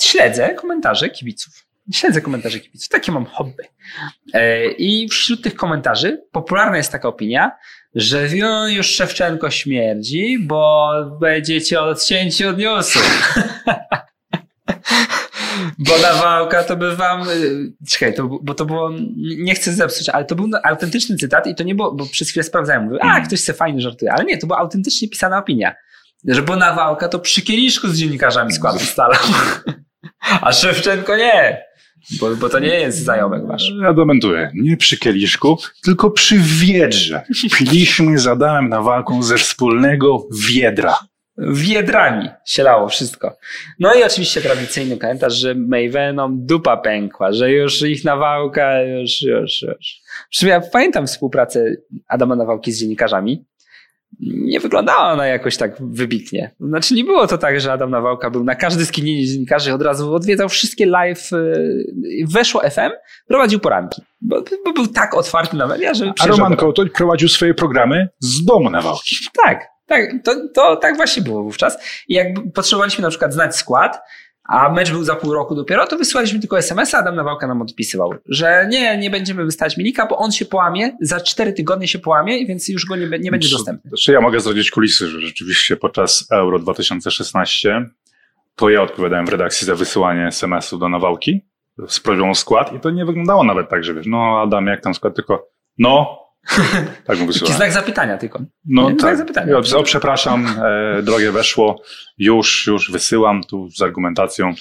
śledzę 0.01 0.53
komentarze 0.53 1.09
kibiców. 1.09 1.53
Śledzę 1.93 2.21
komentarze 2.21 2.59
kibiców, 2.59 2.89
takie 2.89 3.11
mam 3.11 3.25
hobby. 3.25 3.63
E, 4.33 4.71
I 4.71 5.09
wśród 5.09 5.43
tych 5.43 5.55
komentarzy 5.55 6.23
popularna 6.31 6.77
jest 6.77 6.91
taka 6.91 7.07
opinia, 7.07 7.51
że 7.95 8.27
już 8.67 8.87
Szewczenko 8.87 9.51
śmierdzi, 9.51 10.39
bo 10.39 10.91
będziecie 11.21 11.81
odcięci 11.81 12.45
od 12.45 12.57
newsów. 12.57 13.33
bo 15.77 15.97
Nawałka 15.97 16.63
to 16.63 16.75
by 16.75 16.95
wam... 16.95 17.29
Y, 17.29 17.73
czekaj, 17.89 18.13
to, 18.13 18.39
bo 18.41 18.53
to 18.53 18.65
było... 18.65 18.91
Nie 19.37 19.55
chcę 19.55 19.73
zepsuć, 19.73 20.09
ale 20.09 20.25
to 20.25 20.35
był 20.35 20.49
autentyczny 20.63 21.15
cytat 21.15 21.47
i 21.47 21.55
to 21.55 21.63
nie 21.63 21.75
było... 21.75 21.91
Bo 21.91 22.05
przez 22.05 22.29
chwilę 22.29 22.43
sprawdzałem. 22.43 22.83
Mówię, 22.83 22.97
a, 23.01 23.05
mhm. 23.05 23.25
ktoś 23.25 23.39
se 23.39 23.53
fajnie 23.53 23.81
żartuje. 23.81 24.13
Ale 24.13 24.25
nie, 24.25 24.37
to 24.37 24.47
była 24.47 24.59
autentycznie 24.59 25.09
pisana 25.09 25.37
opinia. 25.37 25.75
Że 26.27 26.41
bo 26.41 26.55
Nawałka 26.55 27.07
to 27.07 27.19
przy 27.19 27.41
kieliszku 27.41 27.87
z 27.87 27.97
dziennikarzami 27.97 28.53
składu 28.53 28.77
ustalał. 28.77 29.19
a 30.41 30.51
Szewczenko 30.51 31.17
nie. 31.17 31.63
Bo, 32.19 32.35
bo 32.35 32.49
to 32.49 32.59
nie 32.59 32.79
jest 32.79 33.03
zajomek 33.03 33.47
wasz. 33.47 33.71
Ja 33.81 33.93
dementuję. 33.93 34.51
Nie 34.53 34.77
przy 34.77 34.97
kieliszku, 34.97 35.59
tylko 35.83 36.11
przy 36.11 36.39
wiedrze. 36.39 37.25
Piliśmy 37.57 38.19
z 38.19 38.27
Adamem 38.27 38.69
na 38.69 38.81
walką 38.81 39.23
ze 39.23 39.37
wspólnego 39.37 40.27
wiedra. 40.49 40.97
Wiedrami 41.37 42.29
się 42.45 42.63
lało 42.63 42.89
wszystko. 42.89 43.37
No 43.79 43.93
i 43.93 44.03
oczywiście 44.03 44.41
tradycyjny 44.41 44.97
komentarz, 44.97 45.33
że 45.33 45.55
Mavenom 45.55 46.45
dupa 46.45 46.77
pękła, 46.77 47.31
że 47.31 47.51
już 47.51 47.81
ich 47.81 48.05
nawałka, 48.05 48.81
już, 48.81 49.21
już, 49.21 49.61
już. 49.61 50.01
Przy 50.29 50.47
ja 50.47 50.61
pamiętam 50.61 51.07
współpracę 51.07 51.75
Adama 52.07 52.35
Nawałki 52.35 52.71
z 52.71 52.79
dziennikarzami 52.79 53.45
nie 54.19 54.59
wyglądała 54.59 55.11
ona 55.11 55.27
jakoś 55.27 55.57
tak 55.57 55.75
wybitnie. 55.79 56.51
Znaczy 56.59 56.93
nie 56.93 57.03
było 57.03 57.27
to 57.27 57.37
tak, 57.37 57.61
że 57.61 57.71
Adam 57.71 57.91
Nawałka 57.91 58.29
był 58.29 58.43
na 58.43 58.55
każdy 58.55 58.85
skinienie 58.85 59.25
dziennikarzy 59.25 59.73
od 59.73 59.81
razu 59.81 60.13
odwiedzał 60.13 60.49
wszystkie 60.49 60.85
live, 60.85 61.33
y, 61.33 62.25
weszło 62.27 62.61
FM, 62.69 62.89
prowadził 63.27 63.59
poranki. 63.59 64.01
Bo, 64.21 64.43
bo 64.65 64.73
był 64.73 64.87
tak 64.87 65.13
otwarty 65.13 65.57
na 65.57 65.67
media, 65.67 65.93
że... 65.93 66.13
A 66.19 66.27
Roman 66.27 66.55
Kołtoń 66.55 66.89
prowadził 66.89 67.29
swoje 67.29 67.53
programy 67.53 68.09
z 68.19 68.45
domu 68.45 68.69
Nawałki. 68.69 69.15
Tak, 69.43 69.72
tak, 69.85 70.09
to, 70.23 70.47
to 70.53 70.75
tak 70.75 70.95
właśnie 70.95 71.23
było 71.23 71.43
wówczas. 71.43 71.77
I 72.07 72.13
jak 72.13 72.27
potrzebowaliśmy 72.53 73.01
na 73.01 73.09
przykład 73.09 73.33
znać 73.33 73.55
skład, 73.55 74.01
a 74.43 74.69
mecz 74.69 74.91
był 74.91 75.03
za 75.03 75.15
pół 75.15 75.33
roku 75.33 75.55
dopiero, 75.55 75.87
to 75.87 75.97
wysłaliśmy 75.97 76.39
tylko 76.39 76.57
SMS-a, 76.57 76.97
Adam 76.97 77.15
Nawałka 77.15 77.47
nam 77.47 77.61
odpisywał, 77.61 78.13
że 78.25 78.67
nie, 78.69 78.97
nie 78.97 79.09
będziemy 79.09 79.45
wystawiać 79.45 79.77
Milika, 79.77 80.05
bo 80.05 80.17
on 80.17 80.31
się 80.31 80.45
połamie, 80.45 80.97
za 81.01 81.21
cztery 81.21 81.53
tygodnie 81.53 81.87
się 81.87 81.99
połamie, 81.99 82.45
więc 82.45 82.69
już 82.69 82.85
go 82.85 82.95
nie, 82.95 83.01
nie 83.01 83.09
będzie 83.09 83.47
znaczy, 83.47 83.51
dostępny. 83.51 83.89
Znaczy 83.89 84.11
ja 84.11 84.21
mogę 84.21 84.39
zdradzić 84.39 84.71
kulisy, 84.71 85.07
że 85.07 85.21
rzeczywiście 85.21 85.77
podczas 85.77 86.27
Euro 86.31 86.59
2016 86.59 87.89
to 88.55 88.69
ja 88.69 88.81
odpowiadałem 88.81 89.25
w 89.25 89.29
redakcji 89.29 89.67
za 89.67 89.75
wysyłanie 89.75 90.27
SMS-u 90.27 90.77
do 90.77 90.89
Nawałki 90.89 91.41
z 91.87 91.99
prośbą 91.99 92.35
skład 92.35 92.73
i 92.73 92.79
to 92.79 92.89
nie 92.89 93.05
wyglądało 93.05 93.43
nawet 93.43 93.69
tak, 93.69 93.83
że 93.83 93.93
wiesz, 93.93 94.05
no 94.07 94.41
Adam, 94.41 94.67
jak 94.67 94.81
tam 94.81 94.93
skład, 94.93 95.15
tylko 95.15 95.47
no, 95.77 96.22
tak 97.07 97.19
mu 97.19 97.33
Taki 97.33 97.53
znak 97.53 97.71
zapytania 97.71 98.17
tylko. 98.17 98.39
No 98.65 98.89
nie, 98.89 98.95
tak. 98.95 99.17
Zapytania. 99.17 99.57
O, 99.57 99.83
przepraszam, 99.83 100.47
e, 100.97 101.01
drogie 101.03 101.31
weszło, 101.31 101.81
już, 102.17 102.67
już 102.67 102.91
wysyłam 102.91 103.43
tu 103.43 103.69
z 103.69 103.81
argumentacją. 103.81 104.53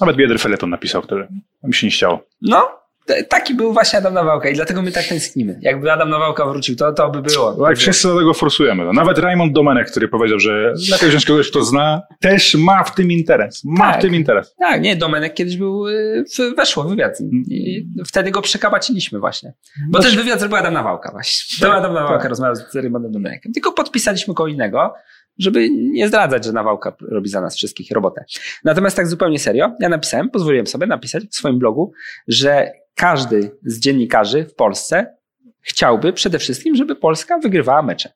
Nawet 0.00 0.16
Biedry 0.16 0.38
Feleton 0.38 0.70
napisał 0.70 1.02
wtedy. 1.02 1.28
Mi 1.62 1.74
się 1.74 1.86
nie 1.86 1.90
chciało. 1.90 2.26
No, 2.42 2.83
taki 3.28 3.54
był 3.54 3.72
właśnie 3.72 3.98
Adam 3.98 4.14
Nawałka 4.14 4.48
i 4.48 4.54
dlatego 4.54 4.82
my 4.82 4.92
tak 4.92 5.04
tęsknimy. 5.08 5.58
Jakby 5.62 5.92
Adam 5.92 6.10
Nawałka 6.10 6.46
wrócił, 6.46 6.76
to, 6.76 6.92
to 6.92 7.10
by 7.10 7.22
było. 7.22 7.66
Tak, 7.66 7.76
wszyscy 7.76 8.08
do 8.08 8.18
tego 8.18 8.34
forsujemy. 8.34 8.84
No, 8.84 8.92
nawet 8.92 9.18
Raymond 9.18 9.52
Domenek, 9.52 9.90
który 9.90 10.08
powiedział, 10.08 10.38
że 10.38 10.74
lepiej 10.90 11.08
wziąć 11.08 11.24
kogoś, 11.26 11.50
kto 11.50 11.64
zna, 11.64 12.02
też 12.20 12.54
ma 12.54 12.84
w 12.84 12.94
tym 12.94 13.10
interes. 13.10 13.62
Ma 13.64 13.90
tak, 13.90 13.98
w 13.98 14.02
tym 14.02 14.14
interes. 14.14 14.54
Tak, 14.58 14.82
nie, 14.82 14.96
Domenek 14.96 15.34
kiedyś 15.34 15.56
był, 15.56 15.88
y, 15.88 16.24
weszło 16.56 16.84
wywiad 16.84 17.18
i 17.48 17.86
wtedy 18.06 18.30
go 18.30 18.42
przekabaciliśmy 18.42 19.18
właśnie. 19.18 19.52
Bo 19.90 19.98
ten 19.98 20.16
wywiad 20.16 20.40
zrobił 20.40 20.56
Adam 20.56 20.74
Nawałka 20.74 21.12
właśnie. 21.12 21.58
To 21.60 21.66
tak, 21.66 21.78
Adam 21.78 21.94
Nawałka 21.94 22.18
tak. 22.18 22.28
rozmawiał 22.28 22.56
z 22.56 22.74
Raymondem 22.74 23.12
Domenekiem. 23.12 23.52
Tylko 23.52 23.72
podpisaliśmy 23.72 24.34
kogo 24.34 24.48
innego, 24.48 24.94
żeby 25.38 25.70
nie 25.70 26.08
zdradzać, 26.08 26.44
że 26.44 26.52
Nawałka 26.52 26.96
robi 27.00 27.28
za 27.28 27.40
nas 27.40 27.56
wszystkich 27.56 27.90
robotę. 27.90 28.24
Natomiast 28.64 28.96
tak 28.96 29.06
zupełnie 29.06 29.38
serio, 29.38 29.72
ja 29.80 29.88
napisałem, 29.88 30.30
pozwoliłem 30.30 30.66
sobie 30.66 30.86
napisać 30.86 31.24
w 31.24 31.34
swoim 31.34 31.58
blogu, 31.58 31.92
że 32.28 32.72
każdy 32.94 33.50
z 33.62 33.80
dziennikarzy 33.80 34.44
w 34.44 34.54
Polsce 34.54 35.16
chciałby 35.60 36.12
przede 36.12 36.38
wszystkim, 36.38 36.76
żeby 36.76 36.96
Polska 36.96 37.38
wygrywała 37.38 37.82
mecze. 37.82 38.12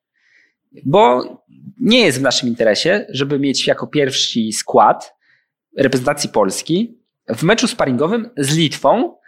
Bo 0.86 1.22
nie 1.80 2.00
jest 2.00 2.18
w 2.18 2.22
naszym 2.22 2.48
interesie, 2.48 3.06
żeby 3.08 3.38
mieć 3.38 3.66
jako 3.66 3.86
pierwszy 3.86 4.40
skład 4.52 5.14
reprezentacji 5.76 6.30
Polski 6.30 6.98
w 7.28 7.42
meczu 7.42 7.68
sparingowym 7.68 8.30
z 8.36 8.56
Litwą 8.56 9.18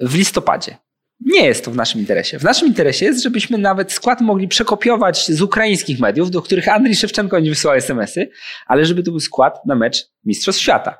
w 0.00 0.14
listopadzie. 0.14 0.76
Nie 1.20 1.46
jest 1.46 1.64
to 1.64 1.70
w 1.70 1.76
naszym 1.76 2.00
interesie. 2.00 2.38
W 2.38 2.44
naszym 2.44 2.68
interesie 2.68 3.06
jest, 3.06 3.22
żebyśmy 3.22 3.58
nawet 3.58 3.92
skład 3.92 4.20
mogli 4.20 4.48
przekopiować 4.48 5.26
z 5.26 5.42
ukraińskich 5.42 6.00
mediów, 6.00 6.30
do 6.30 6.42
których 6.42 6.68
Andrii 6.68 6.96
Szewczenko 6.96 7.40
nie 7.40 7.50
wysyłał 7.50 7.76
SMS-y, 7.76 8.30
ale 8.66 8.84
żeby 8.84 9.02
to 9.02 9.10
był 9.10 9.20
skład 9.20 9.66
na 9.66 9.74
mecz 9.74 10.10
Mistrzostw 10.24 10.62
Świata. 10.62 10.98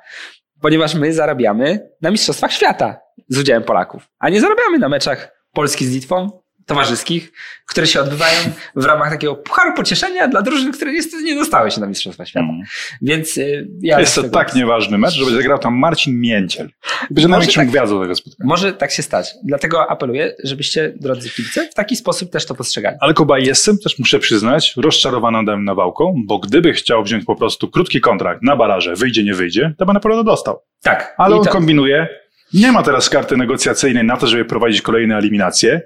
Ponieważ 0.61 0.95
my 0.95 1.13
zarabiamy 1.13 1.89
na 2.01 2.11
Mistrzostwach 2.11 2.53
Świata 2.53 3.04
z 3.29 3.37
udziałem 3.37 3.63
Polaków, 3.63 4.07
a 4.19 4.29
nie 4.29 4.41
zarabiamy 4.41 4.79
na 4.79 4.89
meczach 4.89 5.45
Polski 5.53 5.85
z 5.85 5.93
Litwą, 5.93 6.45
towarzyskich, 6.65 7.31
które 7.67 7.87
się 7.87 8.01
odbywają 8.01 8.39
w 8.75 8.85
ramach 8.85 9.09
takiego 9.09 9.35
pucharu 9.35 9.73
pocieszenia 9.73 10.27
dla 10.27 10.41
drużyn, 10.41 10.71
które 10.71 10.91
niestety 10.91 11.23
nie 11.23 11.35
dostały 11.35 11.71
się 11.71 11.81
na 11.81 11.87
Mistrzostwa 11.87 12.25
Świata. 12.25 12.47
Mm. 12.49 12.61
Więc 13.01 13.37
y, 13.37 13.67
ja 13.81 13.99
Jest 13.99 14.15
to 14.15 14.23
tak 14.23 14.47
jest... 14.47 14.57
nieważny 14.57 14.97
mecz, 14.97 15.13
żeby 15.13 15.31
zagrał 15.31 15.59
tam 15.59 15.73
Marcin 15.77 16.19
Mięciel. 16.19 16.69
Będzie 17.11 17.27
największą 17.27 17.61
tak, 17.61 17.69
gwiazdą 17.69 18.01
tego 18.01 18.15
spotkania. 18.15 18.47
Może 18.47 18.73
tak 18.73 18.91
się 18.91 19.03
stać. 19.03 19.33
Dlatego 19.43 19.91
apeluję, 19.91 20.35
żebyście, 20.43 20.93
drodzy 20.95 21.29
kibice, 21.29 21.67
w 21.71 21.73
taki 21.73 21.95
sposób 21.95 22.31
też 22.31 22.45
to 22.45 22.55
postrzegali. 22.55 22.97
Ale 23.01 23.13
Kuba, 23.13 23.39
jestem 23.39 23.77
też, 23.77 23.99
muszę 23.99 24.19
przyznać, 24.19 24.73
rozczarowany 24.77 25.37
Adamem 25.37 25.65
Nawałką, 25.65 26.13
bo 26.25 26.39
gdyby 26.39 26.73
chciał 26.73 27.03
wziąć 27.03 27.25
po 27.25 27.35
prostu 27.35 27.67
krótki 27.67 28.01
kontrakt 28.01 28.43
na 28.43 28.55
baraże, 28.55 28.95
wyjdzie, 28.95 29.23
nie 29.23 29.33
wyjdzie, 29.33 29.73
to 29.77 29.85
by 29.85 29.93
na 29.93 29.99
pewno 29.99 30.23
dostał. 30.23 30.61
Tak. 30.83 31.15
Ale 31.17 31.35
I 31.35 31.39
on 31.39 31.45
to... 31.45 31.51
kombinuje, 31.51 32.07
nie 32.55 32.71
ma 32.71 32.83
teraz 32.83 33.09
karty 33.09 33.37
negocjacyjnej 33.37 34.03
na 34.03 34.17
to, 34.17 34.27
żeby 34.27 34.45
prowadzić 34.45 34.81
kolejne 34.81 35.17
eliminacje 35.17 35.81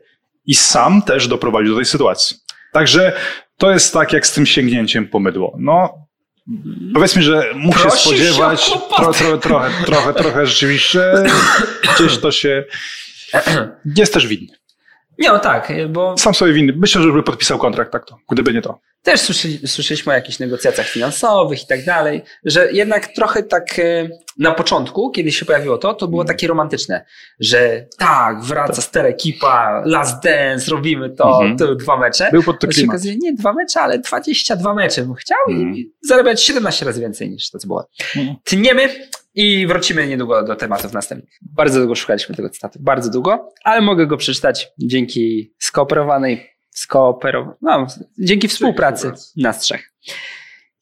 i 0.45 0.55
sam 0.55 1.01
też 1.01 1.27
doprowadził 1.27 1.71
do 1.71 1.75
tej 1.75 1.85
sytuacji. 1.85 2.37
Także 2.71 3.13
to 3.57 3.71
jest 3.71 3.93
tak 3.93 4.13
jak 4.13 4.27
z 4.27 4.33
tym 4.33 4.45
sięgnięciem 4.45 5.07
po 5.07 5.19
mydło. 5.19 5.55
No, 5.59 5.93
powiedzmy, 6.93 7.23
że 7.23 7.53
się 7.83 7.91
spodziewać 7.91 8.71
tro, 8.97 9.13
tro, 9.13 9.37
trochę, 9.37 9.85
trochę, 9.85 10.13
trochę 10.13 10.45
rzeczywiście 10.45 11.01
gdzieś 11.95 12.17
to 12.17 12.31
się 12.31 12.63
jest 13.95 14.13
też 14.13 14.27
winny. 14.27 14.58
Nie, 15.19 15.29
no 15.29 15.39
tak, 15.39 15.73
bo... 15.89 16.17
Sam 16.17 16.33
sobie 16.33 16.53
winny. 16.53 16.73
Myślę, 16.77 17.01
że 17.01 17.11
by 17.11 17.23
podpisał 17.23 17.57
kontrakt 17.57 17.91
tak 17.91 18.05
to, 18.05 18.17
gdyby 18.31 18.53
nie 18.53 18.61
to. 18.61 18.79
Też 19.03 19.19
słyszeli, 19.19 19.67
słyszeliśmy 19.67 20.11
o 20.11 20.15
jakichś 20.15 20.39
negocjacjach 20.39 20.87
finansowych 20.87 21.63
i 21.63 21.67
tak 21.67 21.85
dalej, 21.85 22.21
że 22.45 22.71
jednak 22.71 23.07
trochę 23.07 23.43
tak 23.43 23.79
e, 23.79 24.09
na 24.37 24.51
początku, 24.51 25.11
kiedy 25.11 25.31
się 25.31 25.45
pojawiło 25.45 25.77
to, 25.77 25.93
to 25.93 26.07
było 26.07 26.25
takie 26.25 26.47
romantyczne, 26.47 27.05
że 27.39 27.85
tak, 27.97 28.41
wraca 28.41 28.81
stara 28.81 29.09
ekipa, 29.09 29.83
last 29.85 30.23
dance, 30.23 30.71
robimy 30.71 31.09
to, 31.09 31.41
mhm. 31.41 31.57
to 31.57 31.75
dwa 31.75 31.97
mecze. 31.97 32.29
Był 32.31 32.43
pod 32.43 32.59
to 32.59 32.67
klimat. 32.67 32.85
się 32.85 32.89
okazuje, 32.89 33.15
nie 33.17 33.33
dwa 33.33 33.53
mecze, 33.53 33.81
ale 33.81 33.99
22 33.99 34.73
mecze 34.73 35.01
bym 35.01 35.15
chciał 35.15 35.39
mhm. 35.49 35.75
i 35.75 35.91
zarabiać 36.01 36.43
17 36.43 36.85
razy 36.85 37.01
więcej 37.01 37.29
niż 37.29 37.49
to, 37.49 37.59
co 37.59 37.67
było. 37.67 37.89
Mhm. 38.15 38.35
Tniemy 38.43 38.89
i 39.33 39.67
wrócimy 39.67 40.07
niedługo 40.07 40.43
do 40.43 40.55
tematów 40.55 40.93
następnych. 40.93 41.33
Bardzo 41.41 41.79
długo 41.79 41.95
szukaliśmy 41.95 42.35
tego 42.35 42.49
cytatu, 42.49 42.79
bardzo 42.81 43.11
długo, 43.11 43.49
ale 43.63 43.81
mogę 43.81 44.07
go 44.07 44.17
przeczytać 44.17 44.67
dzięki 44.77 45.53
skooperowanej 45.59 46.49
skooperować. 46.69 47.55
No, 47.61 47.87
dzięki 48.19 48.47
współpracy 48.47 49.11
nas 49.37 49.59
trzech. 49.59 49.93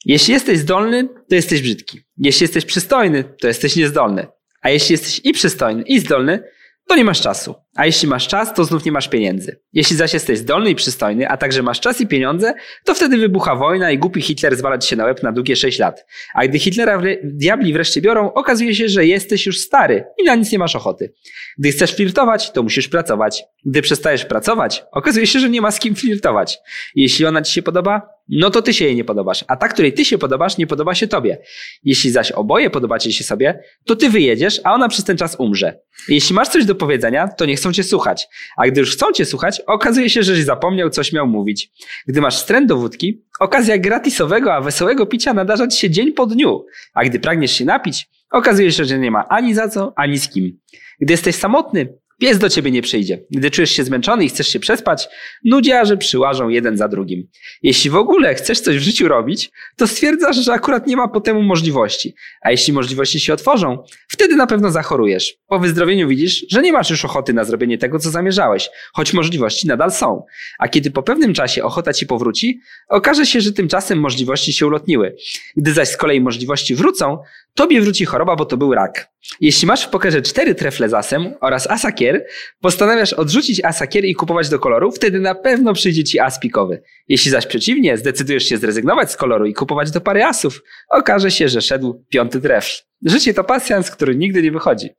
Jeśli 0.05 0.33
jesteś 0.33 0.59
zdolny, 0.59 1.07
to 1.29 1.35
jesteś 1.35 1.61
brzydki. 1.61 2.01
Jeśli 2.17 2.43
jesteś 2.43 2.65
przystojny, 2.65 3.23
to 3.23 3.47
jesteś 3.47 3.75
niezdolny. 3.75 4.27
A 4.61 4.69
jeśli 4.69 4.93
jesteś 4.93 5.21
i 5.23 5.33
przystojny, 5.33 5.81
i 5.81 5.99
zdolny, 5.99 6.43
to 6.87 6.95
nie 6.95 7.03
masz 7.03 7.21
czasu. 7.21 7.55
A 7.77 7.85
jeśli 7.85 8.07
masz 8.07 8.27
czas, 8.27 8.53
to 8.53 8.63
znów 8.63 8.85
nie 8.85 8.91
masz 8.91 9.07
pieniędzy. 9.07 9.59
Jeśli 9.73 9.95
zaś 9.95 10.13
jesteś 10.13 10.39
zdolny 10.39 10.69
i 10.69 10.75
przystojny, 10.75 11.29
a 11.29 11.37
także 11.37 11.63
masz 11.63 11.79
czas 11.79 12.01
i 12.01 12.07
pieniądze, 12.07 12.53
to 12.83 12.93
wtedy 12.93 13.17
wybucha 13.17 13.55
wojna 13.55 13.91
i 13.91 13.97
głupi 13.97 14.21
Hitler 14.21 14.55
zwala 14.55 14.77
ci 14.77 14.89
się 14.89 14.95
na 14.95 15.05
łeb 15.05 15.23
na 15.23 15.31
długie 15.31 15.55
6 15.55 15.79
lat. 15.79 16.05
A 16.33 16.47
gdy 16.47 16.59
Hitlera 16.59 17.01
diabli 17.23 17.73
wreszcie 17.73 18.01
biorą, 18.01 18.33
okazuje 18.33 18.75
się, 18.75 18.87
że 18.87 19.05
jesteś 19.05 19.45
już 19.45 19.59
stary 19.59 20.03
i 20.17 20.23
na 20.23 20.35
nic 20.35 20.51
nie 20.51 20.59
masz 20.59 20.75
ochoty. 20.75 21.13
Gdy 21.57 21.71
chcesz 21.71 21.95
flirtować, 21.95 22.51
to 22.51 22.63
musisz 22.63 22.87
pracować. 22.87 23.43
Gdy 23.65 23.81
przestajesz 23.81 24.25
pracować, 24.25 24.83
okazuje 24.91 25.27
się, 25.27 25.39
że 25.39 25.49
nie 25.49 25.61
ma 25.61 25.71
z 25.71 25.79
kim 25.79 25.95
flirtować. 25.95 26.59
Jeśli 26.95 27.25
ona 27.25 27.41
ci 27.41 27.53
się 27.53 27.61
podoba, 27.61 28.17
no 28.29 28.49
to 28.49 28.61
ty 28.61 28.73
się 28.73 28.85
jej 28.85 28.95
nie 28.95 29.03
podobasz, 29.03 29.45
a 29.47 29.55
ta, 29.55 29.67
której 29.67 29.93
ty 29.93 30.05
się 30.05 30.17
podobasz, 30.17 30.57
nie 30.57 30.67
podoba 30.67 30.95
się 30.95 31.07
tobie. 31.07 31.37
Jeśli 31.83 32.11
zaś 32.11 32.31
oboje 32.31 32.69
podobacie 32.69 33.13
się 33.13 33.23
sobie, 33.23 33.59
to 33.85 33.95
ty 33.95 34.09
wyjedziesz, 34.09 34.61
a 34.63 34.73
ona 34.73 34.89
przez 34.89 35.05
ten 35.05 35.17
czas 35.17 35.35
umrze. 35.39 35.79
Jeśli 36.09 36.35
masz 36.35 36.47
coś 36.47 36.65
do 36.65 36.75
powiedzenia, 36.75 37.27
to 37.27 37.45
nie 37.45 37.57
chcą 37.67 37.73
cię 37.73 37.83
słuchać. 37.83 38.27
A 38.57 38.67
gdy 38.67 38.79
już 38.79 38.93
chcą 38.93 39.11
cię 39.11 39.25
słuchać, 39.25 39.61
okazuje 39.67 40.09
się, 40.09 40.23
żeś 40.23 40.43
zapomniał, 40.43 40.89
coś 40.89 41.13
miał 41.13 41.27
mówić. 41.27 41.71
Gdy 42.07 42.21
masz 42.21 42.35
wstręt 42.35 42.67
do 42.67 42.77
wódki, 42.77 43.23
okazja 43.39 43.77
gratisowego, 43.77 44.53
a 44.53 44.61
wesołego 44.61 45.05
picia 45.05 45.33
nadarza 45.33 45.67
ci 45.67 45.79
się 45.79 45.89
dzień 45.89 46.13
po 46.13 46.25
dniu. 46.25 46.65
A 46.93 47.03
gdy 47.05 47.19
pragniesz 47.19 47.51
się 47.51 47.65
napić, 47.65 48.09
okazuje 48.31 48.71
się, 48.71 48.85
że 48.85 48.99
nie 48.99 49.11
ma 49.11 49.27
ani 49.27 49.53
za 49.53 49.69
co, 49.69 49.93
ani 49.95 50.17
z 50.17 50.29
kim. 50.29 50.59
Gdy 50.99 51.13
jesteś 51.13 51.35
samotny, 51.35 51.93
pies 52.19 52.39
do 52.39 52.49
ciebie 52.49 52.71
nie 52.71 52.81
przyjdzie. 52.81 53.19
Gdy 53.31 53.51
czujesz 53.51 53.71
się 53.71 53.83
zmęczony 53.83 54.25
i 54.25 54.29
chcesz 54.29 54.47
się 54.47 54.59
przespać, 54.59 55.07
nudziarze 55.43 55.97
przyłażą 55.97 56.49
jeden 56.49 56.77
za 56.77 56.87
drugim. 56.87 57.27
Jeśli 57.63 57.89
w 57.89 57.95
ogóle 57.95 58.35
chcesz 58.35 58.59
coś 58.59 58.77
w 58.77 58.81
życiu 58.81 59.07
robić, 59.07 59.51
to 59.75 59.87
stwierdzasz, 59.87 60.37
że 60.37 60.53
akurat 60.53 60.87
nie 60.87 60.97
ma 60.97 61.07
po 61.07 61.21
temu 61.21 61.41
możliwości. 61.41 62.15
A 62.41 62.51
jeśli 62.51 62.73
możliwości 62.73 63.19
się 63.19 63.33
otworzą, 63.33 63.83
wtedy 64.07 64.35
na 64.35 64.47
pewno 64.47 64.71
zachorujesz. 64.71 65.37
Po 65.47 65.59
wyzdrowieniu 65.59 66.07
widzisz, 66.07 66.45
że 66.51 66.61
nie 66.61 66.73
masz 66.73 66.89
już 66.89 67.05
ochoty 67.05 67.33
na 67.33 67.43
zrobienie 67.43 67.77
tego, 67.77 67.99
co 67.99 68.09
zamierzałeś, 68.09 68.69
choć 68.93 69.13
możliwości 69.13 69.67
nadal 69.67 69.91
są. 69.91 70.23
A 70.59 70.67
kiedy 70.67 70.91
po 70.91 71.03
pewnym 71.03 71.33
czasie 71.33 71.63
ochota 71.63 71.93
ci 71.93 72.05
powróci, 72.05 72.59
okaże 72.89 73.25
się, 73.25 73.41
że 73.41 73.51
tymczasem 73.53 73.99
możliwości 73.99 74.53
się 74.53 74.67
ulotniły. 74.67 75.15
Gdy 75.57 75.73
zaś 75.73 75.87
z 75.87 75.97
kolei 75.97 76.21
możliwości 76.21 76.75
wrócą, 76.75 77.17
tobie 77.57 77.81
wróci 77.81 78.05
choroba, 78.05 78.35
bo 78.35 78.45
to 78.45 78.57
był 78.57 78.73
rak. 78.73 79.09
Jeśli 79.41 79.67
masz 79.67 79.85
w 79.85 79.89
pokerze 79.89 80.21
cztery 80.21 80.55
trefle 80.55 80.89
z 80.89 80.93
asem 80.93 81.33
oraz 81.41 81.67
asakier, 82.07 82.25
postanawiasz 82.61 83.13
odrzucić 83.13 83.63
asakier 83.63 84.05
i 84.05 84.15
kupować 84.15 84.49
do 84.49 84.59
koloru, 84.59 84.91
wtedy 84.91 85.19
na 85.19 85.35
pewno 85.35 85.73
przyjdzie 85.73 86.03
ci 86.03 86.19
as 86.19 86.39
pikowy. 86.39 86.81
Jeśli 87.07 87.31
zaś 87.31 87.45
przeciwnie, 87.45 87.97
zdecydujesz 87.97 88.43
się 88.43 88.57
zrezygnować 88.57 89.11
z 89.11 89.17
koloru 89.17 89.45
i 89.45 89.53
kupować 89.53 89.91
do 89.91 90.01
pary 90.01 90.23
asów, 90.23 90.61
okaże 90.89 91.31
się, 91.31 91.49
że 91.49 91.61
szedł 91.61 92.05
piąty 92.09 92.41
trefl. 92.41 92.71
Życie 93.05 93.33
to 93.33 93.43
pasjans, 93.43 93.91
który 93.91 94.15
nigdy 94.15 94.41
nie 94.41 94.51
wychodzi. 94.51 94.89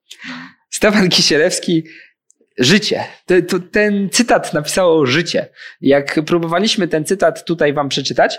Stefan 0.70 1.08
Kisielewski 1.08 1.84
Życie. 2.58 3.04
Te- 3.26 3.42
to- 3.42 3.60
Ten 3.60 4.08
cytat 4.12 4.54
napisało 4.54 5.06
życie. 5.06 5.48
Jak 5.80 6.20
próbowaliśmy 6.26 6.88
ten 6.88 7.04
cytat 7.04 7.44
tutaj 7.44 7.72
wam 7.72 7.88
przeczytać, 7.88 8.38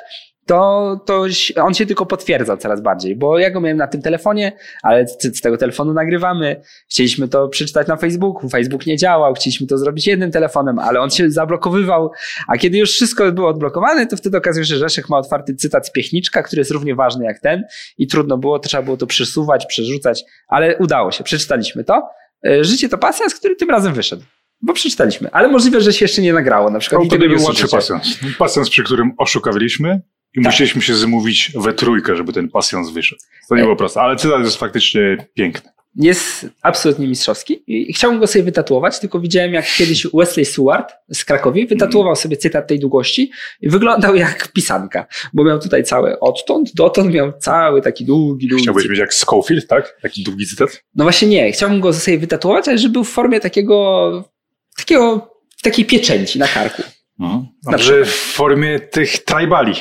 to, 0.50 1.00
to 1.06 1.26
on 1.56 1.74
się 1.74 1.86
tylko 1.86 2.06
potwierdzał 2.06 2.58
coraz 2.58 2.82
bardziej, 2.82 3.16
bo 3.16 3.40
ja 3.40 3.52
go 3.52 3.62
miałem 3.62 3.78
na 3.78 3.88
tym 3.88 4.02
telefonie, 4.02 4.52
ale 4.84 5.08
z, 5.08 5.42
tego 5.42 5.58
telefonu 5.58 5.94
nagrywamy. 5.94 6.62
Chcieliśmy 6.92 7.28
to 7.28 7.48
przeczytać 7.48 7.88
na 7.88 7.98
Facebooku, 7.98 8.50
Facebook 8.50 8.86
nie 8.86 8.98
działał, 8.98 9.34
chcieliśmy 9.34 9.68
to 9.68 9.78
zrobić 9.78 10.08
jednym 10.08 10.32
telefonem, 10.32 10.80
ale 10.80 11.00
on 11.00 11.10
się 11.10 11.32
zablokowywał, 11.32 12.12
a 12.48 12.58
kiedy 12.58 12.78
już 12.78 12.92
wszystko 12.92 13.32
było 13.32 13.50
odblokowane, 13.50 14.08
to 14.08 14.18
wtedy 14.18 14.38
okazuje 14.38 14.66
się, 14.66 14.76
że 14.76 14.80
Rzeszek 14.80 15.10
ma 15.10 15.18
otwarty 15.18 15.56
cytat 15.56 15.88
z 15.88 15.92
Piechniczka, 15.92 16.44
który 16.44 16.60
jest 16.60 16.72
równie 16.72 16.96
ważny 16.96 17.26
jak 17.26 17.40
ten 17.40 17.64
i 17.98 18.08
trudno 18.08 18.38
było, 18.38 18.60
trzeba 18.60 18.84
było 18.84 18.98
to 18.98 19.08
przesuwać, 19.08 19.66
przerzucać, 19.66 20.24
ale 20.48 20.78
udało 20.78 21.12
się, 21.12 21.24
przeczytaliśmy 21.24 21.84
to. 21.84 22.10
E, 22.46 22.64
Życie 22.64 22.90
to 22.90 22.98
pasjans, 22.98 23.36
który 23.36 23.56
tym 23.56 23.70
razem 23.70 23.94
wyszedł. 23.94 24.24
Bo 24.62 24.74
przeczytaliśmy, 24.74 25.32
ale 25.32 25.48
możliwe, 25.48 25.82
że 25.82 25.94
się 25.94 26.06
jeszcze 26.06 26.22
nie 26.22 26.34
nagrało. 26.34 26.70
Na 26.70 26.80
przykład 26.80 27.02
To 27.02 27.10
tego 27.10 27.16
wtedy 27.16 27.30
nie 27.30 27.36
był 27.36 27.46
łatwy 27.46 27.68
pasjans. 27.68 28.20
Pasjans, 28.38 28.70
przy 28.70 28.84
którym 28.84 29.12
oszukawiliśmy 29.18 30.02
i 30.36 30.42
Tak. 30.44 30.52
musieliśmy 30.54 30.82
się 30.82 30.96
zamówić 30.96 31.52
we 31.56 31.74
trójkę, 31.74 32.16
żeby 32.16 32.34
ten 32.34 32.50
pasjans 32.50 32.90
wyszedł. 32.90 33.22
To 33.50 33.56
nie 33.56 33.64
było 33.64 33.76
proste, 33.76 34.02
ale 34.02 34.16
cytat 34.16 34.40
jest 34.44 34.58
faktycznie 34.58 35.18
piękny. 35.34 35.70
Jest 35.96 36.46
absolutnie 36.62 37.08
mistrzowski 37.08 37.64
i 37.68 37.94
chciałbym 37.94 38.20
go 38.20 38.28
sobie 38.28 38.44
wytatuować, 38.44 39.00
tylko 39.00 39.20
widziałem 39.20 39.54
jak 39.54 39.66
kiedyś 39.78 40.08
Wesley 40.14 40.46
Seward 40.46 40.94
z 41.10 41.26
Krakowi 41.26 41.68
wytatuował 41.68 42.16
sobie 42.16 42.38
cytat 42.38 42.68
tej 42.68 42.80
długości 42.80 43.32
i 43.62 43.70
wyglądał 43.70 44.16
jak 44.16 44.52
pisanka, 44.52 45.06
bo 45.34 45.44
miał 45.44 45.60
tutaj 45.60 45.84
całe 45.84 46.20
odtąd, 46.20 46.74
dotąd 46.76 47.14
miał 47.14 47.34
cały 47.40 47.82
taki 47.82 48.06
długi, 48.06 48.48
długi 48.48 48.64
Chciałbyś 48.64 48.82
cytat. 48.84 48.92
mieć 48.92 49.00
jak 49.00 49.14
Schofield, 49.14 49.68
tak? 49.68 49.98
Taki 50.02 50.24
długi 50.24 50.46
cytat? 50.46 50.84
No 50.96 51.04
właśnie 51.04 51.28
nie, 51.28 51.52
chciałbym 51.52 51.80
go 51.82 51.94
sobie 51.94 52.18
wytatuować, 52.18 52.68
ale 52.68 52.78
żeby 52.78 52.94
był 52.94 53.04
w 53.04 53.10
formie 53.10 53.40
takiego, 53.40 54.30
takiego, 54.78 55.34
takiej 55.64 55.86
pieczęci 55.86 56.40
na 56.40 56.48
karku. 56.48 56.84
Na 57.20 57.72
Dobrze, 57.72 58.06
w 58.06 58.10
formie 58.10 58.80
tych 58.80 59.18
tribali 59.24 59.74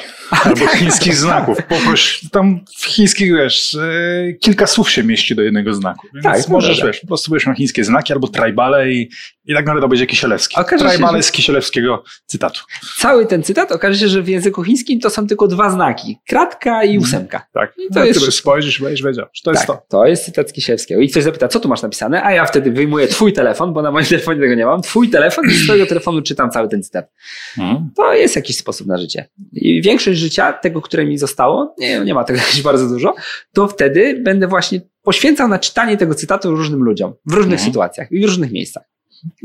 albo 0.45 0.67
tak. 0.67 0.77
chińskich 0.77 1.15
znaków. 1.15 1.59
Poproś, 1.69 2.21
tam 2.33 2.61
w 2.77 2.87
chińskich, 2.87 3.35
wiesz, 3.35 3.75
e, 3.75 4.33
kilka 4.33 4.67
słów 4.67 4.91
się 4.91 5.05
mieści 5.05 5.35
do 5.35 5.43
jednego 5.43 5.75
znaku. 5.75 6.07
Więc 6.15 6.25
Tak, 6.25 6.49
możesz, 6.49 6.83
wiesz, 6.83 7.01
po 7.01 7.07
prostu 7.07 7.35
miał 7.47 7.55
chińskie 7.55 7.85
znaki 7.85 8.13
albo 8.13 8.29
tribale 8.29 8.93
i, 8.93 9.11
i 9.49 9.55
tak 9.55 9.67
naprawdę 9.67 9.89
będzie 9.89 10.07
Kisielewski. 10.07 10.57
Okaże 10.61 10.91
się, 10.91 11.07
że- 11.13 11.23
z 11.23 11.33
Kisielewskiego 11.33 12.03
cytatu. 12.27 12.61
Cały 12.99 13.27
ten 13.27 13.43
cytat 13.43 13.73
okaże 13.73 13.99
się, 13.99 14.09
że 14.09 14.23
w 14.23 14.29
języku 14.29 14.63
chińskim 14.63 15.01
to 15.01 15.11
są 15.11 15.27
tylko 15.27 15.49
dwa 15.49 15.71
znaki, 15.71 16.19
kratka 16.29 16.85
i 16.85 16.99
ósemka. 16.99 17.47
Tak. 17.53 17.73
I 17.79 17.95
to 17.95 18.01
no, 18.01 18.07
jest 18.07 18.25
ty 18.25 18.33
spojrzysz, 18.33 18.81
będziesz 18.81 19.07
wiedział, 19.07 19.27
że 19.35 19.43
to 19.45 19.51
jest 19.51 19.67
tak, 19.67 19.77
to. 19.77 19.87
to 19.89 20.07
jest 20.07 20.25
cytat 20.25 20.51
z 20.51 20.53
Kisielewskiego. 20.53 21.01
I 21.01 21.09
ktoś 21.09 21.23
zapyta, 21.23 21.49
co 21.49 21.61
tu 21.61 21.69
masz 21.69 21.83
napisane? 21.83 22.25
A 22.25 22.33
ja 22.33 22.47
wtedy 22.47 22.71
wyjmuję 22.71 23.09
twój 23.09 23.33
telefon, 23.33 23.73
bo 23.73 23.83
na 23.83 23.91
moim 23.91 24.07
telefonie 24.15 24.41
tego 24.41 24.55
nie 24.55 24.67
mam. 24.67 24.83
Twój 24.83 25.11
telefon 25.11 25.45
i 25.47 25.51
z 25.51 25.65
twojego 25.65 25.87
telefonu 25.87 26.23
czytam 26.23 26.51
cały 26.51 26.69
ten 26.69 26.83
cytat. 26.83 27.11
Mhm. 27.59 27.91
To 27.97 28.15
jest 28.15 28.37
jakiś 28.37 28.57
sposób 28.57 28.87
na 28.87 28.99
życie. 28.99 29.29
I 29.53 29.83
większość 29.83 30.19
życia, 30.19 30.53
tego, 30.53 30.83
które 30.83 31.05
mi 31.05 31.19
zostało, 31.19 31.75
nie, 31.79 32.01
nie 32.01 32.15
ma 32.15 32.25
tego 32.25 32.39
jakoś 32.47 32.63
bardzo 32.63 32.89
dużo, 32.89 33.15
to 33.55 33.69
wtedy 33.69 34.21
będę 34.25 34.47
właśnie 34.47 34.81
poświęcał 35.03 35.49
na 35.49 35.59
czytanie 35.59 35.97
tego 35.97 36.15
cytatu 36.15 36.51
różnym 36.51 36.83
ludziom, 36.83 37.13
w 37.27 37.33
różnych 37.33 37.55
Mhm. 37.59 37.71
sytuacjach 37.71 38.13
i 38.13 38.21
w 38.21 38.25
różnych 38.25 38.53
miejscach. 38.53 38.83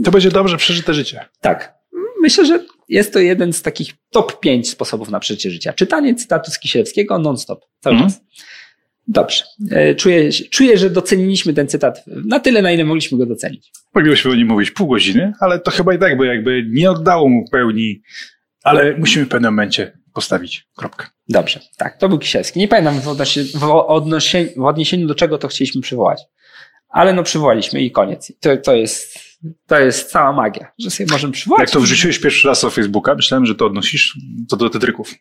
To 0.03 0.11
będzie 0.11 0.31
dobrze 0.31 0.57
przeżyte 0.57 0.93
życie. 0.93 1.25
Tak. 1.41 1.73
Myślę, 2.21 2.45
że 2.45 2.65
jest 2.89 3.13
to 3.13 3.19
jeden 3.19 3.53
z 3.53 3.61
takich 3.61 3.93
top 4.11 4.39
5 4.39 4.69
sposobów 4.69 5.09
na 5.09 5.19
przeżycie 5.19 5.51
życia. 5.51 5.73
Czytanie 5.73 6.15
cytatu 6.15 6.51
z 6.51 6.59
Kisielewskiego 6.59 7.19
non-stop, 7.19 7.65
cały 7.79 7.95
Mhm. 7.95 8.11
czas. 8.11 8.21
Dobrze. 9.07 9.43
E, 9.71 9.95
Czuję, 9.95 10.29
czuję, 10.31 10.77
że 10.77 10.89
doceniliśmy 10.89 11.53
ten 11.53 11.67
cytat 11.67 12.03
na 12.07 12.39
tyle, 12.39 12.61
na 12.61 12.71
ile 12.71 12.83
mogliśmy 12.85 13.17
go 13.17 13.25
docenić. 13.25 13.71
Moglibyśmy 13.95 14.31
o 14.31 14.35
nim 14.35 14.47
mówić 14.47 14.71
pół 14.71 14.87
godziny, 14.87 15.33
ale 15.39 15.59
to 15.59 15.71
chyba 15.71 15.93
i 15.93 15.99
tak, 15.99 16.17
bo 16.17 16.23
jakby 16.23 16.65
nie 16.69 16.91
oddało 16.91 17.29
mu 17.29 17.45
pełni, 17.51 18.01
ale 18.63 18.97
musimy 18.97 19.25
w 19.25 19.29
pewnym 19.29 19.51
momencie 19.53 19.97
postawić 20.13 20.67
kropkę. 20.75 21.07
Dobrze, 21.29 21.59
tak, 21.77 21.97
to 21.97 22.09
był 22.09 22.19
Kisielski. 22.19 22.59
Nie 22.59 22.67
pamiętam 22.67 23.01
w, 23.01 23.07
odnosi, 23.07 23.43
w, 23.43 23.63
odnosi, 23.87 24.37
w 24.57 24.63
odniesieniu 24.65 25.07
do 25.07 25.15
czego 25.15 25.37
to 25.37 25.47
chcieliśmy 25.47 25.81
przywołać, 25.81 26.21
ale 26.89 27.13
no 27.13 27.23
przywołaliśmy 27.23 27.81
i 27.81 27.91
koniec. 27.91 28.31
To, 28.39 28.57
to, 28.57 28.75
jest, 28.75 29.19
to 29.67 29.79
jest 29.79 30.11
cała 30.11 30.33
magia, 30.33 30.71
że 30.79 30.89
sobie 30.89 31.11
możemy 31.11 31.33
przywołać. 31.33 31.59
Jak 31.61 31.69
to 31.69 31.79
wrzuciłeś 31.79 32.19
pierwszy 32.19 32.47
raz 32.47 32.63
na 32.63 32.69
Facebooka, 32.69 33.15
myślałem, 33.15 33.45
że 33.45 33.55
to 33.55 33.65
odnosisz 33.65 34.17
co 34.49 34.57
do 34.57 34.69
tetryków. 34.69 35.13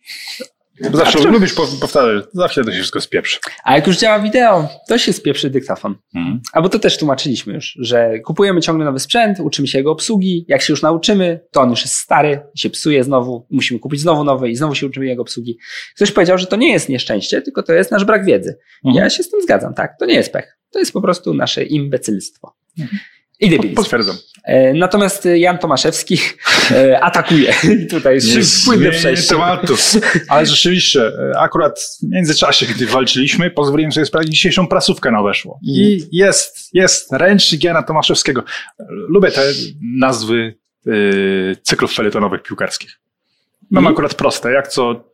Bo 0.90 0.96
zawsze 0.98 1.18
A 1.18 1.22
lubisz 1.22 1.54
po- 1.54 1.66
powtarzać, 1.80 2.24
zawsze 2.32 2.64
to 2.64 2.70
się 2.70 2.76
wszystko 2.78 3.00
spieprzy. 3.00 3.38
A 3.64 3.76
jak 3.76 3.86
już 3.86 3.98
działa 3.98 4.20
wideo, 4.20 4.68
to 4.88 4.98
się 4.98 5.12
spieprzy 5.12 5.50
dyktafon. 5.50 5.94
Mhm. 6.14 6.40
Albo 6.52 6.68
to 6.68 6.78
też 6.78 6.98
tłumaczyliśmy 6.98 7.54
już, 7.54 7.74
że 7.80 8.18
kupujemy 8.18 8.60
ciągle 8.60 8.84
nowy 8.84 8.98
sprzęt, 8.98 9.40
uczymy 9.40 9.68
się 9.68 9.78
jego 9.78 9.90
obsługi. 9.92 10.44
Jak 10.48 10.62
się 10.62 10.72
już 10.72 10.82
nauczymy, 10.82 11.40
to 11.50 11.60
on 11.60 11.70
już 11.70 11.82
jest 11.82 11.94
stary, 11.94 12.40
się 12.56 12.70
psuje 12.70 13.04
znowu, 13.04 13.46
musimy 13.50 13.80
kupić 13.80 14.00
znowu 14.00 14.24
nowy 14.24 14.50
i 14.50 14.56
znowu 14.56 14.74
się 14.74 14.86
uczymy 14.86 15.06
jego 15.06 15.22
obsługi. 15.22 15.58
Ktoś 15.96 16.12
powiedział, 16.12 16.38
że 16.38 16.46
to 16.46 16.56
nie 16.56 16.72
jest 16.72 16.88
nieszczęście, 16.88 17.42
tylko 17.42 17.62
to 17.62 17.72
jest 17.72 17.90
nasz 17.90 18.04
brak 18.04 18.24
wiedzy. 18.24 18.58
Mhm. 18.84 19.04
Ja 19.04 19.10
się 19.10 19.22
z 19.22 19.30
tym 19.30 19.42
zgadzam, 19.42 19.74
tak. 19.74 19.98
To 19.98 20.06
nie 20.06 20.14
jest 20.14 20.32
pech. 20.32 20.58
To 20.70 20.78
jest 20.78 20.92
po 20.92 21.00
prostu 21.02 21.34
nasze 21.34 21.64
imbecylstwo. 21.64 22.54
Mhm. 22.78 22.98
I 23.42 23.50
debilizm. 23.50 23.76
Potwierdzam. 23.76 24.16
E, 24.44 24.74
Natomiast 24.74 25.24
Jan 25.34 25.58
Tomaszewski 25.58 26.18
e, 26.70 27.00
atakuje. 27.00 27.54
I 27.82 27.86
tutaj 27.96 28.18
płynne 28.64 28.90
przejście. 28.90 29.28
tematu. 29.28 29.74
Ale 30.28 30.46
rzeczywiście, 30.46 31.00
e, 31.06 31.38
akurat 31.38 31.80
w 32.02 32.08
międzyczasie, 32.08 32.66
gdy 32.66 32.86
walczyliśmy, 32.86 33.50
pozwoliłem 33.50 33.92
sobie 33.92 34.06
sprawdzić 34.06 34.34
dzisiejszą 34.34 34.66
prasówkę 34.66 35.10
na 35.10 35.22
weszło. 35.22 35.58
I 35.62 36.06
jest, 36.12 36.68
jest 36.72 37.12
ręcznik 37.12 37.64
Jana 37.64 37.82
Tomaszewskiego. 37.82 38.44
Lubię 38.88 39.30
te 39.30 39.42
nazwy 39.98 40.54
y, 40.86 41.56
cyklów 41.62 41.94
felietonowych 41.94 42.42
piłkarskich. 42.42 42.98
Mam 43.70 43.84
I? 43.84 43.86
akurat 43.88 44.14
proste, 44.14 44.52
jak 44.52 44.68
co 44.68 45.04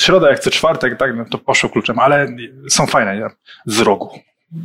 środa, 0.00 0.30
jak 0.30 0.38
co 0.38 0.50
czwartek, 0.50 0.98
tak, 0.98 1.16
no 1.16 1.24
to 1.30 1.38
poszło 1.38 1.70
kluczem, 1.70 1.98
ale 1.98 2.36
są 2.68 2.86
fajne. 2.86 3.16
nie? 3.16 3.26
Z 3.74 3.80
rogu. 3.80 4.10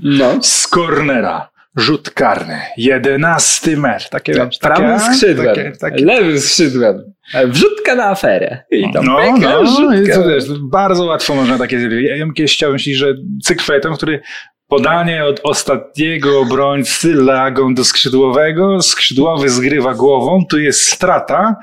No. 0.04 0.44
Z 0.44 0.68
cornera. 0.68 1.50
Rzut 1.78 2.10
karny. 2.10 2.62
Jedenasty 2.78 3.78
mecz. 3.78 4.10
Takie, 4.10 4.34
No, 4.34 4.46
takie, 4.46 4.58
prawym 4.60 5.00
skrzydłem, 5.00 5.56
Takie, 5.56 5.72
takie, 5.72 6.06
lewym 6.06 6.40
skrzydłem. 6.40 7.14
Wrzutka 7.46 7.96
na 7.96 8.06
aferę. 8.06 8.64
I 8.72 8.94
tam 8.94 9.06
no, 9.06 9.18
pyka, 9.18 9.50
no, 9.50 9.62
i 9.62 9.66
wrzutka. 9.66 10.16
to 10.16 10.30
wiesz, 10.30 10.44
bardzo 10.62 11.06
łatwo 11.06 11.36
można 11.36 11.58
takie 11.58 11.80
zrobić. 11.80 12.10
Ja 12.10 12.26
kiedyś 12.36 12.54
chciałem 12.54 12.74
myśleć, 12.74 12.96
że 12.96 13.14
felieton, 13.62 13.96
który 13.96 14.22
Podanie 14.68 15.26
od 15.26 15.40
ostatniego 15.44 16.40
obrońcy 16.40 17.14
lagą 17.14 17.76
do 17.76 17.86
skrzydłowego. 17.86 18.82
Skrzydłowy 18.82 19.50
zgrywa 19.50 19.94
głową. 19.94 20.46
Tu 20.50 20.60
jest 20.60 20.90
strata, 20.90 21.56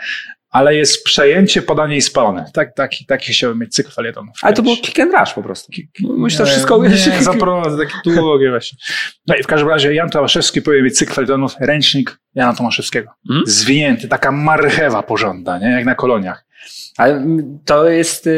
ale 0.51 0.75
jest 0.75 1.05
przejęcie, 1.05 1.63
podanie 1.63 1.97
i 1.97 2.03
spalone. 2.03 2.51
Tak, 2.55 2.75
taki, 2.75 3.07
taki 3.07 3.33
chciałbym 3.33 3.59
mieć 3.59 3.75
cykl 3.75 3.91
felietonów. 3.91 4.37
Ale 4.43 4.55
to 4.55 4.63
było 4.63 4.77
kick 4.77 4.99
and 5.01 5.15
rush 5.15 5.33
po 5.33 5.43
prostu. 5.43 5.73
Musisz 6.01 6.39
to 6.39 6.47
wszystko. 6.47 6.85
Nie, 6.87 7.23
zaprowadzę 7.23 7.85
takie 7.85 8.11
długie 8.21 8.51
właśnie. 8.51 8.79
No 9.27 9.35
i 9.37 9.43
w 9.43 9.47
każdym 9.47 9.69
razie 9.69 9.95
Jan 9.95 10.11
Tomaszewski 10.11 10.63
powinien 10.63 10.85
mieć 10.85 10.97
cykl 10.97 11.13
felietonów, 11.13 11.55
ręcznik 11.61 12.19
Jana 12.35 12.55
Tomaszewskiego. 12.55 13.11
Mhm. 13.31 13.47
Zwinięty, 13.47 14.09
taka 14.09 14.33
marchewa 14.33 15.03
porządna, 15.03 15.59
nie? 15.59 15.67
jak 15.67 15.85
na 15.85 15.95
koloniach. 15.95 16.45
Ale 16.97 17.27
to 17.65 17.89
jest 17.89 18.29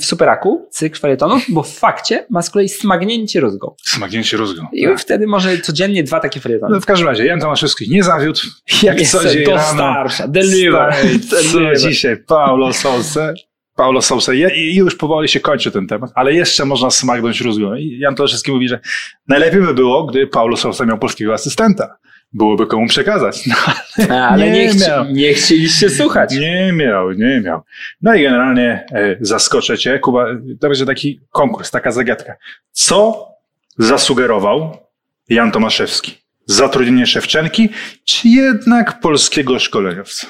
w 0.00 0.04
Superaku 0.04 0.68
cykl 0.70 1.00
felietonów, 1.00 1.44
bo 1.48 1.62
w 1.62 1.74
fakcie 1.78 2.26
ma 2.30 2.42
z 2.42 2.50
kolei 2.50 2.68
smagnięcie 2.68 3.40
rózgą. 3.40 3.74
Smagnięcie 3.82 4.36
rózgą. 4.36 4.66
I 4.72 4.84
Tak. 4.84 5.00
wtedy 5.00 5.26
może 5.26 5.58
codziennie 5.58 6.04
dwa 6.04 6.20
takie 6.20 6.40
felietony. 6.40 6.74
No, 6.74 6.80
w 6.80 6.86
każdym 6.86 7.08
razie 7.08 7.26
Jan 7.26 7.40
Tomaszewski 7.40 7.90
nie 7.90 8.02
zawiódł. 8.02 8.40
Jak 8.82 9.00
Jestem 9.00 9.20
co 9.20 9.28
dzień 9.28 9.44
dostarcza, 9.44 10.28
deliver, 10.28 10.94
Co 11.52 11.74
dzisiaj? 11.88 12.16
Paulo 12.16 12.72
Sousa. 12.72 13.32
Paulo 13.76 14.02
Sousa. 14.02 14.32
I 14.34 14.74
już 14.76 14.96
powoli 14.96 15.28
się 15.28 15.40
kończy 15.40 15.70
ten 15.70 15.86
temat, 15.86 16.10
ale 16.14 16.32
jeszcze 16.34 16.64
można 16.64 16.90
smagnąć 16.90 17.40
rózgą. 17.40 17.74
I 17.74 17.98
Jan 17.98 18.14
Tomaszewski 18.14 18.52
mówi, 18.52 18.68
że 18.68 18.80
najlepiej 19.28 19.60
by 19.60 19.74
było, 19.74 20.06
gdy 20.06 20.26
Paulo 20.26 20.56
Sousa 20.56 20.84
miał 20.86 20.98
polskiego 20.98 21.34
asystenta. 21.34 21.96
Byłoby 22.34 22.66
komu 22.66 22.86
przekazać. 22.86 23.44
No, 24.08 24.14
A, 24.16 24.28
Ale 24.28 24.50
nie, 24.50 24.50
Nie 24.50 24.68
chci, 24.68 24.90
nie 25.12 25.34
chcieliście 25.34 25.90
słuchać. 25.90 26.34
Nie 26.34 26.72
miał, 26.72 27.12
nie 27.12 27.40
miał. 27.40 27.60
No 28.02 28.14
i 28.14 28.22
generalnie 28.22 28.86
e, 28.92 29.16
zaskoczę 29.20 29.78
cię, 29.78 29.98
Kuba, 29.98 30.26
to 30.60 30.68
będzie 30.68 30.86
taki 30.86 31.20
konkurs, 31.30 31.70
taka 31.70 31.90
zagadka. 31.90 32.34
Co 32.72 33.28
zasugerował 33.78 34.76
Jan 35.28 35.52
Tomaszewski? 35.52 36.18
Zatrudnienie 36.46 37.06
Szewczenki, 37.06 37.68
czy 38.04 38.28
jednak 38.28 39.00
polskiego 39.00 39.58
szkoleniowca? 39.58 40.26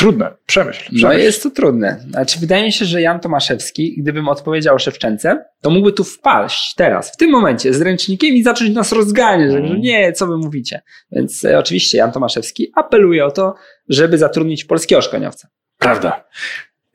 Trudne, 0.00 0.30
przemyśl. 0.46 0.88
No 0.92 0.98
przemyśl. 0.98 1.20
jest 1.20 1.42
to 1.42 1.50
trudne. 1.50 2.00
Znaczy, 2.10 2.40
wydaje 2.40 2.64
mi 2.64 2.72
się, 2.72 2.84
że 2.84 3.02
Jan 3.02 3.20
Tomaszewski, 3.20 3.96
gdybym 3.98 4.28
odpowiedział 4.28 4.78
Szewczence, 4.78 5.44
to 5.60 5.70
mógłby 5.70 5.92
tu 5.92 6.04
wpaść 6.04 6.74
teraz, 6.74 7.12
w 7.12 7.16
tym 7.16 7.30
momencie, 7.30 7.74
z 7.74 7.80
ręcznikiem 7.80 8.34
i 8.34 8.42
zacząć 8.42 8.70
nas 8.74 8.92
rozganiać, 8.92 9.50
Mhm. 9.54 9.68
że 9.68 9.78
nie, 9.78 10.12
co 10.12 10.26
wy 10.26 10.36
mówicie. 10.36 10.80
Więc 11.12 11.44
e, 11.44 11.58
oczywiście 11.58 11.98
Jan 11.98 12.12
Tomaszewski 12.12 12.72
apeluje 12.74 13.24
o 13.24 13.30
to, 13.30 13.54
żeby 13.88 14.18
zatrudnić 14.18 14.64
polskiego 14.64 15.02
szkoleniowca. 15.02 15.48
Prawda. 15.78 16.24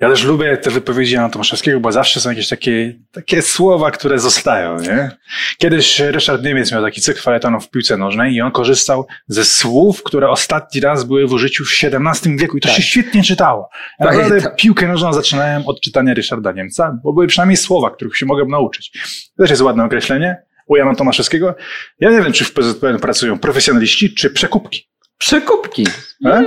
Ja 0.05 0.11
też 0.11 0.23
lubię 0.23 0.57
te 0.57 0.71
wypowiedzi 0.71 1.13
Jana 1.13 1.29
Tomaszewskiego, 1.29 1.79
bo 1.79 1.91
zawsze 1.91 2.19
są 2.19 2.29
jakieś 2.29 2.47
takie, 2.47 2.93
takie 3.11 3.41
słowa, 3.41 3.91
które 3.91 4.19
zostają, 4.19 4.79
nie? 4.79 5.11
Kiedyś 5.57 5.99
Ryszard 5.99 6.43
Niemiec 6.43 6.71
miał 6.71 6.83
taki 6.83 7.01
cykl 7.01 7.21
felietonów 7.21 7.65
w 7.65 7.69
piłce 7.69 7.97
nożnej 7.97 8.33
i 8.33 8.41
on 8.41 8.51
korzystał 8.51 9.07
ze 9.27 9.45
słów, 9.45 10.03
które 10.03 10.29
ostatni 10.29 10.81
raz 10.81 11.03
były 11.03 11.27
w 11.27 11.31
użyciu 11.31 11.63
w 11.65 11.69
XVII 11.83 12.37
wieku 12.37 12.57
i 12.57 12.61
to 12.61 12.67
Tak. 12.67 12.77
się 12.77 12.83
świetnie 12.83 13.23
czytało. 13.23 13.69
Ja 13.99 14.05
Tak, 14.05 14.15
naprawdę 14.17 14.41
tak. 14.41 14.55
piłkę 14.55 14.87
nożną 14.87 15.13
zaczynałem 15.13 15.63
od 15.65 15.81
czytania 15.81 16.13
Ryszarda 16.13 16.51
Niemca, 16.51 16.97
bo 17.03 17.13
były 17.13 17.27
przynajmniej 17.27 17.57
słowa, 17.57 17.89
których 17.91 18.17
się 18.17 18.25
mogłem 18.25 18.47
nauczyć. 18.47 18.91
To 19.37 19.43
też 19.43 19.49
jest 19.49 19.61
ładne 19.61 19.83
określenie 19.83 20.37
u 20.67 20.75
Jana 20.75 20.95
Tomaszewskiego. 20.95 21.55
Ja 21.99 22.11
nie 22.11 22.21
wiem, 22.21 22.33
czy 22.33 22.45
w 22.45 22.53
PZPN 22.53 22.99
pracują 22.99 23.39
profesjonaliści, 23.39 24.13
czy 24.13 24.29
przekupki. 24.29 24.89
Przekupki. 25.17 25.87
E? 26.25 26.45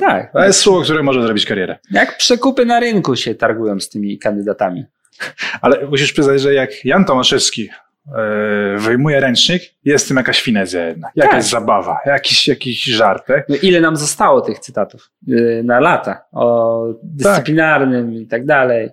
Tak. 0.00 0.32
To 0.32 0.44
jest 0.44 0.60
słowo, 0.60 0.82
które 0.82 1.02
może 1.02 1.22
zrobić 1.22 1.46
karierę. 1.46 1.78
Jak 1.90 2.16
przekupy 2.18 2.66
na 2.66 2.80
rynku 2.80 3.16
się 3.16 3.34
targują 3.34 3.80
z 3.80 3.88
tymi 3.88 4.18
kandydatami. 4.18 4.84
Ale 5.60 5.86
musisz 5.86 6.12
przyznać, 6.12 6.40
że 6.40 6.54
jak 6.54 6.84
Jan 6.84 7.04
Tomaszewski 7.04 7.68
e, 8.16 8.78
wyjmuje 8.78 9.20
ręcznik, 9.20 9.62
jest 9.84 10.04
w 10.04 10.08
tym 10.08 10.16
jakaś 10.16 10.42
finezja 10.42 10.86
jednak, 10.86 11.12
jakaś 11.16 11.32
Tak. 11.32 11.42
zabawa, 11.42 11.98
jakiś, 12.06 12.48
jakiś 12.48 12.84
żartek. 12.84 13.46
No 13.48 13.56
ile 13.62 13.80
nam 13.80 13.96
zostało 13.96 14.40
tych 14.40 14.58
cytatów 14.58 15.10
yy, 15.26 15.62
na 15.64 15.80
lata 15.80 16.24
o 16.32 16.86
dyscyplinarnym 17.02 18.14
i 18.14 18.26
tak 18.26 18.46
dalej. 18.46 18.90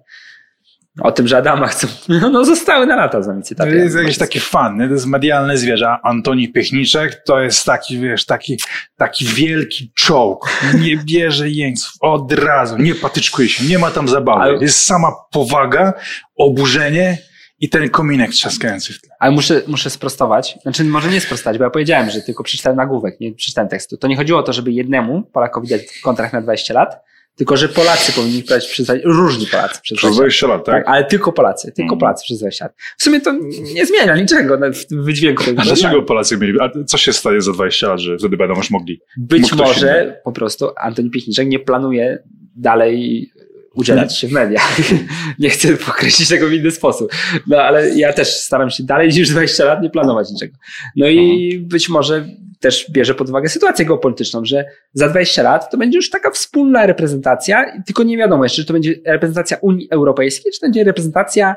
O 0.99 1.11
tym, 1.11 1.27
że 1.27 1.37
Adama 1.37 1.67
chcą. 1.67 1.87
No, 2.09 2.29
no 2.35 2.45
zostały 2.45 2.85
na 2.85 2.95
lata 2.95 3.21
z 3.21 3.27
nami 3.27 3.41
To 3.41 3.47
cytaty. 3.47 3.75
jest 3.75 3.95
jakiś 3.95 4.17
taki 4.17 4.39
fan, 4.39 4.77
nie? 4.77 4.87
to 4.87 4.93
jest 4.93 5.05
medialne 5.05 5.57
zwierzę. 5.57 5.97
Antoni 6.03 6.49
Piechniczek 6.53 7.21
to 7.25 7.39
jest 7.39 7.65
taki, 7.65 7.99
wiesz, 7.99 8.25
taki, 8.25 8.59
taki 8.97 9.25
wielki 9.25 9.91
czołg. 9.95 10.49
Nie 10.79 10.97
bierze 10.97 11.49
jeńców 11.49 11.93
od 12.01 12.33
razu, 12.33 12.77
nie 12.77 12.95
patyczkuje 12.95 13.49
się, 13.49 13.65
nie 13.65 13.79
ma 13.79 13.91
tam 13.91 14.07
zabawy. 14.07 14.41
Ale- 14.41 14.57
Jest 14.61 14.85
sama 14.85 15.11
powaga, 15.31 15.93
oburzenie 16.35 17.17
i 17.59 17.69
ten 17.69 17.89
kominek 17.89 18.31
trzaskający 18.31 18.93
w 18.93 19.01
tle. 19.01 19.09
Ale 19.19 19.31
muszę, 19.31 19.61
muszę 19.67 19.89
sprostować. 19.89 20.57
Znaczy, 20.61 20.83
może 20.83 21.09
nie 21.09 21.21
sprostać, 21.21 21.57
bo 21.57 21.63
ja 21.63 21.69
powiedziałem, 21.69 22.09
że 22.09 22.21
tylko 22.21 22.43
przeczytałem 22.43 22.77
nagłówek, 22.77 23.19
nie 23.19 23.33
przeczytałem 23.33 23.69
tekstu. 23.69 23.97
To 23.97 24.07
nie 24.07 24.15
chodziło 24.15 24.39
o 24.39 24.43
to, 24.43 24.53
żeby 24.53 24.71
jednemu 24.71 25.21
Polakowi 25.21 25.67
dać 25.67 25.81
kontrakt 26.03 26.33
na 26.33 26.41
20 26.41 26.73
lat, 26.73 27.03
tylko 27.41 27.57
że 27.57 27.69
Polacy 27.69 28.13
powinni 28.13 28.43
brać 28.43 28.67
przez 28.67 28.91
różni 29.03 29.47
Polacy 29.47 29.79
przez 29.83 29.99
20 29.99 30.07
Przez 30.07 30.09
lat. 30.09 30.15
20 30.15 30.47
lat, 30.47 30.65
tak? 30.65 30.75
Tak, 30.75 30.93
ale 30.95 31.05
tylko 31.05 31.31
Polacy, 31.31 31.67
tylko 31.67 31.81
Mhm. 31.81 31.99
Polacy 31.99 32.23
przez 32.23 32.39
20 32.39 32.65
lat. 32.65 32.73
W 32.97 33.03
sumie 33.03 33.21
to 33.21 33.31
nie 33.73 33.85
zmienia 33.85 34.15
niczego 34.15 34.57
w 34.73 34.85
tym 34.85 35.03
wydźwięku. 35.03 35.43
A 35.57 35.61
dlaczego. 35.61 36.03
Polacy 36.03 36.37
mieli? 36.37 36.59
A 36.59 36.69
co 36.85 36.97
się 36.97 37.13
stanie 37.13 37.41
za 37.41 37.51
20 37.51 37.87
lat, 37.87 37.99
że 37.99 38.17
wtedy 38.17 38.37
będą 38.37 38.55
już 38.55 38.71
mogli? 38.71 39.01
Być 39.17 39.53
może 39.53 40.21
po 40.23 40.31
prostu 40.31 40.69
Antoni 40.77 41.09
Piechniczek 41.09 41.47
nie 41.47 41.59
planuje 41.59 42.23
dalej 42.55 43.29
udzielać 43.73 44.17
się 44.17 44.27
w 44.27 44.31
mediach. 44.31 44.77
nie 45.39 45.49
chcę 45.49 45.77
pokreślić 45.77 46.29
tego 46.29 46.47
w 46.47 46.53
inny 46.53 46.71
sposób. 46.71 47.11
No 47.47 47.57
ale 47.57 47.89
ja 47.89 48.13
też 48.13 48.27
staram 48.27 48.69
się 48.69 48.83
dalej 48.83 49.09
niż 49.09 49.29
20 49.29 49.65
lat 49.65 49.81
nie 49.81 49.89
planować 49.89 50.31
niczego. 50.31 50.53
No 50.95 51.07
i 51.07 51.59
być 51.59 51.89
może 51.89 52.25
też 52.61 52.91
bierze 52.91 53.15
pod 53.15 53.29
uwagę 53.29 53.49
sytuację 53.49 53.85
geopolityczną, 53.85 54.45
że 54.45 54.65
za 54.93 55.09
20 55.09 55.43
lat 55.43 55.71
to 55.71 55.77
będzie 55.77 55.97
już 55.97 56.09
taka 56.09 56.31
wspólna 56.31 56.85
reprezentacja, 56.85 57.65
tylko 57.85 58.03
nie 58.03 58.17
wiadomo 58.17 58.43
jeszcze, 58.43 58.61
czy 58.61 58.67
to 58.67 58.73
będzie 58.73 58.95
reprezentacja 59.05 59.57
Unii 59.61 59.87
Europejskiej, 59.91 60.51
czy 60.51 60.59
to 60.59 60.65
będzie 60.65 60.83
reprezentacja 60.83 61.55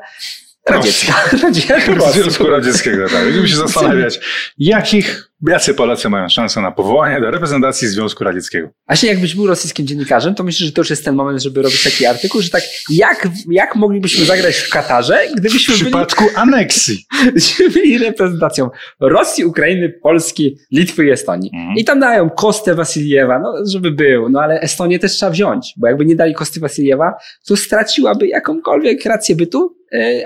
radziecka. 0.69 1.13
Radziecka. 1.43 2.11
Związku 2.11 2.47
Radzieckiego, 2.47 3.09
tak. 3.09 3.23
Będziemy 3.25 3.47
się 3.47 3.55
zastanawiać, 3.67 4.19
jakich, 4.57 5.29
jacy 5.47 5.73
Polacy 5.73 6.09
mają 6.09 6.29
szansę 6.29 6.61
na 6.61 6.71
powołanie 6.71 7.21
do 7.21 7.31
reprezentacji 7.31 7.87
Związku 7.87 8.23
Radzieckiego. 8.23 8.69
Właśnie 8.87 9.09
jakbyś 9.09 9.35
był 9.35 9.47
rosyjskim 9.47 9.87
dziennikarzem, 9.87 10.35
to 10.35 10.43
myślę, 10.43 10.65
że 10.65 10.71
to 10.71 10.81
już 10.81 10.89
jest 10.89 11.05
ten 11.05 11.15
moment, 11.15 11.43
żeby 11.43 11.61
robić 11.61 11.83
taki 11.83 12.05
artykuł, 12.05 12.41
że 12.41 12.49
tak, 12.49 12.63
jak, 12.89 13.27
jak 13.49 13.75
moglibyśmy 13.75 14.25
zagrać 14.25 14.55
w 14.55 14.69
Katarze, 14.69 15.19
W 15.31 15.35
gdybyśmy 15.39 15.73
byli, 15.73 15.83
przypadku 15.85 16.23
aneksji. 16.35 17.05
gdybyśmy 17.21 17.69
byli 17.69 17.97
reprezentacją 17.97 18.69
Rosji, 18.99 19.45
Ukrainy, 19.45 19.89
Polski, 20.03 20.57
Litwy 20.71 21.05
i 21.05 21.09
Estonii. 21.09 21.51
Mhm. 21.53 21.77
I 21.77 21.83
tam 21.85 21.99
dają 21.99 22.29
Kostę 22.29 22.75
Wasiliewa, 22.75 23.39
no 23.39 23.53
żeby 23.67 23.91
był, 23.91 24.29
no 24.29 24.39
ale 24.41 24.59
Estonię 24.61 24.99
też 24.99 25.11
trzeba 25.11 25.31
wziąć, 25.31 25.73
bo 25.77 25.87
jakby 25.87 26.05
nie 26.05 26.15
dali 26.15 26.33
Kosty 26.33 26.59
Wasiliewa, 26.59 27.13
to 27.47 27.57
straciłaby 27.57 28.27
jakąkolwiek 28.27 29.05
rację 29.05 29.35
bytu 29.35 29.75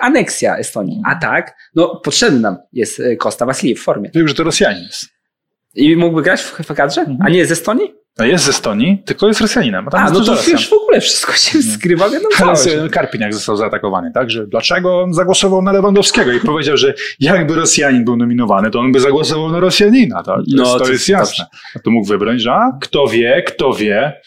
aneksja 0.02 0.58
Estonii. 0.58 1.02
A 1.06 1.16
tak, 1.16 1.58
no 1.76 2.02
potrzebny 2.04 2.40
nam 2.40 2.58
jest 2.74 3.00
e, 3.00 3.16
Kosta 3.16 3.46
Wasiliew 3.46 3.80
w 3.80 3.84
formie. 3.84 4.10
Wiem, 4.16 4.28
że 4.28 4.34
to 4.34 4.44
Rosjanin 4.44 4.84
jest. 4.84 5.06
I 5.76 5.96
mógłby 5.96 6.22
grać 6.22 6.42
w, 6.42 6.60
w 6.60 6.74
kadrze? 6.74 7.06
A 7.22 7.30
nie 7.30 7.46
z 7.46 7.52
Estonii? 7.52 7.94
No 8.18 8.26
jest 8.26 8.46
z 8.46 8.50
Estonii, 8.50 9.04
tylko 9.06 9.28
jest 9.28 9.42
Rosjaninem. 9.42 9.88
A, 9.92 9.98
A, 9.98 10.10
no 10.10 10.22
to 10.26 10.32
Rosjan. 10.36 10.52
już 10.58 10.70
w 10.70 10.74
ogóle 10.74 11.02
wszystko 11.02 11.34
się 11.34 11.62
skrywa, 11.62 12.10
wiadomo. 12.10 12.30
Ale 12.40 12.56
całość. 12.56 12.68
s- 12.68 12.92
Karpiniak 12.92 13.34
został 13.34 13.56
zaatakowany, 13.56 14.12
tak? 14.14 14.30
Że 14.30 14.48
dlaczego 14.48 15.02
on 15.02 15.14
zagłosował 15.14 15.62
na 15.62 15.72
Lewandowskiego 15.72 16.32
i 16.32 16.40
powiedział, 16.40 16.78
że 16.78 16.94
jakby 17.20 17.56
Rosjanin 17.56 18.06
był 18.06 18.18
nominowany, 18.18 18.72
to 18.72 18.80
on 18.80 18.92
by 18.92 19.00
zagłosował 19.00 19.52
na 19.52 19.60
Rosjanina, 19.60 20.16
tak? 20.24 20.26
To, 20.36 20.42
No, 20.48 20.64
jest, 20.64 20.78
to 20.78 20.86
to- 20.86 20.92
jest 20.92 21.10
jasne. 21.10 21.46
A 21.76 21.80
tu 21.80 21.92
mógł 21.92 22.08
wybrać, 22.08 22.42
że 22.42 22.52
a, 22.54 22.78
kto 22.82 23.08
wie, 23.08 23.44
kto 23.48 23.74
wie. 23.74 24.22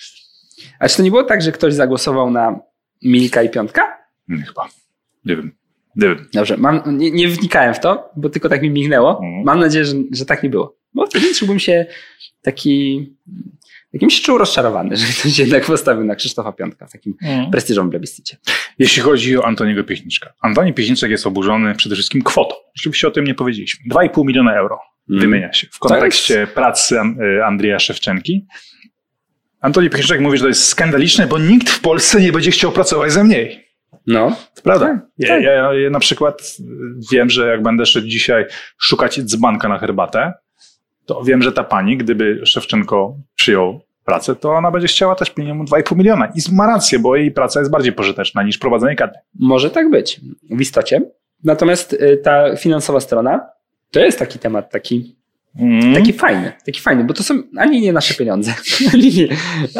A 0.78 0.88
czy 0.88 0.96
to 0.96 1.02
nie 1.02 1.10
było 1.10 1.24
tak, 1.24 1.42
że 1.42 1.52
ktoś 1.52 1.74
zagłosował 1.74 2.30
na 2.30 2.60
Milka 3.02 3.42
i 3.42 3.48
Piątka? 3.50 3.82
Hmm, 4.28 4.46
chyba. 4.46 4.68
Nie 5.24 5.36
wiem. 5.36 5.52
Nie 5.96 6.08
wiem. 6.08 6.28
Dobrze, 6.32 6.56
mam, 6.56 6.98
nie, 6.98 7.10
nie 7.10 7.28
wnikałem 7.28 7.74
w 7.74 7.80
to, 7.80 8.10
bo 8.16 8.28
tylko 8.28 8.48
tak 8.48 8.62
mi 8.62 8.70
mignęło. 8.70 9.20
Mhm. 9.24 9.44
Mam 9.44 9.60
nadzieję, 9.60 9.84
że, 9.84 9.94
że 10.12 10.24
tak 10.24 10.42
nie 10.42 10.50
było. 10.50 10.76
Bo 10.94 11.06
wtedy 11.06 11.34
czułbym 11.34 11.58
się 11.58 11.86
taki, 12.42 13.06
jakimś 13.92 14.22
czuł 14.22 14.38
rozczarowany, 14.38 14.96
że 14.96 15.06
ktoś 15.20 15.38
jednak 15.38 15.64
postawił 15.64 16.04
na 16.04 16.14
Krzysztofa 16.14 16.52
Piątka 16.52 16.86
w 16.86 16.92
takim 16.92 17.14
prestiżowym 17.52 17.90
plebiscycie. 17.90 18.36
Jeśli 18.78 19.02
chodzi 19.02 19.38
o 19.38 19.44
Antoniego 19.44 19.84
Piechniczka. 19.84 20.32
Antoni 20.42 20.74
Piechniczek 20.74 21.10
jest 21.10 21.26
oburzony 21.26 21.74
przede 21.74 21.94
wszystkim 21.94 22.22
kwotą. 22.22 22.54
Rzeczywiście 22.74 23.08
o 23.08 23.10
tym 23.10 23.24
nie 23.24 23.34
powiedzieliśmy. 23.34 23.94
2,5 23.94 24.26
miliona 24.26 24.54
euro 24.54 24.78
wymienia 25.08 25.52
się 25.52 25.66
w 25.72 25.78
kontekście 25.78 26.46
pracy 26.46 26.96
y, 27.38 27.44
Andrzeja 27.44 27.78
Szewczenki. 27.78 28.46
Antoni 29.60 29.90
Piechniczek 29.90 30.20
mówi, 30.20 30.38
że 30.38 30.42
to 30.42 30.48
jest 30.48 30.64
skandaliczne, 30.64 31.26
bo 31.26 31.38
nikt 31.38 31.70
w 31.70 31.80
Polsce 31.80 32.20
nie 32.20 32.32
będzie 32.32 32.50
chciał 32.50 32.72
pracować 32.72 33.12
za 33.12 33.24
mniej. 33.24 33.71
No, 34.06 34.36
To 34.54 34.62
prawda. 34.62 34.86
Tak, 34.86 34.98
ja, 35.18 35.28
tak. 35.28 35.42
ja, 35.42 35.74
ja 35.74 35.90
na 35.90 35.98
przykład 35.98 36.56
wiem, 37.12 37.30
że 37.30 37.48
jak 37.48 37.62
będę 37.62 37.86
szedł 37.86 38.06
dzisiaj 38.06 38.44
szukać 38.78 39.20
dzbanka 39.20 39.68
na 39.68 39.78
herbatę, 39.78 40.32
to 41.06 41.22
wiem, 41.24 41.42
że 41.42 41.52
ta 41.52 41.64
pani, 41.64 41.96
gdyby 41.96 42.40
Szewczenko 42.46 43.16
przyjął 43.34 43.80
pracę, 44.04 44.36
to 44.36 44.52
ona 44.52 44.70
będzie 44.70 44.88
chciała 44.88 45.14
też 45.14 45.36
minimum 45.36 45.66
2,5 45.66 45.96
miliona. 45.96 46.26
I 46.26 46.54
ma 46.54 46.66
rację, 46.66 46.98
bo 46.98 47.16
jej 47.16 47.30
praca 47.30 47.60
jest 47.60 47.72
bardziej 47.72 47.92
pożyteczna 47.92 48.42
niż 48.42 48.58
prowadzenie 48.58 48.96
kadry. 48.96 49.18
może 49.38 49.70
tak 49.70 49.90
być 49.90 50.20
w 50.50 50.60
istocie. 50.60 51.02
Natomiast 51.44 51.92
y, 51.92 52.20
ta 52.24 52.56
finansowa 52.56 53.00
strona 53.00 53.48
To 53.90 54.00
jest 54.00 54.18
taki 54.18 54.38
temat, 54.38 54.70
taki, 54.70 55.16
Mm. 55.58 55.94
taki 55.94 56.12
fajny, 56.12 56.52
taki 56.66 56.80
fajny, 56.80 57.04
bo 57.04 57.14
to 57.14 57.22
są 57.22 57.42
ani 57.56 57.80
nie 57.80 57.92
nasze 57.92 58.14
pieniądze, 58.14 58.54
ani 58.94 59.10
nie, 59.14 59.28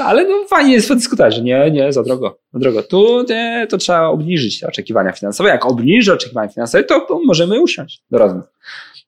ale 0.03 0.25
no 0.25 0.45
fajnie 0.49 0.73
jest 0.73 0.89
podyskutować, 0.89 1.35
że 1.35 1.43
nie, 1.43 1.71
nie, 1.71 1.93
za 1.93 2.03
drogo, 2.03 2.39
za 2.53 2.59
drogo. 2.59 2.83
Tu 2.83 3.25
nie, 3.29 3.67
to 3.71 3.79
trzeba 3.79 4.07
obniżyć 4.07 4.61
te 4.61 4.67
oczekiwania 4.67 5.13
finansowe. 5.13 5.51
Jak 5.51 5.67
obniży 5.67 6.13
oczekiwania 6.13 6.49
finansowe, 6.49 6.85
to 6.85 7.21
możemy 7.25 7.61
usiąść 7.61 8.03
do 8.11 8.19
rozmów. 8.19 8.45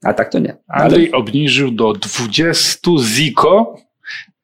A 0.05 0.15
tak 0.15 0.33
to 0.33 0.39
nie. 0.39 0.57
Ale 0.69 0.85
Andrzej 0.85 1.13
obniżył 1.13 1.71
do 1.71 1.93
20 1.93 2.91
ziko 3.05 3.77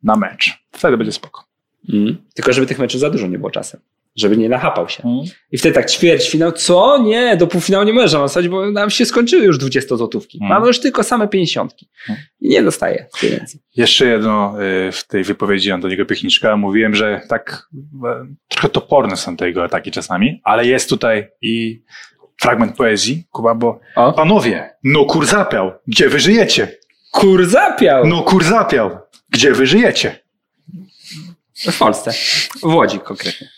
na 0.03 0.17
mecz. 0.17 0.59
Wtedy 0.73 0.97
będzie 0.97 1.13
spoko. 1.13 1.45
Mm. 1.93 2.17
Tylko 2.35 2.53
żeby 2.53 2.67
tych 2.67 2.79
meczów 2.79 3.01
za 3.01 3.11
dużo 3.11 3.27
nie 3.27 3.39
było 3.39 3.51
czasem. 3.51 3.81
Żeby 4.17 4.37
nie 4.37 4.49
nachapał 4.49 4.89
się. 4.89 5.03
Mm. 5.05 5.25
I 5.53 5.59
wtedy 5.59 5.75
tak 5.75 5.91
ćwierćfinał, 5.91 6.53
co? 6.53 6.99
Nie, 7.03 7.37
do 7.37 7.47
półfinału 7.47 7.85
nie 7.85 7.93
możesz 7.93 8.15
awansować, 8.15 8.49
bo 8.49 8.71
nam 8.71 8.91
się 8.91 9.07
skończyły 9.07 9.45
już 9.45 9.59
20 9.59 9.97
złotówki. 9.97 10.39
Mm. 10.39 10.49
Mamy 10.49 10.67
już 10.67 10.81
tylko 10.81 11.03
same 11.05 11.29
50. 11.29 11.75
Mm. 12.09 12.21
I 12.41 12.49
nie 12.49 12.63
dostaje 12.63 13.07
pieniędzy. 13.21 13.59
Jeszcze 13.77 14.07
jedno 14.07 14.55
y, 14.89 14.93
w 14.93 15.07
tej 15.07 15.25
wypowiedzi 15.25 15.73
Antoniego 15.73 16.07
Piechniczka. 16.07 16.57
Mówiłem, 16.57 16.95
że 16.95 17.21
tak 17.29 17.69
e, 18.05 18.27
trochę 18.49 18.69
toporne 18.69 19.17
są 19.17 19.37
te 19.37 19.47
jego 19.47 19.65
ataki 19.65 19.91
czasami, 19.91 20.41
ale 20.45 20.67
jest 20.67 20.89
tutaj 20.89 21.29
i 21.43 21.83
fragment 22.41 22.77
poezji, 22.77 23.25
Kuba, 23.31 23.55
bo 23.55 23.81
O, 23.97 24.13
panowie, 24.13 24.71
no 24.85 25.05
kur 25.05 25.27
zapiał, 25.27 25.73
gdzie 25.87 26.09
wy 26.09 26.21
żyjecie? 26.21 26.77
kur 27.13 27.47
zapiał! 27.47 28.07
No 28.07 28.23
kur 28.23 28.45
zapiał, 28.45 28.99
gdzie 29.31 29.53
wy 29.53 29.67
żyjecie? 29.67 30.19
W 31.73 31.79
Polsce. 31.79 32.13
W 32.61 32.75
Łodzi 32.75 32.99
konkretnie. 32.99 33.49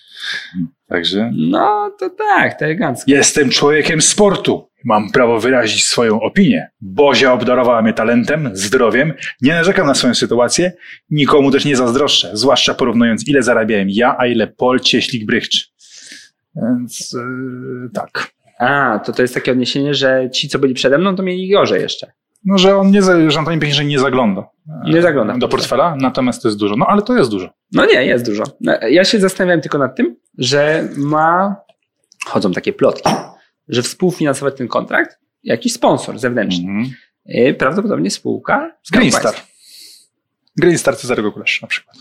Także 0.88 1.30
No, 1.36 1.90
to 1.98 2.10
tak, 2.10 2.58
to 2.58 2.64
elegancko. 2.64 3.04
jestem 3.10 3.50
człowiekiem 3.50 4.02
sportu. 4.02 4.68
Mam 4.84 5.10
prawo 5.10 5.40
wyrazić 5.40 5.84
swoją 5.84 6.20
opinię. 6.20 6.70
Bozia 6.80 7.32
obdarowała 7.32 7.82
mnie 7.82 7.92
talentem, 7.92 8.50
zdrowiem. 8.52 9.12
Nie 9.40 9.52
narzekam 9.52 9.86
na 9.86 9.94
swoją 9.94 10.14
sytuację. 10.14 10.72
Nikomu 11.10 11.50
też 11.50 11.64
nie 11.64 11.76
zazdroszczę. 11.76 12.30
Zwłaszcza 12.32 12.74
porównując, 12.74 13.28
ile 13.28 13.42
zarabiałem 13.42 13.88
ja, 13.90 14.16
a 14.18 14.26
ile 14.26 14.46
Pol 14.46 14.80
Cieślik 14.80 15.26
Brychcz. 15.26 15.72
Więc 16.56 17.12
yy, 17.12 17.90
tak. 17.94 18.30
A, 18.58 18.98
to 18.98 19.12
to 19.12 19.22
jest 19.22 19.34
takie 19.34 19.52
odniesienie, 19.52 19.94
że 19.94 20.30
ci, 20.32 20.48
co 20.48 20.58
byli 20.58 20.74
przede 20.74 20.98
mną, 20.98 21.16
to 21.16 21.22
mieli 21.22 21.50
gorzej 21.50 21.82
jeszcze. 21.82 22.12
No, 22.44 22.58
że 22.58 22.76
on 22.76 22.90
nie, 22.90 23.02
że 23.02 23.38
Antoni 23.38 23.58
Piechniczek 23.60 23.86
nie 23.86 23.98
zagląda. 23.98 24.48
e, 24.86 24.90
Nie 24.90 25.02
zagląda. 25.02 25.38
Do 25.38 25.48
portfela, 25.48 25.96
natomiast 25.98 26.42
to 26.42 26.48
jest 26.48 26.58
dużo. 26.58 26.76
No, 26.76 26.86
ale 26.86 27.02
to 27.02 27.16
jest 27.16 27.30
dużo. 27.30 27.48
No 27.72 27.86
nie, 27.86 28.04
jest 28.06 28.26
dużo. 28.26 28.42
No, 28.60 28.72
Ja 28.88 29.04
się 29.04 29.20
zastanawiałem 29.20 29.60
tylko 29.60 29.78
nad 29.78 29.96
tym, 29.96 30.16
że 30.38 30.88
ma, 30.96 31.56
chodzą 32.26 32.52
takie 32.52 32.72
plotki, 32.72 33.10
że 33.68 33.82
współfinansować 33.82 34.56
ten 34.56 34.68
kontrakt 34.68 35.18
jakiś 35.42 35.72
sponsor 35.72 36.18
zewnętrzny. 36.18 36.64
Mhm. 36.70 36.90
I 37.26 37.54
prawdopodobnie 37.54 38.10
spółka 38.10 38.72
z 38.82 38.90
Green 38.90 39.12
Star. 39.12 39.34
Green 40.56 40.78
Star 40.78 40.96
Cezarego 40.96 41.32
Kulesz 41.32 41.62
na 41.62 41.68
przykład. 41.68 41.96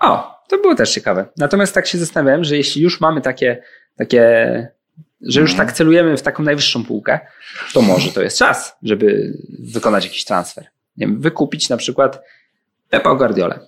O, 0.00 0.34
to 0.48 0.58
było 0.58 0.74
też 0.74 0.94
ciekawe. 0.94 1.24
Natomiast 1.36 1.74
tak 1.74 1.86
się 1.86 1.98
zastanawiałem, 1.98 2.44
że 2.44 2.56
jeśli 2.56 2.82
już 2.82 3.00
mamy 3.00 3.20
takie, 3.20 3.62
takie 3.96 4.68
że 5.22 5.40
już 5.40 5.50
Mhm. 5.50 5.68
tak 5.68 5.76
celujemy 5.76 6.16
w 6.16 6.22
taką 6.22 6.42
najwyższą 6.42 6.84
półkę, 6.84 7.20
to 7.72 7.82
może 7.82 8.12
to 8.12 8.22
jest 8.22 8.38
czas, 8.38 8.76
żeby 8.82 9.38
wykonać 9.58 10.04
jakiś 10.04 10.24
transfer. 10.24 10.64
Nie 10.96 11.06
wiem, 11.06 11.20
wykupić 11.20 11.68
na 11.68 11.76
przykład 11.76 12.22
Pepa 12.90 13.14
Guardiolę. 13.14 13.58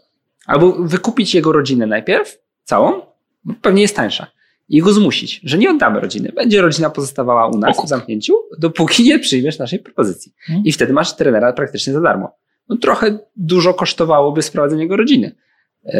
Albo 0.47 0.73
wykupić 0.73 1.35
jego 1.35 1.53
rodzinę 1.53 1.87
najpierw, 1.87 2.39
całą, 2.65 3.01
bo 3.45 3.55
pewnie 3.63 3.83
jest 3.83 3.97
tańsza. 3.97 4.27
I 4.69 4.81
go 4.83 4.93
zmusić, 4.93 5.41
że 5.45 5.59
nie 5.59 5.71
oddamy 5.71 6.01
rodziny. 6.01 6.33
Będzie 6.37 6.63
rodzina 6.63 6.91
pozostawała 6.91 7.47
u 7.47 7.59
nas 7.59 7.85
w 7.85 7.89
zamknięciu, 7.89 8.35
dopóki 8.59 9.05
nie 9.05 9.19
przyjmiesz 9.19 9.59
naszej 9.59 9.79
propozycji. 9.79 10.33
Mhm. 10.49 10.65
I 10.65 10.73
wtedy 10.73 10.93
masz 10.93 11.17
trenera 11.17 11.53
praktycznie 11.53 11.93
za 11.93 12.01
darmo. 12.01 12.37
No, 12.69 12.77
trochę 12.77 13.19
dużo 13.37 13.75
kosztowałoby 13.75 14.43
sprowadzenie 14.43 14.83
jego 14.83 14.97
rodziny 14.97 15.35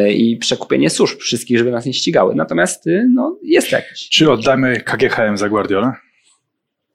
i 0.09 0.37
przekupienie 0.37 0.89
służb 0.89 1.19
wszystkich, 1.19 1.57
żeby 1.57 1.71
nas 1.71 1.85
nie 1.85 1.93
ścigały. 1.93 2.35
Natomiast 2.35 2.87
y, 2.87 3.07
no, 3.13 3.37
jest 3.43 3.69
to 3.69 3.75
jakiś. 3.75 4.09
Czy 4.09 4.31
oddamy 4.31 4.81
KGHM 4.81 5.37
za 5.37 5.49
Guardiolę? 5.49 5.91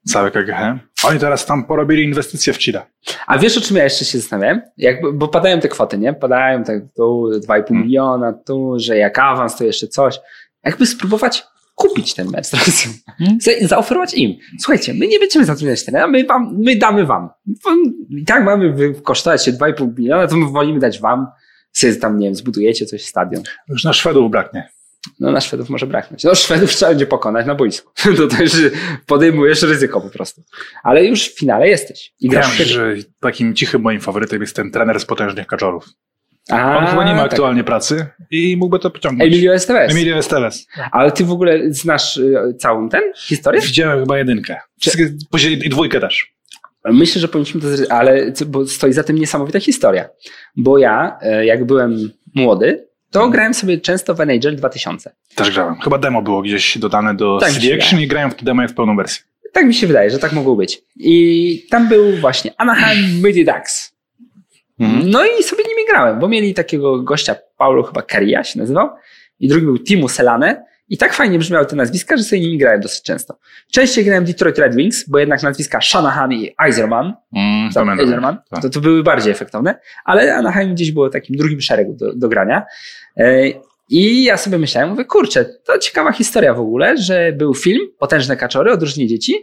Całe 0.07 0.31
KGHM? 0.31 0.79
Oni 1.03 1.19
teraz 1.19 1.45
tam 1.45 1.65
porobili 1.65 2.03
inwestycje 2.03 2.53
w 2.53 2.57
Chile. 2.57 2.81
A 3.27 3.37
wiesz, 3.37 3.57
o 3.57 3.61
czym 3.61 3.77
ja 3.77 3.83
jeszcze 3.83 4.05
się 4.05 4.17
zastanawiałem? 4.19 4.61
Jak, 4.77 4.97
bo 5.13 5.27
padają 5.27 5.59
te 5.59 5.67
kwoty, 5.69 5.97
nie? 5.97 6.13
Padają 6.13 6.63
tak 6.63 6.77
tu 6.95 7.29
2,5 7.47 7.47
Hmm. 7.47 7.83
miliona, 7.83 8.33
tu, 8.33 8.73
że 8.79 8.97
jak 8.97 9.19
awans, 9.19 9.55
to 9.57 9.63
jeszcze 9.63 9.87
coś. 9.87 10.19
Jakby 10.63 10.85
spróbować 10.85 11.43
kupić 11.75 12.13
ten 12.13 12.27
mecz 12.29 12.45
z 12.45 12.53
Rosją. 12.65 12.91
Hmm. 13.17 13.37
Za- 13.41 13.67
Zaoferować 13.67 14.13
im. 14.13 14.35
Słuchajcie, 14.59 14.93
my 14.93 15.07
nie 15.07 15.19
będziemy 15.19 15.45
zatrudniać 15.45 15.85
trenera, 15.85 16.07
my, 16.07 16.25
wam, 16.25 16.57
my 16.59 16.75
damy 16.75 17.05
wam. 17.05 17.29
I 18.09 18.25
tak 18.25 18.43
mamy 18.43 18.93
kosztować 19.03 19.45
się 19.45 19.51
2,5 19.53 19.97
miliona, 19.97 20.27
to 20.27 20.35
my 20.37 20.51
wolimy 20.51 20.79
dać 20.79 20.99
wam. 20.99 21.27
Sobie 21.73 21.95
tam, 21.95 22.19
nie 22.19 22.27
wiem, 22.27 22.35
zbudujecie 22.35 22.85
coś, 22.85 23.05
stadion. 23.05 23.43
Już 23.69 23.83
na 23.83 23.93
Szwedów 23.93 24.31
braknie. 24.31 24.69
No 25.19 25.31
na 25.31 25.41
Szwedów 25.41 25.69
może 25.69 25.87
braknąć. 25.87 26.23
No 26.23 26.35
Szwedów 26.35 26.69
trzeba 26.69 26.91
będzie 26.91 27.05
pokonać 27.05 27.45
na 27.45 27.55
boisku. 27.55 27.91
To 28.17 28.27
też 28.27 28.51
podejmujesz 29.05 29.61
ryzyko 29.61 30.01
po 30.01 30.09
prostu. 30.09 30.41
Ale 30.83 31.05
już 31.05 31.29
w 31.29 31.39
finale 31.39 31.67
jesteś. 31.67 32.13
I 32.19 32.29
grasz 32.29 32.49
myślę, 32.49 32.65
świetnie. 32.65 32.95
że 32.95 33.03
takim 33.19 33.55
cichym 33.55 33.81
moim 33.81 34.01
faworytem 34.01 34.41
jest 34.41 34.55
ten 34.55 34.71
trener 34.71 34.99
z 34.99 35.05
potężnych 35.05 35.47
kaczorów. 35.47 35.85
A, 36.49 36.77
On 36.77 36.85
chyba 36.85 37.03
nie 37.03 37.13
ma 37.13 37.21
tak. 37.21 37.31
aktualnie 37.31 37.63
pracy 37.63 38.05
i 38.31 38.57
mógłby 38.57 38.79
to 38.79 38.91
pociągnąć. 38.91 39.33
Emilio 39.33 39.53
Estevez. 39.53 39.91
Emilio 39.91 40.17
Esteves. 40.17 40.67
Ale 40.91 41.11
ty 41.11 41.25
w 41.25 41.31
ogóle 41.31 41.59
znasz 41.73 42.17
y, 42.17 42.55
całą 42.59 42.89
ten 42.89 43.01
historię? 43.17 43.61
Widziałem 43.61 43.99
chyba 43.99 44.17
jedynkę. 44.17 44.57
Później 45.31 45.65
i 45.65 45.69
dwójkę 45.69 45.99
też. 45.99 46.33
Myślę, 46.85 47.21
że 47.21 47.27
powinniśmy 47.27 47.61
to 47.61 47.67
zrobić, 47.67 47.91
ale 47.91 48.33
bo 48.47 48.67
stoi 48.67 48.93
za 48.93 49.03
tym 49.03 49.17
niesamowita 49.17 49.59
historia. 49.59 50.09
Bo 50.55 50.77
ja, 50.77 51.17
e, 51.21 51.45
jak 51.45 51.65
byłem 51.65 52.11
młody, 52.35 52.87
to 53.11 53.29
grałem 53.29 53.53
sobie 53.53 53.77
często 53.77 54.15
w 54.15 54.21
NHL 54.21 54.55
2000. 54.55 55.11
Też 55.35 55.51
grałem. 55.51 55.75
Chyba 55.75 55.97
demo 55.97 56.21
było 56.21 56.41
gdzieś 56.41 56.77
dodane 56.77 57.15
do 57.15 57.37
Tak, 57.39 57.51
CD 57.51 57.75
Action 57.75 57.99
i 57.99 58.07
grałem 58.07 58.31
w 58.31 58.35
to 58.35 58.45
demo 58.45 58.67
w 58.67 58.73
pełną 58.73 58.95
wersję. 58.95 59.23
Tak 59.53 59.65
mi 59.65 59.73
się 59.73 59.87
wydaje, 59.87 60.09
że 60.09 60.19
tak 60.19 60.33
mogło 60.33 60.55
być. 60.55 60.81
I 60.95 61.65
tam 61.69 61.89
był 61.89 62.11
właśnie 62.17 62.51
Anaheim 62.57 63.23
Mighty 63.23 63.45
Ducks. 63.45 63.91
No 65.05 65.25
i 65.25 65.43
sobie 65.43 65.63
nimi 65.63 65.87
grałem, 65.89 66.19
bo 66.19 66.27
mieli 66.27 66.53
takiego 66.53 67.01
gościa, 67.01 67.35
Paulo 67.57 67.83
chyba 67.83 68.01
Caria 68.01 68.43
się 68.43 68.59
nazywał, 68.59 68.89
i 69.39 69.47
drugi 69.47 69.65
był 69.65 69.79
Timu 69.79 70.09
Selane. 70.09 70.65
I 70.91 70.97
tak 70.97 71.13
fajnie 71.13 71.39
brzmiały 71.39 71.65
te 71.65 71.75
nazwiska, 71.75 72.17
że 72.17 72.23
sobie 72.23 72.41
nimi 72.41 72.57
grałem 72.57 72.81
dosyć 72.81 73.03
często. 73.03 73.37
Częściej 73.71 74.05
grałem 74.05 74.25
Detroit 74.25 74.57
Red 74.59 74.75
Wings, 74.75 75.09
bo 75.09 75.19
jednak 75.19 75.43
nazwiska 75.43 75.81
Shanahan 75.81 76.31
i 76.33 76.55
Eiserman, 76.65 77.13
Mm. 77.33 77.99
Eiserman, 77.99 78.37
Tak. 78.49 78.61
to, 78.61 78.69
to 78.69 78.81
były 78.81 79.03
bardziej 79.03 79.31
efektowne, 79.31 79.79
ale 80.05 80.35
Anaheim 80.35 80.73
gdzieś 80.73 80.91
było 80.91 81.09
takim 81.09 81.35
drugim 81.37 81.61
szeregu 81.61 81.93
do, 81.93 82.13
do 82.15 82.29
grania. 82.29 82.65
E, 83.17 83.43
I 83.89 84.23
ja 84.23 84.37
sobie 84.37 84.57
myślałem, 84.57 84.89
mówię, 84.89 85.05
kurczę, 85.05 85.45
to 85.45 85.77
ciekawa 85.79 86.11
historia 86.11 86.53
w 86.53 86.59
ogóle, 86.59 86.97
że 86.97 87.31
był 87.31 87.53
film 87.53 87.79
Potężne 87.99 88.37
Kaczory 88.37 88.71
o 88.71 88.77
drużynie 88.77 89.07
dzieci, 89.07 89.35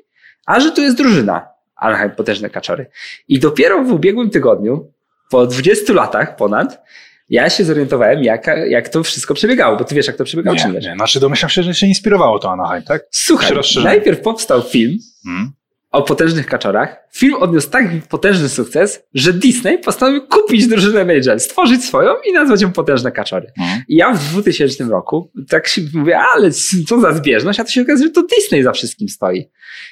a 0.47 0.61
że 0.61 0.71
tu 0.73 0.81
jest 0.83 0.97
drużyna 0.97 1.49
Anaheim 1.77 2.11
Potężne 2.11 2.51
Kaczory. 2.51 2.87
I 3.29 3.39
dopiero 3.39 3.85
w 3.85 3.93
ubiegłym 3.93 4.31
tygodniu, 4.31 4.93
po 5.31 5.47
20 5.47 5.93
latach 5.93 6.37
ponad, 6.37 6.83
ja 7.29 7.51
się 7.51 7.65
zorientowałem, 7.65 8.23
jak, 8.25 8.47
jak 8.69 8.89
to 8.89 9.03
wszystko 9.03 9.35
przebiegało, 9.35 9.77
bo 9.77 9.85
ty 9.85 9.95
wiesz, 9.95 10.07
jak 10.07 10.17
to 10.17 10.25
przebiegało, 10.25 10.57
czy 10.57 10.63
nie 10.65 10.69
Nie, 10.69 10.75
wiesz? 10.75 10.85
nie. 10.87 10.95
Znaczy 10.95 11.21
domyślam 11.21 11.49
się, 11.51 11.63
że 11.63 11.75
się 11.75 11.87
inspirowało 11.87 12.39
to 12.39 12.53
Anaheim, 12.53 12.83
tak? 12.83 13.03
Słuchaj, 13.11 13.49
Się 13.49 13.55
rozszerzyło. 13.55 13.85
najpierw 13.85 14.21
powstał 14.21 14.63
film 14.63 14.99
Mm. 15.27 15.51
o 15.91 16.03
potężnych 16.03 16.47
kaczorach. 16.47 16.97
Film 17.13 17.35
odniósł 17.35 17.71
tak 17.71 17.85
potężny 18.09 18.49
sukces, 18.49 19.01
że 19.15 19.33
Disney 19.33 19.79
postanowił 19.79 20.23
kupić 20.27 20.67
drużynę 20.67 21.05
Major, 21.05 21.41
stworzyć 21.41 21.85
swoją 21.85 22.11
i 22.31 22.33
nazwać 22.33 22.63
ją 22.63 22.73
Potężne 22.73 23.13
Kaczory. 23.13 23.53
Mm. 23.59 23.83
I 23.89 23.97
ja 23.97 24.13
w 24.13 24.19
2000 24.33 24.85
roku 24.85 25.31
tak 25.49 25.69
się 25.69 25.83
mówię, 25.95 26.19
ale 26.35 26.51
co 26.89 27.01
za 27.01 27.13
zbieżność, 27.13 27.61
a 27.61 27.65
to 27.65 27.71
się 27.71 27.83
okazuje, 27.83 28.09
że 28.09 28.13
to 28.15 28.23
Disney 28.37 28.63
za 28.63 28.73
wszystkim 28.73 29.09
stoi. 29.09 29.49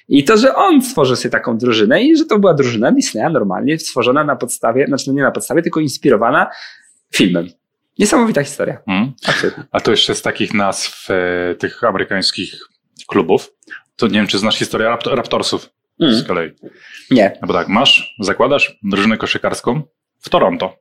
I 0.08 0.24
to, 0.24 0.36
że 0.36 0.54
on 0.54 0.82
stworzył 0.82 1.16
sobie 1.16 1.30
taką 1.32 1.58
drużynę 1.58 2.02
i 2.02 2.16
że 2.16 2.24
to 2.24 2.38
była 2.38 2.54
drużyna 2.54 2.92
Disneya 2.92 3.32
normalnie 3.32 3.78
stworzona 3.78 4.24
na 4.24 4.36
podstawie, 4.36 4.86
znaczy 4.86 5.10
nie 5.12 5.22
na 5.22 5.30
podstawie, 5.30 5.62
tylko 5.62 5.80
inspirowana 5.80 6.46
filmem. 7.14 7.48
Niesamowita 7.98 8.44
historia. 8.44 8.78
Mm. 8.86 9.12
A 9.72 9.80
to 9.80 9.90
jeszcze 9.90 10.14
z 10.14 10.22
takich 10.22 10.54
nazw 10.54 11.08
e, 11.10 11.54
tych 11.54 11.84
amerykańskich 11.84 12.54
klubów, 13.06 13.52
to 13.96 14.06
nie 14.06 14.12
wiem, 14.12 14.26
czy 14.26 14.38
znasz 14.38 14.56
historię 14.58 14.88
Rapt- 14.88 15.14
Raptorsów 15.14 15.70
z 16.00 16.02
Mm. 16.14 16.24
kolei. 16.24 16.50
Nie. 17.10 17.38
No 17.42 17.48
bo 17.48 17.54
tak, 17.54 17.68
masz, 17.68 18.14
zakładasz 18.20 18.78
drużynę 18.82 19.16
koszykarską 19.16 19.82
w 20.20 20.28
Toronto, 20.28 20.76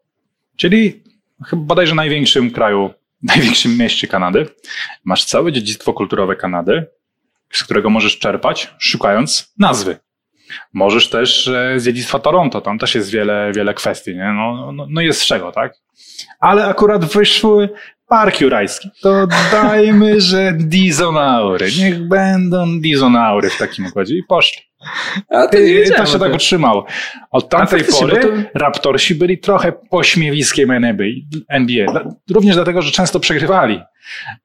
czyli 0.55 1.03
chyba 1.45 1.61
bodajże 1.61 1.95
największym 1.95 2.51
kraju, 2.51 2.89
największym 3.23 3.77
mieście 3.77 4.07
Kanady. 4.07 4.45
Masz 5.03 5.25
całe 5.25 5.51
dziedzictwo 5.51 5.93
kulturowe 5.93 6.35
Kanady, 6.35 6.85
z 7.53 7.63
którego 7.63 7.89
możesz 7.89 8.19
czerpać, 8.19 8.73
szukając 8.79 9.53
nazwy. 9.59 9.97
Możesz 10.73 11.09
też 11.09 11.47
e, 11.47 11.79
z 11.79 11.85
dziedzictwa 11.85 12.19
Toronto, 12.19 12.61
tam 12.61 12.79
też 12.79 12.95
jest 12.95 13.11
wiele, 13.11 13.51
wiele 13.55 13.73
kwestii, 13.73 14.15
nie? 14.15 14.33
No, 14.33 14.71
no, 14.71 14.87
no 14.89 15.01
jest 15.01 15.21
z 15.21 15.25
czego, 15.25 15.51
tak? 15.51 15.73
Ale 16.39 16.65
akurat 16.65 17.05
wyszły 17.05 17.69
Park 18.07 18.41
Jurajski. 18.41 18.89
To 19.01 19.27
dajmy, 19.51 20.21
że 20.31 20.53
dizonaury. 20.57 21.67
Niech 21.79 22.07
będą 22.07 22.79
dizonaury 22.79 23.49
w 23.49 23.57
takim 23.57 23.85
układzie. 23.85 24.15
I 24.15 24.23
poszli. 24.23 24.61
A 25.29 25.47
to, 25.47 25.57
I 25.57 25.91
to 25.97 26.05
się 26.05 26.19
tak 26.19 26.33
utrzymało. 26.33 26.85
Od 27.31 27.49
tamtej 27.49 27.83
pory 27.83 28.21
to- 28.21 28.59
Raptorsi 28.59 29.15
byli 29.15 29.37
trochę 29.37 29.71
pośmiewiskiem 29.71 30.71
NBA. 31.49 31.85
Również 32.31 32.55
dlatego, 32.55 32.81
że 32.81 32.91
często 32.91 33.19
przegrywali. 33.19 33.81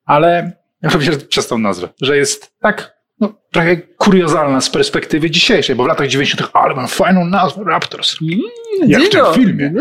Ale 0.04 0.52
również 0.82 1.16
przez 1.16 1.48
tą 1.48 1.58
nazwę, 1.58 1.88
że 2.02 2.16
jest 2.16 2.54
tak 2.60 2.99
no, 3.20 3.34
trochę 3.50 3.76
kuriozalna 3.76 4.60
z 4.60 4.70
perspektywy 4.70 5.30
dzisiejszej, 5.30 5.76
bo 5.76 5.84
w 5.84 5.86
latach 5.86 6.08
90. 6.08 6.50
ale 6.52 6.74
mam 6.74 6.88
fajną 6.88 7.24
nazwę 7.24 7.64
Raptors. 7.66 8.16
Jak 8.86 9.02
w 9.02 9.08
tym 9.08 9.24
filmie. 9.34 9.72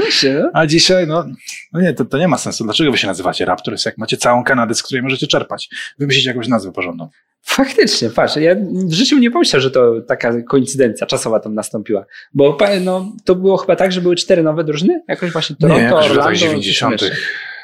A 0.54 0.68
dzisiaj, 0.68 1.08
no, 1.08 1.26
no 1.74 1.82
nie, 1.82 1.94
to, 1.94 2.06
to 2.06 2.18
nie 2.18 2.28
ma 2.28 2.38
sensu. 2.38 2.64
Dlaczego 2.64 2.92
wy 2.92 2.98
się 2.98 3.08
nazywacie 3.08 3.46
Raptors, 3.46 3.86
jak 3.86 3.98
macie 3.98 4.18
całą 4.18 4.44
Kanadę, 4.44 4.76
z 4.76 4.84
której 4.84 5.04
możecie 5.04 5.28
czerpać? 5.28 5.70
Wymyślicie 6.00 6.30
jakąś 6.30 6.48
nazwę 6.48 6.72
porządną. 6.72 7.10
Faktycznie, 7.42 8.10
patrz, 8.10 8.36
ja 8.36 8.56
w 8.86 8.94
życiu 8.94 9.20
nie 9.20 9.32
pomyślałem, 9.32 9.62
że 9.62 9.72
to 9.72 10.02
taka 10.08 10.42
koincydencja 10.42 11.08
czasowa 11.08 11.40
tam 11.40 11.54
nastąpiła. 11.54 12.06
Bo 12.34 12.58
no, 12.82 13.12
to 13.26 13.36
było 13.36 13.58
chyba 13.58 13.76
tak, 13.76 13.92
że 13.92 14.02
były 14.02 14.16
cztery 14.16 14.44
nowe 14.44 14.64
drużyny, 14.64 15.02
jakoś 15.08 15.32
właśnie 15.32 15.56
Toronto, 15.56 15.82
nie, 15.82 15.86
jakoś 15.86 16.08
w 16.08 16.12
Orlando, 16.12 16.22
latach 16.22 16.34
coś 16.34 16.42
tam 16.42 16.50
90. 16.50 17.02
jeszcze. 17.02 17.18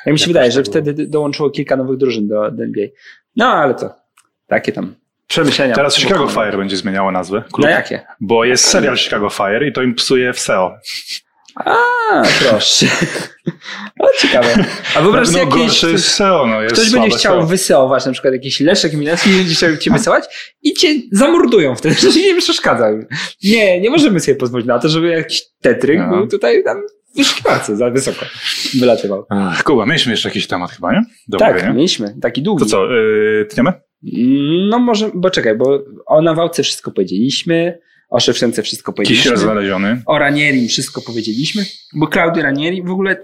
Ja 0.05 0.11
mi 0.11 0.19
się 0.19 0.28
wydaje, 0.28 0.51
że 0.51 0.63
wtedy 0.63 1.07
dołączyło 1.07 1.49
kilka 1.49 1.76
nowych 1.76 1.97
drużyn 1.97 2.28
do, 2.28 2.51
do 2.51 2.63
NBA. 2.63 2.88
No, 3.36 3.45
ale 3.45 3.73
to 3.73 3.95
takie 4.47 4.71
tam 4.71 4.95
przemyślenia. 5.28 5.76
Teraz 5.76 5.95
Chicago. 5.95 6.28
Fire 6.28 6.57
będzie 6.57 6.78
zmieniało 6.78 7.11
nazwę. 7.11 7.38
Na 7.38 7.43
klubu, 7.53 7.69
jakie? 7.69 8.01
Bo 8.19 8.45
jest 8.45 8.63
serial 8.67 8.97
Chicago 8.97 9.30
Fire 9.30 9.67
i 9.67 9.73
to 9.73 9.82
im 9.82 9.95
psuje 9.95 10.34
w 10.34 10.39
SEO. 10.39 10.71
A, 11.55 11.76
proszę. 12.39 12.86
O, 13.99 14.07
ciekawe. 14.21 14.65
A 14.95 15.01
wyobraź 15.01 15.28
sobie, 15.28 15.45
no, 15.45 15.51
gorsze 15.51 15.91
jest 15.91 16.07
SEO, 16.07 16.47
no 16.47 16.61
jest 16.61 16.76
ktoś 16.76 16.89
będzie 16.89 17.17
chciał 17.17 17.34
SEO. 17.39 17.47
wyseować, 17.47 18.05
na 18.05 18.11
przykład 18.11 18.34
jakiś 18.34 18.59
Leszek 18.59 18.93
Minecki 18.93 19.30
będzie 19.30 19.55
chciał 19.55 19.78
cię 19.78 19.91
wyseować 19.91 20.53
i 20.63 20.73
cię 20.73 20.88
zamordują 21.11 21.76
wtedy, 21.76 21.95
że 22.11 22.19
nie 22.19 22.41
przeszkadza. 22.41 22.89
Nie, 23.43 23.82
nie 23.82 23.89
możemy 23.89 24.19
sobie 24.19 24.36
pozwolić 24.36 24.67
na 24.67 24.80
to, 24.80 24.89
żeby 24.89 25.09
jakiś 25.09 25.41
tetryk 25.61 25.99
No. 25.99 26.09
był 26.17 26.28
tutaj 26.28 26.63
tam 26.63 26.78
w 27.13 27.17
wyszukiwarce 27.17 27.76
za 27.76 27.89
wysoko 27.89 28.26
wylatywał. 28.80 29.26
Kuba, 29.63 29.86
mieliśmy 29.86 30.11
jeszcze 30.11 30.30
jakiś 30.30 30.47
temat 30.47 30.71
chyba, 30.71 30.91
nie? 30.93 31.01
Do 31.28 31.38
tak, 31.38 31.49
omówienia. 31.49 31.73
mieliśmy, 31.73 32.15
taki 32.21 32.41
długi. 32.41 32.63
To 32.63 32.69
co, 32.69 32.86
yy, 32.91 33.47
tniemy? 33.51 33.73
No 34.70 34.80
może, 34.80 35.10
bo 35.14 35.30
czekaj, 35.30 35.58
bo 35.58 35.80
o 36.06 36.22
Nawałce 36.22 36.64
wszystko 36.64 36.91
powiedzieliśmy, 36.91 37.80
o 38.10 38.20
Szewczence 38.20 38.64
wszystko 38.64 38.93
Kisiel 38.93 39.06
powiedzieliśmy, 39.06 39.38
znaleziony. 39.38 40.02
o 40.06 40.18
Ranieri 40.18 40.68
wszystko 40.68 41.02
powiedzieliśmy, 41.02 41.66
bo 41.93 42.08
Klaudio 42.08 42.43
Ranieri, 42.43 42.84
w 42.84 42.91
ogóle 42.91 43.18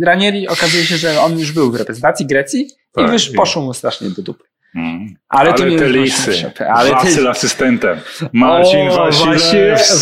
Ranieri 0.00 0.48
okazuje 0.48 0.84
się, 0.84 0.96
że 0.96 1.20
on 1.20 1.38
już 1.38 1.52
był 1.52 1.72
w 1.72 1.76
reprezentacji 1.76 2.26
Grecji 2.26 2.68
Tak, 2.92 3.12
i 3.28 3.32
i- 3.32 3.34
poszło 3.34 3.62
mu 3.62 3.74
strasznie 3.74 4.10
do 4.10 4.22
dupy. 4.22 4.44
Mm. 4.74 5.14
Ale, 5.28 5.54
to 5.54 5.64
nie 5.68 5.78
te 5.78 5.88
lisy. 5.88 6.50
Ale 6.68 6.90
Wasyl 6.90 7.22
ty... 7.22 7.28
asystentem. 7.28 7.98
Marcin 8.32 8.88
O, 8.88 8.96
Wasilewski. 8.96 9.56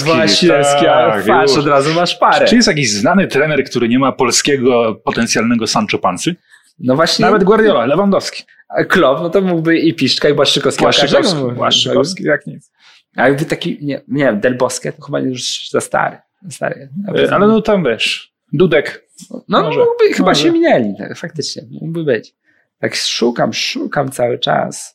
Wasilewski, 0.07 0.85
tak, 0.87 1.27
patrz, 1.27 1.51
już. 1.53 1.59
od 1.61 1.67
razu 1.67 1.95
masz 1.95 2.14
parę. 2.17 2.47
Czy 2.47 2.57
jest 2.57 2.69
jakiś 2.69 2.91
znany 2.91 3.27
trener, 3.29 3.64
który 3.64 3.89
nie 3.89 3.99
ma 3.99 4.12
polskiego 4.12 4.95
potencjalnego 5.05 5.67
Sancho 5.67 5.99
Pansy? 5.99 6.37
No 6.79 6.97
właśnie, 6.97 7.25
Nawet 7.25 7.45
Guardiola, 7.45 7.87
Lewandowski. 7.87 8.45
Klopp, 8.85 9.22
no 9.22 9.31
to 9.31 9.41
mógłby 9.41 9.79
i 9.79 9.95
Piszczka, 9.95 10.29
i 10.29 10.35
Błaszczykowski. 10.35 10.83
Błaszczykowski. 10.83 11.41
Błaszczykowski, 11.55 12.24
jak 12.24 12.47
nic. 12.47 12.72
A 13.16 13.29
jakby 13.29 13.45
taki, 13.45 13.79
nie, 13.83 14.01
nie 14.09 14.24
wiem, 14.24 14.41
Del 14.41 14.57
Bosque 14.57 14.93
to 14.93 15.03
chyba 15.03 15.20
już 15.20 15.70
za 15.70 15.81
stary. 15.81 16.16
Za 16.43 16.51
stary. 16.51 16.89
E, 17.18 17.35
Ale 17.35 17.47
no 17.47 17.62
tam 17.62 17.85
wiesz, 17.85 18.33
Dudek. 18.53 19.07
No 19.49 19.62
może, 19.62 19.81
mógłby, 19.81 20.14
chyba 20.14 20.29
może. 20.29 20.43
się 20.43 20.51
minęli, 20.51 20.95
tak, 20.99 21.18
faktycznie, 21.18 21.62
mógłby 21.70 22.05
być. 22.05 22.35
Tak 22.81 22.95
szukam, 22.95 23.53
szukam 23.53 24.11
cały 24.11 24.39
czas. 24.39 24.95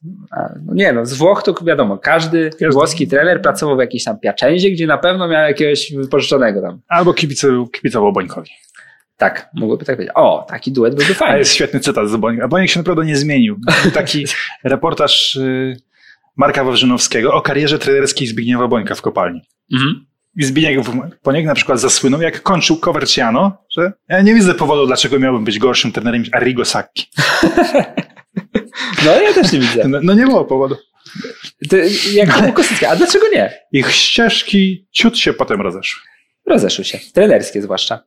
No 0.65 0.73
nie 0.73 0.93
no, 0.93 1.05
z 1.05 1.13
Włoch 1.13 1.43
to 1.43 1.55
wiadomo, 1.63 1.97
każdy 1.97 2.49
Jest. 2.59 2.73
włoski 2.73 3.07
trener 3.07 3.41
pracował 3.41 3.75
w 3.75 3.79
jakiejś 3.79 4.03
tam 4.03 4.19
Piacenzie, 4.19 4.71
gdzie 4.71 4.87
na 4.87 4.97
pewno 4.97 5.27
miał 5.27 5.47
jakiegoś 5.47 5.93
wypożyczonego 5.93 6.61
tam. 6.61 6.81
Albo 6.87 7.13
kibice, 7.13 7.47
kibicował 7.71 8.13
Bońkowi. 8.13 8.49
Tak, 9.21 9.49
mogłoby 9.53 9.85
tak 9.85 9.95
powiedzieć. 9.95 10.15
O, 10.15 10.45
taki 10.49 10.71
duet 10.71 10.95
byłby 10.95 11.11
A 11.11 11.15
fajny. 11.15 11.39
jest 11.39 11.53
świetny 11.53 11.79
cytat 11.79 12.09
z. 12.09 12.15
Boniek 12.49 12.69
się 12.69 12.79
naprawdę 12.79 13.05
nie 13.05 13.17
zmienił. 13.17 13.57
Był 13.83 13.91
taki 13.91 14.25
reportaż 14.63 15.35
y, 15.35 15.77
Marka 16.35 16.63
Wawrzynowskiego 16.63 17.33
o 17.33 17.41
karierze 17.41 17.79
trenerskiej 17.79 18.27
Zbigniewa 18.27 18.67
Bońka 18.67 18.95
w 18.95 19.01
kopalni. 19.01 19.41
Mhm. 19.73 20.05
I 20.37 20.43
Zbigniew 20.43 20.89
Boniek 21.23 21.45
na 21.45 21.55
przykład 21.55 21.79
zasłynął, 21.79 22.21
jak 22.21 22.43
kończył 22.43 22.77
Coverciano, 22.77 23.57
że 23.77 23.91
ja 24.09 24.21
nie 24.21 24.33
widzę 24.33 24.53
powodu, 24.53 24.87
dlaczego 24.87 25.19
miałbym 25.19 25.43
być 25.43 25.59
gorszym 25.59 25.91
trenerem 25.91 26.21
niż 26.21 26.33
Arrigo 26.33 26.65
Sacchi. 26.65 27.05
No 29.05 29.21
ja 29.21 29.33
też 29.33 29.51
nie 29.51 29.59
widzę. 29.59 29.87
No, 29.87 29.99
no 30.03 30.13
nie 30.13 30.25
było 30.25 30.45
powodu. 30.45 30.75
To, 31.69 31.75
jak 32.13 32.37
to 32.37 32.53
Kosticki. 32.53 32.85
A 32.85 32.95
dlaczego 32.95 33.25
nie? 33.33 33.53
Ich 33.71 33.91
ścieżki 33.91 34.87
ciut 34.91 35.17
się 35.17 35.33
potem 35.33 35.61
rozeszły. 35.61 36.10
Rozeszły 36.51 36.83
się. 36.83 36.99
Trenerskie 37.13 37.61
zwłaszcza. 37.61 37.99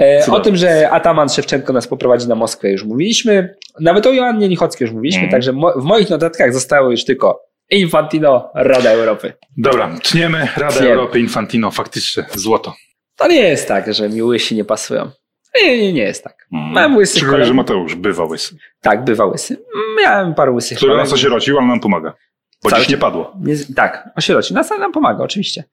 E, 0.00 0.26
o 0.30 0.40
tym, 0.40 0.56
że 0.56 0.90
Ataman 0.90 1.28
Szewczenko 1.28 1.72
nas 1.72 1.86
poprowadzi 1.88 2.28
na 2.28 2.34
Moskwę 2.34 2.70
już 2.70 2.84
mówiliśmy. 2.84 3.54
Nawet 3.80 4.06
o 4.06 4.12
Joannie 4.12 4.48
Lichockiej 4.48 4.86
już 4.86 4.94
mówiliśmy, 4.94 5.22
Mhm. 5.22 5.30
także 5.32 5.52
mo- 5.52 5.72
w 5.80 5.84
moich 5.84 6.10
notatkach 6.10 6.52
zostało 6.52 6.90
już 6.90 7.04
tylko 7.04 7.42
Infantino, 7.70 8.50
Rada 8.54 8.90
Europy. 8.90 9.32
Dobra, 9.56 9.90
tniemy 10.02 10.48
Radę 10.56 10.76
Tniemy. 10.76 10.92
Europy 10.94 11.20
Infantino, 11.20 11.70
faktycznie 11.70 12.24
złoto. 12.34 12.74
To 13.16 13.28
nie 13.28 13.40
jest 13.48 13.68
tak, 13.68 13.94
że 13.94 14.08
mi 14.08 14.22
łysi 14.22 14.54
nie 14.56 14.64
pasują. 14.64 15.10
Nie, 15.62 15.78
nie, 15.78 15.92
nie 15.92 16.02
jest 16.02 16.24
tak. 16.24 16.46
Mam 16.50 16.96
łysy 16.96 17.16
Szczególnie, 17.18 17.44
że 17.44 17.54
Mateusz 17.54 17.94
bywa 17.94 18.24
łysy. 18.24 18.56
Tak, 18.80 19.04
bywa 19.04 19.26
łysy. 19.26 19.56
Miałem 20.02 20.34
parę 20.34 20.50
łysych 20.52 20.78
Który 20.78 20.96
nas 20.96 21.12
osierocił, 21.12 21.58
ale 21.58 21.66
nam 21.66 21.80
pomaga. 21.80 22.14
Bo 22.64 22.70
Cały 22.70 22.82
dziś 22.82 22.90
nie 22.90 22.96
padło. 22.96 23.32
Nie, 23.40 23.54
tak, 23.76 24.08
osieroci. 24.16 24.54
Nas 24.54 24.70
nam 24.70 24.92
pomaga, 24.92 25.24
oczywiście. 25.24 25.64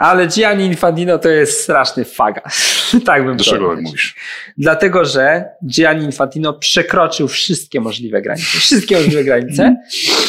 Ale 0.00 0.26
Gianni 0.26 0.64
Infantino 0.66 1.18
to 1.18 1.28
jest 1.28 1.60
straszny 1.60 2.04
faga. 2.04 2.42
tak 3.06 3.24
bym 3.24 3.36
Dlaczego 3.36 3.56
powiedział. 3.56 3.76
tak 3.76 3.84
mówisz? 3.84 4.16
Dlatego, 4.58 5.04
że 5.04 5.44
Gianni 5.66 6.04
Infantino 6.04 6.52
przekroczył 6.52 7.28
wszystkie 7.28 7.80
możliwe 7.80 8.22
granice. 8.22 8.46
Wszystkie 8.58 8.96
możliwe 8.96 9.24
granice, 9.24 9.76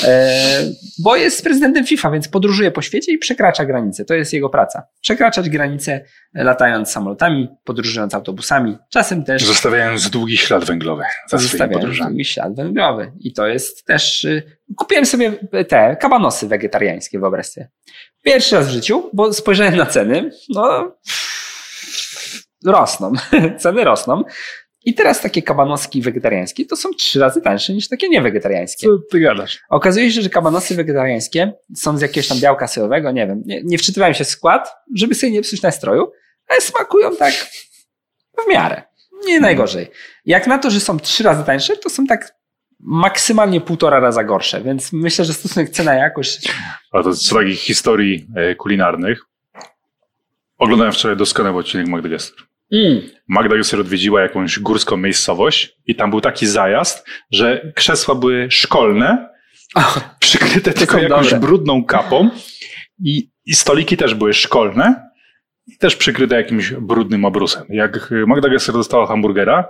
e, 0.04 0.64
bo 1.04 1.16
jest 1.16 1.44
prezydentem 1.44 1.86
FIFA, 1.86 2.12
więc 2.12 2.28
podróżuje 2.28 2.72
po 2.72 2.82
świecie 2.82 3.12
i 3.14 3.18
przekracza 3.18 3.66
granice. 3.66 4.06
To 4.06 4.14
jest 4.14 4.34
jego 4.34 4.50
praca. 4.50 4.84
Przekraczać 5.02 5.50
granice, 5.50 6.06
latając 6.34 6.92
samolotami, 6.92 7.48
podróżując 7.64 8.14
autobusami, 8.14 8.78
czasem 8.90 9.24
też 9.24 9.44
Zostawiając 9.44 10.10
długi 10.10 10.38
ślad 10.38 10.66
węglowy 10.66 11.04
za 11.04 11.38
swoimi 11.38 11.44
zostawiając 11.50 11.74
podróżami. 11.82 12.10
długi 12.10 12.26
ślad 12.26 12.56
węglowy. 12.56 13.12
I 13.20 13.34
to 13.34 13.48
jest 13.48 13.86
też... 13.86 14.24
y, 14.24 14.44
Kupiłem 14.78 15.06
sobie 15.06 15.32
te 15.68 15.96
kabanosy 15.96 16.48
wegetariańskie, 16.48 17.20
wyobraź 17.20 17.46
sobie. 17.48 17.70
Pierwszy 18.22 18.56
raz 18.56 18.68
w 18.68 18.72
życiu, 18.72 19.10
bo 19.14 19.34
spojrzałem 19.34 19.76
na 19.76 19.86
ceny, 19.86 20.32
no 20.50 20.96
rosną, 22.66 23.12
ceny 23.60 23.84
rosną. 23.84 24.24
I 24.86 24.94
teraz 24.94 25.22
takie 25.22 25.42
kabanoski 25.42 26.02
wegetariańskie 26.02 26.66
to 26.66 26.76
są 26.76 26.90
trzy 26.94 27.20
razy 27.20 27.42
tańsze 27.42 27.74
niż 27.74 27.88
takie 27.88 28.10
niewegetariańskie. 28.10 28.88
Co 28.88 28.98
ty 29.12 29.20
gadasz? 29.20 29.60
Okazuje 29.70 30.12
się, 30.12 30.22
że 30.22 30.30
kabanosy 30.30 30.76
wegetariańskie 30.76 31.54
są 31.76 31.98
z 31.98 32.02
jakiegoś 32.02 32.28
tam 32.28 32.40
białka 32.40 32.68
sojowego, 32.68 33.12
nie 33.12 33.28
wiem, 33.28 33.42
nie, 33.46 33.62
nie 33.64 33.78
wczytywałem 33.78 34.14
się 34.14 34.24
w 34.24 34.28
skład, 34.28 34.76
żeby 34.96 35.16
sobie 35.16 35.32
nie 35.32 35.42
psuć 35.42 35.62
nastroju, 35.62 36.12
ale 36.48 36.62
smakują 36.62 37.16
tak 37.16 37.34
w 38.46 38.50
miarę. 38.50 38.84
Nie 39.26 39.40
najgorzej. 39.40 39.88
Jak 40.26 40.48
na 40.48 40.58
to, 40.58 40.70
że 40.70 40.80
są 40.80 41.00
trzy 41.00 41.24
razy 41.24 41.44
tańsze, 41.44 41.78
to 41.78 41.90
są 41.90 42.08
tak 42.08 42.36
maksymalnie 42.84 43.62
półtora 43.62 44.00
raza 44.00 44.24
gorsze, 44.24 44.62
więc 44.62 44.94
myślę, 44.94 45.26
że 45.26 45.34
stosunek 45.34 45.70
cena-jakość 45.70 46.54
A 46.92 47.04
to 47.04 47.14
z 47.14 47.30
takich 47.30 47.60
historii 47.60 48.28
e, 48.36 48.56
kulinarnych. 48.56 49.22
Oglądałem 50.58 50.94
wczoraj 50.94 51.18
doskonały 51.18 51.60
odcinek 51.60 51.88
Magda 51.88 52.10
Gessler. 52.10 52.40
mm, 52.72 53.02
Magda 53.28 53.56
Gessler 53.56 53.82
odwiedziła 53.82 54.22
jakąś 54.22 54.60
górską 54.60 54.98
miejscowość 54.98 55.78
i 55.86 55.96
tam 55.96 56.10
był 56.10 56.22
taki 56.22 56.48
zajazd, 56.48 57.06
że 57.32 57.72
krzesła 57.76 58.16
były 58.16 58.52
szkolne, 58.52 59.30
przykryte 60.20 60.74
tylko 60.74 60.98
jakąś 60.98 61.26
dobre. 61.26 61.40
brudną 61.48 61.86
kapą 61.86 62.30
i, 63.04 63.30
i 63.46 63.56
stoliki 63.56 63.98
też 63.98 64.16
były 64.16 64.34
szkolne 64.34 65.11
i 65.72 65.78
też 65.78 65.96
przykryte 65.96 66.36
jakimś 66.36 66.72
brudnym 66.74 67.26
obrusem. 67.26 67.64
Jak 67.70 68.10
Magda 68.28 68.50
Gessler 68.50 68.78
dostała 68.78 69.08
hamburgera, 69.08 69.68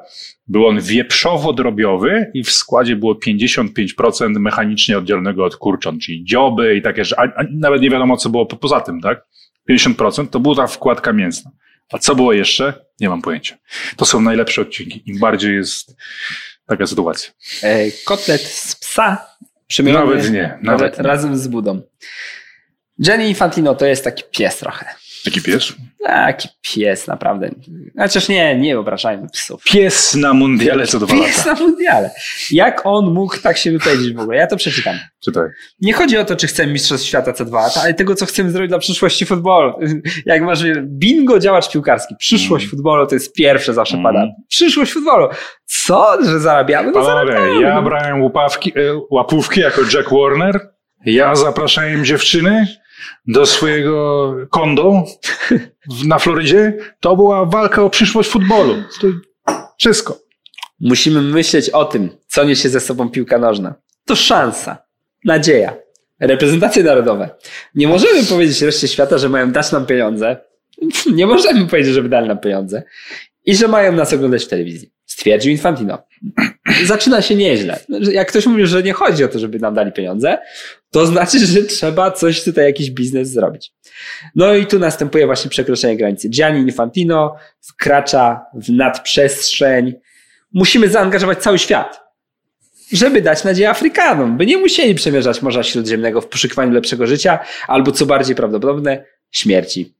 był 0.48 0.68
on 0.68 0.80
wieprzowo-drobiowy 0.80 2.26
i 2.34 2.44
w 2.44 2.52
składzie 2.52 2.96
było 2.96 3.14
55% 3.14 4.40
mechanicznie 4.40 4.98
oddzielnego 4.98 5.46
od 5.46 5.56
kurczon, 5.56 6.00
czyli 6.00 6.26
dzioby 6.26 6.76
i 6.76 6.82
takie, 6.82 7.06
że 7.06 7.20
a, 7.20 7.24
a 7.24 7.44
nawet 7.52 7.82
nie 7.82 7.90
wiadomo 7.90 8.18
co 8.18 8.30
było 8.30 8.46
po, 8.46 8.56
poza 8.56 8.82
tym, 8.82 9.02
tak? 9.02 9.26
50% 9.70 10.28
to 10.28 10.40
była 10.40 10.56
ta 10.56 10.68
wkładka 10.68 11.14
mięsna. 11.14 11.52
A 11.92 11.98
co 11.98 12.16
było 12.16 12.34
jeszcze? 12.34 12.74
Nie 13.00 13.10
mam 13.10 13.22
pojęcia. 13.22 13.58
To 13.96 14.06
są 14.06 14.22
najlepsze 14.22 14.62
odcinki. 14.62 15.04
Im 15.06 15.20
bardziej 15.20 15.56
jest 15.56 15.96
taka 16.68 16.88
sytuacja. 16.88 17.32
e, 17.64 17.92
kotlet 18.06 18.42
z 18.42 18.76
psa 18.76 19.26
przemielony 19.68 20.06
Nawet 20.16 20.32
nie, 20.32 20.60
nawet 20.64 20.98
nie. 20.98 21.04
razem 21.04 21.38
z 21.38 21.48
budą. 21.48 21.82
Gianni 23.04 23.28
Infantino 23.30 23.76
to 23.76 23.86
jest 23.86 24.04
taki 24.04 24.24
pies 24.32 24.58
trochę. 24.58 24.86
Taki 25.24 25.42
pies? 25.42 25.74
Taki 26.06 26.50
pies, 26.62 27.08
naprawdę. 27.08 27.50
Chociaż 28.00 28.30
nie, 28.30 28.56
nie 28.60 28.74
wyobrażajmy 28.74 29.30
psów. 29.30 29.64
Pies 29.64 30.16
na 30.16 30.34
mundiale 30.34 30.88
co 30.88 31.00
dwa 31.00 31.14
Pies 31.16 31.38
lata. 31.46 31.54
na 31.54 31.68
mundiale. 31.68 32.10
Jak 32.52 32.82
on 32.86 33.14
mógł 33.14 33.38
tak 33.38 33.58
się 33.58 33.72
wypowiedzieć 33.72 34.14
w 34.14 34.20
ogóle? 34.20 34.38
Ja 34.38 34.48
to 34.48 34.58
przeczytam. 34.58 34.96
Czytaj. 35.24 35.44
Nie 35.82 35.94
chodzi 35.94 36.18
o 36.18 36.26
to, 36.26 36.36
czy 36.36 36.48
chcemy 36.48 36.74
mistrzostw 36.74 37.08
świata 37.08 37.34
co 37.34 37.46
dwa 37.46 37.62
lata, 37.62 37.82
ale 37.84 37.94
tego, 37.94 38.16
co 38.16 38.26
chcemy 38.26 38.52
zrobić 38.52 38.70
dla 38.70 38.80
przyszłości 38.80 39.26
futbolu. 39.26 39.74
Jak 40.26 40.42
masz 40.42 40.60
bingo 40.84 41.40
działacz 41.40 41.72
piłkarski, 41.72 42.16
przyszłość 42.20 42.64
Mm. 42.66 42.72
futbolu 42.72 43.08
to 43.08 43.16
jest 43.16 43.34
pierwsze 43.36 43.74
zawsze 43.74 43.98
Mm. 43.98 44.04
pada. 44.14 44.28
Przyszłość 44.48 44.94
futbolu. 44.94 45.28
Co? 45.66 46.18
Że 46.26 46.40
zarabiamy? 46.40 46.92
No 46.92 46.94
Panowie, 47.06 47.34
zarabiamy. 47.34 47.62
ja 47.62 47.82
brałem 47.82 48.22
łupawki, 48.22 48.70
e, 48.76 48.82
łapówki 49.12 49.60
jako 49.60 49.82
Jack 49.94 50.10
Warner. 50.12 50.60
Ja 51.06 51.36
zapraszałem 51.36 52.06
dziewczyny 52.06 52.68
do 53.28 53.46
swojego 53.46 54.36
kondo 54.50 55.04
na 56.06 56.20
Florydzie. 56.20 56.78
To 57.00 57.16
była 57.16 57.46
walka 57.46 57.84
o 57.84 57.90
przyszłość 57.90 58.30
futbolu. 58.30 58.76
To 59.02 59.08
wszystko. 59.78 60.18
Musimy 60.80 61.22
myśleć 61.22 61.70
o 61.70 61.86
tym, 61.86 62.10
co 62.28 62.44
niesie 62.44 62.70
ze 62.70 62.80
sobą 62.80 63.10
piłka 63.10 63.38
nożna. 63.38 63.76
To 64.06 64.16
szansa, 64.16 64.78
nadzieja, 65.26 65.74
reprezentacje 66.20 66.84
narodowe. 66.84 67.30
Nie 67.76 67.88
możemy 67.88 68.24
powiedzieć 68.24 68.62
reszcie 68.62 68.88
świata, 68.88 69.18
że 69.18 69.30
mają 69.30 69.52
dać 69.52 69.72
nam 69.72 69.86
pieniądze. 69.86 70.38
Nie 71.14 71.28
możemy 71.28 71.68
powiedzieć, 71.68 71.94
żeby 71.94 72.10
dali 72.10 72.28
nam 72.28 72.40
pieniądze 72.40 72.84
i 73.46 73.56
że 73.56 73.68
mają 73.68 73.92
nas 73.92 74.14
oglądać 74.14 74.46
w 74.46 74.48
telewizji. 74.48 74.92
Stwierdził 75.06 75.52
Infantino. 75.52 75.98
Zaczyna 76.86 77.22
się 77.22 77.36
nieźle. 77.36 77.80
Jak 78.12 78.28
ktoś 78.28 78.46
mówi, 78.46 78.68
że 78.68 78.84
nie 78.84 78.94
chodzi 78.94 79.24
o 79.24 79.28
to, 79.28 79.40
żeby 79.40 79.60
nam 79.60 79.74
dali 79.74 79.92
pieniądze, 79.92 80.38
to 80.92 81.06
znaczy, 81.06 81.46
że 81.46 81.64
trzeba 81.64 82.12
coś 82.12 82.44
tutaj, 82.44 82.66
jakiś 82.66 82.92
biznes 82.92 83.30
zrobić. 83.30 83.74
No 84.36 84.56
i 84.56 84.66
tu 84.66 84.80
następuje 84.80 85.26
właśnie 85.26 85.50
przekroczenie 85.50 85.98
granicy. 85.98 86.30
Gianni 86.30 86.62
Infantino 86.62 87.36
wkracza 87.62 88.46
w 88.54 88.70
nadprzestrzeń. 88.70 89.94
Musimy 90.54 90.90
zaangażować 90.90 91.44
cały 91.44 91.60
świat, 91.60 92.02
żeby 92.92 93.22
dać 93.22 93.44
nadzieję 93.44 93.70
Afrykanom, 93.70 94.38
by 94.38 94.46
nie 94.46 94.58
musieli 94.58 94.96
przemierzać 94.96 95.42
Morza 95.42 95.64
Śródziemnego 95.64 96.22
w 96.22 96.28
poszukiwaniu 96.28 96.74
lepszego 96.74 97.08
życia, 97.08 97.40
albo 97.68 97.92
co 97.92 98.06
bardziej 98.06 98.36
prawdopodobne, 98.36 99.06
śmierci. 99.32 99.94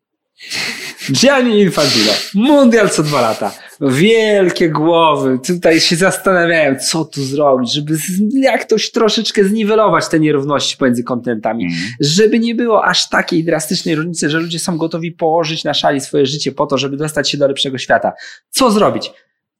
Gianni 1.12 1.62
Infantino, 1.62 2.12
mundial 2.34 2.90
co 2.90 3.04
dwa 3.04 3.22
lata. 3.22 3.52
Wielkie 3.82 4.70
głowy, 4.70 5.40
tutaj 5.48 5.80
się 5.80 5.96
zastanawiają, 5.96 6.76
co 6.80 7.06
tu 7.06 7.24
zrobić, 7.24 7.74
żeby 7.74 7.96
z, 7.96 8.02
jakoś 8.34 8.92
troszeczkę 8.92 9.44
zniwelować 9.44 10.08
te 10.08 10.20
nierówności 10.20 10.78
pomiędzy 10.78 11.04
kontynentami 11.04 11.66
Mm. 11.66 11.78
żeby 12.00 12.40
nie 12.40 12.56
było 12.56 12.86
aż 12.86 13.10
takiej 13.10 13.44
drastycznej 13.44 13.96
różnicy, 13.96 14.30
że 14.30 14.40
ludzie 14.40 14.60
są 14.60 14.78
gotowi 14.78 15.12
położyć 15.12 15.64
na 15.64 15.74
szali 15.74 16.02
swoje 16.02 16.26
życie 16.26 16.52
po 16.52 16.66
to, 16.66 16.78
żeby 16.78 16.98
dostać 16.98 17.30
się 17.30 17.38
do 17.38 17.48
lepszego 17.48 17.78
świata. 17.78 18.14
Co 18.50 18.72
zrobić? 18.72 19.12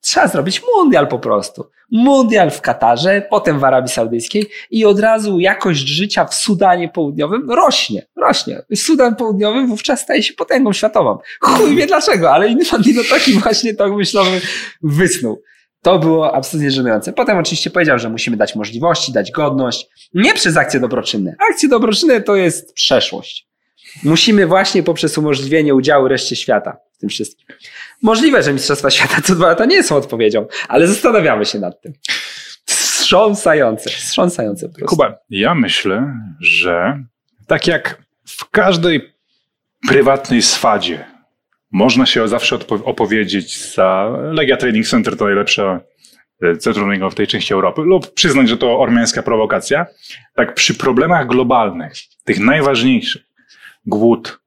Trzeba 0.02 0.28
zrobić 0.28 0.62
mundial 0.76 1.08
po 1.08 1.20
prostu. 1.20 1.70
Mundial 1.92 2.52
w 2.52 2.62
Katarze, 2.62 3.28
potem 3.30 3.60
w 3.60 3.64
Arabii 3.64 3.90
Saudyjskiej 3.90 4.50
i 4.72 4.86
od 4.86 5.00
razu 5.00 5.40
jakość 5.40 5.80
życia 5.88 6.26
w 6.26 6.36
Sudanie 6.36 6.90
Południowym 6.90 7.52
rośnie, 7.52 8.06
rośnie. 8.16 8.62
Sudan 8.76 9.16
Południowy 9.16 9.68
wówczas 9.68 10.02
staje 10.02 10.24
się 10.24 10.34
potęgą 10.34 10.74
światową. 10.74 11.18
Chuj 11.42 11.76
wie 11.76 11.88
dlaczego, 11.88 12.32
ale 12.32 12.48
Infantino 12.48 13.02
taki 13.10 13.34
właśnie 13.34 13.74
tok 13.74 13.94
myślowy 13.94 14.42
wysnuł. 14.84 15.42
To 15.82 16.00
było 16.00 16.36
absolutnie 16.36 16.72
żenujące. 16.72 17.14
Potem 17.14 17.38
oczywiście 17.38 17.70
powiedział, 17.70 18.00
że 18.00 18.10
musimy 18.10 18.38
dać 18.38 18.56
możliwości, 18.56 19.12
dać 19.12 19.32
godność. 19.32 19.88
Nie 20.14 20.34
przez 20.34 20.58
akcje 20.58 20.80
dobroczynne. 20.80 21.36
Akcje 21.52 21.70
dobroczynne 21.70 22.22
to 22.22 22.36
jest 22.36 22.74
przeszłość. 22.74 23.48
Musimy 24.04 24.48
właśnie 24.48 24.84
poprzez 24.84 25.18
umożliwienie 25.18 25.76
udziału 25.76 26.08
reszcie 26.08 26.36
świata 26.36 26.78
tym 27.02 27.10
wszystkim. 27.10 27.48
Możliwe, 28.02 28.44
że 28.44 28.54
Mistrzostwa 28.54 28.90
Świata 28.90 29.22
co 29.22 29.36
dwa 29.36 29.48
lata 29.48 29.66
nie 29.66 29.84
są 29.84 29.96
odpowiedzią, 29.96 30.48
ale 30.68 30.88
zastanawiamy 30.88 31.46
się 31.46 31.60
nad 31.60 31.82
tym. 31.82 31.94
Wstrząsające, 32.66 33.90
wstrząsające 33.90 34.70
po. 34.70 34.86
Kuba, 34.86 35.18
ja 35.30 35.56
myślę, 35.56 36.14
że 36.40 37.04
tak 37.48 37.68
jak 37.68 38.02
w 38.28 38.50
każdej 38.50 39.14
prywatnej 39.88 40.42
swadzie 40.42 41.06
można 41.72 42.06
się 42.06 42.28
zawsze 42.28 42.60
opowiedzieć 42.86 43.74
za 43.74 44.18
Legia 44.32 44.58
Training 44.58 44.88
Center 44.88 45.18
to 45.18 45.26
najlepsze 45.26 45.80
centrum 46.60 47.10
w 47.10 47.16
tej 47.16 47.28
części 47.28 47.54
Europy 47.54 47.82
lub 47.82 48.14
przyznać, 48.14 48.50
że 48.50 48.58
to 48.58 48.80
ormiańska 48.80 49.24
prowokacja, 49.24 49.86
tak 50.36 50.54
przy 50.54 50.74
problemach 50.74 51.28
globalnych, 51.28 51.94
tych 52.24 52.40
najważniejszych, 52.40 53.22
głód, 53.86 54.40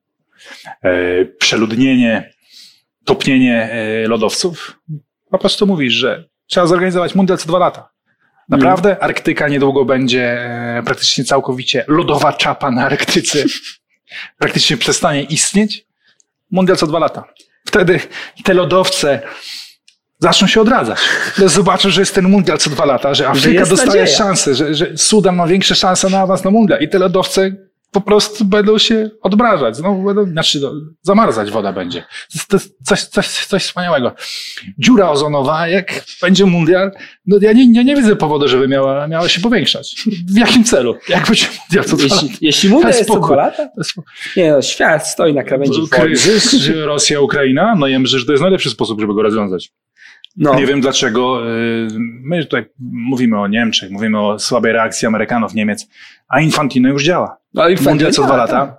e, 0.82 1.24
przeludnienie, 1.24 2.33
topnienie 3.04 3.70
e, 3.72 4.08
lodowców, 4.08 4.80
po 5.30 5.38
prostu 5.38 5.66
mówisz, 5.66 5.92
że 5.92 6.28
trzeba 6.46 6.66
zorganizować 6.66 7.14
mundial 7.14 7.38
co 7.38 7.48
dwa 7.48 7.58
lata. 7.58 7.94
Naprawdę 8.48 9.02
Arktyka 9.02 9.48
niedługo 9.48 9.84
będzie 9.84 10.22
e, 10.78 10.82
praktycznie 10.84 11.24
całkowicie 11.24 11.84
lodowa 11.88 12.32
czapa 12.32 12.70
na 12.70 12.86
Arktyce. 12.86 13.44
Praktycznie 14.38 14.76
przestanie 14.76 15.22
istnieć. 15.22 15.86
Mundial 16.50 16.76
co 16.76 16.86
dwa 16.86 16.98
lata. 16.98 17.24
Wtedy 17.66 18.00
te 18.44 18.54
lodowce 18.54 19.22
zaczną 20.18 20.48
się 20.48 20.60
odradzać. 20.60 20.98
Zobaczą, 21.46 21.90
że 21.90 22.00
jest 22.00 22.14
ten 22.14 22.28
mundial 22.28 22.58
co 22.58 22.70
dwa 22.70 22.84
lata, 22.84 23.14
że 23.14 23.28
Afryka 23.28 23.66
dostaje 23.66 23.88
nadzieja. 23.88 24.18
szansę, 24.18 24.54
że, 24.54 24.74
że 24.74 24.98
Sudan 24.98 25.36
ma 25.36 25.46
większe 25.46 25.74
szanse 25.74 26.10
na 26.10 26.20
awans 26.20 26.44
na 26.44 26.50
mundial 26.50 26.80
i 26.80 26.88
te 26.88 26.98
lodowce 26.98 27.52
po 27.94 28.00
prostu 28.00 28.44
będą 28.44 28.78
się 28.78 29.10
odmrażać. 29.22 29.76
Znowu 29.76 30.02
będą, 30.02 30.24
znaczy 30.24 30.60
no, 30.60 30.72
zamarzać 31.02 31.50
woda 31.50 31.72
będzie. 31.72 32.00
To 32.00 32.06
jest, 32.34 32.48
to 32.48 32.58
coś, 32.84 33.02
coś, 33.04 33.46
coś 33.46 33.64
wspaniałego. 33.64 34.12
Dziura 34.78 35.10
ozonowa, 35.10 35.68
jak 35.68 36.04
będzie 36.22 36.46
mundial, 36.46 36.92
no 37.26 37.38
ja 37.40 37.52
nie, 37.52 37.66
nie, 37.66 37.84
nie 37.84 37.96
widzę 37.96 38.16
powodu, 38.16 38.48
żeby 38.48 38.68
miała, 38.68 39.08
miała 39.08 39.28
się 39.28 39.40
powiększać. 39.40 39.94
W 40.28 40.36
jakim 40.36 40.64
celu? 40.64 40.96
Jak 41.08 41.26
będzie 41.26 41.46
mundial 41.60 41.84
lata? 41.92 42.14
Jeśli, 42.14 42.38
jeśli 42.40 42.68
mundial 42.68 42.92
jest 42.92 43.04
spokój. 43.04 43.36
lata? 43.36 43.68
To 43.68 44.02
Nie 44.36 44.52
no, 44.52 44.62
świat 44.62 45.08
stoi 45.08 45.34
na 45.34 45.42
krawędzi 45.42 45.80
kryzys, 45.90 46.52
że 46.52 46.86
Rosja, 46.86 47.20
Ukraina, 47.20 47.74
no 47.78 47.86
ja 47.86 47.98
myślę, 47.98 48.18
że 48.18 48.26
to 48.26 48.32
jest 48.32 48.42
najlepszy 48.42 48.70
sposób, 48.70 49.00
żeby 49.00 49.14
go 49.14 49.22
rozwiązać. 49.22 49.72
No, 50.36 50.54
Nie 50.54 50.66
wiem 50.66 50.80
dlaczego. 50.80 51.50
y, 51.50 51.88
My 52.22 52.44
tutaj 52.44 52.64
mówimy 52.92 53.40
o 53.40 53.46
Niemczech, 53.48 53.90
mówimy 53.90 54.20
o 54.20 54.38
słabej 54.38 54.72
reakcji 54.72 55.06
Amerykanów, 55.08 55.54
Niemiec, 55.54 55.86
a 56.28 56.40
Infantino 56.40 56.88
już 56.88 57.04
działa. 57.04 57.36
no 57.54 57.68
i 57.68 57.76
Mundial 57.82 58.12
co 58.12 58.22
dwa 58.22 58.30
tak. 58.30 58.38
lata. 58.38 58.78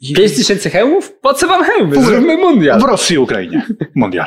I 0.00 0.14
5 0.14 0.36
tysięcy 0.36 0.70
hełmów? 0.70 1.12
Po 1.20 1.34
co 1.34 1.46
wam 1.48 1.64
hełmy? 1.64 2.02
Zróbmy 2.04 2.36
mundial. 2.36 2.80
w 2.80 2.84
Rosji 2.84 3.14
i 3.16 3.18
Ukrainie. 3.18 3.62
Mundial. 3.94 4.26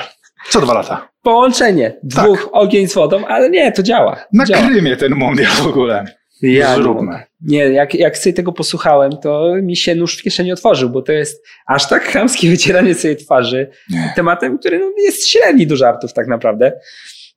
Co 0.50 0.62
dwa 0.62 0.74
lata. 0.74 1.10
Połączenie 1.22 1.96
dwóch 2.04 2.50
ogień 2.52 2.88
z 2.88 2.94
wodą, 2.94 3.26
ale 3.28 3.50
nie, 3.50 3.72
to 3.72 3.84
działa. 3.84 4.16
Na 4.34 4.46
działa. 4.46 4.68
Krymie 4.68 4.98
ten 4.98 5.16
mundial 5.16 5.52
w 5.52 5.68
ogóle. 5.68 6.06
Ja 6.42 6.76
Zróbmy. 6.76 7.24
Nie, 7.42 7.60
jak, 7.60 7.94
jak 7.94 8.18
sobie 8.18 8.34
tego 8.34 8.52
posłuchałem, 8.52 9.12
to 9.18 9.56
mi 9.62 9.76
się 9.76 9.96
nóż 9.96 10.18
w 10.18 10.22
kieszeni 10.22 10.52
otworzył, 10.52 10.90
bo 10.90 11.02
to 11.02 11.12
jest 11.12 11.46
aż 11.68 11.90
tak 11.90 12.04
chamskie 12.04 12.50
wycieranie 12.56 12.96
sobie 12.96 13.16
twarzy 13.16 13.70
Nie. 13.90 14.14
tematem, 14.16 14.58
który 14.60 14.80
no, 14.80 14.92
jest 14.98 15.28
średni 15.28 15.68
do 15.68 15.76
żartów 15.76 16.14
tak 16.14 16.28
naprawdę. 16.28 16.72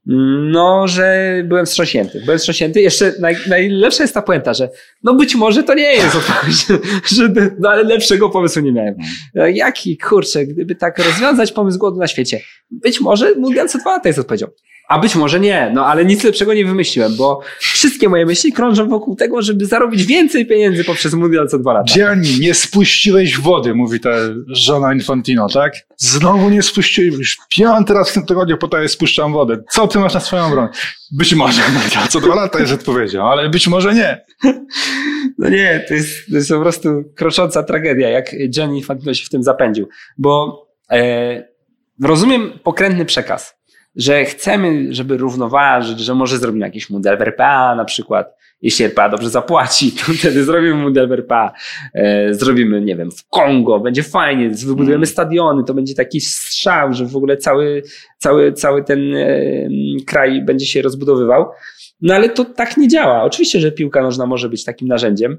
No, 0.07 0.89
że 0.89 1.33
byłem 1.45 1.67
wstrząśnięty. 1.67 2.21
Byłem 2.25 2.39
wstrząśnięty. 2.39 2.81
Jeszcze 2.81 3.13
naj, 3.21 3.37
najlepsza 3.49 4.05
jest 4.05 4.15
ta 4.15 4.23
puenta, 4.23 4.55
że 4.55 4.69
no 5.03 5.15
być 5.15 5.35
może 5.35 5.63
to 5.63 5.75
nie 5.75 5.93
jest 5.93 6.17
odpowiedź, 6.17 6.67
że, 7.17 7.33
no, 7.59 7.71
ale 7.71 7.83
lepszego 7.83 8.31
pomysłu 8.31 8.63
nie 8.63 8.73
miałem. 8.73 8.95
Jaki, 9.55 9.99
kurczę, 9.99 10.47
gdyby 10.47 10.75
tak 10.75 10.99
rozwiązać 10.99 11.53
pomysł 11.53 11.79
głodu 11.79 11.99
na 11.99 12.07
świecie. 12.07 12.41
Być 12.71 13.01
może 13.01 13.35
co 13.69 13.79
dwa 13.79 13.93
lata 13.93 14.09
jest 14.09 14.19
odpowiedzią. 14.19 14.47
A 14.93 14.99
być 14.99 15.17
może 15.17 15.41
nie, 15.41 15.71
no 15.75 15.87
ale 15.87 16.05
nic 16.05 16.25
lepszego 16.25 16.55
nie 16.55 16.65
wymyśliłem, 16.65 17.17
bo 17.17 17.41
wszystkie 17.59 18.09
moje 18.09 18.27
myśli 18.27 18.53
krążą 18.53 18.89
wokół 18.89 19.17
tego, 19.17 19.43
żeby 19.43 19.67
zarobić 19.67 20.05
więcej 20.05 20.47
pieniędzy 20.47 20.85
poprzez 20.85 21.15
Mundial 21.15 21.49
co 21.49 21.59
dwa 21.59 21.73
lata. 21.73 21.95
Gianni, 21.95 22.41
nie 22.41 22.55
spuściłeś 22.55 23.39
wody, 23.39 23.75
mówi 23.75 24.01
ta 24.01 24.11
żona 24.49 24.95
Infantino, 24.95 25.49
tak? 25.49 25.73
Znowu 25.97 26.51
nie 26.51 26.63
spuściłeś, 26.63 27.19
już 27.19 27.39
piąty 27.49 27.95
raz 27.95 28.11
w 28.11 28.15
tym 28.15 28.27
tygodniu 28.27 28.59
po 28.59 28.69
to 28.69 28.89
spuszczam 28.89 29.33
wodę. 29.33 29.63
Co 29.71 29.89
ty 29.89 29.99
masz 29.99 30.15
na 30.15 30.21
swoją 30.21 30.51
broń? 30.51 30.69
Być 31.13 31.35
może, 31.35 31.63
Mundial 31.63 32.09
co 32.13 32.21
dwa 32.21 32.35
lata 32.35 32.61
jest 32.61 32.73
odpowiedzią, 32.73 33.29
ale 33.29 33.49
być 33.49 33.69
może 33.69 33.95
nie. 33.95 34.21
No 35.39 35.49
nie, 35.49 35.85
to 35.89 35.95
jest, 35.95 36.31
to 36.31 36.37
jest 36.37 36.49
po 36.51 36.61
prostu 36.61 36.89
krocząca 37.17 37.63
tragedia, 37.63 38.09
jak 38.09 38.31
Gianni 38.51 38.79
Infantino 38.79 39.15
się 39.15 39.27
w 39.27 39.29
tym 39.29 39.43
zapędził, 39.43 39.89
bo 40.19 40.63
e, 40.91 41.45
rozumiem 42.03 42.59
pokrętny 42.65 43.05
przekaz, 43.05 43.62
że 43.97 44.25
chcemy, 44.25 44.95
żeby 44.95 45.17
równoważyć, 45.17 46.01
że 46.01 46.15
może 46.15 46.39
zrobimy 46.39 46.67
jakiś 46.67 46.91
mundial 46.91 47.19
w 47.19 47.23
RPA 47.23 47.75
na 47.75 47.85
przykład, 47.85 48.37
jeśli 48.63 48.85
RPA 48.85 49.09
dobrze 49.09 49.31
zapłaci, 49.31 49.93
to 49.93 50.13
wtedy 50.13 50.45
zrobimy 50.45 50.75
mundial 50.75 51.09
w 51.09 51.13
RPA, 51.13 51.53
e, 51.95 52.35
zrobimy, 52.35 52.81
nie 52.81 52.97
wiem, 52.97 53.11
w 53.11 53.29
Kongo, 53.29 53.81
będzie 53.81 54.03
fajnie, 54.03 54.51
wybudujemy 54.51 54.97
Mm. 54.97 55.07
stadiony, 55.07 55.65
to 55.65 55.75
będzie 55.75 55.95
taki 55.95 56.21
strzał, 56.21 56.93
że 56.95 57.07
w 57.07 57.17
ogóle 57.17 57.37
cały, 57.37 57.83
cały, 58.19 58.53
cały 58.53 58.85
ten 58.85 59.17
e, 59.17 59.29
kraj 60.07 60.43
będzie 60.45 60.67
się 60.67 60.83
rozbudowywał. 60.83 61.47
No 62.01 62.15
ale 62.15 62.29
to 62.29 62.45
tak 62.45 62.77
nie 62.77 62.89
działa. 62.89 63.23
Oczywiście, 63.23 63.61
że 63.61 63.73
piłka 63.73 64.03
nożna 64.03 64.27
może 64.27 64.49
być 64.49 64.65
takim 64.65 64.89
narzędziem, 64.89 65.39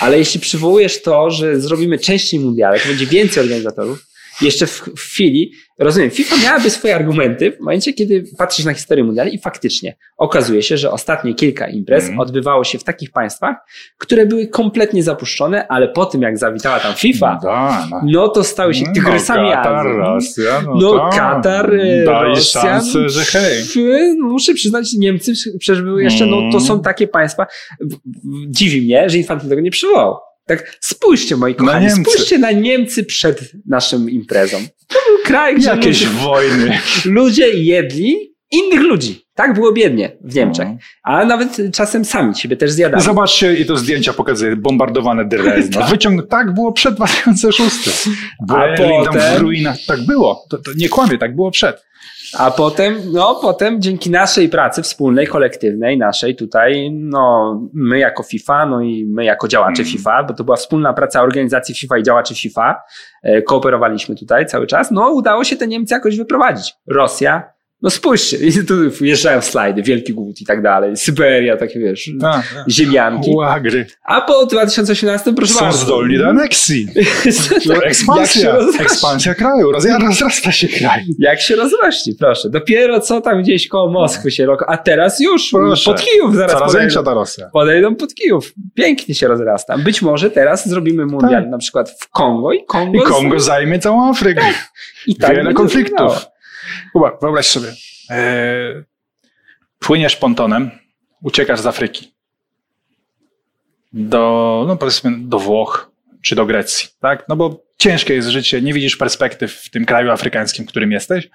Ale 0.00 0.18
jeśli 0.18 0.40
przywołujesz 0.40 1.02
to, 1.02 1.30
że 1.30 1.60
zrobimy 1.60 1.98
częściej 1.98 2.40
mundiale, 2.40 2.80
to 2.80 2.88
będzie 2.88 3.06
więcej 3.06 3.42
organizatorów, 3.42 4.06
jeszcze 4.40 4.66
w, 4.66 4.80
w 4.96 5.00
chwili, 5.00 5.52
rozumiem, 5.78 6.10
FIFA 6.10 6.36
miałaby 6.44 6.70
swoje 6.70 6.94
argumenty 6.94 7.52
w 7.52 7.60
momencie, 7.60 7.92
kiedy 7.92 8.24
patrzysz 8.38 8.64
na 8.64 8.74
historię 8.74 9.04
mundiali 9.04 9.34
i 9.34 9.38
faktycznie 9.38 9.96
okazuje 10.16 10.62
się, 10.62 10.76
że 10.76 10.90
ostatnie 10.90 11.34
kilka 11.34 11.68
imprez 11.68 12.02
Mhm. 12.02 12.20
odbywało 12.20 12.64
się 12.64 12.78
w 12.78 12.84
takich 12.84 13.10
państwach, 13.12 13.56
które 13.98 14.26
były 14.26 14.46
kompletnie 14.46 15.02
zapuszczone, 15.02 15.68
ale 15.68 15.88
po 15.88 16.06
tym 16.06 16.22
jak 16.22 16.38
zawitała 16.38 16.80
tam 16.80 16.94
FIFA, 16.94 17.38
Da, 17.42 17.86
no. 17.90 18.00
no 18.04 18.28
to 18.28 18.44
stały 18.44 18.74
się 18.74 18.84
tygrysami 18.94 19.48
no, 19.48 19.54
Katar, 19.54 19.86
Azji. 19.86 19.98
Rosja, 19.98 20.62
no, 20.66 20.74
No, 20.80 20.98
tak. 21.10 21.18
Katar, 21.20 21.70
Rosja. 22.06 22.60
szansę, 22.62 23.08
że 23.08 23.24
hej. 23.24 23.62
No, 24.18 24.26
Muszę 24.28 24.54
przyznać, 24.54 24.92
Niemcy 24.92 25.32
przecież 25.58 25.82
były 25.82 26.02
jeszcze, 26.02 26.26
no 26.26 26.36
to 26.36 26.42
Mm. 26.48 26.60
są 26.60 26.80
takie 26.82 27.08
państwa. 27.08 27.46
Dziwi 28.48 28.82
mnie, 28.82 29.10
że 29.10 29.18
Infantino 29.18 29.48
tego 29.50 29.60
nie 29.62 29.70
przywołał. 29.70 30.16
Tak, 30.46 30.76
spójrzcie, 30.80 31.36
moi 31.36 31.54
kochani, 31.54 31.86
Niemcy. 31.86 32.02
spójrzcie 32.10 32.38
na 32.38 32.50
Niemcy 32.50 33.04
przed 33.04 33.52
naszym 33.66 34.10
imprezą. 34.10 34.56
To 34.86 34.98
był 35.08 35.18
kraj, 35.24 35.56
gdzie 35.56 35.68
Jakieś 35.68 36.04
ludzie, 36.04 36.18
wojny. 36.24 36.78
ludzie 37.04 37.48
jedli 37.50 38.34
innych 38.50 38.80
ludzi. 38.80 39.26
Tak 39.34 39.54
było 39.54 39.72
biednie 39.72 40.16
w 40.20 40.34
Niemczech. 40.34 40.68
No. 40.68 40.76
A 41.02 41.24
nawet 41.24 41.56
czasem 41.74 42.04
sami 42.04 42.34
siebie 42.34 42.56
też 42.56 42.70
zjadali. 42.70 43.02
Zobaczcie, 43.04 43.54
i 43.56 43.64
to 43.66 43.76
zdjęcia 43.76 44.12
pokazuje, 44.12 44.56
bombardowane 44.56 45.24
Drezno. 45.24 45.80
Tak. 45.80 45.90
Wyciąg... 45.90 46.28
Tak 46.28 46.54
było 46.54 46.72
przed 46.72 46.94
2006. 46.94 47.76
Berlin, 48.48 49.04
tam 49.04 49.14
potem- 49.14 49.34
w 49.36 49.40
ruinach. 49.40 49.76
Tak 49.86 50.00
było. 50.06 50.44
To, 50.50 50.58
to 50.58 50.70
nie 50.76 50.88
kłamie, 50.88 51.18
tak 51.18 51.36
było 51.36 51.50
przed. 51.50 51.86
A 52.38 52.50
potem, 52.50 53.12
no 53.12 53.34
potem 53.34 53.82
dzięki 53.82 54.10
naszej 54.10 54.48
pracy 54.48 54.82
wspólnej, 54.82 55.26
kolektywnej, 55.26 55.98
naszej 55.98 56.36
tutaj, 56.36 56.90
no 56.92 57.54
my 57.74 57.98
jako 57.98 58.22
FIFA, 58.22 58.66
no 58.66 58.80
i 58.80 59.06
my 59.06 59.24
jako 59.24 59.48
działacze 59.48 59.82
Mm. 59.82 59.92
FIFA, 59.92 60.22
bo 60.22 60.34
to 60.34 60.44
była 60.44 60.56
wspólna 60.56 60.92
praca 60.92 61.22
organizacji 61.22 61.74
FIFA 61.74 61.98
i 61.98 62.02
działaczy 62.02 62.34
FIFA, 62.34 62.82
e, 63.22 63.42
kooperowaliśmy 63.42 64.16
tutaj 64.16 64.46
cały 64.46 64.66
czas, 64.66 64.90
no 64.90 65.10
udało 65.10 65.44
się 65.44 65.56
te 65.56 65.66
Niemcy 65.66 65.94
jakoś 65.94 66.16
wyprowadzić. 66.16 66.74
Rosja, 66.86 67.55
no 67.82 67.90
spójrzcie, 67.90 68.38
tu 68.68 68.74
wjeżdżają 69.00 69.40
slajdy, 69.40 69.82
Wielki 69.82 70.12
Głód 70.14 70.40
i 70.40 70.44
tak 70.44 70.62
dalej, 70.62 70.96
Syberia, 70.96 71.56
takie 71.56 71.78
wiesz, 71.80 72.10
Tak, 72.20 72.54
tak. 72.54 72.70
ziemianki. 72.70 73.30
Łagry. 73.34 73.86
A 74.04 74.20
po 74.20 74.46
2018 74.46 75.34
proszę 75.34 75.54
Są 75.54 75.60
bardzo. 75.60 75.78
zdolni 75.78 76.18
do 76.18 76.28
aneksji. 76.28 76.86
Tak, 77.68 77.86
Ekspansja. 77.86 78.56
Ekspansja 78.80 79.34
kraju. 79.34 79.72
Roz... 79.72 79.86
Rozrasta 80.00 80.52
się 80.52 80.68
kraj. 80.68 81.04
Jak 81.18 81.40
się 81.40 81.56
rozrośnie, 81.56 82.12
proszę. 82.18 82.50
Dopiero 82.50 83.00
co 83.00 83.20
tam 83.20 83.42
gdzieś 83.42 83.68
koło 83.68 83.90
Moskwy 83.90 84.30
się 84.30 84.46
roko, 84.46 84.64
a 84.70 84.76
teraz 84.76 85.20
już 85.20 85.50
Proszę. 85.50 85.90
pod 85.92 86.00
Kijów 86.00 86.34
zaraz 86.34 86.52
Coraz 86.52 86.66
podejdą. 86.66 86.80
większa 86.80 87.02
ta 87.02 87.14
Rosja. 87.14 87.50
podejdą 87.52 87.94
pod 87.94 88.14
Kijów. 88.14 88.52
Pięknie 88.74 89.14
się 89.14 89.28
rozrasta. 89.28 89.78
Być 89.78 90.02
może 90.02 90.30
teraz 90.30 90.68
zrobimy 90.68 91.06
mundial 91.06 91.42
Tak. 91.42 91.50
na 91.50 91.58
przykład 91.58 91.90
w 92.00 92.08
Kongo 92.10 92.52
i 92.52 92.64
Kongo, 92.64 92.98
I 92.98 93.02
Kongo 93.02 93.40
zajmie 93.40 93.78
całą 93.78 94.10
Afrykę. 94.10 94.42
i 95.06 95.16
tak 95.16 95.36
Wiele 95.36 95.54
konfliktów. 95.54 96.26
Kuba, 96.92 97.18
wyobraź 97.22 97.46
sobie. 97.46 97.72
E, 98.10 98.84
płyniesz 99.78 100.16
pontonem, 100.16 100.70
uciekasz 101.22 101.60
z 101.60 101.66
Afryki 101.66 102.16
do, 103.96 104.64
no 104.68 104.76
powiedzmy, 104.76 105.12
do 105.18 105.38
Włoch 105.38 105.90
czy 106.22 106.34
do 106.34 106.46
Grecji, 106.46 106.88
tak? 107.00 107.24
No 107.28 107.36
bo 107.36 107.64
ciężkie 107.78 108.14
jest 108.14 108.28
życie, 108.28 108.62
nie 108.62 108.72
widzisz 108.72 108.96
perspektyw 108.96 109.54
w 109.54 109.70
tym 109.70 109.86
kraju 109.86 110.10
afrykańskim, 110.10 110.64
w 110.64 110.68
którym 110.68 110.92
jesteś. 110.92 111.28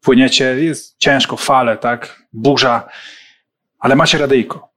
Płyniecie, 0.00 0.44
jest 0.44 0.98
ciężko, 0.98 1.36
fale, 1.36 1.76
tak? 1.76 2.22
Burza, 2.32 2.88
ale 3.78 3.96
macie 3.96 4.18
radyjko. 4.18 4.68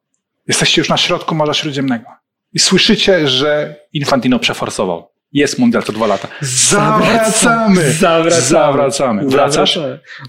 Jesteście 0.48 0.82
już 0.82 0.90
na 0.90 0.98
środku 0.98 1.36
Morza 1.36 1.54
Śródziemnego 1.54 2.06
i 2.54 2.60
słyszycie, 2.60 3.28
że 3.28 3.76
Infantino 3.94 4.40
przeforsował. 4.40 5.12
Jest 5.34 5.60
mundial 5.60 5.84
co 5.84 5.94
dwa 5.94 6.08
lata. 6.08 6.28
Zawracamy! 6.42 7.92
Zawracamy. 7.92 8.42
Zawracamy. 8.42 9.26
Wracasz? 9.26 9.80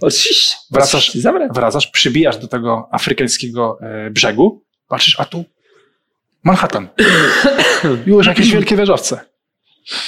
Oczywiście. 0.00 0.56
Wracasz? 0.70 1.14
Zawracamy. 1.14 1.54
wracasz, 1.54 1.86
przybijasz 1.86 2.38
do 2.38 2.48
tego 2.48 2.88
afrykańskiego 2.92 3.78
e, 3.80 4.10
brzegu, 4.10 4.64
patrzysz, 4.88 5.20
a 5.20 5.24
tu 5.24 5.44
Manhattan. 6.44 6.88
Już 8.06 8.26
jakieś 8.26 8.52
wielkie 8.52 8.76
wieżowce. 8.76 9.20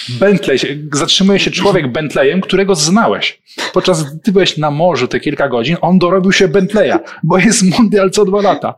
Bentley, 0.08 0.58
zatrzymuje 0.92 1.38
się 1.38 1.50
człowiek 1.50 1.92
Bentleyem, 1.92 2.40
którego 2.40 2.74
znałeś. 2.74 3.42
Podczas 3.72 4.02
gdy 4.02 4.20
ty 4.20 4.32
byłeś 4.32 4.56
na 4.56 4.70
morzu 4.70 5.08
te 5.08 5.20
kilka 5.20 5.48
godzin, 5.48 5.76
on 5.80 5.98
dorobił 5.98 6.32
się 6.32 6.48
Bentleya, 6.48 6.98
bo 7.22 7.38
jest 7.38 7.62
mundial 7.62 8.10
co 8.10 8.24
dwa 8.24 8.42
lata. 8.42 8.74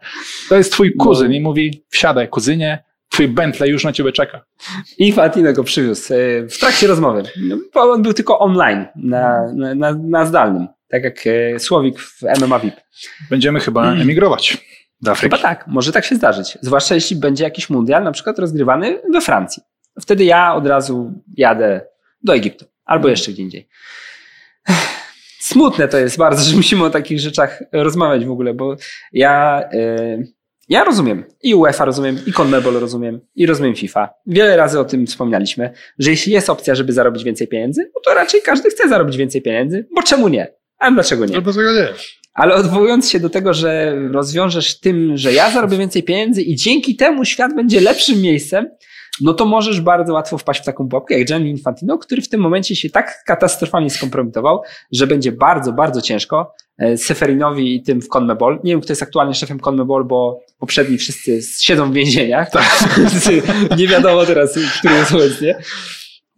To 0.48 0.56
jest 0.56 0.72
twój 0.72 0.94
kuzyn 0.94 1.32
i 1.32 1.40
mówi, 1.40 1.84
wsiadaj 1.90 2.28
kuzynie, 2.28 2.84
twój 3.16 3.28
Bentley 3.28 3.70
już 3.70 3.84
na 3.84 3.92
ciebie 3.92 4.12
czeka. 4.12 4.44
Infantino 4.98 5.52
go 5.52 5.64
przywiózł 5.64 6.14
e, 6.14 6.16
w 6.48 6.58
trakcie 6.58 6.86
rozmowy. 6.86 7.22
Bo 7.74 7.80
on 7.80 8.02
był 8.02 8.12
tylko 8.12 8.38
online, 8.38 8.86
na, 8.96 9.52
na, 9.54 9.94
na, 9.94 10.26
zdalnym. 10.26 10.68
Tak 10.88 11.04
jak 11.04 11.26
e, 11.26 11.58
Słowik 11.58 12.00
w 12.00 12.22
MMA 12.40 12.58
VIP. 12.58 12.74
Będziemy 13.30 13.60
chyba 13.60 13.92
emigrować 13.92 14.58
do 15.00 15.10
Afryki. 15.10 15.36
Chyba 15.36 15.48
tak, 15.48 15.66
może 15.66 15.92
tak 15.92 16.04
się 16.04 16.14
zdarzyć. 16.14 16.58
Zwłaszcza 16.60 16.94
jeśli 16.94 17.16
będzie 17.16 17.44
jakiś 17.44 17.70
mundial, 17.70 18.04
na 18.04 18.12
przykład 18.12 18.38
rozgrywany 18.38 18.98
we 19.12 19.20
Francji. 19.20 19.62
Wtedy 20.00 20.24
ja 20.24 20.54
od 20.54 20.66
razu 20.66 21.12
jadę 21.36 21.80
do 22.22 22.34
Egiptu 22.34 22.64
albo 22.84 23.08
jeszcze 23.08 23.32
gdzie 23.32 23.42
indziej. 23.42 23.68
Smutne 25.40 25.88
to 25.88 25.98
jest 25.98 26.18
bardzo, 26.18 26.50
że 26.50 26.56
musimy 26.56 26.84
o 26.84 26.90
takich 26.90 27.20
rzeczach 27.20 27.62
rozmawiać 27.72 28.26
w 28.26 28.30
ogóle, 28.30 28.54
bo 28.54 28.76
ja, 29.12 29.62
e, 29.72 30.18
ja 30.68 30.84
rozumiem 30.84 31.24
i 31.42 31.54
UEFA 31.54 31.84
rozumiem, 31.84 32.18
i 32.26 32.32
CONMEBOL 32.32 32.74
rozumiem, 32.74 33.20
i 33.36 33.46
rozumiem 33.46 33.74
FIFA. 33.74 34.08
Wiele 34.26 34.56
razy 34.56 34.80
o 34.80 34.84
tym 34.84 35.06
wspomnialiśmy, 35.06 35.70
że 35.98 36.10
jeśli 36.10 36.32
jest 36.32 36.50
opcja, 36.50 36.74
żeby 36.74 36.92
zarobić 36.92 37.24
więcej 37.24 37.48
pieniędzy, 37.48 37.90
no 37.94 38.00
to 38.04 38.14
raczej 38.14 38.42
każdy 38.42 38.70
chce 38.70 38.88
zarobić 38.88 39.16
więcej 39.16 39.42
pieniędzy, 39.42 39.86
bo 39.94 40.02
czemu 40.02 40.28
nie? 40.28 40.54
A 40.78 40.90
dlaczego 40.90 41.26
nie? 41.26 41.34
No 41.34 41.40
dlaczego 41.40 41.72
nie? 41.72 41.88
Ale 42.34 42.54
odwołując 42.54 43.10
się 43.10 43.20
do 43.20 43.30
tego, 43.30 43.54
że 43.54 43.96
rozwiążesz 44.12 44.80
tym, 44.80 45.16
że 45.16 45.32
ja 45.32 45.50
zarobię 45.50 45.78
więcej 45.78 46.02
pieniędzy 46.02 46.42
i 46.42 46.56
dzięki 46.56 46.96
temu 46.96 47.24
świat 47.24 47.54
będzie 47.54 47.80
lepszym 47.80 48.20
miejscem, 48.20 48.68
no 49.20 49.34
to 49.34 49.44
możesz 49.44 49.80
bardzo 49.80 50.12
łatwo 50.12 50.38
wpaść 50.38 50.62
w 50.62 50.64
taką 50.64 50.88
pułapkę 50.88 51.18
jak 51.18 51.28
Gianni 51.28 51.50
Infantino, 51.50 51.98
który 51.98 52.22
w 52.22 52.28
tym 52.28 52.40
momencie 52.40 52.76
się 52.76 52.90
tak 52.90 53.24
katastrofalnie 53.26 53.90
skompromitował, 53.90 54.62
że 54.92 55.06
będzie 55.06 55.32
bardzo, 55.32 55.72
bardzo 55.72 56.02
ciężko 56.02 56.54
e, 56.78 56.96
Seferinowi 56.96 57.74
i 57.74 57.82
tym 57.82 58.02
w 58.02 58.08
CONMEBOL. 58.08 58.60
Nie 58.64 58.72
wiem, 58.72 58.80
kto 58.80 58.92
jest 58.92 59.02
aktualnie 59.02 59.34
szefem 59.34 59.60
CONMEBOL, 59.60 60.04
bo 60.04 60.40
poprzedni 60.58 60.98
wszyscy 60.98 61.42
siedzą 61.60 61.90
w 61.90 61.94
więzieniach. 61.94 62.48
Nie 63.78 63.88
wiadomo 63.88 64.26
teraz, 64.26 64.58
który 64.78 64.94
jest 64.94 65.12
obecnie. 65.12 65.58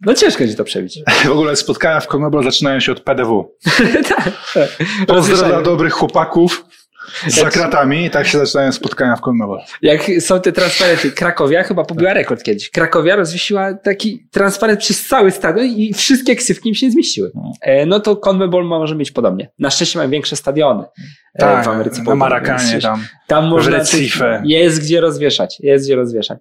No 0.01 0.13
ciężko 0.13 0.39
będzie 0.39 0.55
to 0.55 0.63
przebić. 0.63 0.99
W 1.25 1.31
ogóle 1.31 1.55
spotkania 1.55 1.99
w 1.99 2.07
Conmebol 2.07 2.43
zaczynają 2.43 2.79
się 2.79 2.91
od 2.91 2.99
PDW. 2.99 3.55
tak, 4.15 4.31
tak. 4.53 4.69
Dla 5.47 5.61
dobrych 5.61 5.93
chłopaków 5.93 6.65
za 7.27 7.49
kratami 7.49 8.05
i 8.05 8.09
tak 8.09 8.27
się 8.27 8.37
zaczynają 8.37 8.71
spotkania 8.71 9.15
w 9.15 9.21
Conmebol. 9.21 9.59
Jak 9.81 10.01
są 10.19 10.41
te 10.41 10.51
transparenty, 10.51 11.11
Krakowia 11.11 11.63
chyba 11.63 11.85
pobiła 11.85 12.13
rekord 12.13 12.43
kiedyś. 12.43 12.69
Krakowia 12.69 13.15
rozwiesiła 13.15 13.73
taki 13.73 14.27
transparent 14.31 14.79
przez 14.79 15.07
cały 15.07 15.31
stadion 15.31 15.65
i 15.65 15.93
wszystkie 15.93 16.35
ksywki 16.35 16.69
im 16.69 16.75
się 16.75 16.85
nie 16.85 16.91
zmieściły. 16.91 17.31
No. 17.35 17.51
E, 17.61 17.85
No 17.85 17.99
to 17.99 18.15
CONMEBOL 18.15 18.65
może 18.65 18.95
mieć 18.95 19.11
podobnie. 19.11 19.49
Na 19.59 19.69
szczęście 19.69 19.99
mają 19.99 20.09
większe 20.09 20.35
stadiony 20.35 20.83
e, 21.35 21.39
Tak, 21.39 21.65
w 21.65 21.67
Ameryce 21.67 21.97
na 21.97 22.05
Południowej, 22.05 22.17
Marakanie 22.29 22.71
więc 22.71 22.83
tam. 22.83 23.05
Tam 23.27 23.47
można 23.47 23.77
Recife. 23.77 24.41
jest 24.45 24.81
gdzie 24.81 25.01
rozwieszać, 25.01 25.57
jest 25.59 25.85
gdzie 25.85 25.95
rozwieszać. 25.95 26.39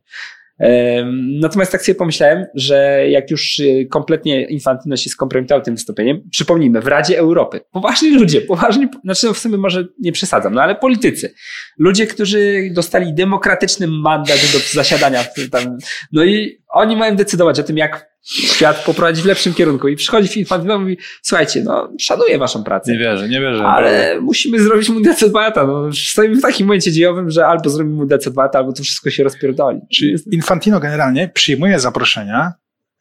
Natomiast 1.40 1.72
tak 1.72 1.82
sobie 1.82 1.94
pomyślałem, 1.94 2.46
że 2.54 3.04
jak 3.10 3.30
już 3.30 3.58
y, 3.58 3.86
kompletnie 3.90 4.44
Infantino 4.44 4.96
się 4.96 5.10
skompromitował 5.10 5.64
tym 5.64 5.74
wystąpieniem, 5.74 6.22
przypomnijmy, 6.30 6.80
w 6.80 6.86
Radzie 6.86 7.18
Europy, 7.18 7.60
poważni 7.72 8.10
ludzie, 8.10 8.40
poważni, 8.40 8.88
znaczy 9.04 9.26
no 9.26 9.34
w 9.34 9.38
sumie 9.38 9.58
może 9.58 9.84
nie 9.98 10.12
przesadzam, 10.12 10.54
no 10.54 10.62
ale 10.62 10.74
politycy, 10.74 11.34
ludzie, 11.78 12.06
którzy 12.06 12.70
dostali 12.72 13.14
demokratyczny 13.14 13.86
mandat 13.86 14.38
do 14.52 14.58
zasiadania 14.58 15.24
tam, 15.50 15.78
no 16.12 16.24
i 16.24 16.58
oni 16.78 16.96
mają 16.96 17.16
decydować 17.16 17.60
o 17.60 17.62
tym, 17.62 17.76
jak 17.76 18.10
świat 18.22 18.84
poprowadzić 18.84 19.24
w 19.24 19.26
lepszym 19.26 19.54
kierunku 19.54 19.88
i 19.88 19.96
przychodzi 19.96 20.38
Infantino 20.38 20.76
i 20.76 20.78
mówi, 20.78 20.98
słuchajcie, 21.22 21.62
no 21.64 21.92
szanuję 22.00 22.38
waszą 22.38 22.64
pracę. 22.64 22.92
Nie 22.92 22.98
wierzę, 22.98 23.28
nie 23.28 23.40
wierzę. 23.40 23.64
Ale 23.66 24.20
musimy 24.20 24.60
zrobić 24.60 24.88
mundial 24.88 25.14
co 25.14 25.28
dwa 25.28 25.40
lata. 25.40 25.66
No, 25.66 25.90
stoimy 25.92 26.36
w 26.36 26.42
takim 26.42 26.66
momencie 26.66 26.92
dziejowym, 26.92 27.30
że 27.30 27.46
albo 27.46 27.70
zrobimy 27.70 27.96
mundial 27.96 28.18
co 28.18 28.30
dwa 28.30 28.42
lata, 28.42 28.58
albo 28.58 28.72
to 28.72 28.82
wszystko 28.82 29.10
się 29.10 29.24
rozpierdoli. 29.24 29.80
Czyli 29.92 30.16
Infantino 30.32 30.80
generalnie 30.80 31.28
przyjmuje 31.28 31.80
zaproszenia 31.80 32.52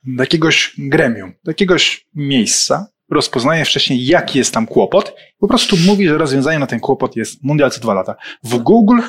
do 0.04 0.24
jakiegoś 0.24 0.74
gremium, 0.78 1.34
do 1.44 1.52
jakiegoś 1.52 2.06
miejsca, 2.16 2.88
rozpoznaje 3.12 3.66
wcześniej, 3.66 4.06
jaki 4.06 4.40
jest 4.40 4.54
tam 4.54 4.68
kłopot, 4.68 5.16
po 5.40 5.48
prostu 5.48 5.78
mówi, 5.86 6.08
że 6.08 6.18
rozwiązaniem 6.18 6.62
na 6.62 6.68
ten 6.68 6.80
kłopot 6.80 7.16
jest 7.16 7.44
mundial 7.44 7.72
co 7.72 7.82
dwa 7.82 7.94
lata. 7.94 8.16
W 8.44 8.58
Google 8.58 9.00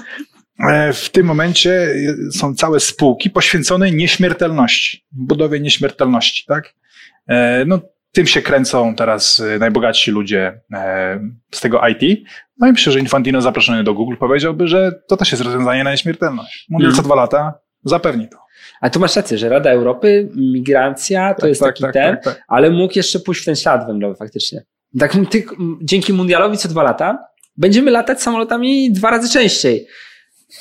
w 0.92 1.08
tym 1.10 1.26
momencie 1.26 1.70
e, 2.28 2.32
są 2.32 2.54
całe 2.54 2.80
spółki 2.80 3.30
poświęcone 3.30 3.90
nieśmiertelności, 3.90 5.04
budowie 5.12 5.60
nieśmiertelności, 5.60 6.44
tak? 6.46 6.74
E, 7.28 7.64
No, 7.64 7.80
tym 8.12 8.26
się 8.26 8.42
kręcą 8.42 8.94
teraz 8.94 9.40
e, 9.40 9.58
najbogatsi 9.58 10.10
ludzie 10.10 10.60
e, 10.72 11.20
z 11.50 11.60
tego 11.60 11.80
IT. 11.88 12.20
No 12.58 12.68
i 12.68 12.72
myślę, 12.72 12.92
że 12.92 13.00
Infantino 13.00 13.40
zaproszony 13.40 13.84
do 13.84 13.94
Google 13.94 14.16
powiedziałby, 14.16 14.68
że 14.68 14.92
to 15.08 15.16
też 15.16 15.32
jest 15.32 15.44
rozwiązanie 15.44 15.84
na 15.84 15.90
nieśmiertelność. 15.90 16.66
Mundial 16.70 16.88
Mhm. 16.90 17.02
co 17.02 17.06
dwa 17.08 17.14
lata 17.14 17.54
zapewni 17.84 18.28
to. 18.28 18.36
A 18.80 18.90
tu 18.90 19.00
masz 19.00 19.16
rację, 19.16 19.38
że 19.38 19.48
Rada 19.48 19.70
Europy, 19.70 20.28
migracja 20.36 21.34
to 21.34 21.40
Tak, 21.40 21.48
jest 21.48 21.60
tak, 21.60 21.70
taki 21.70 21.82
tak, 21.82 21.92
ten, 21.92 22.14
tak, 22.14 22.24
tak. 22.24 22.42
ale 22.48 22.70
mógł 22.70 22.92
jeszcze 22.96 23.20
pójść 23.20 23.42
w 23.42 23.44
ten 23.44 23.56
ślad 23.56 23.86
węglowy 23.86 24.14
faktycznie. 24.16 24.62
Tak, 24.98 25.16
ty, 25.30 25.44
dzięki 25.82 26.12
mundialowi 26.12 26.58
co 26.58 26.68
dwa 26.68 26.82
lata 26.82 27.18
będziemy 27.56 27.90
latać 27.90 28.22
samolotami 28.22 28.92
dwa 28.92 29.10
razy 29.10 29.28
częściej. 29.32 29.86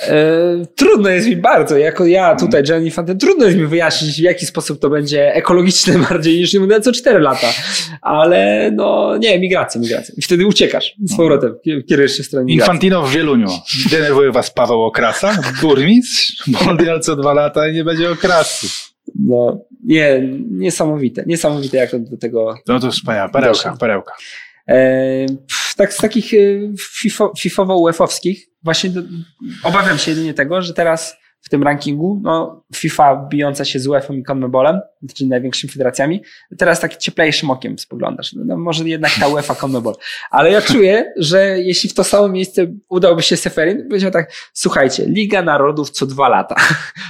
E, 0.02 0.66
trudno 0.76 1.10
jest 1.10 1.28
mi 1.28 1.36
bardzo, 1.36 1.78
jako 1.78 2.06
ja 2.06 2.36
tutaj, 2.36 2.64
Gianni 2.64 2.86
Infante, 2.86 3.16
trudno 3.16 3.46
jest 3.46 3.58
mi 3.58 3.66
wyjaśnić, 3.66 4.16
w 4.16 4.24
jaki 4.24 4.46
sposób 4.46 4.80
to 4.80 4.90
będzie 4.90 5.34
ekologiczne 5.34 6.00
bardziej 6.10 6.40
niż 6.40 6.54
mundial 6.54 6.82
co 6.82 6.92
cztery 6.92 7.20
lata. 7.20 7.48
Ale 8.02 8.72
no 8.72 9.18
nie, 9.18 9.40
migracja, 9.40 9.82
migracja. 9.82 10.16
I 10.18 10.22
wtedy 10.22 10.48
uciekasz 10.48 10.96
z 11.04 11.18
powrotem, 11.18 11.56
kierujesz 11.90 12.18
się 12.18 12.24
w 12.24 12.26
stronę 12.26 12.46
migracji. 12.46 12.72
Infantino 12.72 13.04
w 13.04 13.12
Wieluniu. 13.12 13.48
Denerwuje 13.92 14.32
was 14.32 14.52
Paweł 14.52 14.84
Okrasa, 14.84 15.38
burmistrz, 15.62 16.48
mundial 16.66 17.02
co 17.02 17.16
dwa 17.16 17.34
lata 17.34 17.68
i 17.68 17.74
nie 17.74 17.84
będzie 17.84 18.12
okrasy. 18.12 18.68
No, 19.16 19.62
nie, 19.84 20.22
niesamowite, 20.52 21.24
niesamowite 21.26 21.78
jak 21.78 21.92
to 21.92 22.00
do 22.00 22.18
tego 22.18 22.56
No 22.68 22.80
to 22.80 22.92
wspaniała, 22.92 23.30
perełka, 23.30 23.78
perełka. 23.80 24.14
E, 24.68 25.26
pff, 25.26 25.67
tak 25.78 25.94
z 25.94 25.98
takich 25.98 26.34
e, 26.34 26.38
fifo, 26.80 27.34
fifowo-uefowskich 27.38 28.38
właśnie 28.64 28.90
do, 28.90 29.02
obawiam 29.64 29.98
się 29.98 30.12
jedynie 30.12 30.34
tego, 30.34 30.62
że 30.62 30.74
teraz 30.74 31.18
w 31.42 31.50
tym 31.50 31.64
rankingu, 31.64 32.22
no 32.24 32.64
FIFA 32.76 33.28
bijąca 33.30 33.66
się 33.66 33.80
z 33.80 33.88
UEFA 33.88 34.14
i 34.14 34.24
CONMEBOLem, 34.24 34.80
czyli 35.16 35.30
największymi 35.30 35.74
federacjami, 35.74 36.24
teraz 36.58 36.80
tak 36.80 36.98
cieplejszym 36.98 37.50
okiem 37.50 37.80
spoglądasz. 37.80 38.34
No, 38.34 38.58
może 38.58 38.84
jednak 38.84 39.12
ta 39.20 39.28
UEFA 39.28 39.56
CONMEBOL. 39.56 39.96
Ale 40.32 40.52
ja 40.52 40.62
czuję, 40.62 41.14
że 41.18 41.60
jeśli 41.60 41.90
w 41.90 41.94
to 41.94 42.04
samo 42.04 42.28
miejsce 42.28 42.68
udałby 42.90 43.22
się 43.22 43.38
Seferin, 43.38 43.88
powiedział 43.88 44.12
tak, 44.12 44.32
słuchajcie, 44.54 45.06
Liga 45.06 45.42
Narodów 45.42 45.90
co 45.90 46.06
dwa 46.06 46.30
lata. 46.30 46.56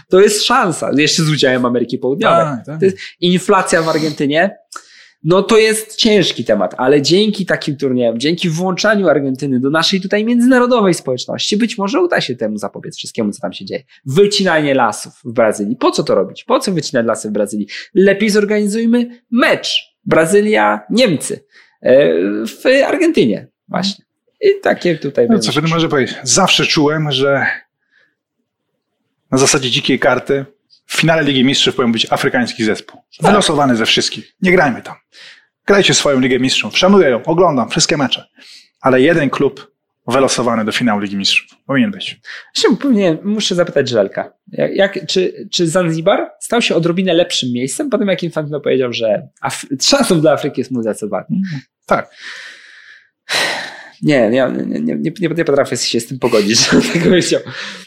To 0.10 0.20
jest 0.20 0.44
szansa. 0.44 0.92
Jeszcze 0.98 1.24
z 1.24 1.30
udziałem 1.30 1.66
Ameryki 1.66 1.98
Południowej. 1.98 2.46
Tak, 2.46 2.66
tak. 2.66 2.80
To 2.80 2.86
jest 2.86 2.98
inflacja 3.20 3.82
w 3.82 3.90
Argentynie. 3.90 4.58
No 5.28 5.44
to 5.44 5.58
jest 5.58 5.96
ciężki 5.96 6.46
temat, 6.46 6.76
ale 6.78 7.02
dzięki 7.02 7.46
takim 7.46 7.78
turniejom, 7.78 8.20
dzięki 8.20 8.50
włączaniu 8.50 9.10
Argentyny 9.10 9.60
do 9.60 9.70
naszej 9.70 10.02
tutaj 10.02 10.26
międzynarodowej 10.26 10.94
społeczności, 10.94 11.58
być 11.58 11.78
może 11.78 12.02
uda 12.02 12.22
się 12.22 12.36
temu 12.36 12.58
zapobiec 12.58 12.98
wszystkiemu, 12.98 13.32
co 13.32 13.42
tam 13.42 13.54
się 13.54 13.66
dzieje. 13.66 13.84
Wycinanie 14.06 14.74
lasów 14.74 15.14
w 15.26 15.32
Brazylii. 15.32 15.76
Po 15.76 15.92
co 15.92 16.04
to 16.04 16.16
robić? 16.16 16.44
Po 16.44 16.60
co 16.60 16.72
wycinać 16.72 17.06
lasy 17.06 17.30
w 17.30 17.32
Brazylii? 17.32 17.68
Lepiej 17.94 18.30
zorganizujmy 18.30 19.22
mecz. 19.32 19.98
Brazylia-Niemcy 20.06 21.40
e, 21.82 22.14
w 22.46 22.66
Argentynie 22.86 23.48
właśnie. 23.68 24.06
I 24.42 24.48
takie 24.62 24.96
tutaj 24.96 25.28
No, 25.30 25.40
co 25.40 25.52
wtedy 25.52 25.68
może 25.68 25.90
powiedzieć? 25.90 26.18
Zawsze 26.24 26.66
czułem, 26.66 27.12
że 27.12 27.46
na 29.32 29.38
zasadzie 29.38 29.70
dzikiej 29.70 30.00
karty 30.00 30.46
w 30.88 30.98
finale 30.98 31.24
Ligi 31.24 31.44
Mistrzów 31.44 31.76
powinien 31.76 31.92
być 31.92 32.08
afrykański 32.12 32.64
zespół. 32.64 33.02
Wylosowany 33.22 33.76
ze 33.76 33.86
wszystkich. 33.86 34.36
Nie 34.42 34.52
grajmy 34.52 34.82
tam. 34.82 34.96
Grajcie 35.68 35.94
swoją 35.94 36.20
Ligę 36.20 36.40
Mistrzów. 36.40 36.78
Szanuję 36.78 37.10
ją, 37.10 37.24
oglądam 37.24 37.70
wszystkie 37.70 37.98
mecze. 37.98 38.28
Ale 38.82 39.02
jeden 39.02 39.30
klub 39.30 39.72
wylosowany 40.08 40.66
do 40.66 40.72
finału 40.72 41.00
Ligi 41.00 41.18
Mistrzów 41.18 41.58
powinien 41.66 41.92
być. 41.92 42.20
Właśnie 42.56 42.78
powinien, 42.78 43.18
muszę 43.24 43.56
zapytać 43.56 43.90
Żelka, 43.90 44.34
jak, 44.48 44.76
jak, 44.76 45.08
czy, 45.08 45.48
czy 45.52 45.68
Zanzibar 45.68 46.32
stał 46.40 46.62
się 46.62 46.76
odrobinę 46.76 47.14
lepszym 47.14 47.50
miejscem 47.54 47.90
po 47.90 47.98
tym, 47.98 48.08
jak 48.08 48.24
Infantino 48.24 48.62
powiedział, 48.62 48.94
że 48.94 49.28
Af- 49.44 49.66
szansą 49.82 50.22
dla 50.22 50.32
Afryki 50.32 50.62
jest 50.62 50.74
dwa 50.74 51.18
lata? 51.18 51.28
Tak. 51.86 52.10
Nie, 54.02 54.30
nie, 54.30 54.52
nie, 54.66 54.96
nie, 54.98 55.12
nie, 55.20 55.46
potrafię 55.46 55.78
się 55.78 56.00
z 56.00 56.08
tym 56.08 56.20
pogodzić, 56.20 56.60
że 56.72 56.82
tak 56.82 57.04
powiedział. 57.04 57.42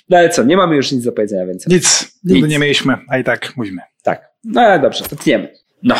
No 0.09 0.19
ale 0.19 0.29
co, 0.29 0.45
nie 0.45 0.57
mamy 0.57 0.77
już 0.77 0.93
nic 0.93 1.05
do 1.05 1.13
powiedzenia 1.13 1.47
więcej. 1.47 1.75
Nic, 1.75 2.19
Nic. 2.25 2.47
nie 2.49 2.59
mieliśmy, 2.59 2.97
a 3.09 3.19
i 3.19 3.25
tak 3.25 3.57
mówimy. 3.57 3.83
Tak, 4.03 4.31
no 4.45 4.61
ale 4.61 4.81
dobrze, 4.81 5.05
to 5.05 5.17
tniemy. 5.17 5.53
No, 5.83 5.97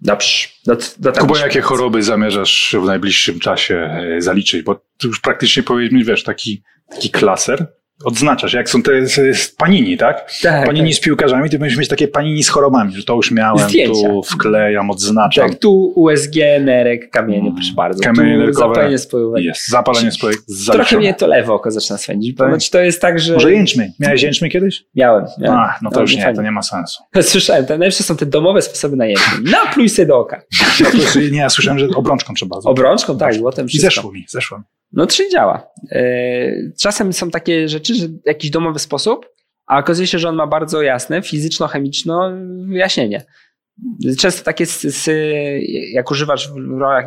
dobrze. 0.00 0.48
Do, 0.66 0.76
do 0.98 1.12
Kubo, 1.12 1.36
jakie 1.36 1.60
choroby 1.60 2.02
zamierzasz 2.02 2.76
w 2.82 2.84
najbliższym 2.84 3.40
czasie 3.40 3.74
e, 3.76 4.20
zaliczyć? 4.20 4.62
Bo 4.62 4.80
już 5.04 5.20
praktycznie 5.20 5.62
powiedzmy, 5.62 6.04
wiesz, 6.04 6.24
taki, 6.24 6.62
taki 6.90 7.10
klaser 7.10 7.66
odznaczasz, 8.04 8.52
jak 8.52 8.70
są 8.70 8.82
te 8.82 8.92
panini, 9.58 9.96
tak? 9.96 10.30
Tak, 10.42 10.66
Panini 10.66 10.90
tak. 10.90 10.96
z 10.96 11.00
piłkarzami, 11.00 11.50
ty 11.50 11.58
będziesz 11.58 11.78
mieć 11.78 11.88
takie 11.88 12.08
panini 12.08 12.42
z 12.44 12.48
chorobami, 12.48 12.92
że 12.96 13.02
to 13.04 13.14
już 13.14 13.30
miałem, 13.30 13.68
Zdjęcia. 13.68 14.08
tu 14.08 14.22
wklejam, 14.22 14.90
odznaczam. 14.90 15.48
Tak, 15.50 15.58
tu 15.58 15.92
USG, 15.96 16.34
nerek, 16.60 17.10
kamienie, 17.10 17.40
Mm, 17.40 17.54
proszę 17.54 17.72
bardzo. 17.76 18.02
kamienie 18.04 18.38
nerkowe. 18.38 18.74
zapalenie 18.74 18.98
spojówek. 18.98 19.44
Jest, 19.44 19.68
zapalenie 19.68 20.12
swojej 20.12 20.38
Trochę 20.72 20.96
mnie 20.96 21.14
to 21.14 21.26
lewe 21.26 21.52
oko 21.52 21.70
zaczyna 21.70 21.98
swędzić. 21.98 22.36
Tak? 22.36 22.46
Ponoć 22.46 22.70
to 22.70 22.80
jest 22.80 23.00
tak, 23.00 23.18
że... 23.20 23.34
Może 23.34 23.52
jęczmień. 23.52 23.90
Miałeś 24.00 24.22
jęczmień 24.22 24.50
kiedyś? 24.50 24.84
Miałem. 24.94 25.24
miałem. 25.40 25.58
A, 25.58 25.74
no 25.82 25.90
to 25.90 26.00
już 26.00 26.16
nie, 26.16 26.22
fajnie. 26.22 26.36
to 26.36 26.42
nie 26.42 26.50
ma 26.50 26.62
sensu. 26.62 27.02
Słyszałem, 27.22 27.66
te 27.66 27.78
najlepsze 27.78 28.02
są 28.02 28.16
te 28.16 28.26
domowe 28.26 28.62
sposoby 28.62 28.96
na 28.96 29.06
jęczmień. 29.06 29.40
Napluj 29.52 29.88
sobie 29.88 30.06
do 30.06 30.18
oka. 30.18 30.40
Nie, 31.32 31.38
ja 31.38 31.50
słyszałem, 31.50 31.78
że 31.78 31.88
obrączką 31.88 32.34
trzeba. 32.34 32.56
Obrączką, 32.64 33.18
tak, 33.18 33.34
złotem 33.34 33.66
I 33.66 33.68
wszystko. 33.68 33.90
zeszło 33.90 34.12
mi, 34.12 34.24
zeszło 34.28 34.58
mi. 34.58 34.64
No 34.92 35.06
czyli 35.06 35.30
działa. 35.30 35.66
E, 35.90 36.52
Czasem 36.80 37.12
są 37.12 37.30
takie 37.30 37.68
rzeczy, 37.68 37.94
że 37.94 38.06
jakiś 38.26 38.50
domowy 38.50 38.78
sposób, 38.78 39.26
a 39.66 39.78
okazuje 39.78 40.06
się, 40.06 40.18
że 40.18 40.28
on 40.28 40.36
ma 40.36 40.46
bardzo 40.46 40.82
jasne 40.82 41.22
fizyczno-chemiczno 41.22 42.32
wyjaśnienie. 42.68 43.24
Często 44.18 44.44
takie, 44.44 44.64
jak 45.92 46.10
używasz 46.10 46.52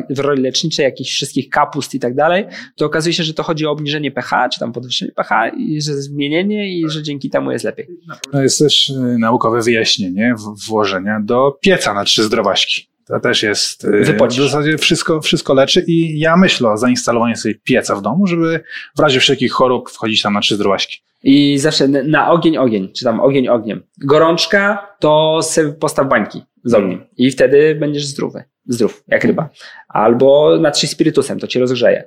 w, 0.09 0.19
roli 0.19 0.43
leczniczej 0.43 0.83
jakichś 0.83 1.11
wszystkich 1.11 1.49
kapust 1.49 1.93
i 1.93 1.99
tak 1.99 2.15
dalej, 2.15 2.45
to 2.75 2.85
okazuje 2.85 3.13
się, 3.13 3.23
że 3.23 3.33
to 3.33 3.43
chodzi 3.43 3.65
o 3.65 3.71
obniżenie 3.71 4.11
pH, 4.11 4.49
czy 4.53 4.59
tam 4.59 4.73
podwyższenie 4.73 5.11
pH 5.11 5.51
i 5.57 5.81
że 5.81 5.93
zmienienie 5.93 6.79
i 6.79 6.89
że 6.89 7.03
dzięki 7.03 7.29
temu 7.29 7.51
jest 7.51 7.65
lepiej. 7.65 7.87
No 8.33 8.41
jest 8.41 8.59
też 8.59 8.89
y, 8.89 9.17
naukowe 9.19 9.61
wyjaśnienie 9.61 10.35
włożenia 10.67 11.19
do 11.23 11.57
pieca 11.61 11.93
na 11.93 12.03
trzy 12.03 12.23
zdrowaśki. 12.23 12.87
To 13.07 13.19
też 13.19 13.43
jest 13.43 13.83
y, 13.83 14.03
Wypocisz. 14.03 14.39
w 14.39 14.43
zasadzie 14.51 14.77
wszystko, 14.77 15.21
wszystko 15.21 15.53
leczy 15.53 15.83
i 15.87 16.19
ja 16.19 16.37
myślę 16.37 16.69
o 16.69 16.77
zainstalowaniu 16.77 17.35
sobie 17.35 17.55
pieca 17.63 17.95
w 17.95 18.01
domu, 18.01 18.27
żeby 18.27 18.59
w 18.97 18.99
razie 18.99 19.19
wszelkich 19.19 19.51
chorób 19.51 19.89
wchodzić 19.89 20.21
tam 20.21 20.33
na 20.33 20.39
trzy 20.39 20.55
zdrowaśki. 20.55 20.97
I 21.23 21.57
zawsze 21.57 21.87
na 21.87 22.31
ogień, 22.31 22.57
ogień, 22.57 22.93
czy 22.93 23.03
tam 23.03 23.19
ogień 23.19 23.47
ogniem. 23.47 23.83
Gorączka 23.97 24.87
to 24.99 25.39
sobie 25.43 25.73
postaw 25.73 26.09
bańki 26.09 26.41
z 26.63 26.73
ogniem 26.73 27.05
i 27.17 27.31
wtedy 27.31 27.75
będziesz 27.75 28.05
zdrowy, 28.05 28.43
zdrów, 28.67 29.03
jak 29.07 29.23
ryba. 29.23 29.49
Albo 29.89 30.57
natrzyj 30.61 30.89
spirytusem, 30.89 31.39
to 31.39 31.47
cię 31.47 31.59
rozgrzeje. 31.59 32.03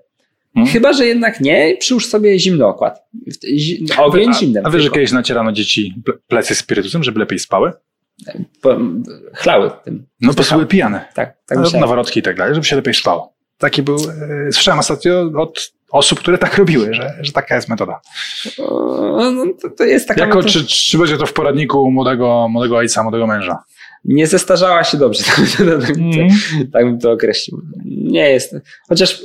Hmm? 0.55 0.73
Chyba, 0.73 0.93
że 0.93 1.07
jednak 1.07 1.41
nie, 1.41 1.77
przyłóż 1.81 2.07
sobie 2.07 2.39
zimny 2.39 2.67
okład. 2.67 3.05
Ogień 3.99 4.31
a, 4.31 4.33
zimnym. 4.33 4.67
a 4.67 4.71
wiesz, 4.71 4.83
że 4.83 4.91
kiedyś 4.91 5.13
nacierano 5.13 5.53
dzieci 5.53 5.95
ple- 6.09 6.19
plecy 6.29 6.55
spirytusem, 6.55 7.03
żeby 7.05 7.21
lepiej 7.21 7.39
spały? 7.39 7.73
Chlały 9.35 9.71
tym. 9.85 10.07
No 10.21 10.33
Zdychały. 10.33 10.61
były 10.63 10.69
pijane. 10.69 11.05
Tak, 11.15 11.37
tak 11.47 11.59
No. 11.59 11.81
Nawarotki 11.81 12.21
i 12.21 12.23
tak 12.23 12.37
dalej, 12.37 12.55
żeby 12.55 12.67
się 12.67 12.77
lepiej 12.77 12.95
spało. 12.95 13.35
Taki 13.59 13.83
był, 13.83 13.97
e, 14.49 14.53
słyszałem 14.53 14.81
ostatnio 14.81 15.21
od 15.37 15.73
osób, 15.91 16.19
które 16.21 16.39
tak 16.39 16.59
robiły, 16.59 16.95
że, 16.95 17.15
że 17.21 17.33
taka 17.33 17.57
jest 17.57 17.69
metoda. 17.69 18.01
O, 18.59 19.31
no, 19.31 19.45
to, 19.63 19.71
to 19.71 19.85
jest 19.85 20.09
taka 20.09 20.21
Jako, 20.21 20.39
metoda- 20.39 20.49
czy, 20.53 20.67
czy 20.67 20.99
będzie 20.99 21.17
to 21.17 21.27
w 21.27 21.33
poradniku 21.33 21.91
młodego, 21.91 22.49
młodego 22.51 22.77
ojca, 22.77 23.03
młodego 23.03 23.27
męża? 23.27 23.59
Nie 24.05 24.27
zestarzała 24.27 24.85
się 24.85 24.99
dobrze. 24.99 25.25
tak, 25.81 25.91
Mm. 25.97 26.29
tak 26.73 26.85
bym 26.85 26.99
to 26.99 27.11
określił. 27.13 27.63
Nie 27.87 28.31
jest. 28.31 28.57
Chociaż 28.89 29.23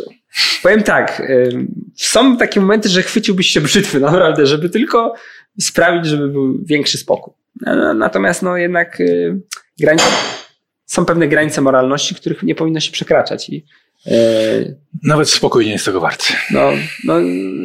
powiem 0.64 0.84
tak, 0.84 1.20
ym, 1.54 1.68
są 1.96 2.38
takie 2.38 2.60
momenty, 2.62 2.90
że 2.90 3.04
chwyciłbyś 3.04 3.48
się 3.48 3.62
brzytwy, 3.62 4.00
naprawdę, 4.10 4.46
żeby 4.46 4.70
tylko 4.70 5.14
sprawić, 5.62 6.06
żeby 6.06 6.28
był 6.28 6.58
większy 6.66 6.98
spokój. 6.98 7.34
No, 7.62 7.94
Natomiast 7.94 8.42
no 8.42 8.58
jednak 8.58 9.00
y, 9.00 9.42
granice, 9.80 10.06
są 10.86 11.06
pewne 11.06 11.28
granice 11.28 11.62
moralności, 11.62 12.16
których 12.16 12.44
nie 12.44 12.56
powinno 12.56 12.80
się 12.80 12.92
przekraczać. 12.92 13.50
I 13.50 13.66
Nawet 15.04 15.30
spokój 15.30 15.66
nie 15.66 15.72
jest 15.72 15.86
tego 15.86 16.00
wart. 16.00 16.26
no, 16.52 16.72
no, 17.04 17.14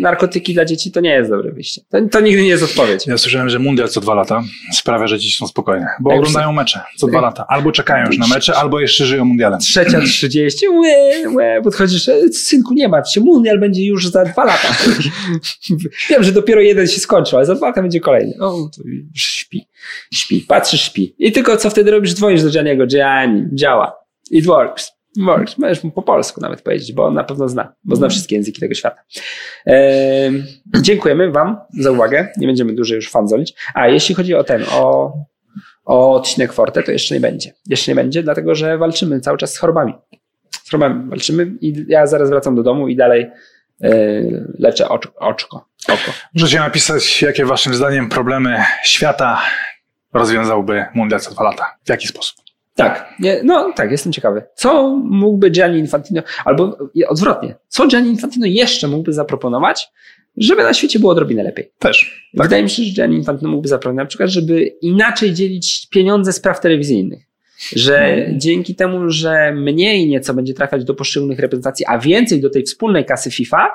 narkotyki 0.01 0.55
dla 0.55 0.65
dzieci 0.65 0.93
to 0.93 1.01
nie 1.01 1.11
jest 1.11 1.31
dobre 1.31 1.53
wyjście. 1.53 1.81
To, 1.89 1.99
to 2.11 2.21
nigdy 2.21 2.43
nie 2.43 2.49
jest 2.49 2.63
odpowiedź. 2.63 3.07
Ja 3.07 3.19
słyszałem, 3.19 3.49
że 3.49 3.59
mundial 3.59 3.89
co 3.89 4.01
dwa 4.01 4.15
lata 4.15 4.43
sprawia, 4.73 5.07
że 5.07 5.19
dzieci 5.19 5.37
są 5.37 5.47
spokojne, 5.47 5.87
bo 6.01 6.11
Jak 6.11 6.21
oglądają 6.21 6.53
mecze 6.53 6.81
co 6.97 7.07
dwa 7.07 7.21
lata. 7.21 7.47
Albo 7.49 7.73
czekają 7.73 8.07
już 8.07 8.19
na 8.19 8.27
mecze, 8.27 8.57
albo 8.57 8.81
jeszcze 8.81 9.07
żyją 9.07 9.25
mundialem. 9.25 9.61
Trzecia 9.61 10.01
trzydzieści, 10.01 10.69
łe, 10.69 11.29
łe, 11.35 11.61
podchodzisz, 11.63 12.09
e, 12.09 12.29
synku 12.33 12.75
nie 12.75 12.89
martw 12.89 13.13
się, 13.13 13.21
mundial 13.21 13.59
będzie 13.59 13.85
już 13.87 14.09
za 14.09 14.25
dwa 14.25 14.45
lata. 14.45 14.69
Wiem, 16.11 16.25
że 16.25 16.33
dopiero 16.33 16.61
jeden 16.61 16.89
się 16.89 17.01
skończył, 17.01 17.39
ale 17.39 17.47
za 17.47 17.55
dwa 17.55 17.67
lata 17.67 17.83
będzie 17.83 18.01
kolejny. 18.01 18.35
O, 18.41 18.71
to 18.77 18.83
już 18.87 19.23
śpi, 19.23 19.67
śpi, 20.15 20.41
patrzysz, 20.41 20.83
śpi. 20.83 21.15
I 21.19 21.33
tylko 21.33 21.57
co 21.57 21.71
wtedy 21.71 21.91
robisz? 21.91 22.15
Dzwonisz 22.15 22.43
do 22.43 22.51
Gianniego, 22.51 22.87
Gianni, 22.87 23.47
działa. 23.53 23.97
It 24.31 24.47
works. 24.47 25.00
Works. 25.19 25.59
Możesz 25.59 25.85
mu 25.85 25.91
po 25.91 26.03
polsku 26.03 26.41
nawet 26.41 26.63
powiedzieć, 26.63 26.93
bo 26.93 27.07
on 27.07 27.15
na 27.15 27.25
pewno 27.25 27.49
zna, 27.49 27.75
bo 27.85 27.97
zna 27.97 28.09
wszystkie 28.09 28.37
języki 28.37 28.61
tego 28.61 28.75
świata. 28.75 29.03
Ehm, 29.67 30.43
dziękujemy 30.83 31.33
Wam 31.33 31.57
za 31.79 31.91
uwagę. 31.91 32.29
Nie 32.37 32.47
będziemy 32.47 32.73
dłużej 32.73 32.97
już 32.97 33.11
fanzolić. 33.11 33.55
A 33.75 33.89
jeśli 33.89 34.15
chodzi 34.15 34.35
o 34.35 34.45
ten, 34.45 34.65
o, 34.73 35.13
o 35.85 36.15
odcinek 36.15 36.53
Forte, 36.53 36.83
to 36.83 36.93
jeszcze 36.93 37.15
nie 37.15 37.21
będzie. 37.21 37.53
Jeszcze 37.67 37.91
nie 37.91 37.97
będzie, 37.97 38.23
dlatego 38.23 38.55
że 38.55 38.79
walczymy 38.79 39.21
cały 39.21 39.39
czas 39.39 39.53
z 39.53 39.59
chorobami. 39.59 39.95
Z 40.51 40.71
chorobami 40.71 41.11
walczymy 41.11 41.53
i 41.61 41.85
ja 41.89 42.07
zaraz 42.07 42.31
wracam 42.31 42.55
do 42.55 42.63
domu 42.63 42.89
i 42.89 42.97
dalej 42.97 43.31
e, 43.83 43.91
leczę 44.59 44.89
oczko, 44.89 45.15
oczko, 45.19 45.67
oko. 45.89 46.13
Możecie 46.35 46.59
napisać, 46.59 47.23
jakie 47.23 47.45
waszym 47.45 47.75
zdaniem 47.75 48.09
problemy 48.09 48.65
świata 48.85 49.41
rozwiązałby 50.13 50.85
mundial 50.95 51.21
co 51.21 51.31
dwa 51.31 51.45
lata? 51.45 51.77
W 51.85 51.89
jaki 51.89 52.09
sposób? 52.09 52.40
Tak, 52.75 53.15
nie, 53.21 53.41
no 53.45 53.73
tak, 53.77 53.91
jestem 53.91 54.13
ciekawy. 54.13 54.43
Co 54.55 54.89
mógłby 55.05 55.51
Gianni 55.51 55.79
Infantino, 55.79 56.23
albo 56.45 56.79
odwrotnie, 57.09 57.55
co 57.69 57.87
Gianni 57.87 58.11
Infantino 58.11 58.47
jeszcze 58.47 58.89
mógłby 58.89 59.13
zaproponować, 59.13 59.89
żeby 60.37 60.63
na 60.63 60.75
świecie 60.75 60.99
było 60.99 61.13
odrobinę 61.13 61.43
lepiej? 61.43 61.73
Też. 61.79 62.23
Tak. 62.37 62.43
Wydaje 62.43 62.63
mi 62.63 62.71
się, 62.71 62.83
że 62.83 62.93
Gianni 62.93 63.17
Infantino 63.17 63.51
mógłby 63.51 63.69
zaproponować 63.69 64.05
na 64.05 64.09
przykład, 64.09 64.31
żeby 64.31 64.65
inaczej 64.65 65.35
dzielić 65.35 65.87
pieniądze 65.91 66.33
z 66.33 66.41
praw 66.41 66.61
telewizyjnych. 66.61 67.31
Że 67.77 67.99
hmm. 67.99 68.41
dzięki 68.41 68.75
temu, 68.75 69.11
że 69.11 69.53
mniej 69.53 70.09
nieco 70.09 70.35
będzie 70.35 70.55
trafiać 70.55 70.85
do 70.85 70.95
poszczególnych 70.95 71.39
reprezentacji, 71.39 71.87
a 71.89 71.99
więcej 71.99 72.41
do 72.41 72.51
tej 72.51 72.63
wspólnej 72.63 73.05
kasy 73.05 73.31
FIFA, 73.31 73.71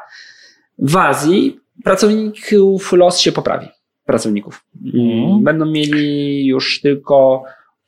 w 0.79 0.97
Azji 0.97 1.59
pracowników 1.83 2.93
los 2.93 3.19
się 3.19 3.31
poprawi. 3.31 3.67
Pracowników. 4.05 4.65
Hmm. 4.93 5.43
Będą 5.43 5.65
mieli 5.65 6.45
już 6.45 6.81
tylko 6.81 7.43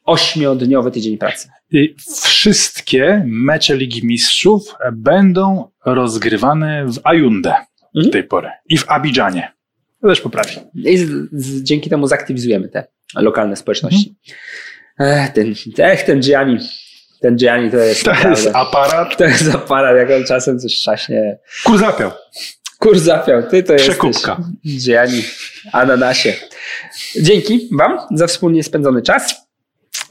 ośmiodniowy 0.07 0.91
tydzień 0.91 1.17
pracy. 1.17 1.49
I 1.71 1.95
wszystkie 2.23 3.23
mecze 3.25 3.75
Ligi 3.75 4.05
Mistrzów 4.05 4.75
będą 4.91 5.69
rozgrywane 5.85 6.85
w 6.85 6.99
Ajunde 7.03 7.53
w 7.93 7.97
mhm. 7.97 8.11
tej 8.11 8.23
pory 8.23 8.49
i 8.69 8.77
w 8.77 8.89
Abidżanie. 8.89 9.51
To 10.01 10.07
też 10.07 10.21
poprawi. 10.21 10.51
I 10.75 10.97
z, 10.97 11.09
z, 11.31 11.63
dzięki 11.63 11.89
temu 11.89 12.07
zaktywizujemy 12.07 12.69
te 12.69 12.87
lokalne 13.15 13.55
społeczności. 13.55 14.15
Mhm. 14.99 15.25
Ech, 15.25 15.33
ten, 15.33 15.53
ech, 15.79 16.03
ten 16.03 16.19
Gianni. 16.19 16.57
Ten 17.21 17.35
Gianni 17.35 17.71
to 17.71 17.77
jest. 17.77 18.05
To 18.05 18.29
jest 18.29 18.49
aparat. 18.53 19.17
To 19.17 19.23
jest 19.23 19.55
aparat, 19.55 19.97
jak 19.97 20.11
on 20.11 20.25
czasem 20.25 20.59
coś 20.59 20.73
trzaśnie. 20.73 21.37
Kur 21.63 21.77
zapiał. 21.77 22.11
Kur 22.79 22.99
zapiał. 22.99 23.43
Ty 23.43 23.63
to 23.63 23.73
jest. 23.73 23.85
Przekupka. 23.85 24.41
Gianni. 24.65 25.23
Ananasie. 25.71 26.33
Dzięki 27.21 27.69
Wam 27.71 27.97
za 28.11 28.27
wspólnie 28.27 28.63
spędzony 28.63 29.01
czas 29.01 29.46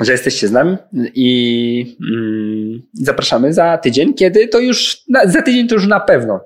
że 0.01 0.13
jesteście 0.13 0.49
z 0.49 0.53
nami 0.53 0.77
i 1.15 1.97
mm, 2.13 2.83
zapraszamy 2.93 3.53
za 3.53 3.79
tydzień, 3.79 4.15
kiedy 4.15 4.49
to 4.49 4.59
już, 4.61 5.03
na, 5.09 5.27
za 5.27 5.43
tydzień 5.43 5.69
to 5.69 5.75
już 5.75 5.87
na 5.87 6.01
pewno 6.01 6.41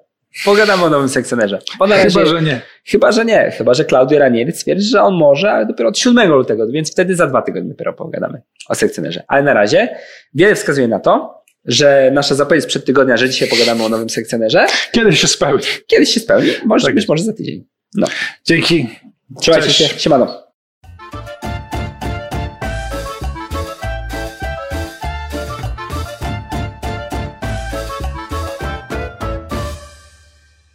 pogadamy 0.44 0.84
o 0.84 0.90
nowym 0.90 1.08
sekcjonerze. 1.08 1.58
Chyba, 1.72 1.86
razie, 1.86 2.26
że 2.26 2.42
nie. 2.42 2.60
Chyba, 2.84 3.12
że 3.12 3.24
nie. 3.24 3.50
Chyba, 3.58 3.74
że 3.74 3.84
Klaudio 3.84 4.18
Ranieri 4.18 4.52
stwierdzi, 4.52 4.88
że 4.88 5.02
on 5.02 5.14
może, 5.14 5.52
ale 5.52 5.66
dopiero 5.66 5.88
od 5.88 5.98
7 5.98 6.28
lutego, 6.28 6.66
więc 6.66 6.92
wtedy 6.92 7.16
za 7.16 7.26
dwa 7.26 7.42
tygodnie 7.42 7.70
dopiero 7.70 7.92
pogadamy 7.92 8.42
o 8.68 8.74
sekcjonerze. 8.74 9.24
Ale 9.28 9.42
na 9.42 9.54
razie 9.54 9.96
wiele 10.34 10.54
wskazuje 10.54 10.88
na 10.88 11.00
to, 11.00 11.42
że 11.64 12.10
nasza 12.14 12.34
zapowiedź 12.34 12.64
sprzed 12.64 12.84
tygodnia, 12.84 13.16
że 13.16 13.28
dzisiaj 13.28 13.48
pogadamy 13.48 13.84
o 13.84 13.88
nowym 13.88 14.10
sekcjonerze. 14.10 14.66
Kiedyś 14.92 15.20
się 15.20 15.26
spełni. 15.26 15.64
Kiedyś 15.86 16.08
się 16.08 16.20
spełni. 16.20 16.50
Może 16.64 16.86
tak 16.86 16.94
być 16.94 17.08
może 17.08 17.24
za 17.24 17.32
tydzień. 17.32 17.66
No. 17.94 18.06
Dzięki. 18.44 18.88
Trzymajcie 19.40 19.66
Cześć. 19.66 19.92
się. 19.92 20.00
Siemano. 20.00 20.49